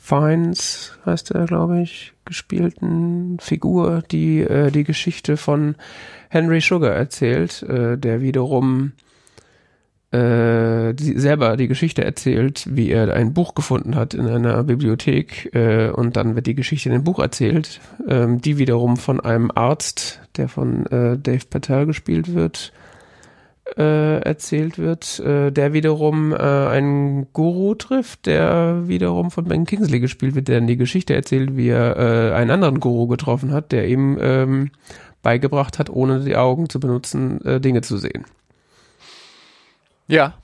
Fiennes, 0.03 0.93
heißt 1.07 1.31
er, 1.31 1.47
glaube 1.47 1.81
ich, 1.81 2.13
gespielten 2.27 3.39
Figur, 3.41 4.03
die 4.11 4.41
äh, 4.41 4.71
die 4.71 4.85
Geschichte 4.85 5.37
von 5.37 5.75
Henry 6.29 6.61
Sugar 6.61 6.93
erzählt, 6.93 7.63
äh, 7.63 7.97
der 7.97 8.21
wiederum 8.21 8.93
äh, 10.13 10.95
die, 10.95 11.19
selber 11.19 11.57
die 11.57 11.69
Geschichte 11.69 12.05
erzählt, 12.05 12.67
wie 12.71 12.91
er 12.91 13.13
ein 13.13 13.35
Buch 13.35 13.55
gefunden 13.55 13.97
hat 13.97 14.15
in 14.15 14.27
einer 14.27 14.63
Bibliothek 14.63 15.55
äh, 15.55 15.91
und 15.91 16.17
dann 16.17 16.37
wird 16.37 16.47
die 16.47 16.55
Geschichte 16.55 16.89
in 16.89 16.95
dem 16.95 17.05
Buch 17.05 17.19
erzählt, 17.19 17.81
ähm, 18.09 18.41
die 18.41 18.59
wiederum 18.59 18.97
von 18.97 19.21
einem 19.21 19.51
Arzt, 19.55 20.21
der 20.37 20.49
von 20.49 20.87
äh, 20.87 21.19
Dave 21.19 21.47
Patel 21.51 21.87
gespielt 21.87 22.35
wird, 22.35 22.73
äh, 23.77 24.21
erzählt 24.21 24.79
wird, 24.79 25.19
äh, 25.19 25.51
der 25.51 25.73
wiederum 25.73 26.33
äh, 26.33 26.37
einen 26.37 27.27
Guru 27.33 27.75
trifft, 27.75 28.27
der 28.27 28.87
wiederum 28.87 29.33
von 29.33 29.47
Ben 29.47 29.67
Kingsley 29.67 29.99
gespielt 29.99 30.37
wird, 30.37 30.47
der 30.47 30.61
dann 30.61 30.69
die 30.69 30.77
Geschichte 30.77 31.15
erzählt, 31.15 31.57
wie 31.57 31.69
er 31.69 31.97
äh, 31.97 32.35
einen 32.35 32.53
anderen 32.53 32.79
Guru 32.79 33.09
getroffen 33.09 33.53
hat, 33.53 33.73
der 33.73 33.89
ihm 33.89 34.19
ähm, 34.21 34.71
beigebracht 35.23 35.81
hat, 35.81 35.91
ohne 35.91 36.21
die 36.21 36.37
Augen 36.37 36.69
zu 36.69 36.79
benutzen, 36.79 37.45
äh, 37.45 37.61
Dinge 37.61 37.81
zu 37.81 37.97
sehen. 37.97 38.25
Ja. 40.07 40.35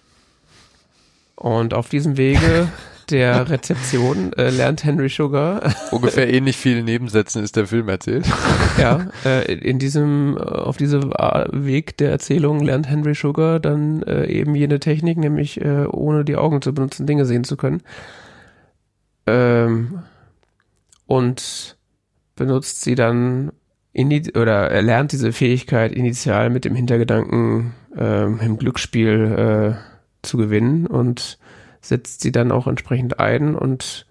Und 1.37 1.75
auf 1.75 1.89
diesem 1.89 2.17
Wege 2.17 2.69
der 3.11 3.49
Rezeption 3.51 4.33
äh, 4.35 4.51
lernt 4.51 4.85
Henry 4.85 5.09
Sugar, 5.09 5.75
Ungefähr 5.91 6.33
ähnlich 6.33 6.57
viele 6.57 6.83
Nebensätzen 6.83 7.43
ist 7.43 7.57
der 7.57 7.67
Film 7.67 7.89
erzählt. 7.89 8.27
ja, 8.79 9.09
äh, 9.25 9.53
in 9.55 9.79
diesem, 9.79 10.37
äh, 10.37 10.41
auf 10.41 10.77
diesem 10.77 11.13
äh, 11.13 11.47
Weg 11.51 11.97
der 11.99 12.11
Erzählung 12.11 12.61
lernt 12.61 12.89
Henry 12.89 13.15
Sugar 13.15 13.61
dann 13.61 14.03
äh, 14.03 14.27
eben 14.27 14.55
jene 14.55 14.81
Technik, 14.81 15.19
nämlich 15.19 15.61
äh, 15.61 15.87
ohne 15.87 16.25
die 16.25 16.37
Augen 16.37 16.63
zu 16.63 16.73
benutzen, 16.73 17.07
Dinge 17.07 17.27
sehen 17.27 17.45
zu 17.45 17.57
können. 17.57 17.83
Ähm, 19.27 20.03
und 21.07 21.77
benutzt 22.37 22.83
sie 22.83 22.95
dann 22.95 23.53
ini 23.93 24.23
oder 24.35 24.71
er 24.71 24.83
lernt 24.83 25.13
diese 25.13 25.33
Fähigkeit 25.33 25.93
initial 25.93 26.51
mit 26.51 26.65
dem 26.65 26.75
Hintergedanken, 26.75 27.75
ähm, 27.97 28.41
im 28.41 28.59
Glücksspiel 28.59 29.77
äh, 29.77 30.27
zu 30.27 30.37
gewinnen 30.39 30.87
und 30.87 31.39
setzt 31.81 32.21
sie 32.21 32.33
dann 32.33 32.53
auch 32.53 32.67
entsprechend 32.67 33.19
ein 33.21 33.55
und 33.55 34.07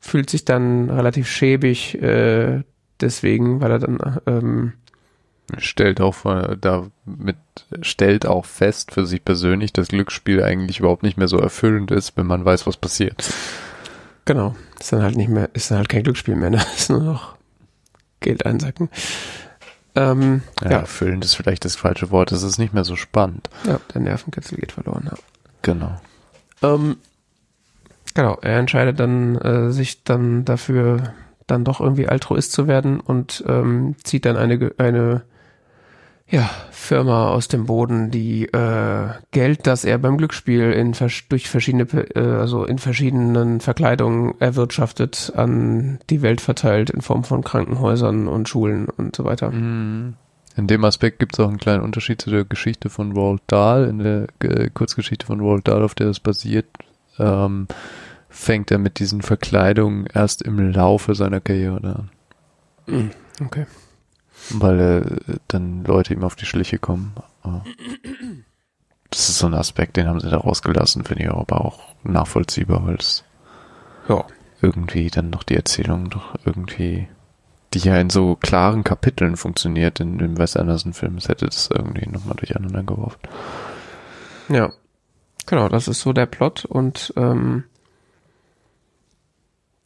fühlt 0.00 0.30
sich 0.30 0.44
dann 0.44 0.88
relativ 0.88 1.28
schäbig 1.28 2.00
äh, 2.00 2.62
deswegen, 3.00 3.60
weil 3.60 3.70
er 3.72 3.78
dann 3.78 4.20
ähm, 4.26 4.72
Stellt 5.56 6.02
auch 6.02 6.14
vor- 6.14 6.56
damit, 6.60 7.36
stellt 7.80 8.26
auch 8.26 8.44
fest 8.44 8.92
für 8.92 9.06
sich 9.06 9.24
persönlich, 9.24 9.72
dass 9.72 9.88
Glücksspiel 9.88 10.42
eigentlich 10.42 10.80
überhaupt 10.80 11.02
nicht 11.02 11.16
mehr 11.16 11.28
so 11.28 11.38
erfüllend 11.38 11.90
ist, 11.90 12.18
wenn 12.18 12.26
man 12.26 12.44
weiß, 12.44 12.66
was 12.66 12.76
passiert. 12.76 13.32
genau 14.26 14.54
ist 14.78 14.92
dann 14.92 15.02
halt 15.02 15.16
nicht 15.16 15.30
mehr 15.30 15.48
ist 15.54 15.70
dann 15.70 15.78
halt 15.78 15.88
kein 15.88 16.02
Glücksspiel 16.02 16.36
mehr, 16.36 16.50
ne? 16.50 16.60
ist 16.76 16.90
nur 16.90 17.02
noch 17.02 17.37
Geld 18.20 18.46
einsacken. 18.46 18.88
Ähm, 19.94 20.42
Ja, 20.62 20.70
ja, 20.70 20.78
erfüllend 20.80 21.24
ist 21.24 21.34
vielleicht 21.34 21.64
das 21.64 21.76
falsche 21.76 22.10
Wort. 22.10 22.32
Es 22.32 22.42
ist 22.42 22.58
nicht 22.58 22.74
mehr 22.74 22.84
so 22.84 22.96
spannend. 22.96 23.48
ja, 23.66 23.80
der 23.94 24.00
Nervenkitzel 24.00 24.58
geht 24.58 24.72
verloren. 24.72 25.04
Ja. 25.10 25.16
Genau. 25.62 26.00
Ähm, 26.62 26.96
genau, 28.14 28.38
er 28.42 28.58
entscheidet 28.58 29.00
dann, 29.00 29.36
äh, 29.36 29.70
sich 29.72 30.04
dann 30.04 30.44
dafür 30.44 31.14
dann 31.46 31.64
doch 31.64 31.80
irgendwie 31.80 32.08
Altruist 32.08 32.52
zu 32.52 32.66
werden 32.68 33.00
und 33.00 33.42
ähm, 33.48 33.96
zieht 34.04 34.26
dann 34.26 34.36
eine, 34.36 34.72
eine 34.78 35.22
ja, 36.30 36.50
Firma 36.70 37.28
aus 37.28 37.48
dem 37.48 37.66
Boden, 37.66 38.10
die 38.10 38.44
äh, 38.46 39.08
Geld, 39.30 39.66
das 39.66 39.84
er 39.84 39.98
beim 39.98 40.18
Glücksspiel 40.18 40.72
in 40.72 40.94
durch 41.28 41.48
verschiedene, 41.48 41.84
äh, 42.14 42.20
also 42.20 42.64
in 42.64 42.78
verschiedenen 42.78 43.60
Verkleidungen 43.60 44.34
erwirtschaftet, 44.38 45.32
an 45.34 45.98
die 46.10 46.22
Welt 46.22 46.40
verteilt 46.40 46.90
in 46.90 47.00
Form 47.00 47.24
von 47.24 47.42
Krankenhäusern 47.42 48.28
und 48.28 48.48
Schulen 48.48 48.88
und 48.88 49.16
so 49.16 49.24
weiter. 49.24 49.50
In 50.58 50.66
dem 50.66 50.84
Aspekt 50.84 51.18
gibt 51.18 51.34
es 51.34 51.40
auch 51.40 51.48
einen 51.48 51.58
kleinen 51.58 51.82
Unterschied 51.82 52.20
zu 52.20 52.30
der 52.30 52.44
Geschichte 52.44 52.90
von 52.90 53.12
Roald 53.12 53.42
Dahl. 53.46 53.86
In 53.86 53.98
der 53.98 54.26
äh, 54.40 54.68
Kurzgeschichte 54.70 55.24
von 55.24 55.40
Roald 55.40 55.66
Dahl, 55.68 55.82
auf 55.82 55.94
der 55.94 56.08
es 56.08 56.20
basiert, 56.20 56.66
ähm, 57.18 57.68
fängt 58.28 58.70
er 58.70 58.78
mit 58.78 58.98
diesen 58.98 59.22
Verkleidungen 59.22 60.06
erst 60.12 60.42
im 60.42 60.58
Laufe 60.72 61.14
seiner 61.14 61.40
Karriere 61.40 61.76
an. 61.94 62.10
Mhm. 62.86 63.10
Okay. 63.44 63.66
Weil 64.50 65.20
äh, 65.28 65.34
dann 65.48 65.84
Leute 65.84 66.14
ihm 66.14 66.24
auf 66.24 66.36
die 66.36 66.46
Schliche 66.46 66.78
kommen. 66.78 67.14
Das 69.10 69.28
ist 69.28 69.38
so 69.38 69.46
ein 69.46 69.54
Aspekt, 69.54 69.96
den 69.96 70.06
haben 70.06 70.20
sie 70.20 70.30
da 70.30 70.38
rausgelassen, 70.38 71.04
finde 71.04 71.24
ich 71.24 71.30
aber 71.30 71.64
auch 71.64 71.80
nachvollziehbar, 72.04 72.86
weil 72.86 72.96
es 72.96 73.24
Ja. 74.08 74.24
irgendwie 74.60 75.08
dann 75.08 75.30
noch 75.30 75.42
die 75.42 75.56
Erzählung 75.56 76.10
doch 76.10 76.34
irgendwie, 76.44 77.08
die 77.74 77.78
ja 77.80 77.96
in 77.98 78.10
so 78.10 78.36
klaren 78.36 78.84
Kapiteln 78.84 79.36
funktioniert 79.36 80.00
in 80.00 80.18
dem 80.18 80.38
Wes 80.38 80.56
Anderson-Film, 80.56 81.16
es 81.16 81.28
hätte 81.28 81.46
das 81.46 81.70
irgendwie 81.70 82.08
nochmal 82.08 82.36
durcheinander 82.36 82.82
geworfen. 82.82 83.20
Ja, 84.48 84.72
genau, 85.46 85.68
das 85.68 85.88
ist 85.88 86.00
so 86.00 86.12
der 86.12 86.26
Plot 86.26 86.64
und 86.64 87.12
ähm, 87.16 87.64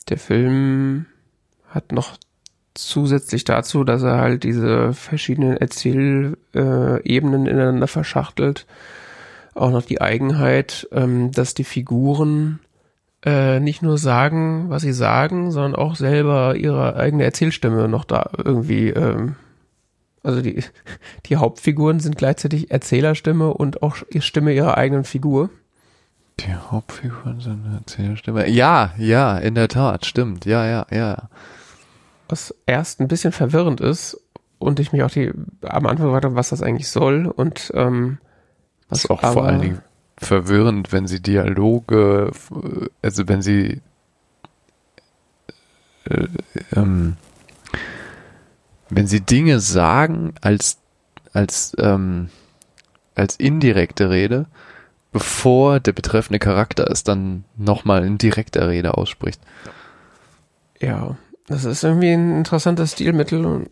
der 0.09 0.18
Film 0.18 1.06
hat 1.68 1.93
noch 1.93 2.16
zusätzlich 2.74 3.44
dazu, 3.44 3.85
dass 3.85 4.03
er 4.03 4.19
halt 4.19 4.44
diese 4.44 4.93
verschiedenen 4.93 5.57
Erzählebenen 5.57 6.36
äh, 6.55 7.03
Ebenen 7.03 7.47
ineinander 7.47 7.89
verschachtelt, 7.89 8.66
auch 9.55 9.70
noch 9.70 9.82
die 9.82 10.01
Eigenheit, 10.01 10.89
ähm, 10.93 11.32
dass 11.32 11.55
die 11.55 11.65
Figuren 11.65 12.61
äh, 13.24 13.61
nicht 13.61 13.82
nur 13.82 13.99
sagen, 13.99 14.66
was 14.69 14.82
sie 14.82 14.93
sagen, 14.93 15.53
sondern 15.53 15.74
auch 15.74 15.97
selber 15.97 16.57
ihre 16.57 16.97
eigene 16.97 17.24
Erzählstimme 17.24 17.89
noch 17.89 18.05
da 18.05 18.31
irgendwie 18.44 18.89
ähm, 18.89 19.36
also 20.23 20.40
die, 20.40 20.62
die 21.27 21.36
Hauptfiguren 21.36 22.01
sind 22.01 22.16
gleichzeitig 22.16 22.70
Erzählerstimme 22.70 23.53
und 23.53 23.82
auch 23.82 23.97
Stimme 24.19 24.53
ihrer 24.53 24.77
eigenen 24.77 25.05
Figur. 25.05 25.51
Die 26.40 26.55
Hauptfiguren 26.55 27.40
sind 27.40 27.66
eine 27.66 27.77
Erzählstimme. 27.77 28.49
Ja, 28.49 28.93
ja, 28.97 29.36
in 29.39 29.55
der 29.55 29.69
Tat, 29.69 30.07
stimmt. 30.07 30.47
Ja, 30.47 30.66
ja, 30.66 30.86
ja. 30.90 31.28
Was 32.33 32.55
erst 32.67 33.01
ein 33.01 33.09
bisschen 33.09 33.33
verwirrend 33.33 33.81
ist 33.83 34.19
und 34.59 34.81
ich 34.81 34.93
mich 34.93 35.03
auch 35.03 35.11
die 35.11 35.31
am 35.63 35.87
Anfang 35.87 36.07
gefragt 36.07 36.25
habe, 36.25 36.35
was 36.35 36.49
das 36.49 36.63
eigentlich 36.63 36.89
soll 36.89 37.27
und 37.27 37.71
ähm, 37.75 38.19
Das 38.89 39.01
ist 39.05 39.11
auch 39.11 39.21
vor 39.21 39.45
allen 39.45 39.61
Dingen 39.61 39.83
verwirrend, 40.17 40.93
wenn 40.93 41.07
sie 41.07 41.21
Dialoge, 41.21 42.29
f- 42.31 42.51
also 43.03 43.29
wenn 43.29 43.43
sie 43.43 43.81
äh, 46.05 46.27
ähm, 46.75 47.17
wenn 48.89 49.07
sie 49.07 49.21
Dinge 49.21 49.61
sagen 49.61 50.35
als 50.41 50.79
als 51.33 51.75
ähm, 51.79 52.29
als 53.15 53.37
indirekte 53.37 54.11
Rede, 54.11 54.47
bevor 55.13 55.81
der 55.81 55.93
betreffende 55.93 56.39
Charakter 56.39 56.91
es 56.91 57.05
dann 57.05 57.45
nochmal 57.57 58.05
in 58.05 58.17
direkter 58.19 58.69
Rede 58.69 58.97
ausspricht. 58.97 59.41
Ja, 60.81 61.17
das 61.47 61.64
ist 61.64 61.82
irgendwie 61.85 62.12
ein 62.12 62.36
interessantes 62.39 62.93
Stilmittel 62.93 63.44
und, 63.44 63.70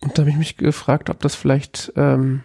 und 0.00 0.16
da 0.16 0.22
habe 0.22 0.30
ich 0.30 0.36
mich 0.36 0.56
gefragt, 0.56 1.10
ob 1.10 1.20
das 1.20 1.34
vielleicht, 1.34 1.92
ähm, 1.96 2.42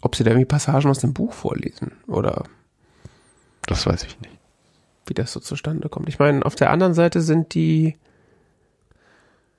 ob 0.00 0.16
sie 0.16 0.24
da 0.24 0.30
irgendwie 0.30 0.46
Passagen 0.46 0.90
aus 0.90 0.98
dem 0.98 1.14
Buch 1.14 1.32
vorlesen 1.32 1.92
oder 2.06 2.44
Das 3.66 3.86
weiß 3.86 4.04
ich 4.04 4.20
nicht. 4.20 4.38
wie 5.06 5.14
das 5.14 5.32
so 5.32 5.40
zustande 5.40 5.88
kommt. 5.88 6.08
Ich 6.08 6.18
meine, 6.18 6.44
auf 6.44 6.54
der 6.54 6.70
anderen 6.70 6.94
Seite 6.94 7.20
sind 7.20 7.54
die 7.54 7.96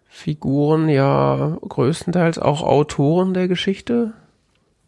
Figuren 0.08 0.90
ja 0.90 1.58
größtenteils 1.68 2.38
auch 2.38 2.62
Autoren 2.62 3.34
der 3.34 3.48
Geschichte. 3.48 4.14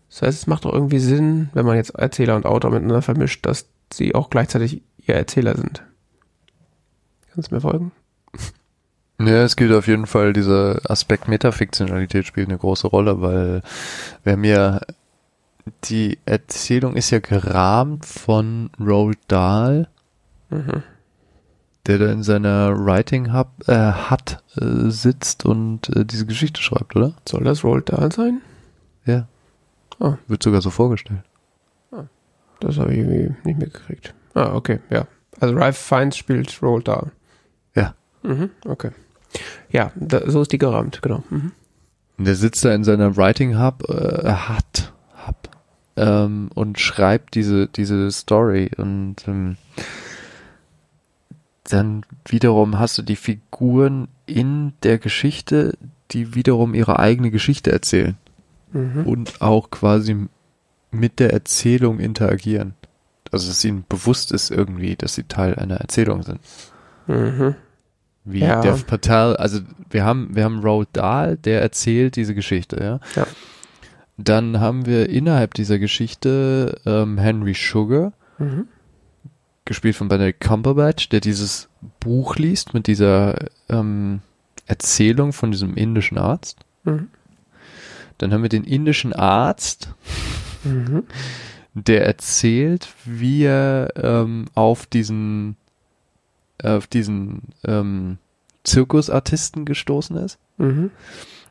Das 0.10 0.22
heißt, 0.22 0.38
es 0.40 0.48
macht 0.48 0.66
doch 0.66 0.74
irgendwie 0.74 1.00
Sinn, 1.00 1.50
wenn 1.54 1.66
man 1.66 1.78
jetzt 1.78 1.96
Erzähler 1.96 2.36
und 2.36 2.46
Autor 2.46 2.72
miteinander 2.72 3.02
vermischt, 3.02 3.46
dass 3.46 3.68
sie 3.92 4.14
auch 4.14 4.30
gleichzeitig 4.30 4.84
ihr 5.06 5.16
Erzähler 5.16 5.56
sind. 5.56 5.84
Kannst 7.34 7.50
du 7.52 7.56
mir 7.56 7.62
folgen? 7.62 7.92
Ja, 9.28 9.44
es 9.44 9.56
gilt 9.56 9.72
auf 9.74 9.88
jeden 9.88 10.06
Fall, 10.06 10.34
dieser 10.34 10.80
Aspekt 10.90 11.28
Metafiktionalität 11.28 12.26
spielt 12.26 12.50
eine 12.50 12.58
große 12.58 12.88
Rolle, 12.88 13.22
weil 13.22 13.62
wer 14.24 14.38
mir 14.38 14.82
die 15.86 16.20
Erzählung 16.26 16.96
ist 16.96 17.10
ja 17.10 17.20
gerahmt 17.20 18.06
von 18.06 18.70
Roald 18.80 19.18
Dahl, 19.28 19.88
Mhm. 20.50 20.84
der 21.88 21.98
da 21.98 22.12
in 22.12 22.22
seiner 22.24 22.76
Writing 22.78 23.34
Hub, 23.34 23.50
äh, 23.68 23.92
Hut 24.10 24.38
äh, 24.58 24.90
sitzt 24.92 25.44
und 25.46 25.90
äh, 25.96 26.06
diese 26.06 26.26
Geschichte 26.28 26.62
schreibt, 26.62 26.96
oder? 26.96 27.14
Soll 27.28 27.44
das 27.44 27.64
Roald 27.64 27.90
Dahl 27.92 28.12
sein? 28.12 28.42
Ja. 29.06 29.28
Ah. 30.00 30.18
Wird 30.28 30.44
sogar 30.44 30.62
so 30.62 30.70
vorgestellt. 30.70 31.22
Das 32.62 32.78
habe 32.78 32.94
ich 32.94 33.00
irgendwie 33.00 33.36
nicht 33.44 33.60
mitgekriegt. 33.60 34.14
Ah, 34.34 34.54
okay, 34.54 34.80
ja. 34.90 35.08
Also 35.42 35.56
Ralph 35.56 35.78
Fiennes 35.78 36.16
spielt 36.16 36.62
Roald 36.62 36.88
Dahl. 36.88 37.12
Ja. 37.76 37.94
Mhm, 38.24 38.50
okay. 38.66 38.92
Ja, 39.70 39.92
da, 39.96 40.30
so 40.30 40.42
ist 40.42 40.52
die 40.52 40.58
gerahmt, 40.58 41.02
genau. 41.02 41.24
Mhm. 41.30 41.52
Und 42.18 42.26
der 42.26 42.36
sitzt 42.36 42.64
da 42.64 42.74
in 42.74 42.84
seiner 42.84 43.18
Writing 43.18 43.60
Hub, 43.60 43.84
äh, 43.90 44.34
Hut, 44.34 44.94
Hub, 45.28 45.50
ähm, 45.98 46.50
und 46.54 46.80
schreibt 46.80 47.36
diese, 47.36 47.68
diese 47.68 48.12
Story 48.12 48.72
und 48.78 49.16
ähm, 49.28 49.58
dann 51.66 52.06
wiederum 52.28 52.80
hast 52.80 52.98
du 52.98 53.02
die 53.02 53.16
Figuren 53.16 54.08
in 54.26 54.74
der 54.84 54.98
Geschichte, 54.98 55.78
die 56.12 56.36
wiederum 56.36 56.74
ihre 56.74 57.00
eigene 57.00 57.32
Geschichte 57.32 57.72
erzählen 57.72 58.18
Mhm. 58.76 59.06
und 59.06 59.42
auch 59.42 59.70
quasi 59.72 60.28
mit 60.92 61.20
der 61.20 61.32
Erzählung 61.32 62.00
interagieren. 62.00 62.74
Also 63.32 63.48
dass 63.48 63.64
ihnen 63.64 63.86
bewusst 63.88 64.32
ist 64.32 64.52
irgendwie, 64.52 64.96
dass 64.96 65.16
sie 65.16 65.24
Teil 65.24 65.56
einer 65.56 65.78
Erzählung 65.78 66.24
sind. 66.24 66.40
Mhm. 67.08 67.56
Wie 68.26 68.40
Ja. 68.40 68.60
Dev 68.62 68.84
Patel, 68.88 69.36
also 69.38 69.60
wir 69.90 70.04
haben, 70.04 70.36
wir 70.36 70.44
haben 70.44 70.60
Roald 70.60 70.90
Dahl, 70.94 71.38
der 71.38 71.62
erzählt 71.62 72.16
diese 72.16 72.34
Geschichte, 72.36 72.78
ja. 72.82 73.00
Ja. 73.16 73.28
Dann 74.18 74.60
haben 74.60 74.86
wir 74.86 75.10
innerhalb 75.10 75.54
dieser 75.54 75.78
Geschichte 75.80 76.80
ähm, 76.86 77.18
Henry 77.18 77.54
Sugar, 77.54 78.14
Mhm. 78.38 78.68
gespielt 79.66 79.96
von 79.96 80.08
Benedict 80.10 80.42
Cumberbatch, 80.42 81.10
der 81.10 81.22
dieses 81.22 81.70
Buch 82.00 82.36
liest 82.36 82.74
mit 82.74 82.88
dieser 82.88 83.36
ähm, 83.70 84.22
Erzählung 84.68 85.32
von 85.34 85.52
diesem 85.52 85.76
indischen 85.76 86.18
Arzt. 86.18 86.58
Mhm. 86.84 87.08
Dann 88.18 88.34
haben 88.34 88.42
wir 88.42 88.50
den 88.50 88.64
indischen 88.64 89.14
Arzt, 89.14 89.90
Mhm. 90.64 91.04
der 91.74 92.06
erzählt, 92.06 92.88
wie 93.06 93.44
er 93.44 93.92
ähm, 93.96 94.46
auf 94.56 94.86
diesen 94.86 95.56
auf 96.64 96.88
diesen 96.88 97.54
ähm, 97.64 98.18
Zirkusartisten 98.64 99.66
gestoßen 99.66 100.18
ist. 100.18 100.40
Mhm. 100.58 100.92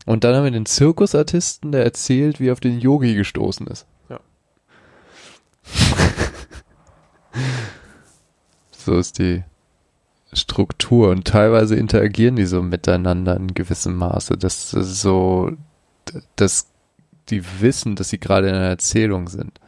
Und 0.06 0.24
dann 0.24 0.34
haben 0.34 0.44
wir 0.44 0.50
den 0.50 0.66
Zirkusartisten, 0.66 1.72
der 1.72 1.84
erzählt, 1.84 2.40
wie 2.40 2.48
er 2.48 2.52
auf 2.52 2.60
den 2.60 2.78
Yogi 2.78 3.14
gestoßen 3.14 3.66
ist. 3.66 3.86
Ja. 4.08 4.20
so 8.70 8.98
ist 8.98 9.18
die 9.18 9.44
Struktur 10.32 11.10
und 11.10 11.26
teilweise 11.26 11.76
interagieren 11.76 12.36
die 12.36 12.44
so 12.44 12.62
miteinander 12.62 13.36
in 13.36 13.54
gewissem 13.54 13.96
Maße, 13.96 14.36
dass 14.36 14.72
das 14.72 15.00
so, 15.00 15.52
dass 16.36 16.66
die 17.30 17.42
wissen, 17.60 17.96
dass 17.96 18.10
sie 18.10 18.18
gerade 18.18 18.48
in 18.48 18.54
einer 18.54 18.68
Erzählung 18.68 19.28
sind. 19.28 19.58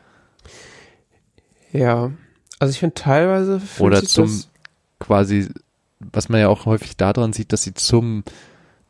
Ja, 1.72 2.10
also 2.58 2.70
ich 2.72 2.78
finde 2.78 2.94
teilweise 2.94 3.60
Oder 3.78 4.02
zum 4.02 4.42
quasi, 4.98 5.48
was 6.00 6.28
man 6.28 6.40
ja 6.40 6.48
auch 6.48 6.66
häufig 6.66 6.96
daran 6.96 7.32
sieht, 7.32 7.52
dass 7.52 7.62
sie 7.62 7.74
zum 7.74 8.24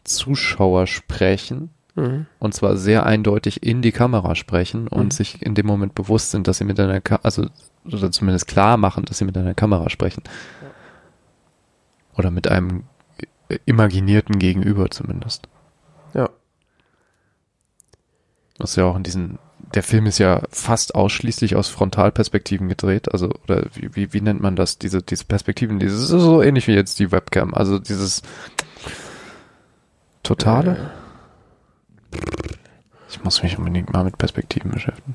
Zuschauer 0.04 0.86
sprechen 0.86 1.70
mhm. 1.94 2.26
und 2.38 2.54
zwar 2.54 2.76
sehr 2.76 3.06
eindeutig 3.06 3.62
in 3.62 3.82
die 3.82 3.92
Kamera 3.92 4.34
sprechen 4.34 4.88
und 4.88 5.06
Mhm. 5.06 5.10
sich 5.10 5.42
in 5.42 5.54
dem 5.54 5.66
Moment 5.66 5.94
bewusst 5.94 6.30
sind, 6.30 6.46
dass 6.48 6.58
sie 6.58 6.64
mit 6.64 6.78
einer, 6.78 7.00
Ka 7.00 7.20
also 7.22 7.46
oder 7.84 8.10
zumindest 8.10 8.46
klar 8.48 8.76
machen, 8.76 9.04
dass 9.04 9.18
sie 9.18 9.24
mit 9.24 9.36
einer 9.36 9.54
Kamera 9.54 9.90
sprechen. 9.90 10.22
Oder 12.16 12.30
mit 12.30 12.48
einem 12.48 12.84
imaginierten 13.64 14.38
Gegenüber 14.38 14.90
zumindest. 14.90 15.48
ja. 16.14 16.28
Das 18.58 18.70
ist 18.70 18.76
ja 18.76 18.84
auch 18.84 18.96
in 18.96 19.02
diesen, 19.02 19.38
der 19.74 19.82
Film 19.82 20.06
ist 20.06 20.18
ja 20.18 20.42
fast 20.50 20.94
ausschließlich 20.94 21.56
aus 21.56 21.68
Frontalperspektiven 21.68 22.68
gedreht, 22.68 23.12
also, 23.12 23.30
oder 23.44 23.64
wie, 23.74 23.94
wie, 23.94 24.12
wie 24.12 24.20
nennt 24.20 24.40
man 24.40 24.56
das, 24.56 24.78
diese, 24.78 25.02
diese 25.02 25.24
Perspektiven, 25.24 25.78
dieses 25.78 26.02
ist 26.02 26.08
so 26.08 26.42
ähnlich 26.42 26.66
wie 26.66 26.74
jetzt 26.74 26.98
die 26.98 27.12
Webcam, 27.12 27.54
also 27.54 27.78
dieses 27.78 28.22
Totale. 30.22 30.90
Äh, 32.12 32.18
Ich 33.10 33.22
muss 33.22 33.42
mich 33.42 33.58
unbedingt 33.58 33.92
mal 33.92 34.04
mit 34.04 34.18
Perspektiven 34.18 34.70
beschäftigen. 34.70 35.14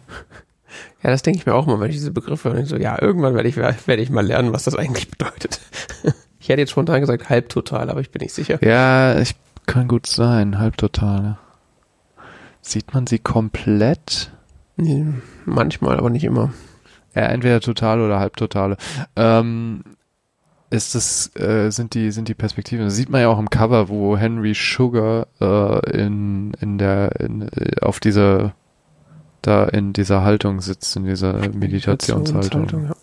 ja, 1.04 1.10
das 1.10 1.22
denke 1.22 1.40
ich 1.40 1.46
mir 1.46 1.54
auch 1.54 1.66
mal, 1.66 1.80
wenn 1.80 1.90
ich 1.90 1.98
diese 1.98 2.12
Begriffe 2.12 2.54
höre. 2.54 2.66
So, 2.66 2.78
ja, 2.78 3.02
irgendwann 3.02 3.36
werde 3.36 3.50
ich, 3.50 3.58
werde 3.58 4.02
ich 4.02 4.10
mal 4.10 4.26
lernen, 4.26 4.54
was 4.54 4.64
das 4.64 4.76
eigentlich 4.76 5.10
bedeutet. 5.10 5.60
ich 6.40 6.50
hätte 6.50 6.62
jetzt 6.62 6.72
spontan 6.72 7.02
gesagt 7.02 7.30
halbtotal, 7.30 7.90
aber 7.90 8.00
ich 8.02 8.12
bin 8.12 8.22
nicht 8.22 8.34
sicher. 8.34 8.64
Ja, 8.66 9.20
ich 9.20 9.36
kann 9.66 9.88
gut 9.88 10.08
sein, 10.08 10.60
Halbtotale. 10.60 11.38
Sieht 12.62 12.94
man 12.94 13.08
sie 13.08 13.20
komplett? 13.20 14.32
Nee, 14.82 15.06
manchmal, 15.46 15.98
aber 15.98 16.10
nicht 16.10 16.24
immer. 16.24 16.52
Ja, 17.14 17.24
entweder 17.28 17.62
totale 17.62 18.04
oder 18.04 18.20
halbtotale. 18.20 18.78
Ähm, 19.16 19.84
ist 20.72 20.96
das, 20.96 21.36
äh, 21.36 21.70
sind 21.70 21.94
die, 21.94 22.10
sind 22.10 22.30
die 22.30 22.34
Perspektiven, 22.34 22.86
das 22.86 22.96
sieht 22.96 23.12
man 23.12 23.22
ja 23.22 23.28
auch 23.28 23.38
im 23.38 23.52
Cover, 23.52 23.90
wo 23.90 24.18
Henry 24.18 24.56
Sugar 24.56 25.28
äh, 25.40 26.02
in, 26.04 26.54
in 26.62 26.80
der, 26.80 27.20
in, 27.20 27.44
äh, 27.44 27.80
auf 27.82 28.00
dieser, 28.00 28.56
da 29.44 29.66
in 29.66 29.94
dieser 29.94 30.24
Haltung 30.24 30.62
sitzt, 30.62 30.96
in 30.96 31.06
dieser 31.06 31.34
Meditationshaltung. 31.34 32.86
ja. 32.86 32.96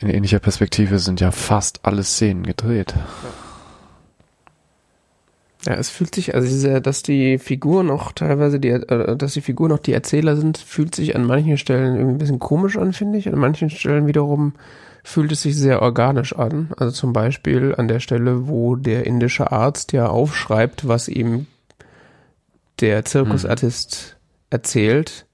In 0.00 0.10
ähnlicher 0.10 0.40
Perspektive 0.40 0.98
sind 0.98 1.20
ja 1.20 1.30
fast 1.30 1.80
alle 1.86 2.02
Szenen 2.02 2.42
gedreht. 2.42 2.92
Ja, 2.94 3.06
es 5.72 5.88
fühlt 5.88 6.14
sich, 6.14 6.34
also 6.34 6.46
diese, 6.46 6.80
dass 6.80 7.02
die 7.02 7.38
Figuren 7.38 7.90
auch 7.90 8.12
teilweise, 8.12 8.60
die, 8.60 8.68
äh, 8.68 9.16
dass 9.16 9.32
die 9.32 9.40
Figuren 9.40 9.72
auch 9.72 9.78
die 9.78 9.92
Erzähler 9.92 10.36
sind, 10.36 10.58
fühlt 10.58 10.94
sich 10.94 11.16
an 11.16 11.24
manchen 11.24 11.56
Stellen 11.56 11.96
irgendwie 11.96 12.14
ein 12.14 12.18
bisschen 12.18 12.38
komisch 12.38 12.76
an, 12.76 12.92
finde 12.92 13.18
ich. 13.18 13.28
An 13.28 13.38
manchen 13.38 13.70
Stellen 13.70 14.06
wiederum 14.06 14.54
fühlt 15.02 15.32
es 15.32 15.42
sich 15.42 15.56
sehr 15.56 15.82
organisch 15.82 16.34
an. 16.34 16.70
Also 16.76 16.92
zum 16.92 17.12
Beispiel 17.12 17.74
an 17.76 17.88
der 17.88 18.00
Stelle, 18.00 18.48
wo 18.48 18.76
der 18.76 19.06
indische 19.06 19.52
Arzt 19.52 19.92
ja 19.92 20.08
aufschreibt, 20.08 20.88
was 20.88 21.08
ihm 21.08 21.46
der 22.80 23.04
Zirkusartist 23.04 24.16
erzählt 24.50 25.26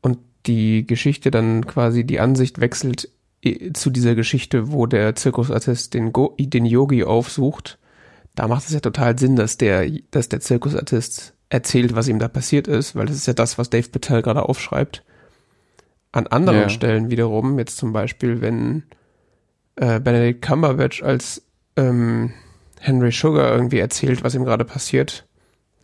und 0.00 0.18
die 0.46 0.86
Geschichte 0.86 1.30
dann 1.30 1.66
quasi 1.66 2.04
die 2.04 2.20
Ansicht 2.20 2.60
wechselt 2.60 3.08
zu 3.72 3.90
dieser 3.90 4.14
Geschichte, 4.14 4.70
wo 4.70 4.86
der 4.86 5.14
Zirkusartist 5.16 5.94
den, 5.94 6.12
Go 6.12 6.36
den 6.38 6.66
Yogi 6.66 7.04
aufsucht 7.04 7.78
da 8.40 8.48
macht 8.48 8.64
es 8.64 8.72
ja 8.72 8.80
total 8.80 9.18
Sinn, 9.18 9.36
dass 9.36 9.58
der, 9.58 9.86
dass 10.12 10.30
der 10.30 10.40
Zirkusartist 10.40 11.34
erzählt, 11.50 11.94
was 11.94 12.08
ihm 12.08 12.18
da 12.18 12.26
passiert 12.26 12.68
ist, 12.68 12.96
weil 12.96 13.04
das 13.04 13.16
ist 13.16 13.26
ja 13.26 13.34
das, 13.34 13.58
was 13.58 13.68
Dave 13.68 13.90
Patel 13.90 14.22
gerade 14.22 14.48
aufschreibt. 14.48 15.04
An 16.10 16.26
anderen 16.26 16.60
Ja. 16.60 16.68
Stellen 16.70 17.10
wiederum, 17.10 17.58
jetzt 17.58 17.76
zum 17.76 17.92
Beispiel, 17.92 18.40
wenn 18.40 18.84
äh, 19.76 20.00
Benedict 20.00 20.40
Cumberbatch 20.40 21.02
als 21.02 21.42
ähm, 21.76 22.32
Henry 22.80 23.12
Sugar 23.12 23.52
irgendwie 23.52 23.78
erzählt, 23.78 24.24
was 24.24 24.34
ihm 24.34 24.44
gerade 24.44 24.64
passiert, 24.64 25.26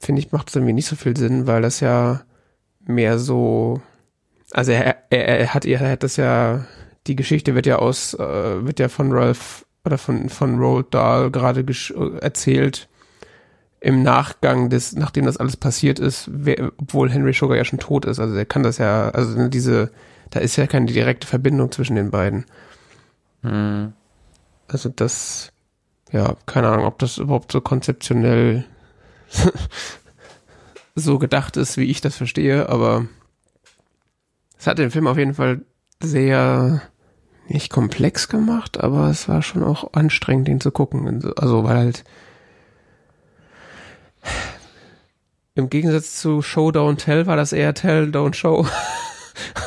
finde 0.00 0.20
ich, 0.22 0.32
macht 0.32 0.48
es 0.48 0.56
irgendwie 0.56 0.72
nicht 0.72 0.88
so 0.88 0.96
viel 0.96 1.14
Sinn, 1.14 1.46
weil 1.46 1.60
das 1.60 1.80
ja 1.80 2.22
mehr 2.86 3.18
so, 3.18 3.82
also 4.52 4.72
er, 4.72 4.96
er, 5.10 5.40
er 5.40 5.52
hat, 5.52 5.66
er 5.66 5.80
hat 5.90 6.02
das 6.02 6.16
ja, 6.16 6.64
die 7.06 7.16
Geschichte 7.16 7.54
wird 7.54 7.66
ja 7.66 7.76
aus, 7.76 8.14
äh, 8.14 8.64
wird 8.64 8.78
ja 8.78 8.88
von 8.88 9.12
Ralph 9.12 9.65
oder 9.86 9.98
von, 9.98 10.28
von 10.28 10.58
Roald 10.58 10.92
Dahl 10.92 11.30
gerade 11.30 11.60
äh, 11.60 12.18
erzählt 12.18 12.88
im 13.80 14.02
Nachgang 14.02 14.68
des, 14.68 14.94
nachdem 14.94 15.26
das 15.26 15.36
alles 15.36 15.56
passiert 15.56 15.98
ist, 15.98 16.28
wer, 16.32 16.72
obwohl 16.78 17.10
Henry 17.10 17.32
Sugar 17.32 17.56
ja 17.56 17.64
schon 17.64 17.78
tot 17.78 18.04
ist. 18.04 18.18
Also 18.18 18.34
er 18.34 18.44
kann 18.44 18.62
das 18.62 18.78
ja, 18.78 19.10
also 19.10 19.48
diese, 19.48 19.92
da 20.30 20.40
ist 20.40 20.56
ja 20.56 20.66
keine 20.66 20.86
direkte 20.86 21.26
Verbindung 21.26 21.70
zwischen 21.70 21.94
den 21.94 22.10
beiden. 22.10 22.46
Hm. 23.42 23.92
Also 24.66 24.88
das, 24.88 25.52
ja, 26.10 26.34
keine 26.46 26.68
Ahnung, 26.68 26.86
ob 26.86 26.98
das 26.98 27.18
überhaupt 27.18 27.52
so 27.52 27.60
konzeptionell 27.60 28.64
so 30.96 31.18
gedacht 31.18 31.56
ist, 31.56 31.76
wie 31.76 31.84
ich 31.84 32.00
das 32.00 32.16
verstehe, 32.16 32.68
aber 32.68 33.06
es 34.58 34.66
hat 34.66 34.78
den 34.78 34.90
Film 34.90 35.06
auf 35.06 35.18
jeden 35.18 35.34
Fall 35.34 35.60
sehr 36.02 36.82
nicht 37.48 37.70
komplex 37.70 38.28
gemacht, 38.28 38.80
aber 38.80 39.08
es 39.08 39.28
war 39.28 39.42
schon 39.42 39.62
auch 39.62 39.92
anstrengend, 39.92 40.48
den 40.48 40.60
zu 40.60 40.70
gucken. 40.70 41.32
Also 41.36 41.64
weil 41.64 41.76
halt 41.76 42.04
im 45.54 45.70
Gegensatz 45.70 46.20
zu 46.20 46.42
Show 46.42 46.68
Don't 46.68 46.98
Tell 46.98 47.26
war 47.26 47.36
das 47.36 47.52
eher 47.52 47.74
Tell 47.74 48.10
Don't 48.10 48.34
Show. 48.34 48.66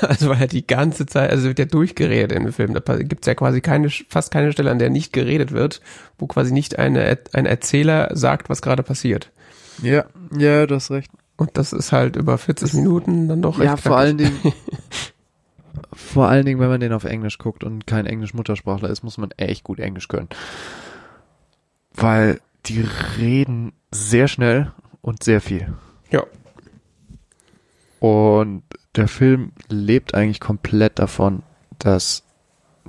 Also 0.02 0.30
weil 0.30 0.42
er 0.42 0.48
die 0.48 0.66
ganze 0.66 1.06
Zeit, 1.06 1.30
also 1.30 1.48
wird 1.48 1.60
ja 1.60 1.66
durchgeredet 1.66 2.32
im 2.32 2.52
Film. 2.52 2.74
Da 2.74 2.96
gibt's 2.98 3.28
ja 3.28 3.36
quasi 3.36 3.62
keine, 3.62 3.90
fast 3.90 4.32
keine 4.32 4.52
Stelle, 4.52 4.72
an 4.72 4.80
der 4.80 4.90
nicht 4.90 5.14
geredet 5.14 5.52
wird, 5.52 5.82
wo 6.18 6.26
quasi 6.26 6.52
nicht 6.52 6.80
eine, 6.80 7.20
ein 7.34 7.46
Erzähler 7.46 8.10
sagt, 8.14 8.50
was 8.50 8.64
gerade 8.64 8.82
passiert. 8.82 9.32
Ja, 9.84 10.06
ja, 10.36 10.66
du 10.66 10.74
hast 10.74 10.90
recht. 10.90 11.12
Und 11.38 11.52
das 11.58 11.72
ist 11.72 11.92
halt 11.92 12.16
über 12.16 12.38
40 12.38 12.74
Minuten 12.74 13.28
dann 13.28 13.42
doch 13.44 13.60
Ja, 13.60 13.74
recht 13.74 13.84
vor 13.84 13.98
allen. 13.98 14.18
Dingen, 14.18 14.40
vor 15.94 16.28
allen 16.28 16.46
Dingen, 16.46 16.60
wenn 16.60 16.70
man 16.70 16.80
den 16.80 16.94
auf 16.94 17.04
Englisch 17.04 17.38
guckt 17.38 17.64
und 17.64 17.88
kein 17.88 18.06
Englisch-Muttersprachler 18.06 18.90
ist, 18.90 19.04
muss 19.04 19.18
man 19.18 19.32
echt 19.32 19.64
gut 19.64 19.80
Englisch 19.80 20.08
können. 20.08 20.30
Weil 21.94 22.40
die 22.66 22.86
reden 23.18 23.74
sehr 23.92 24.28
schnell 24.28 24.72
und 25.02 25.24
sehr 25.24 25.42
viel. 25.42 25.74
Ja. 26.12 26.24
Und 28.00 28.64
der 28.96 29.08
Film 29.08 29.52
lebt 29.68 30.14
eigentlich 30.14 30.40
komplett 30.40 31.00
davon, 31.00 31.44
dass 31.78 32.24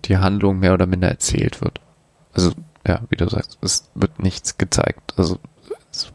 die 0.05 0.19
Handlung 0.19 0.59
mehr 0.59 0.75
oder 0.75 0.87
minder 0.87 1.09
erzählt 1.09 1.61
wird. 1.61 1.81
Also, 2.33 2.53
ja, 2.87 3.03
wie 3.11 3.17
du 3.17 3.29
sagst, 3.29 3.59
es 3.61 3.91
wird 3.95 4.23
nichts 4.23 4.57
gezeigt. 4.59 5.15
Also, 5.17 5.39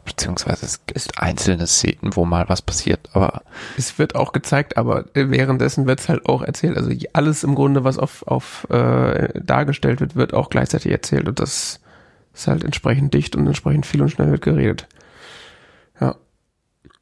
beziehungsweise 0.04 0.64
es 0.66 0.86
gibt 0.86 1.18
einzelne 1.20 1.66
Szenen, 1.66 2.14
wo 2.16 2.24
mal 2.24 2.48
was 2.48 2.62
passiert, 2.62 3.10
aber 3.12 3.42
Es 3.76 3.98
wird 3.98 4.14
auch 4.14 4.32
gezeigt, 4.32 4.76
aber 4.76 5.04
währenddessen 5.14 5.86
wird's 5.86 6.08
halt 6.08 6.26
auch 6.26 6.42
erzählt. 6.42 6.76
Also 6.76 6.90
alles 7.12 7.44
im 7.44 7.54
Grunde, 7.54 7.84
was 7.84 7.98
auf, 7.98 8.26
auf 8.26 8.66
äh, 8.70 9.28
dargestellt 9.40 10.00
wird, 10.00 10.16
wird 10.16 10.32
auch 10.34 10.48
gleichzeitig 10.50 10.90
erzählt. 10.92 11.28
Und 11.28 11.40
das 11.40 11.80
ist 12.32 12.46
halt 12.46 12.64
entsprechend 12.64 13.12
dicht 13.14 13.36
und 13.36 13.46
entsprechend 13.46 13.86
viel 13.86 14.02
und 14.02 14.08
schnell 14.10 14.30
wird 14.30 14.42
geredet. 14.42 14.86
Ja. 16.00 16.16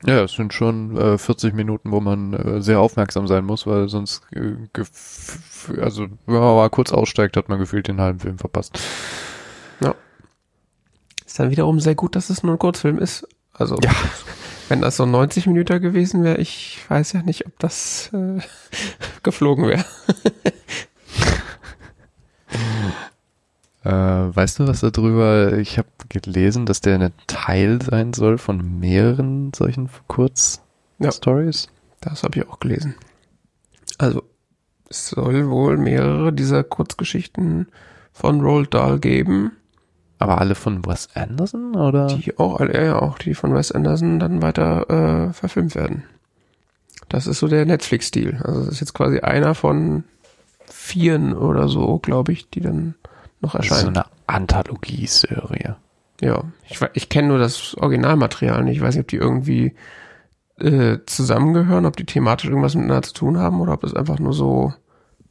Ja, 0.05 0.23
es 0.25 0.33
sind 0.33 0.53
schon 0.53 0.97
äh, 0.99 1.17
40 1.17 1.55
Minuten, 1.55 1.91
wo 1.91 2.01
man 2.01 2.35
äh, 2.35 2.61
sehr 2.61 2.81
aufmerksam 2.81 3.27
sein 3.27 3.45
muss, 3.45 3.67
weil 3.67 3.89
sonst, 3.89 4.23
äh, 4.33 4.57
gef- 4.75 5.81
also 5.81 6.09
wenn 6.27 6.35
man 6.41 6.57
mal 6.57 6.71
kurz 6.71 6.93
aussteigt, 6.93 7.37
hat 7.37 7.49
man 7.49 7.59
gefühlt 7.59 7.89
den 7.89 8.01
halben 8.01 8.21
Film 8.21 8.39
verpasst. 8.39 8.79
Ist 11.35 11.41
dann 11.41 11.51
wiederum 11.51 11.81
sehr 11.81 11.97
gut, 11.97 12.15
dass 12.15 12.31
es 12.31 12.45
nur 12.45 12.53
ein 12.55 12.61
Kurzfilm 12.61 12.97
ist. 13.01 13.27
Also, 13.53 13.77
Ja. 13.83 13.91
wenn 14.69 14.81
das 14.81 14.95
so 14.97 15.05
90 15.05 15.49
Minuten 15.49 15.83
gewesen 15.83 16.23
wäre, 16.23 16.37
ich 16.39 16.79
weiß 16.89 17.13
ja 17.13 17.23
nicht, 17.23 17.45
ob 17.45 17.59
das 17.59 18.09
äh, 18.13 18.39
geflogen 19.25 19.67
wäre. 19.67 19.85
Äh, 23.83 23.91
weißt 23.91 24.61
du 24.61 24.69
was 24.69 24.81
darüber? 24.81 25.59
Ich 25.59 25.77
habe 25.77 25.89
gelesen, 26.09 26.65
dass 26.65 26.81
der 26.81 26.99
ein 26.99 27.13
Teil 27.27 27.83
sein 27.83 28.15
soll 28.15 28.39
von 28.39 28.79
mehreren 28.79 29.53
solchen 29.55 29.91
Kurzstories. 30.07 31.69
Das 32.01 32.23
habe 32.23 32.39
ich 32.39 32.49
auch 32.49 32.61
gelesen. 32.61 32.95
Also, 33.99 34.23
es 34.89 35.09
soll 35.09 35.51
wohl 35.51 35.77
mehrere 35.77 36.33
dieser 36.33 36.65
Kurzgeschichten 36.65 37.69
von 38.13 38.41
Roald 38.41 38.73
Dahl 38.73 38.99
geben, 39.01 39.53
Aber 40.19 40.39
alle 40.39 40.55
von 40.55 40.85
Wes 40.87 41.09
Anderson, 41.15 41.75
oder? 41.75 42.07
die 42.07 42.39
auch, 42.39 42.61
äh, 42.61 42.87
ja, 42.87 42.99
auch 43.01 43.19
die 43.19 43.35
von 43.35 43.55
Wes 43.55 43.73
Anderson 43.73 44.19
dann 44.19 44.43
weiter 44.43 45.29
äh, 45.29 45.33
verfilmt 45.33 45.75
werden. 45.75 46.05
Das 47.09 47.27
ist 47.27 47.41
so 47.41 47.49
der 47.49 47.67
Netflix-Stil. 47.67 48.41
Also 48.43 48.61
das 48.61 48.75
ist 48.75 48.81
jetzt 48.81 48.95
quasi 48.95 49.21
einer 49.21 49.55
von 49.55 50.05
vieren 50.67 51.35
oder 51.35 51.69
so, 51.69 51.99
glaube 51.99 52.33
ich, 52.33 52.49
die 52.51 52.61
dann 52.61 52.95
noch 53.41 53.55
das 53.55 53.67
ist 53.67 53.69
so 53.69 53.75
erscheinen. 53.75 53.97
eine 53.97 54.07
Anthologie-Serie. 54.27 55.77
Ja, 56.21 56.45
ich, 56.69 56.81
ich 56.95 57.09
kenne 57.09 57.29
nur 57.29 57.39
das 57.39 57.75
Originalmaterial 57.77 58.65
nicht. 58.65 58.77
Ich 58.77 58.83
weiß 58.83 58.95
nicht, 58.95 59.05
ob 59.05 59.09
die 59.09 59.17
irgendwie 59.17 59.75
äh, 60.59 60.99
zusammengehören, 61.07 61.87
ob 61.87 61.97
die 61.97 62.07
thematisch 62.07 62.49
irgendwas 62.49 62.75
miteinander 62.75 63.03
zu 63.03 63.15
tun 63.15 63.39
haben 63.39 63.61
oder 63.61 63.73
ob 63.73 63.85
es 63.85 63.95
einfach 63.95 64.19
nur 64.19 64.33
so, 64.33 64.73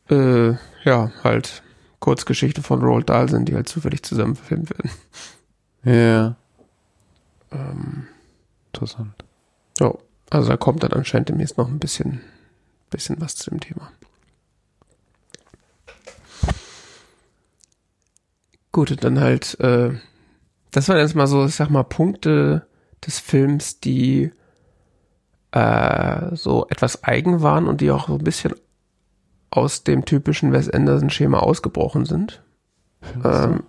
äh, 0.09 0.51
ja, 0.83 1.11
halt 1.23 1.63
Kurzgeschichte 2.03 2.61
von 2.61 2.81
Roald 2.81 3.07
Dahl 3.07 3.29
sind, 3.29 3.47
die 3.47 3.55
halt 3.55 3.69
zufällig 3.69 4.03
zusammen 4.03 4.35
verfilmt 4.35 4.69
werden. 4.71 4.91
Ja, 5.85 6.35
Ähm, 7.51 8.07
interessant. 8.73 9.23
ja, 9.79 9.93
also 10.29 10.49
da 10.49 10.57
kommt 10.57 10.83
dann 10.83 10.91
anscheinend 10.91 11.29
demnächst 11.29 11.57
noch 11.57 11.69
ein 11.69 11.79
bisschen, 11.79 12.19
bisschen 12.89 13.21
was 13.21 13.35
zu 13.37 13.51
dem 13.51 13.61
Thema. 13.61 13.89
Gut, 18.73 18.91
und 18.91 19.03
dann 19.03 19.19
halt, 19.21 19.57
äh, 19.61 19.91
das 20.71 20.89
waren 20.89 20.97
jetzt 20.97 21.15
mal 21.15 21.27
so, 21.27 21.45
ich 21.45 21.55
sag 21.55 21.69
mal, 21.69 21.83
Punkte 21.83 22.67
des 23.05 23.19
Films, 23.19 23.79
die 23.79 24.31
äh, 25.51 26.35
so 26.35 26.67
etwas 26.69 27.03
eigen 27.03 27.41
waren 27.41 27.67
und 27.67 27.81
die 27.81 27.91
auch 27.91 28.07
so 28.07 28.15
ein 28.15 28.23
bisschen 28.23 28.55
aus 29.55 29.83
dem 29.83 30.05
typischen 30.05 30.51
Wes 30.51 30.69
Anderson-Schema 30.69 31.39
ausgebrochen 31.39 32.05
sind. 32.05 32.41
Ähm, 33.23 33.63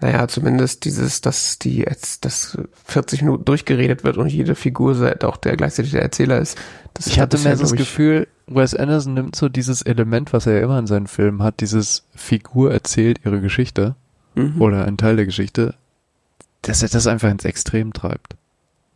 naja, 0.00 0.28
zumindest 0.28 0.84
dieses, 0.84 1.20
dass 1.20 1.58
die 1.58 1.78
jetzt, 1.78 2.24
dass 2.24 2.58
40 2.84 3.22
Minuten 3.22 3.44
durchgeredet 3.44 4.04
wird 4.04 4.16
und 4.16 4.28
jede 4.28 4.54
Figur 4.54 4.94
seit 4.94 5.24
auch 5.24 5.36
der 5.36 5.56
gleichzeitig 5.56 5.92
der 5.92 6.02
Erzähler 6.02 6.38
ist. 6.38 6.58
Das 6.94 7.06
ich 7.06 7.18
hatte 7.18 7.38
mehr 7.38 7.56
so 7.56 7.62
das 7.62 7.72
Gefühl, 7.72 8.28
Wes 8.46 8.74
Anderson 8.74 9.14
nimmt 9.14 9.36
so 9.36 9.48
dieses 9.48 9.82
Element, 9.82 10.32
was 10.32 10.46
er 10.46 10.54
ja 10.54 10.60
immer 10.60 10.78
in 10.78 10.86
seinen 10.86 11.06
Filmen 11.06 11.42
hat, 11.42 11.60
dieses 11.60 12.06
Figur 12.14 12.72
erzählt 12.72 13.20
ihre 13.24 13.40
Geschichte 13.40 13.96
mhm. 14.34 14.60
oder 14.60 14.84
ein 14.84 14.98
Teil 14.98 15.16
der 15.16 15.26
Geschichte, 15.26 15.74
dass 16.62 16.82
er 16.82 16.88
das 16.88 17.06
einfach 17.06 17.30
ins 17.30 17.44
Extrem 17.44 17.92
treibt. 17.92 18.36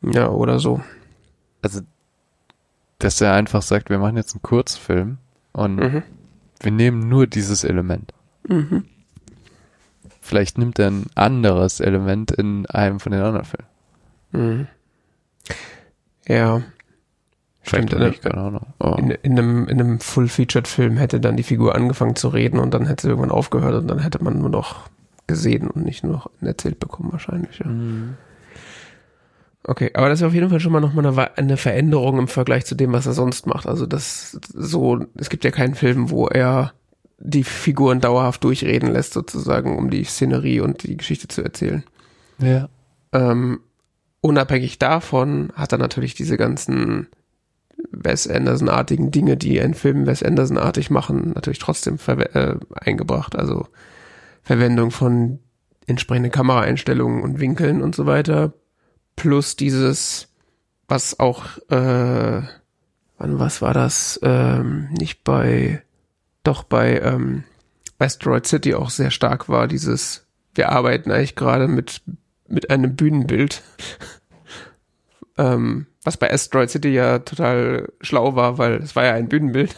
Ja, 0.02 0.28
oder 0.28 0.58
so. 0.58 0.82
Also, 1.62 1.80
dass 2.98 3.20
er 3.20 3.34
einfach 3.34 3.62
sagt, 3.62 3.90
wir 3.90 3.98
machen 3.98 4.16
jetzt 4.16 4.34
einen 4.34 4.42
Kurzfilm 4.42 5.18
und 5.52 5.76
mhm. 5.76 6.02
wir 6.60 6.72
nehmen 6.72 7.08
nur 7.08 7.26
dieses 7.26 7.64
Element. 7.64 8.12
Mhm. 8.48 8.84
Vielleicht 10.20 10.58
nimmt 10.58 10.78
er 10.78 10.88
ein 10.88 11.06
anderes 11.14 11.80
Element 11.80 12.30
in 12.30 12.66
einem 12.66 13.00
von 13.00 13.12
den 13.12 13.22
anderen 13.22 13.46
Filmen. 13.46 13.68
Mhm. 14.32 14.66
Ja. 16.26 16.62
Stimmt, 17.64 17.92
in, 17.92 17.98
nicht, 18.00 18.22
keine 18.22 18.38
Ahnung. 18.38 18.66
Oh. 18.80 18.94
In, 18.98 19.10
in, 19.10 19.38
einem, 19.38 19.68
in 19.68 19.80
einem 19.80 20.00
Full-Featured-Film 20.00 20.96
hätte 20.96 21.20
dann 21.20 21.36
die 21.36 21.42
Figur 21.42 21.74
angefangen 21.74 22.16
zu 22.16 22.28
reden 22.28 22.58
und 22.58 22.74
dann 22.74 22.86
hätte 22.86 23.02
sie 23.02 23.08
irgendwann 23.08 23.30
aufgehört 23.30 23.74
und 23.74 23.88
dann 23.88 24.00
hätte 24.00 24.22
man 24.22 24.38
nur 24.38 24.48
noch 24.48 24.88
gesehen 25.26 25.68
und 25.68 25.84
nicht 25.84 26.02
nur 26.02 26.12
noch 26.12 26.30
erzählt 26.40 26.80
bekommen 26.80 27.12
wahrscheinlich. 27.12 27.58
Ja. 27.58 27.66
Mhm. 27.66 28.16
Okay, 29.64 29.90
aber 29.94 30.08
das 30.08 30.20
ist 30.20 30.26
auf 30.26 30.34
jeden 30.34 30.50
Fall 30.50 30.60
schon 30.60 30.72
mal 30.72 30.80
nochmal 30.80 31.06
eine, 31.06 31.36
eine 31.36 31.56
Veränderung 31.56 32.18
im 32.18 32.28
Vergleich 32.28 32.64
zu 32.66 32.74
dem, 32.74 32.92
was 32.92 33.06
er 33.06 33.12
sonst 33.12 33.46
macht. 33.46 33.66
Also 33.66 33.86
das 33.86 34.38
so, 34.52 35.04
es 35.14 35.30
gibt 35.30 35.44
ja 35.44 35.52
keinen 35.52 35.76
Film, 35.76 36.10
wo 36.10 36.26
er 36.26 36.72
die 37.18 37.44
Figuren 37.44 38.00
dauerhaft 38.00 38.42
durchreden 38.42 38.90
lässt, 38.90 39.12
sozusagen, 39.12 39.78
um 39.78 39.90
die 39.90 40.02
Szenerie 40.04 40.60
und 40.60 40.82
die 40.82 40.96
Geschichte 40.96 41.28
zu 41.28 41.42
erzählen. 41.42 41.84
Ja. 42.38 42.68
Ähm, 43.12 43.60
unabhängig 44.20 44.80
davon 44.80 45.52
hat 45.54 45.70
er 45.70 45.78
natürlich 45.78 46.14
diese 46.14 46.36
ganzen 46.36 47.06
Wes 47.92 48.28
Anderson-artigen 48.28 49.12
Dinge, 49.12 49.36
die 49.36 49.60
einen 49.60 49.74
Film 49.74 50.06
Wes 50.06 50.24
Anderson-artig 50.24 50.90
machen, 50.90 51.32
natürlich 51.34 51.60
trotzdem 51.60 51.98
äh, 52.06 52.56
eingebracht. 52.74 53.36
Also 53.36 53.68
Verwendung 54.42 54.90
von 54.90 55.38
entsprechenden 55.86 56.32
Kameraeinstellungen 56.32 57.22
und 57.22 57.38
Winkeln 57.38 57.82
und 57.82 57.94
so 57.94 58.06
weiter. 58.06 58.54
Plus 59.16 59.56
dieses, 59.56 60.28
was 60.88 61.18
auch, 61.20 61.58
äh, 61.68 62.42
wann, 63.18 63.38
was 63.38 63.62
war 63.62 63.74
das? 63.74 64.18
Ähm, 64.22 64.88
nicht 64.98 65.24
bei 65.24 65.82
doch 66.42 66.64
bei 66.64 67.00
ähm, 67.00 67.44
Asteroid 67.98 68.46
City 68.46 68.74
auch 68.74 68.90
sehr 68.90 69.10
stark 69.10 69.48
war, 69.48 69.68
dieses, 69.68 70.26
wir 70.54 70.70
arbeiten 70.70 71.10
eigentlich 71.10 71.36
gerade 71.36 71.68
mit, 71.68 72.02
mit 72.48 72.70
einem 72.70 72.96
Bühnenbild. 72.96 73.62
ähm, 75.38 75.86
was 76.04 76.16
bei 76.16 76.32
Asteroid 76.32 76.70
City 76.70 76.88
ja 76.88 77.20
total 77.20 77.92
schlau 78.00 78.34
war, 78.34 78.58
weil 78.58 78.74
es 78.74 78.96
war 78.96 79.04
ja 79.04 79.14
ein 79.14 79.28
Bühnenbild. 79.28 79.76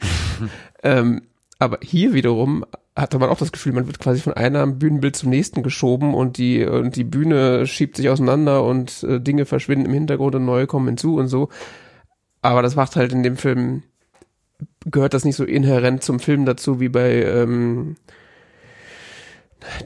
ähm, 0.82 1.22
aber 1.58 1.78
hier 1.82 2.12
wiederum 2.12 2.66
hatte 2.96 3.18
man 3.18 3.28
auch 3.28 3.38
das 3.38 3.52
Gefühl, 3.52 3.72
man 3.72 3.86
wird 3.86 3.98
quasi 3.98 4.20
von 4.20 4.32
einem 4.32 4.78
Bühnenbild 4.78 5.14
zum 5.14 5.28
nächsten 5.30 5.62
geschoben 5.62 6.14
und 6.14 6.38
die 6.38 6.64
und 6.64 6.96
die 6.96 7.04
Bühne 7.04 7.66
schiebt 7.66 7.96
sich 7.96 8.08
auseinander 8.08 8.64
und 8.64 9.02
äh, 9.02 9.20
Dinge 9.20 9.44
verschwinden 9.44 9.86
im 9.86 9.92
Hintergrund 9.92 10.34
und 10.34 10.46
neue 10.46 10.66
kommen 10.66 10.88
hinzu 10.88 11.16
und 11.16 11.28
so. 11.28 11.50
Aber 12.42 12.62
das 12.62 12.74
macht 12.74 12.96
halt 12.96 13.12
in 13.12 13.22
dem 13.22 13.36
Film 13.36 13.82
gehört 14.86 15.14
das 15.14 15.24
nicht 15.24 15.36
so 15.36 15.44
inhärent 15.44 16.02
zum 16.02 16.20
Film 16.20 16.46
dazu 16.46 16.80
wie 16.80 16.88
bei 16.88 17.22
ähm, 17.22 17.96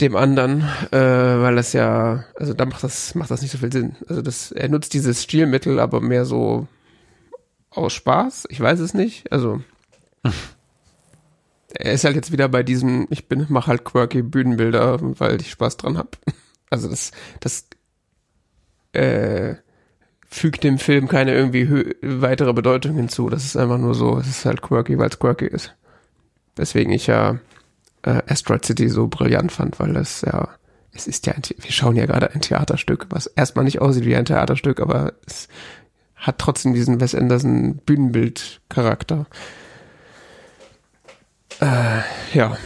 dem 0.00 0.14
anderen, 0.14 0.62
äh, 0.90 0.98
weil 0.98 1.56
das 1.56 1.72
ja, 1.72 2.24
also 2.38 2.52
da 2.54 2.66
macht 2.66 2.84
das, 2.84 3.14
macht 3.14 3.30
das 3.30 3.42
nicht 3.42 3.50
so 3.50 3.58
viel 3.58 3.72
Sinn. 3.72 3.96
Also 4.08 4.22
das, 4.22 4.52
er 4.52 4.68
nutzt 4.68 4.94
dieses 4.94 5.22
Stilmittel 5.22 5.80
aber 5.80 6.00
mehr 6.00 6.24
so 6.24 6.68
aus 7.70 7.92
Spaß. 7.94 8.46
Ich 8.50 8.60
weiß 8.60 8.78
es 8.80 8.94
nicht. 8.94 9.32
Also 9.32 9.62
er 11.74 11.92
ist 11.92 12.04
halt 12.04 12.16
jetzt 12.16 12.32
wieder 12.32 12.48
bei 12.48 12.62
diesem, 12.62 13.06
ich 13.10 13.28
bin, 13.28 13.46
mach 13.48 13.66
halt 13.66 13.84
quirky 13.84 14.22
Bühnenbilder, 14.22 14.98
weil 15.00 15.40
ich 15.40 15.50
Spaß 15.50 15.76
dran 15.76 15.98
hab. 15.98 16.18
Also 16.72 16.88
das, 16.88 17.10
das 17.40 17.66
äh, 18.92 19.56
fügt 20.28 20.62
dem 20.62 20.78
Film 20.78 21.08
keine 21.08 21.34
irgendwie 21.34 21.96
weitere 22.00 22.52
Bedeutung 22.52 22.94
hinzu. 22.94 23.28
Das 23.28 23.44
ist 23.44 23.56
einfach 23.56 23.78
nur 23.78 23.96
so, 23.96 24.18
es 24.18 24.28
ist 24.28 24.44
halt 24.44 24.62
quirky, 24.62 24.96
weil 24.96 25.08
es 25.08 25.18
quirky 25.18 25.46
ist. 25.46 25.74
Deswegen 26.56 26.92
ich 26.92 27.08
ja 27.08 27.40
äh, 28.02 28.22
Asteroid 28.28 28.64
City 28.64 28.88
so 28.88 29.08
brillant 29.08 29.50
fand, 29.50 29.80
weil 29.80 29.94
das 29.94 30.20
ja, 30.20 30.48
es 30.92 31.08
ist 31.08 31.26
ja, 31.26 31.34
ein, 31.34 31.42
wir 31.42 31.72
schauen 31.72 31.96
ja 31.96 32.06
gerade 32.06 32.32
ein 32.32 32.40
Theaterstück, 32.40 33.06
was 33.10 33.26
erstmal 33.26 33.64
nicht 33.64 33.80
aussieht 33.80 34.04
wie 34.04 34.14
ein 34.14 34.24
Theaterstück, 34.24 34.78
aber 34.78 35.14
es 35.26 35.48
hat 36.14 36.38
trotzdem 36.38 36.74
diesen 36.74 37.00
Wes 37.00 37.14
Anderson 37.14 37.76
Bühnenbild-Charakter. 37.84 39.26
Äh, 41.60 42.00
ja. 42.34 42.56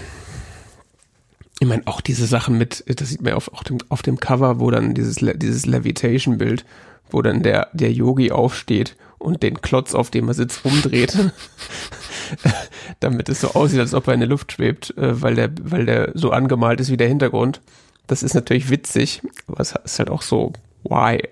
Ich 1.61 1.69
meine, 1.69 1.83
auch 1.87 2.01
diese 2.01 2.27
Sachen 2.27 2.59
mit, 2.59 2.85
das 2.87 3.09
sieht 3.09 3.23
man 3.23 3.35
auf, 3.35 3.53
auf, 3.53 3.65
dem, 3.65 3.79
auf 3.89 4.03
dem 4.03 4.21
Cover, 4.21 4.61
wo 4.61 4.71
dann 4.71 4.95
dieses, 4.95 5.17
dieses 5.17 5.67
Levitation-Bild, 5.67 6.65
wo 7.11 7.23
dann 7.23 7.43
der, 7.43 7.69
der 7.73 7.93
Yogi 7.93 8.33
aufsteht 8.33 8.97
und 9.19 9.43
den 9.43 9.63
Klotz, 9.63 9.95
auf 9.95 10.11
dem 10.11 10.29
er 10.29 10.35
sitzt, 10.35 10.65
umdreht, 10.65 11.17
damit 13.01 13.29
es 13.29 13.41
so 13.41 13.53
aussieht, 13.53 13.81
als 13.81 13.95
ob 13.95 14.07
er 14.09 14.15
in 14.15 14.21
der 14.21 14.29
Luft 14.29 14.53
schwebt, 14.53 14.97
äh, 14.99 15.23
weil 15.23 15.35
der, 15.35 15.51
weil 15.63 15.87
der 15.87 16.13
so 16.15 16.31
angemalt 16.31 16.81
ist 16.81 16.91
wie 16.91 16.97
der 16.97 17.09
Hintergrund. 17.09 17.61
Das 18.07 18.23
ist 18.23 18.35
natürlich 18.35 18.69
witzig, 18.69 19.23
aber 19.47 19.61
es 19.61 19.75
ist 19.85 19.99
halt 19.99 20.11
auch 20.11 20.23
so, 20.23 20.53
why? 20.83 21.23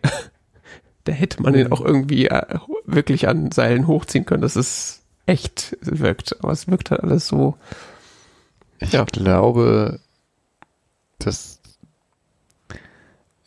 da 1.04 1.12
hätte 1.12 1.42
man 1.42 1.52
den 1.52 1.70
auch 1.70 1.84
irgendwie 1.84 2.28
äh, 2.28 2.58
wirklich 2.86 3.28
an 3.28 3.52
Seilen 3.52 3.86
hochziehen 3.86 4.24
können, 4.24 4.42
dass 4.42 4.56
es 4.56 5.01
echt 5.26 5.76
wirkt. 5.80 6.36
Aber 6.42 6.52
es 6.52 6.68
wirkt 6.68 6.90
halt 6.90 7.02
alles 7.02 7.28
so. 7.28 7.56
Ich 8.78 8.92
ja. 8.92 9.04
glaube, 9.04 10.00
dass 11.18 11.62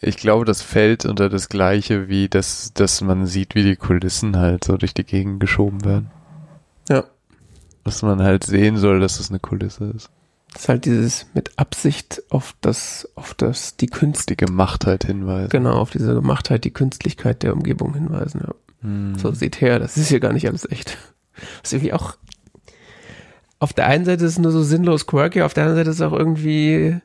ich 0.01 0.17
glaube, 0.17 0.45
das 0.45 0.61
fällt 0.61 1.05
unter 1.05 1.29
das 1.29 1.49
Gleiche, 1.49 2.07
wie 2.07 2.29
das, 2.29 2.73
dass 2.75 3.01
man 3.01 3.25
sieht, 3.25 3.55
wie 3.55 3.63
die 3.63 3.75
Kulissen 3.75 4.37
halt 4.37 4.63
so 4.63 4.77
durch 4.77 4.93
die 4.93 5.03
Gegend 5.03 5.39
geschoben 5.39 5.83
werden. 5.83 6.11
Ja. 6.89 7.05
Dass 7.83 8.03
man 8.03 8.21
halt 8.21 8.43
sehen 8.43 8.77
soll, 8.77 8.99
dass 8.99 9.19
es 9.19 9.31
eine 9.31 9.39
Kulisse 9.39 9.85
ist. 9.85 10.11
Das 10.53 10.63
ist 10.63 10.69
halt 10.69 10.85
dieses 10.85 11.25
mit 11.33 11.57
Absicht 11.57 12.21
auf 12.29 12.55
das, 12.61 13.09
auf 13.15 13.33
das, 13.33 13.77
die 13.77 13.87
Kunst. 13.87 14.29
Die 14.29 14.37
Gemachtheit 14.37 15.05
hinweisen. 15.05 15.49
Genau, 15.49 15.73
auf 15.73 15.89
diese 15.89 16.13
Gemachtheit, 16.13 16.65
die 16.65 16.71
Künstlichkeit 16.71 17.41
der 17.41 17.53
Umgebung 17.53 17.95
hinweisen, 17.95 18.41
ja. 18.45 18.53
Hm. 18.81 19.17
So, 19.17 19.31
seht 19.31 19.59
her, 19.59 19.79
das 19.79 19.97
ist 19.97 20.09
hier 20.09 20.19
gar 20.19 20.33
nicht 20.33 20.47
alles 20.47 20.69
echt. 20.69 20.97
Was 21.61 21.73
irgendwie 21.73 21.93
auch, 21.93 22.17
auf 23.59 23.73
der 23.73 23.87
einen 23.87 24.05
Seite 24.05 24.25
ist 24.25 24.31
es 24.31 24.39
nur 24.39 24.51
so 24.51 24.63
sinnlos 24.63 25.07
quirky, 25.07 25.41
auf 25.41 25.53
der 25.53 25.63
anderen 25.63 25.79
Seite 25.79 25.89
ist 25.89 25.97
es 25.97 26.01
auch 26.01 26.17
irgendwie 26.17 26.99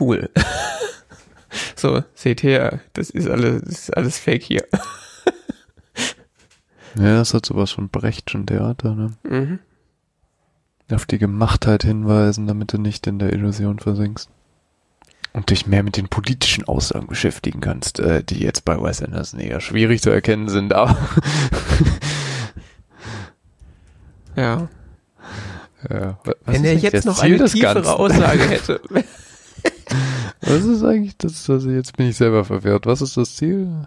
cool. 0.00 0.30
So, 1.76 2.02
seht 2.14 2.42
her, 2.42 2.80
das 2.92 3.10
ist 3.10 3.28
alles, 3.28 3.62
das 3.62 3.72
ist 3.72 3.96
alles 3.96 4.18
fake 4.18 4.42
hier. 4.42 4.64
ja, 6.96 7.16
das 7.16 7.34
hat 7.34 7.44
sowas 7.44 7.72
von 7.72 7.88
Brechtschen 7.88 8.46
Theater, 8.46 8.94
ne? 8.94 9.12
Mhm. 9.24 9.58
Auf 10.92 11.06
die 11.06 11.18
Gemachtheit 11.18 11.82
hinweisen, 11.82 12.46
damit 12.46 12.72
du 12.72 12.78
nicht 12.78 13.06
in 13.06 13.18
der 13.18 13.32
Illusion 13.32 13.78
versinkst. 13.78 14.28
Und 15.32 15.50
dich 15.50 15.66
mehr 15.66 15.82
mit 15.82 15.96
den 15.96 16.08
politischen 16.08 16.68
Aussagen 16.68 17.06
beschäftigen 17.06 17.60
kannst, 17.60 17.98
äh, 17.98 18.22
die 18.22 18.40
jetzt 18.40 18.64
bei 18.64 18.80
Wes 18.80 19.02
Anderson 19.02 19.40
eher 19.40 19.60
schwierig 19.60 20.02
zu 20.02 20.10
erkennen 20.10 20.48
sind, 20.48 20.74
aber. 20.74 20.96
ja. 24.36 24.68
ja. 25.88 26.18
Wenn 26.44 26.64
er 26.64 26.74
jetzt 26.74 27.04
noch 27.04 27.20
eine 27.20 27.44
tiefere 27.44 27.74
Ganzen? 27.74 27.90
Aussage 27.90 28.42
hätte. 28.48 28.80
Was 30.40 30.64
ist 30.64 30.82
eigentlich 30.82 31.16
das? 31.16 31.48
Also 31.48 31.70
jetzt 31.70 31.96
bin 31.96 32.08
ich 32.08 32.16
selber 32.16 32.44
verwirrt. 32.44 32.86
Was 32.86 33.02
ist 33.02 33.16
das 33.16 33.36
Ziel? 33.36 33.86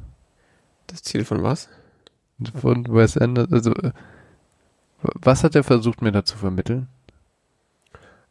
Das 0.88 1.04
Ziel 1.04 1.26
von 1.26 1.44
was? 1.44 1.70
Von 2.60 2.86
Wes 2.94 3.18
Anderson. 3.18 3.54
Also, 3.54 3.74
äh, 3.74 3.92
was 5.02 5.44
hat 5.44 5.56
er 5.56 5.64
versucht 5.64 6.02
mir 6.02 6.12
da 6.12 6.26
zu 6.26 6.38
vermitteln? 6.38 6.88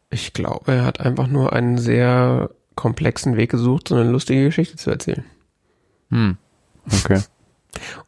Ich 0.09 0.33
glaube, 0.33 0.73
er 0.73 0.85
hat 0.85 0.99
einfach 0.99 1.27
nur 1.27 1.53
einen 1.53 1.77
sehr 1.77 2.49
komplexen 2.75 3.37
Weg 3.37 3.51
gesucht, 3.51 3.87
so 3.87 3.95
eine 3.95 4.09
lustige 4.09 4.45
Geschichte 4.45 4.75
zu 4.75 4.89
erzählen. 4.89 5.25
Hm. 6.09 6.37
Okay. 7.03 7.21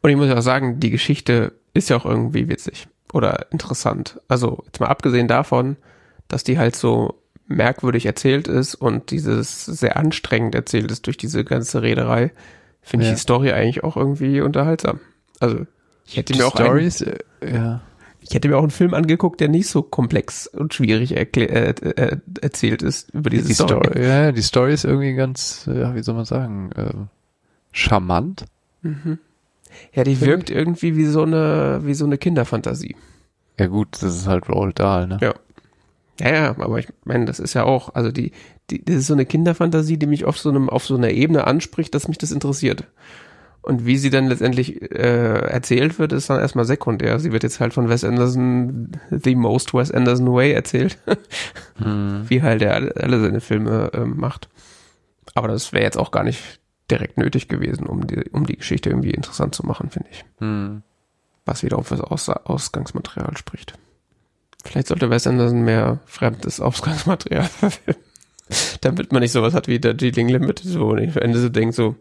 Und 0.02 0.10
ich 0.10 0.16
muss 0.16 0.28
ja 0.28 0.38
auch 0.38 0.42
sagen, 0.42 0.80
die 0.80 0.92
Geschichte 0.92 1.54
ist 1.74 1.90
ja 1.90 1.98
auch 1.98 2.06
irgendwie 2.06 2.48
witzig 2.48 2.88
oder 3.18 3.48
interessant. 3.52 4.20
Also 4.28 4.64
jetzt 4.66 4.80
mal 4.80 4.88
abgesehen 4.88 5.28
davon, 5.28 5.76
dass 6.28 6.44
die 6.44 6.58
halt 6.58 6.76
so 6.76 7.22
merkwürdig 7.48 8.06
erzählt 8.06 8.48
ist 8.48 8.76
und 8.76 9.12
dieses 9.12 9.66
sehr 9.66 9.98
anstrengend 9.98 10.54
erzählt 10.56 10.92
ist 10.92 11.06
durch 11.08 11.18
diese 11.18 11.44
ganze 11.46 11.82
Rederei, 11.82 12.32
finde 12.82 13.06
Ja. 13.06 13.12
ich 13.12 13.18
die 13.18 13.22
Story 13.22 13.52
eigentlich 13.52 13.84
auch 13.84 13.96
irgendwie 13.98 14.42
unterhaltsam. 14.42 15.00
Also 15.40 15.66
ich 16.06 16.18
hätte 16.18 16.34
Die 16.34 16.40
mir 16.40 16.48
auch 16.48 16.56
einen, 16.56 16.66
Stories, 16.68 17.02
äh, 17.02 17.18
ja. 17.42 17.82
ich 18.20 18.34
hätte 18.34 18.50
mir 18.50 18.58
auch 18.58 18.62
einen 18.64 18.72
Film 18.72 18.94
angeguckt, 18.94 19.40
der 19.40 19.48
nicht 19.48 19.68
so 19.68 19.82
komplex 19.82 20.48
und 20.48 20.74
schwierig 20.74 21.16
äh, 21.16 21.22
äh, 21.24 22.18
erzählt 22.42 22.82
ist 22.82 23.10
über 23.14 23.30
diese 23.30 23.48
Die 23.48 23.54
Story. 23.54 23.88
Story, 23.88 24.06
ja, 24.06 24.32
die 24.34 24.42
Story 24.42 24.74
ist 24.74 24.84
irgendwie 24.84 25.14
ganz, 25.16 25.68
äh, 25.68 25.80
ja, 25.80 25.96
wie 25.96 26.04
soll 26.04 26.16
man 26.16 26.26
sagen, 26.26 26.72
äh, 26.76 26.94
charmant. 27.72 28.46
Ja, 29.94 30.04
die 30.04 30.20
wirkt 30.22 30.50
irgendwie 30.50 30.96
wie 30.96 31.06
so 31.06 31.24
eine 31.24 31.82
wie 31.84 31.94
so 31.94 32.06
eine 32.06 32.18
Kinderfantasie. 32.18 32.96
Ja 33.60 33.68
gut, 33.68 33.90
das 34.02 34.16
ist 34.16 34.28
halt 34.28 34.50
Roald 34.50 34.80
Dahl, 34.80 35.08
ne? 35.08 35.18
Ja. 35.22 35.34
Ja, 36.20 36.34
ja, 36.34 36.50
aber 36.50 36.80
ich 36.80 36.88
meine, 37.06 37.26
das 37.26 37.40
ist 37.40 37.54
ja 37.54 37.64
auch, 37.64 37.94
also 37.94 38.12
die, 38.12 38.32
die, 38.72 38.84
das 38.84 38.96
ist 38.96 39.08
so 39.08 39.14
eine 39.14 39.28
Kinderfantasie, 39.28 39.98
die 39.98 40.08
mich 40.08 40.26
auf 40.26 40.40
so 40.40 40.50
einem, 40.50 40.68
auf 40.68 40.84
so 40.84 40.96
einer 40.96 41.12
Ebene 41.12 41.46
anspricht, 41.46 41.94
dass 41.94 42.08
mich 42.08 42.18
das 42.18 42.32
interessiert. 42.32 42.86
Und 43.62 43.86
wie 43.86 43.98
sie 43.98 44.10
dann 44.10 44.28
letztendlich 44.28 44.82
äh, 44.82 45.40
erzählt 45.42 46.00
wird, 46.00 46.14
ist 46.14 46.30
dann 46.30 46.40
erstmal 46.40 46.66
sekundär. 46.66 47.20
Sie 47.20 47.34
wird 47.34 47.44
jetzt 47.44 47.60
halt 47.60 47.74
von 47.74 47.90
Wes 47.90 48.04
Anderson, 48.04 48.92
the 49.12 49.36
most 49.36 49.74
Wes 49.74 49.92
Anderson 49.92 50.34
way 50.34 50.54
erzählt, 50.54 50.98
wie 51.78 52.42
halt 52.42 52.62
er 52.62 52.76
alle, 52.76 52.96
alle 52.96 53.20
seine 53.20 53.42
Filme 53.42 53.92
ähm, 53.94 54.16
macht. 54.18 54.48
Aber 55.36 55.50
das 55.50 55.74
wäre 55.74 55.84
jetzt 55.84 55.98
auch 55.98 56.12
gar 56.12 56.24
nicht 56.24 56.60
direkt 56.90 57.18
nötig 57.18 57.48
gewesen, 57.48 57.86
um 57.86 58.08
die, 58.08 58.30
um 58.32 58.46
die 58.46 58.58
Geschichte 58.58 58.90
irgendwie 58.90 59.12
interessant 59.12 59.56
zu 59.56 59.66
machen, 59.66 59.90
finde 59.90 60.10
ich. 60.12 60.26
Hm. 60.40 60.84
Was 61.46 61.64
wiederum 61.64 61.86
fürs 61.86 62.02
Aus 62.02 62.30
Ausgangsmaterial 62.30 63.38
spricht. 63.38 63.74
Vielleicht 64.64 64.88
sollte 64.88 65.10
Wes 65.10 65.28
Anderson 65.28 65.62
mehr 65.62 66.00
fremdes 66.06 66.60
Ausgangsmaterial 66.60 67.44
verfilmen. 67.46 68.02
Damit 68.82 69.12
man 69.12 69.22
nicht 69.22 69.32
sowas 69.32 69.54
hat 69.54 69.68
wie 69.68 69.80
der 69.80 69.94
Dealing 69.94 70.30
Limit, 70.30 70.62
wo 70.78 70.94
man 70.94 71.04
am 71.04 71.18
Ende 71.18 71.40
so 71.40 71.50
denkt, 71.50 71.76
so, 71.76 71.96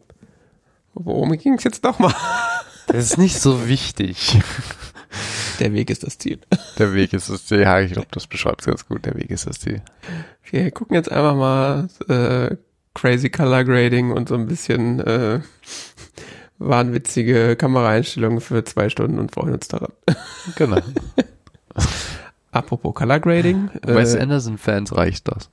worum 0.95 1.33
ging's 1.37 1.65
jetzt 1.65 1.85
nochmal? 1.85 2.15
Das 2.89 3.05
ist 3.05 3.19
nicht 3.19 3.41
so 3.41 3.67
wichtig. 3.67 4.39
Der 5.59 5.73
Weg 5.73 5.91
ist 5.91 6.05
das 6.05 6.19
Ziel. 6.19 6.39
Der 6.79 6.95
Weg 6.95 7.13
ist 7.13 7.29
das 7.29 7.47
Ziel. 7.47 7.63
Ja, 7.63 7.81
ich 7.81 7.93
glaube, 7.93 8.09
das 8.13 8.29
beschreibt 8.29 8.61
es 8.61 8.67
ganz 8.67 8.87
gut. 8.87 9.05
Der 9.05 9.17
Weg 9.17 9.31
ist 9.31 9.47
das 9.47 9.59
Ziel. 9.59 9.83
Wir 10.51 10.71
gucken 10.71 10.95
jetzt 10.95 11.11
einfach 11.11 11.35
mal 11.35 11.89
äh, 12.09 12.57
Crazy 12.97 13.29
Color 13.29 13.65
Grading 13.65 14.11
und 14.11 14.29
so 14.29 14.35
ein 14.35 14.47
bisschen 14.47 15.01
äh, 15.01 15.41
wahnwitzige 16.59 17.55
Kameraeinstellungen 17.55 18.41
für 18.41 18.65
zwei 18.65 18.89
Stunden 18.89 19.19
und 19.19 19.33
freuen 19.33 19.53
uns 19.55 19.69
daran. 19.69 19.93
Genau. 20.57 20.79
Apropos 22.53 22.95
Color 22.95 23.21
Grading. 23.21 23.69
Wes 23.83 24.15
Äh, 24.15 24.21
Anderson-Fans 24.21 24.97
reicht 24.97 25.29
das. 25.29 25.51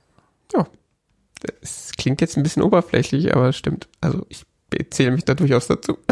es 1.60 1.92
klingt 1.98 2.22
jetzt 2.22 2.38
ein 2.38 2.42
bisschen 2.42 2.62
oberflächlich, 2.62 3.34
aber 3.34 3.50
es 3.50 3.56
stimmt. 3.56 3.88
Also 4.00 4.24
ich 4.30 4.46
zähle 4.90 5.10
mich 5.10 5.26
da 5.26 5.34
durchaus 5.34 5.66
dazu. 5.66 5.98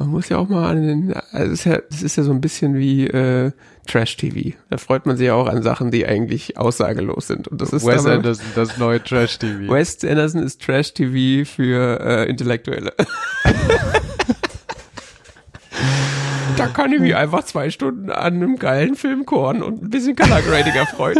Man 0.00 0.08
muss 0.08 0.30
ja 0.30 0.38
auch 0.38 0.48
mal 0.48 0.70
an 0.70 0.82
den, 0.82 1.12
also 1.30 1.52
es 1.52 1.58
ist 1.60 1.64
ja, 1.66 1.78
es 1.90 2.02
ist 2.02 2.16
ja 2.16 2.22
so 2.22 2.30
ein 2.30 2.40
bisschen 2.40 2.74
wie 2.74 3.06
äh, 3.06 3.52
Trash-TV. 3.86 4.56
Da 4.70 4.78
freut 4.78 5.04
man 5.04 5.18
sich 5.18 5.26
ja 5.26 5.34
auch 5.34 5.46
an 5.46 5.62
Sachen, 5.62 5.90
die 5.90 6.06
eigentlich 6.06 6.56
aussagelos 6.56 7.26
sind. 7.26 7.48
Und 7.48 7.60
das 7.60 7.74
ist 7.74 7.86
Wes 7.86 8.06
aber- 8.06 8.14
Anderson, 8.14 8.46
das 8.54 8.78
neue 8.78 9.04
Trash-TV. 9.04 9.70
Wes 9.74 10.02
Anderson 10.02 10.42
ist 10.42 10.62
Trash-TV 10.62 11.44
für 11.46 12.00
äh, 12.00 12.30
Intellektuelle. 12.30 12.94
da 16.56 16.66
kann 16.68 16.90
ich 16.94 17.00
mich 17.00 17.14
einfach 17.14 17.44
zwei 17.44 17.68
Stunden 17.68 18.08
an 18.08 18.36
einem 18.36 18.56
geilen 18.58 18.94
Filmkorn 18.94 19.62
und 19.62 19.82
ein 19.82 19.90
bisschen 19.90 20.16
Color 20.16 20.40
Grading 20.40 20.72
erfreuen. 20.76 21.18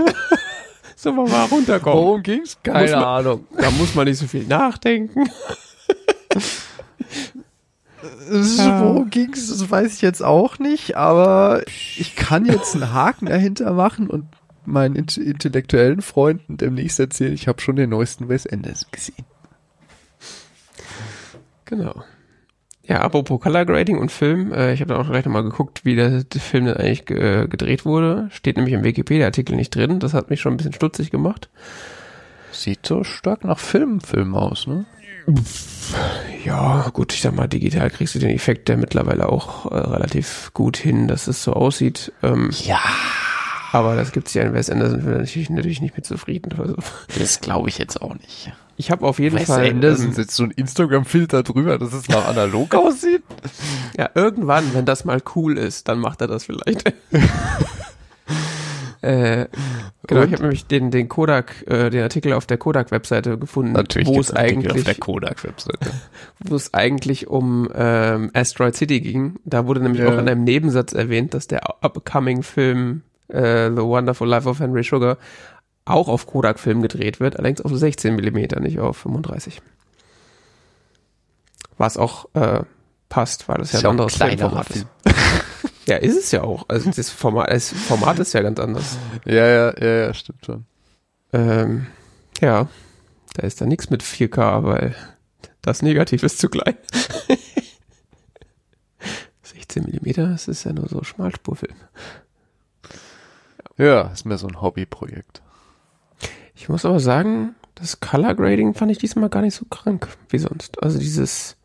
so 0.97 1.13
mal 1.13 1.29
mal 1.29 1.45
runterkommen. 1.45 1.99
Worum 2.03 2.23
ging's? 2.23 2.57
Muss 2.67 2.75
man- 2.93 2.95
Ahnung. 2.95 3.47
Da 3.59 3.71
muss 3.73 3.95
man 3.95 4.07
nicht 4.07 4.17
so 4.19 4.27
viel 4.27 4.45
nachdenken. 4.47 5.29
Ja. 8.31 8.81
Worum 8.83 9.11
ging's? 9.11 9.49
Das 9.49 9.71
weiß 9.71 9.95
ich 9.95 10.03
jetzt 10.03 10.23
auch 10.23 10.59
nicht, 10.59 10.97
aber 10.97 11.63
ich 11.67 12.17
kann 12.17 12.45
jetzt 12.47 12.75
einen 12.75 12.93
Haken 12.93 13.27
dahinter 13.27 13.73
machen 13.73 14.09
und 14.09 14.25
meinen 14.65 14.97
int 14.97 15.17
intellektuellen 15.17 16.01
Freunden 16.01 16.57
demnächst 16.57 17.01
erzählen, 17.01 17.33
ich 17.35 17.49
habe 17.49 17.61
schon 17.61 17.77
den 17.77 17.91
neuesten 17.91 18.29
Wes 18.29 18.47
Anderson 18.47 18.89
gesehen. 18.93 19.25
Genau. 21.65 22.03
Ja, 22.83 23.03
apropos 23.03 23.41
Color 23.41 23.67
Grading 23.67 23.99
und 23.99 24.11
Film, 24.11 24.53
äh, 24.53 24.73
ich 24.73 24.81
habe 24.81 24.93
dann 24.95 25.03
auch 25.05 25.09
gleich 25.11 25.25
nochmal 25.25 25.45
geguckt, 25.45 25.85
wie 25.85 25.95
der, 25.95 26.25
der 26.25 26.41
Film 26.41 26.65
denn 26.65 26.77
eigentlich 26.77 27.05
ge- 27.05 27.47
gedreht 27.47 27.85
wurde. 27.85 28.29
Steht 28.33 28.57
nämlich 28.57 28.75
im 28.75 28.83
Wikipedia-Artikel 28.83 29.55
nicht 29.55 29.75
drin. 29.75 30.01
Das 30.01 30.13
hat 30.15 30.31
mich 30.31 30.41
schon 30.41 30.55
ein 30.55 30.57
bisschen 30.57 30.73
stutzig 30.73 31.11
gemacht. 31.11 31.49
Sieht 32.51 32.85
so 32.85 33.05
stark 33.05 33.45
nach 33.45 33.61
Filmfilm 33.61 34.35
aus, 34.35 34.67
ne? 34.67 34.87
Ja, 36.45 36.89
gut, 36.93 37.13
ich 37.13 37.21
sag 37.23 37.35
mal, 37.35 37.49
digital 37.49 37.91
kriegst 37.91 38.15
du 38.15 38.19
den 38.19 38.31
Effekt 38.31 38.69
ja 38.69 38.77
mittlerweile 38.77 39.29
auch 39.29 39.71
äh, 39.71 39.77
relativ 39.77 40.51
gut 40.55 40.77
hin, 40.77 41.09
dass 41.09 41.27
es 41.27 41.43
so 41.43 41.53
aussieht. 41.53 42.13
Ähm, 42.23 42.51
Ja, 42.65 42.81
aber 43.73 43.95
das 43.97 44.13
gibt 44.13 44.29
sich 44.29 44.37
ja 44.37 44.43
in 44.43 44.55
Wes 44.55 44.71
Anderson 44.71 45.05
natürlich, 45.05 45.51
natürlich 45.51 45.81
nicht 45.81 45.97
mit 45.97 46.07
zufrieden. 46.07 46.55
Also, 46.59 46.77
das 47.19 47.41
glaube 47.41 47.69
ich 47.69 47.79
jetzt 47.79 48.01
auch 48.01 48.15
nicht. 48.15 48.53
ich 48.77 48.91
habe 48.91 49.07
auf 49.07 49.19
jeden 49.19 49.39
Wes 49.39 49.47
Fall 49.47 49.69
Anderson 49.69 50.07
ähm, 50.07 50.13
setzt 50.13 50.35
so 50.37 50.45
ein 50.45 50.51
Instagram-Filter 50.53 51.43
drüber, 51.43 51.79
dass 51.79 51.93
es 51.93 52.09
nach 52.09 52.27
analog 52.29 52.75
aussieht. 52.75 53.23
Ja, 53.97 54.11
irgendwann, 54.15 54.73
wenn 54.75 54.87
das 54.87 55.05
mal 55.05 55.21
cool 55.35 55.59
ist, 55.59 55.89
dann 55.89 55.99
macht 55.99 56.21
er 56.21 56.27
das 56.29 56.45
vielleicht. 56.45 56.93
äh, 59.03 59.47
genau, 60.07 60.21
Und? 60.23 60.27
ich 60.27 60.33
habe 60.35 60.43
nämlich 60.43 60.67
den, 60.67 60.91
den 60.91 61.09
Kodak, 61.09 61.65
äh, 61.67 61.91
den 61.91 62.03
Artikel 62.03 62.33
auf 62.35 62.47
der 62.47 62.59
Kodak-Webseite 62.59 63.39
gefunden, 63.39 63.75
wo 64.05 64.21
es 64.21 64.33
eigentlich, 64.33 65.01
Kodak-Webseite. 65.01 65.91
wo 66.41 66.55
es 66.57 66.75
eigentlich 66.75 67.29
um 67.29 67.69
ähm, 67.75 68.31
Asteroid 68.35 68.77
City 68.77 69.01
ging. 69.01 69.39
Da 69.45 69.67
wurde 69.67 69.81
nämlich 69.81 70.03
Ja. 70.03 70.09
auch 70.09 70.19
in 70.19 70.29
einem 70.29 70.45
Nebensatz 70.45 70.93
erwähnt, 70.93 71.33
dass 71.35 71.47
der 71.47 71.63
upcoming 71.83 72.43
Film 72.43 73.03
äh, 73.29 73.71
The 73.71 73.83
Wonderful 73.83 74.29
Life 74.29 74.49
of 74.49 74.61
Henry 74.61 74.85
Sugar 74.85 75.17
auch 75.87 76.09
auf 76.09 76.27
Kodak-Film 76.27 76.83
gedreht 76.83 77.21
wird, 77.21 77.37
allerdings 77.39 77.63
auf 77.63 77.73
16 77.75 78.15
Millimeter, 78.15 78.61
nicht 78.61 78.79
auf 78.81 78.99
35. 78.99 79.63
Was 81.79 81.97
auch 81.97 82.27
äh, 82.35 82.61
passt, 83.09 83.49
weil 83.49 83.57
das 83.59 83.73
ja 83.73 83.79
Ist 83.79 83.83
ja 83.85 83.91
anderes 83.91 84.21
ein 84.21 84.37
kleinerer 84.37 84.65
Filmformat 84.65 84.71
ist. 84.71 84.87
Ja, 85.91 85.97
ist 85.97 86.17
es 86.17 86.31
ja 86.31 86.45
auch. 86.45 86.67
Also 86.69 86.89
das 86.89 87.11
Format, 87.11 87.51
das 87.51 87.71
Format 87.71 88.21
ist 88.21 88.33
ja 88.33 88.43
ganz 88.43 88.61
anders. 88.61 88.97
Ja, 89.25 89.45
ja, 89.45 89.75
ja, 89.77 90.07
ja, 90.07 90.15
stimmt 90.15 90.47
schon. 90.47 90.65
Ähm, 91.33 91.89
ja, 92.41 92.69
da 93.35 93.43
ist 93.43 93.61
da 93.61 93.67
nichts 93.67 93.91
mit 93.91 94.05
4K, 94.05 94.63
weil 94.63 94.95
das 95.63 95.83
Negativ 95.83 96.23
ist 96.23 96.39
zu 96.39 96.49
klein. 96.49 96.77
16 99.43 99.83
Millimeter, 99.83 100.29
das 100.29 100.47
ist 100.47 100.63
ja 100.63 100.73
nur 100.73 100.89
so 100.89 101.03
Schmalspurfilm. 101.03 101.75
Ja, 103.77 104.03
ist 104.13 104.25
mehr 104.27 104.39
so 104.39 104.47
ein 104.47 104.61
Hobbyprojekt. 104.63 105.43
Ich 106.55 106.69
muss 106.69 106.85
aber 106.85 107.01
sagen, 107.01 107.57
das 107.75 107.99
Color 107.99 108.37
Grading 108.37 108.75
fand 108.75 108.93
ich 108.93 108.99
diesmal 108.99 109.29
gar 109.29 109.43
nicht 109.43 109.57
so 109.57 109.65
krank 109.65 110.07
wie 110.29 110.39
sonst. 110.39 110.81
Also 110.85 111.01
dieses 111.01 111.57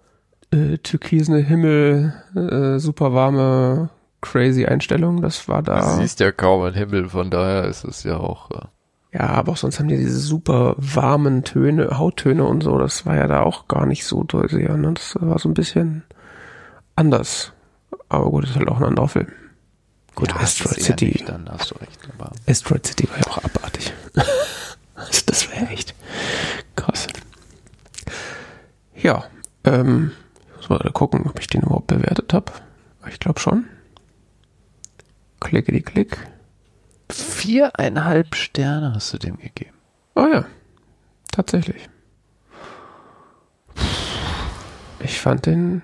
äh, 0.50 0.80
türkisene 0.80 1.42
Himmel, 1.42 2.16
äh, 2.36 2.80
super 2.80 3.14
warme, 3.14 3.92
crazy 4.32 4.66
Einstellung, 4.66 5.22
das 5.22 5.48
war 5.48 5.62
da. 5.62 5.80
Du 5.96 6.02
siehst 6.02 6.20
ja 6.20 6.32
kaum 6.32 6.64
einen 6.64 6.76
Himmel, 6.76 7.10
von 7.10 7.30
daher 7.30 7.66
ist 7.66 7.84
es 7.84 8.04
ja 8.04 8.18
auch. 8.18 8.52
Äh, 8.52 8.66
Ja, 9.14 9.22
aber 9.30 9.54
auch 9.54 9.58
sonst 9.58 9.80
haben 9.80 9.88
die 9.88 9.98
diese 9.98 10.20
super 10.20 10.76
warmen 10.78 11.44
Töne, 11.44 11.98
Hauttöne 11.98 12.44
und 12.44 12.62
so, 12.62 12.78
das 12.78 13.06
war 13.06 13.16
ja 13.16 13.28
da 13.28 13.44
auch 13.44 13.68
gar 13.68 13.86
nicht 13.86 14.06
so. 14.06 14.26
Ja, 14.52 14.76
ne? 14.78 14.94
Das 14.94 15.16
war 15.20 15.40
so 15.40 15.50
ein 15.50 15.54
bisschen 15.54 16.04
anders. 16.96 17.54
Aber 18.10 18.30
gut, 18.30 18.44
ist 18.46 18.56
halt 18.56 18.68
auch 18.68 18.78
ein 18.78 18.84
anderer 18.84 19.08
Film. 19.08 19.28
Gut, 20.16 20.30
ja, 20.30 20.38
Asteroid 20.38 20.82
City. 20.82 21.08
nüchtern, 21.08 21.50
hast 21.52 21.72
du 21.72 21.76
recht. 21.76 22.00
Aber 22.18 22.32
Asteroid 22.48 22.86
City 22.88 23.10
war 23.10 23.18
ja 23.18 23.28
auch 23.28 23.44
abartig. 23.44 23.94
also 24.96 25.22
das 25.26 25.52
wäre 25.52 25.68
echt 25.68 25.94
krass. 26.76 27.08
Ja, 28.96 29.26
ähm, 29.66 30.12
ich 30.62 30.70
muss 30.70 30.82
mal 30.82 30.92
gucken, 30.94 31.26
ob 31.28 31.40
ich 31.40 31.48
den 31.48 31.62
überhaupt 31.64 31.88
bewertet 31.88 32.34
habe. 32.34 32.52
Ich 33.10 33.20
glaube 33.20 33.40
schon. 33.40 33.66
Klickety 35.46 35.82
klick. 35.82 36.18
viereinhalb 37.12 38.36
Sterne 38.36 38.94
hast 38.96 39.14
du 39.14 39.18
dem 39.20 39.38
gegeben. 39.38 39.76
Oh 40.16 40.26
ja, 40.32 40.46
tatsächlich. 41.32 41.88
Ich 45.00 45.20
fand 45.22 45.46
den 45.46 45.82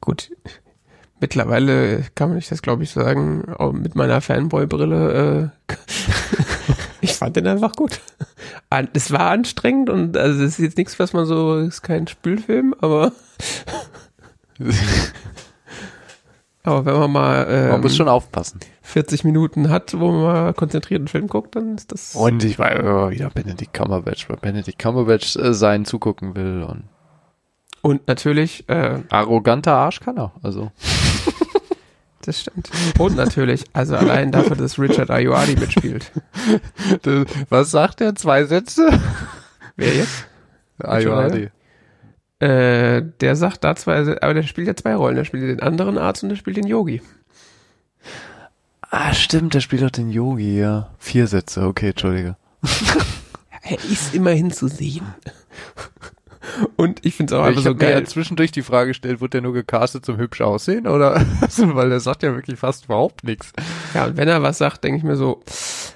gut. 0.00 0.30
Mittlerweile 1.20 2.04
kann 2.14 2.28
man 2.28 2.36
nicht 2.36 2.50
das, 2.52 2.62
glaube 2.62 2.82
ich, 2.84 2.90
sagen, 2.90 3.52
auch 3.54 3.72
mit 3.72 3.94
meiner 3.96 4.20
Fanboy-Brille. 4.20 5.50
Äh, 5.68 5.74
ich 7.00 7.14
fand 7.14 7.36
den 7.36 7.46
einfach 7.46 7.72
gut. 7.72 8.00
An- 8.70 8.90
Es 8.92 9.10
war 9.10 9.30
anstrengend 9.30 9.88
und 9.90 10.16
also 10.16 10.44
es 10.44 10.52
ist 10.52 10.58
jetzt 10.64 10.76
nichts, 10.76 10.98
was 10.98 11.12
man 11.14 11.24
so, 11.26 11.56
ist 11.56 11.82
kein 11.82 12.06
Spülfilm, 12.06 12.74
aber 12.80 13.12
Aber 16.68 16.84
wenn 16.84 16.98
man 16.98 17.10
mal 17.10 17.46
ähm, 17.48 17.68
Man 17.70 17.80
muss 17.80 17.96
schon 17.96 18.08
aufpassen. 18.08 18.60
40 18.82 19.24
Minuten 19.24 19.70
hat, 19.70 19.98
wo 19.98 20.12
man 20.12 20.22
mal 20.22 20.52
konzentriert 20.52 21.00
einen 21.00 21.08
Film 21.08 21.26
guckt, 21.26 21.56
dann 21.56 21.76
ist 21.76 21.92
das. 21.92 22.14
Und 22.14 22.44
ich 22.44 22.58
war 22.58 22.72
immer 22.72 23.10
wieder 23.10 23.30
Benedict 23.30 23.72
Cumberbatch, 23.72 24.28
weil 24.28 24.36
Benedict 24.36 24.78
Cumberbatch 24.78 25.36
äh, 25.36 25.54
sein 25.54 25.86
zugucken 25.86 26.36
will 26.36 26.62
und 26.62 26.84
Und 27.80 28.06
natürlich, 28.06 28.68
äh, 28.68 28.98
arroganter 29.08 29.72
Arsch 29.72 30.00
kann 30.00 30.18
er. 30.18 30.32
Also 30.42 30.70
das 32.20 32.40
stimmt. 32.40 32.70
Und 32.98 33.16
natürlich, 33.16 33.64
also 33.72 33.96
allein 33.96 34.30
dafür, 34.30 34.56
dass 34.56 34.78
Richard 34.78 35.10
Ayoade 35.10 35.56
mitspielt. 35.58 36.12
was 37.48 37.70
sagt 37.70 38.02
er? 38.02 38.14
Zwei 38.14 38.44
Sätze? 38.44 38.90
Wer 39.76 39.94
jetzt? 39.94 40.26
Ayoade. 40.80 41.50
Äh, 42.40 43.02
der 43.20 43.36
sagt 43.36 43.64
da 43.64 43.74
zwei, 43.74 43.98
aber 44.20 44.34
der 44.34 44.42
spielt 44.44 44.68
ja 44.68 44.76
zwei 44.76 44.94
Rollen. 44.94 45.16
Der 45.16 45.24
spielt 45.24 45.42
den 45.44 45.60
anderen 45.60 45.98
Arzt 45.98 46.22
und 46.22 46.28
der 46.28 46.36
spielt 46.36 46.56
den 46.56 46.66
Yogi. 46.66 47.02
Ah, 48.90 49.12
stimmt, 49.12 49.54
der 49.54 49.60
spielt 49.60 49.82
doch 49.82 49.90
den 49.90 50.10
Yogi, 50.10 50.58
ja. 50.58 50.90
Vier 50.98 51.26
Sätze, 51.26 51.62
okay, 51.62 51.90
Entschuldige. 51.90 52.36
Er 53.70 53.76
ist 53.84 54.14
immerhin 54.14 54.50
zu 54.50 54.66
sehen. 54.66 55.06
Und 56.76 57.04
ich 57.04 57.14
finde 57.14 57.34
es 57.34 57.40
auch 57.40 57.44
einfach 57.44 57.62
so 57.62 57.74
geil. 57.74 58.06
zwischendurch 58.06 58.50
die 58.50 58.62
Frage 58.62 58.90
gestellt, 58.90 59.20
wurde 59.20 59.30
der 59.30 59.40
nur 59.42 59.52
gecastet 59.52 60.06
zum 60.06 60.16
hübsch 60.16 60.40
aussehen 60.40 60.86
oder? 60.86 61.22
Weil 61.56 61.90
der 61.90 62.00
sagt 62.00 62.22
ja 62.22 62.34
wirklich 62.34 62.58
fast 62.58 62.86
überhaupt 62.86 63.24
nichts. 63.24 63.52
Ja, 63.92 64.06
und 64.06 64.16
wenn 64.16 64.28
er 64.28 64.42
was 64.42 64.58
sagt, 64.58 64.84
denke 64.84 64.98
ich 64.98 65.04
mir 65.04 65.16
so, 65.16 65.42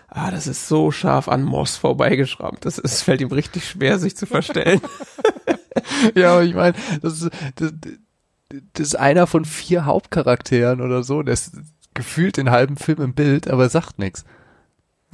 ah, 0.08 0.30
das 0.30 0.46
ist 0.46 0.68
so 0.68 0.90
scharf 0.90 1.28
an 1.28 1.42
Moss 1.42 1.76
vorbeigeschrammt. 1.76 2.64
Das 2.66 2.78
ist, 2.78 3.02
fällt 3.02 3.22
ihm 3.22 3.32
richtig 3.32 3.66
schwer, 3.66 3.98
sich 3.98 4.16
zu 4.16 4.26
verstellen. 4.26 4.82
Ja, 6.14 6.32
aber 6.34 6.42
ich 6.44 6.54
meine, 6.54 6.74
das, 7.00 7.22
ist- 7.22 7.30
das, 7.56 7.72
das 8.74 8.86
ist 8.88 8.94
einer 8.96 9.26
von 9.26 9.44
vier 9.44 9.84
Hauptcharakteren 9.86 10.80
oder 10.80 11.02
so. 11.02 11.22
Der 11.22 11.34
ist 11.34 11.52
gefühlt 11.94 12.36
den 12.36 12.50
halben 12.50 12.76
Film 12.76 13.00
im 13.02 13.14
Bild, 13.14 13.48
aber 13.48 13.68
sagt 13.68 13.98
nichts. 13.98 14.24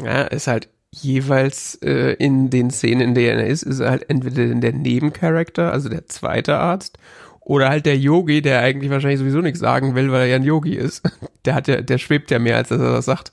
ja, 0.03 0.23
ist 0.23 0.47
halt 0.47 0.69
jeweils 0.91 1.75
äh, 1.83 2.15
in 2.15 2.51
den 2.51 2.71
Szenen, 2.71 3.01
in 3.09 3.15
denen 3.15 3.41
er 3.41 3.47
ist, 3.47 3.63
ist 3.63 3.81
er 3.81 3.91
halt 3.91 4.09
entweder 4.09 4.55
der 4.55 4.73
Nebencharakter, 4.73 5.71
also 5.73 5.89
der 5.89 6.07
zweite 6.07 6.57
Arzt, 6.57 6.99
oder 7.41 7.69
halt 7.69 7.85
der 7.87 7.97
Yogi, 7.99 8.43
der 8.43 8.61
eigentlich 8.61 8.91
wahrscheinlich 8.91 9.19
sowieso 9.21 9.41
nichts 9.41 9.61
sagen 9.61 9.95
will, 9.95 10.11
weil 10.13 10.21
er 10.23 10.27
ja 10.27 10.37
ein 10.37 10.45
Yogi 10.45 10.75
ist. 10.75 11.03
Der 11.45 11.55
hat 11.55 11.67
ja, 11.69 11.81
der 11.81 11.97
schwebt 11.97 12.31
ja 12.31 12.39
mehr, 12.39 12.57
als 12.57 12.69
dass 12.69 12.81
er 12.81 12.93
das 12.93 13.07
sagt. 13.07 13.33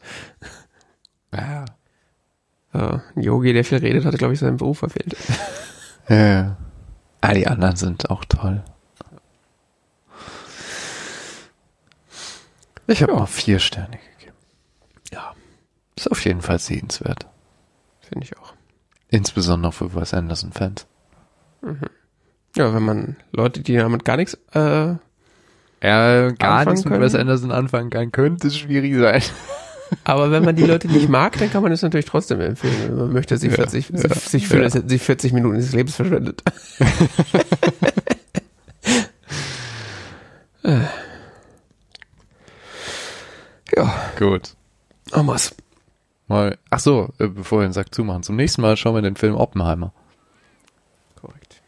Ja. 1.33 1.65
Ein 2.71 3.01
Yogi, 3.15 3.51
der 3.53 3.65
viel 3.65 3.79
redet, 3.79 4.05
hat, 4.05 4.17
glaube 4.17 4.33
ich, 4.33 4.39
seinen 4.39 4.57
Beruf 4.57 4.79
verfehlt. 4.79 5.15
Ja. 6.09 6.55
Ah, 7.21 7.33
die 7.33 7.47
anderen 7.47 7.75
sind 7.75 8.09
auch 8.09 8.23
toll. 8.25 8.63
Ich 12.87 13.01
habe 13.01 13.13
Ja. 13.13 13.19
mal 13.19 13.25
vier 13.25 13.59
Sterne 13.59 13.97
gegeben. 14.17 14.35
Ja, 15.11 15.33
Ist 15.95 16.11
auf 16.11 16.23
jeden 16.25 16.41
Fall 16.41 16.59
sehenswert. 16.59 17.25
finde 18.01 18.25
ich 18.25 18.37
auch. 18.37 18.53
Insbesondere 19.09 19.71
für 19.71 19.95
Wes 19.95 20.13
Anderson-Fans. 20.13 20.85
Ja, 22.55 22.73
wenn 22.75 22.83
man 22.83 23.15
Leute, 23.31 23.61
die 23.61 23.75
damit 23.75 24.05
gar 24.05 24.17
nichts, 24.17 24.37
äh, 24.53 24.95
Ja, 25.81 26.31
gar 26.31 26.65
nichts 26.65 26.85
mit? 26.85 26.99
Wes 26.99 27.15
Anderson 27.15 27.51
anfangen 27.51 27.89
kann, 27.89 28.11
könnte 28.11 28.47
es 28.47 28.57
schwierig 28.57 28.95
sein. 28.95 29.21
Aber 30.03 30.31
wenn 30.31 30.43
man 30.43 30.55
die 30.55 30.63
Leute 30.65 30.87
nicht 30.87 31.09
mag, 31.09 31.37
dann 31.37 31.51
kann 31.51 31.63
man 31.63 31.71
es 31.71 31.81
natürlich 31.81 32.05
trotzdem 32.05 32.41
empfehlen. 32.41 32.95
Man 32.95 33.13
möchte 33.13 33.37
sie 33.37 33.47
Ja, 33.47 33.53
40, 33.55 33.89
ja, 33.89 33.97
sich, 33.97 34.13
sich 34.21 34.47
fühlen, 34.47 34.63
ja. 34.67 34.73
hätten 34.73 34.89
sie 34.89 34.99
40 34.99 35.33
Minuten 35.33 35.55
des 35.57 35.71
Lebens 35.73 35.95
verschwendet. 35.95 36.43
Ja, 43.75 43.93
Gut. 44.17 44.55
Amas. 45.11 45.55
Mal, 46.27 46.57
ach 46.69 46.79
so, 46.79 47.09
äh, 47.19 47.27
bevor 47.27 47.59
wir 47.59 47.67
den 47.67 47.73
Sack 47.73 47.93
zumachen. 47.93 48.23
Zum 48.23 48.35
nächsten 48.35 48.61
Mal 48.61 48.77
schauen 48.77 48.95
wir 48.95 49.01
den 49.01 49.15
Film 49.15 49.35
Oppenheimer, 49.35 49.93
Korrekt. 51.21 51.61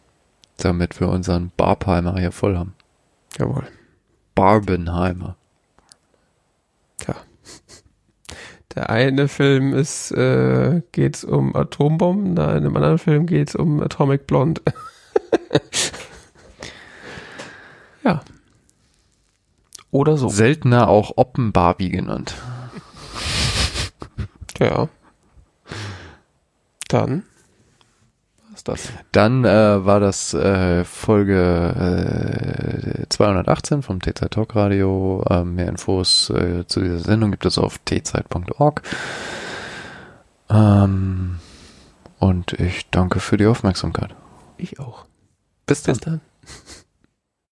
damit 0.57 0.99
wir 0.99 1.09
unseren 1.09 1.51
Barpheimer 1.55 2.17
hier 2.17 2.31
voll 2.31 2.57
haben. 2.57 2.73
Jawohl. 3.37 3.67
Barbenheimer. 4.33 5.35
Tja. 6.97 7.15
Der 8.77 8.91
eine 8.91 9.27
Film 9.27 9.73
ist, 9.73 10.11
äh, 10.11 10.83
geht's 10.91 11.23
um 11.23 11.55
Atombomben, 11.55 12.35
da 12.35 12.51
in 12.51 12.57
einem 12.57 12.75
anderen 12.75 12.99
Film 12.99 13.25
geht's 13.25 13.55
um 13.55 13.81
Atomic 13.81 14.27
Blonde. 14.27 14.61
ja. 18.03 18.21
Oder 19.89 20.15
so. 20.15 20.29
Seltener 20.29 20.89
auch 20.89 21.13
Oppenbarbie 21.15 21.89
genannt. 21.89 22.35
Ja. 24.59 24.89
Dann. 26.87 27.23
Das? 28.67 28.91
Dann 29.13 29.45
äh, 29.45 29.85
war 29.85 30.01
das 30.01 30.33
äh, 30.33 30.83
Folge 30.83 31.73
äh, 33.01 33.05
218 33.07 33.81
vom 33.81 34.01
T-Zeit 34.01 34.31
Talk 34.31 34.55
Radio. 34.55 35.23
Äh, 35.29 35.45
mehr 35.45 35.69
Infos 35.69 36.29
äh, 36.29 36.67
zu 36.67 36.81
dieser 36.81 36.99
Sendung 36.99 37.31
gibt 37.31 37.45
es 37.45 37.57
auf 37.57 37.79
tzeit.org. 37.85 38.81
Ähm, 40.49 41.39
und 42.19 42.53
ich 42.53 42.89
danke 42.89 43.21
für 43.21 43.37
die 43.37 43.45
Aufmerksamkeit. 43.45 44.13
Ich 44.57 44.81
auch. 44.81 45.05
Bis 45.65 45.83
dann. 45.83 45.95
Bis 45.95 46.01
dann. 46.01 46.21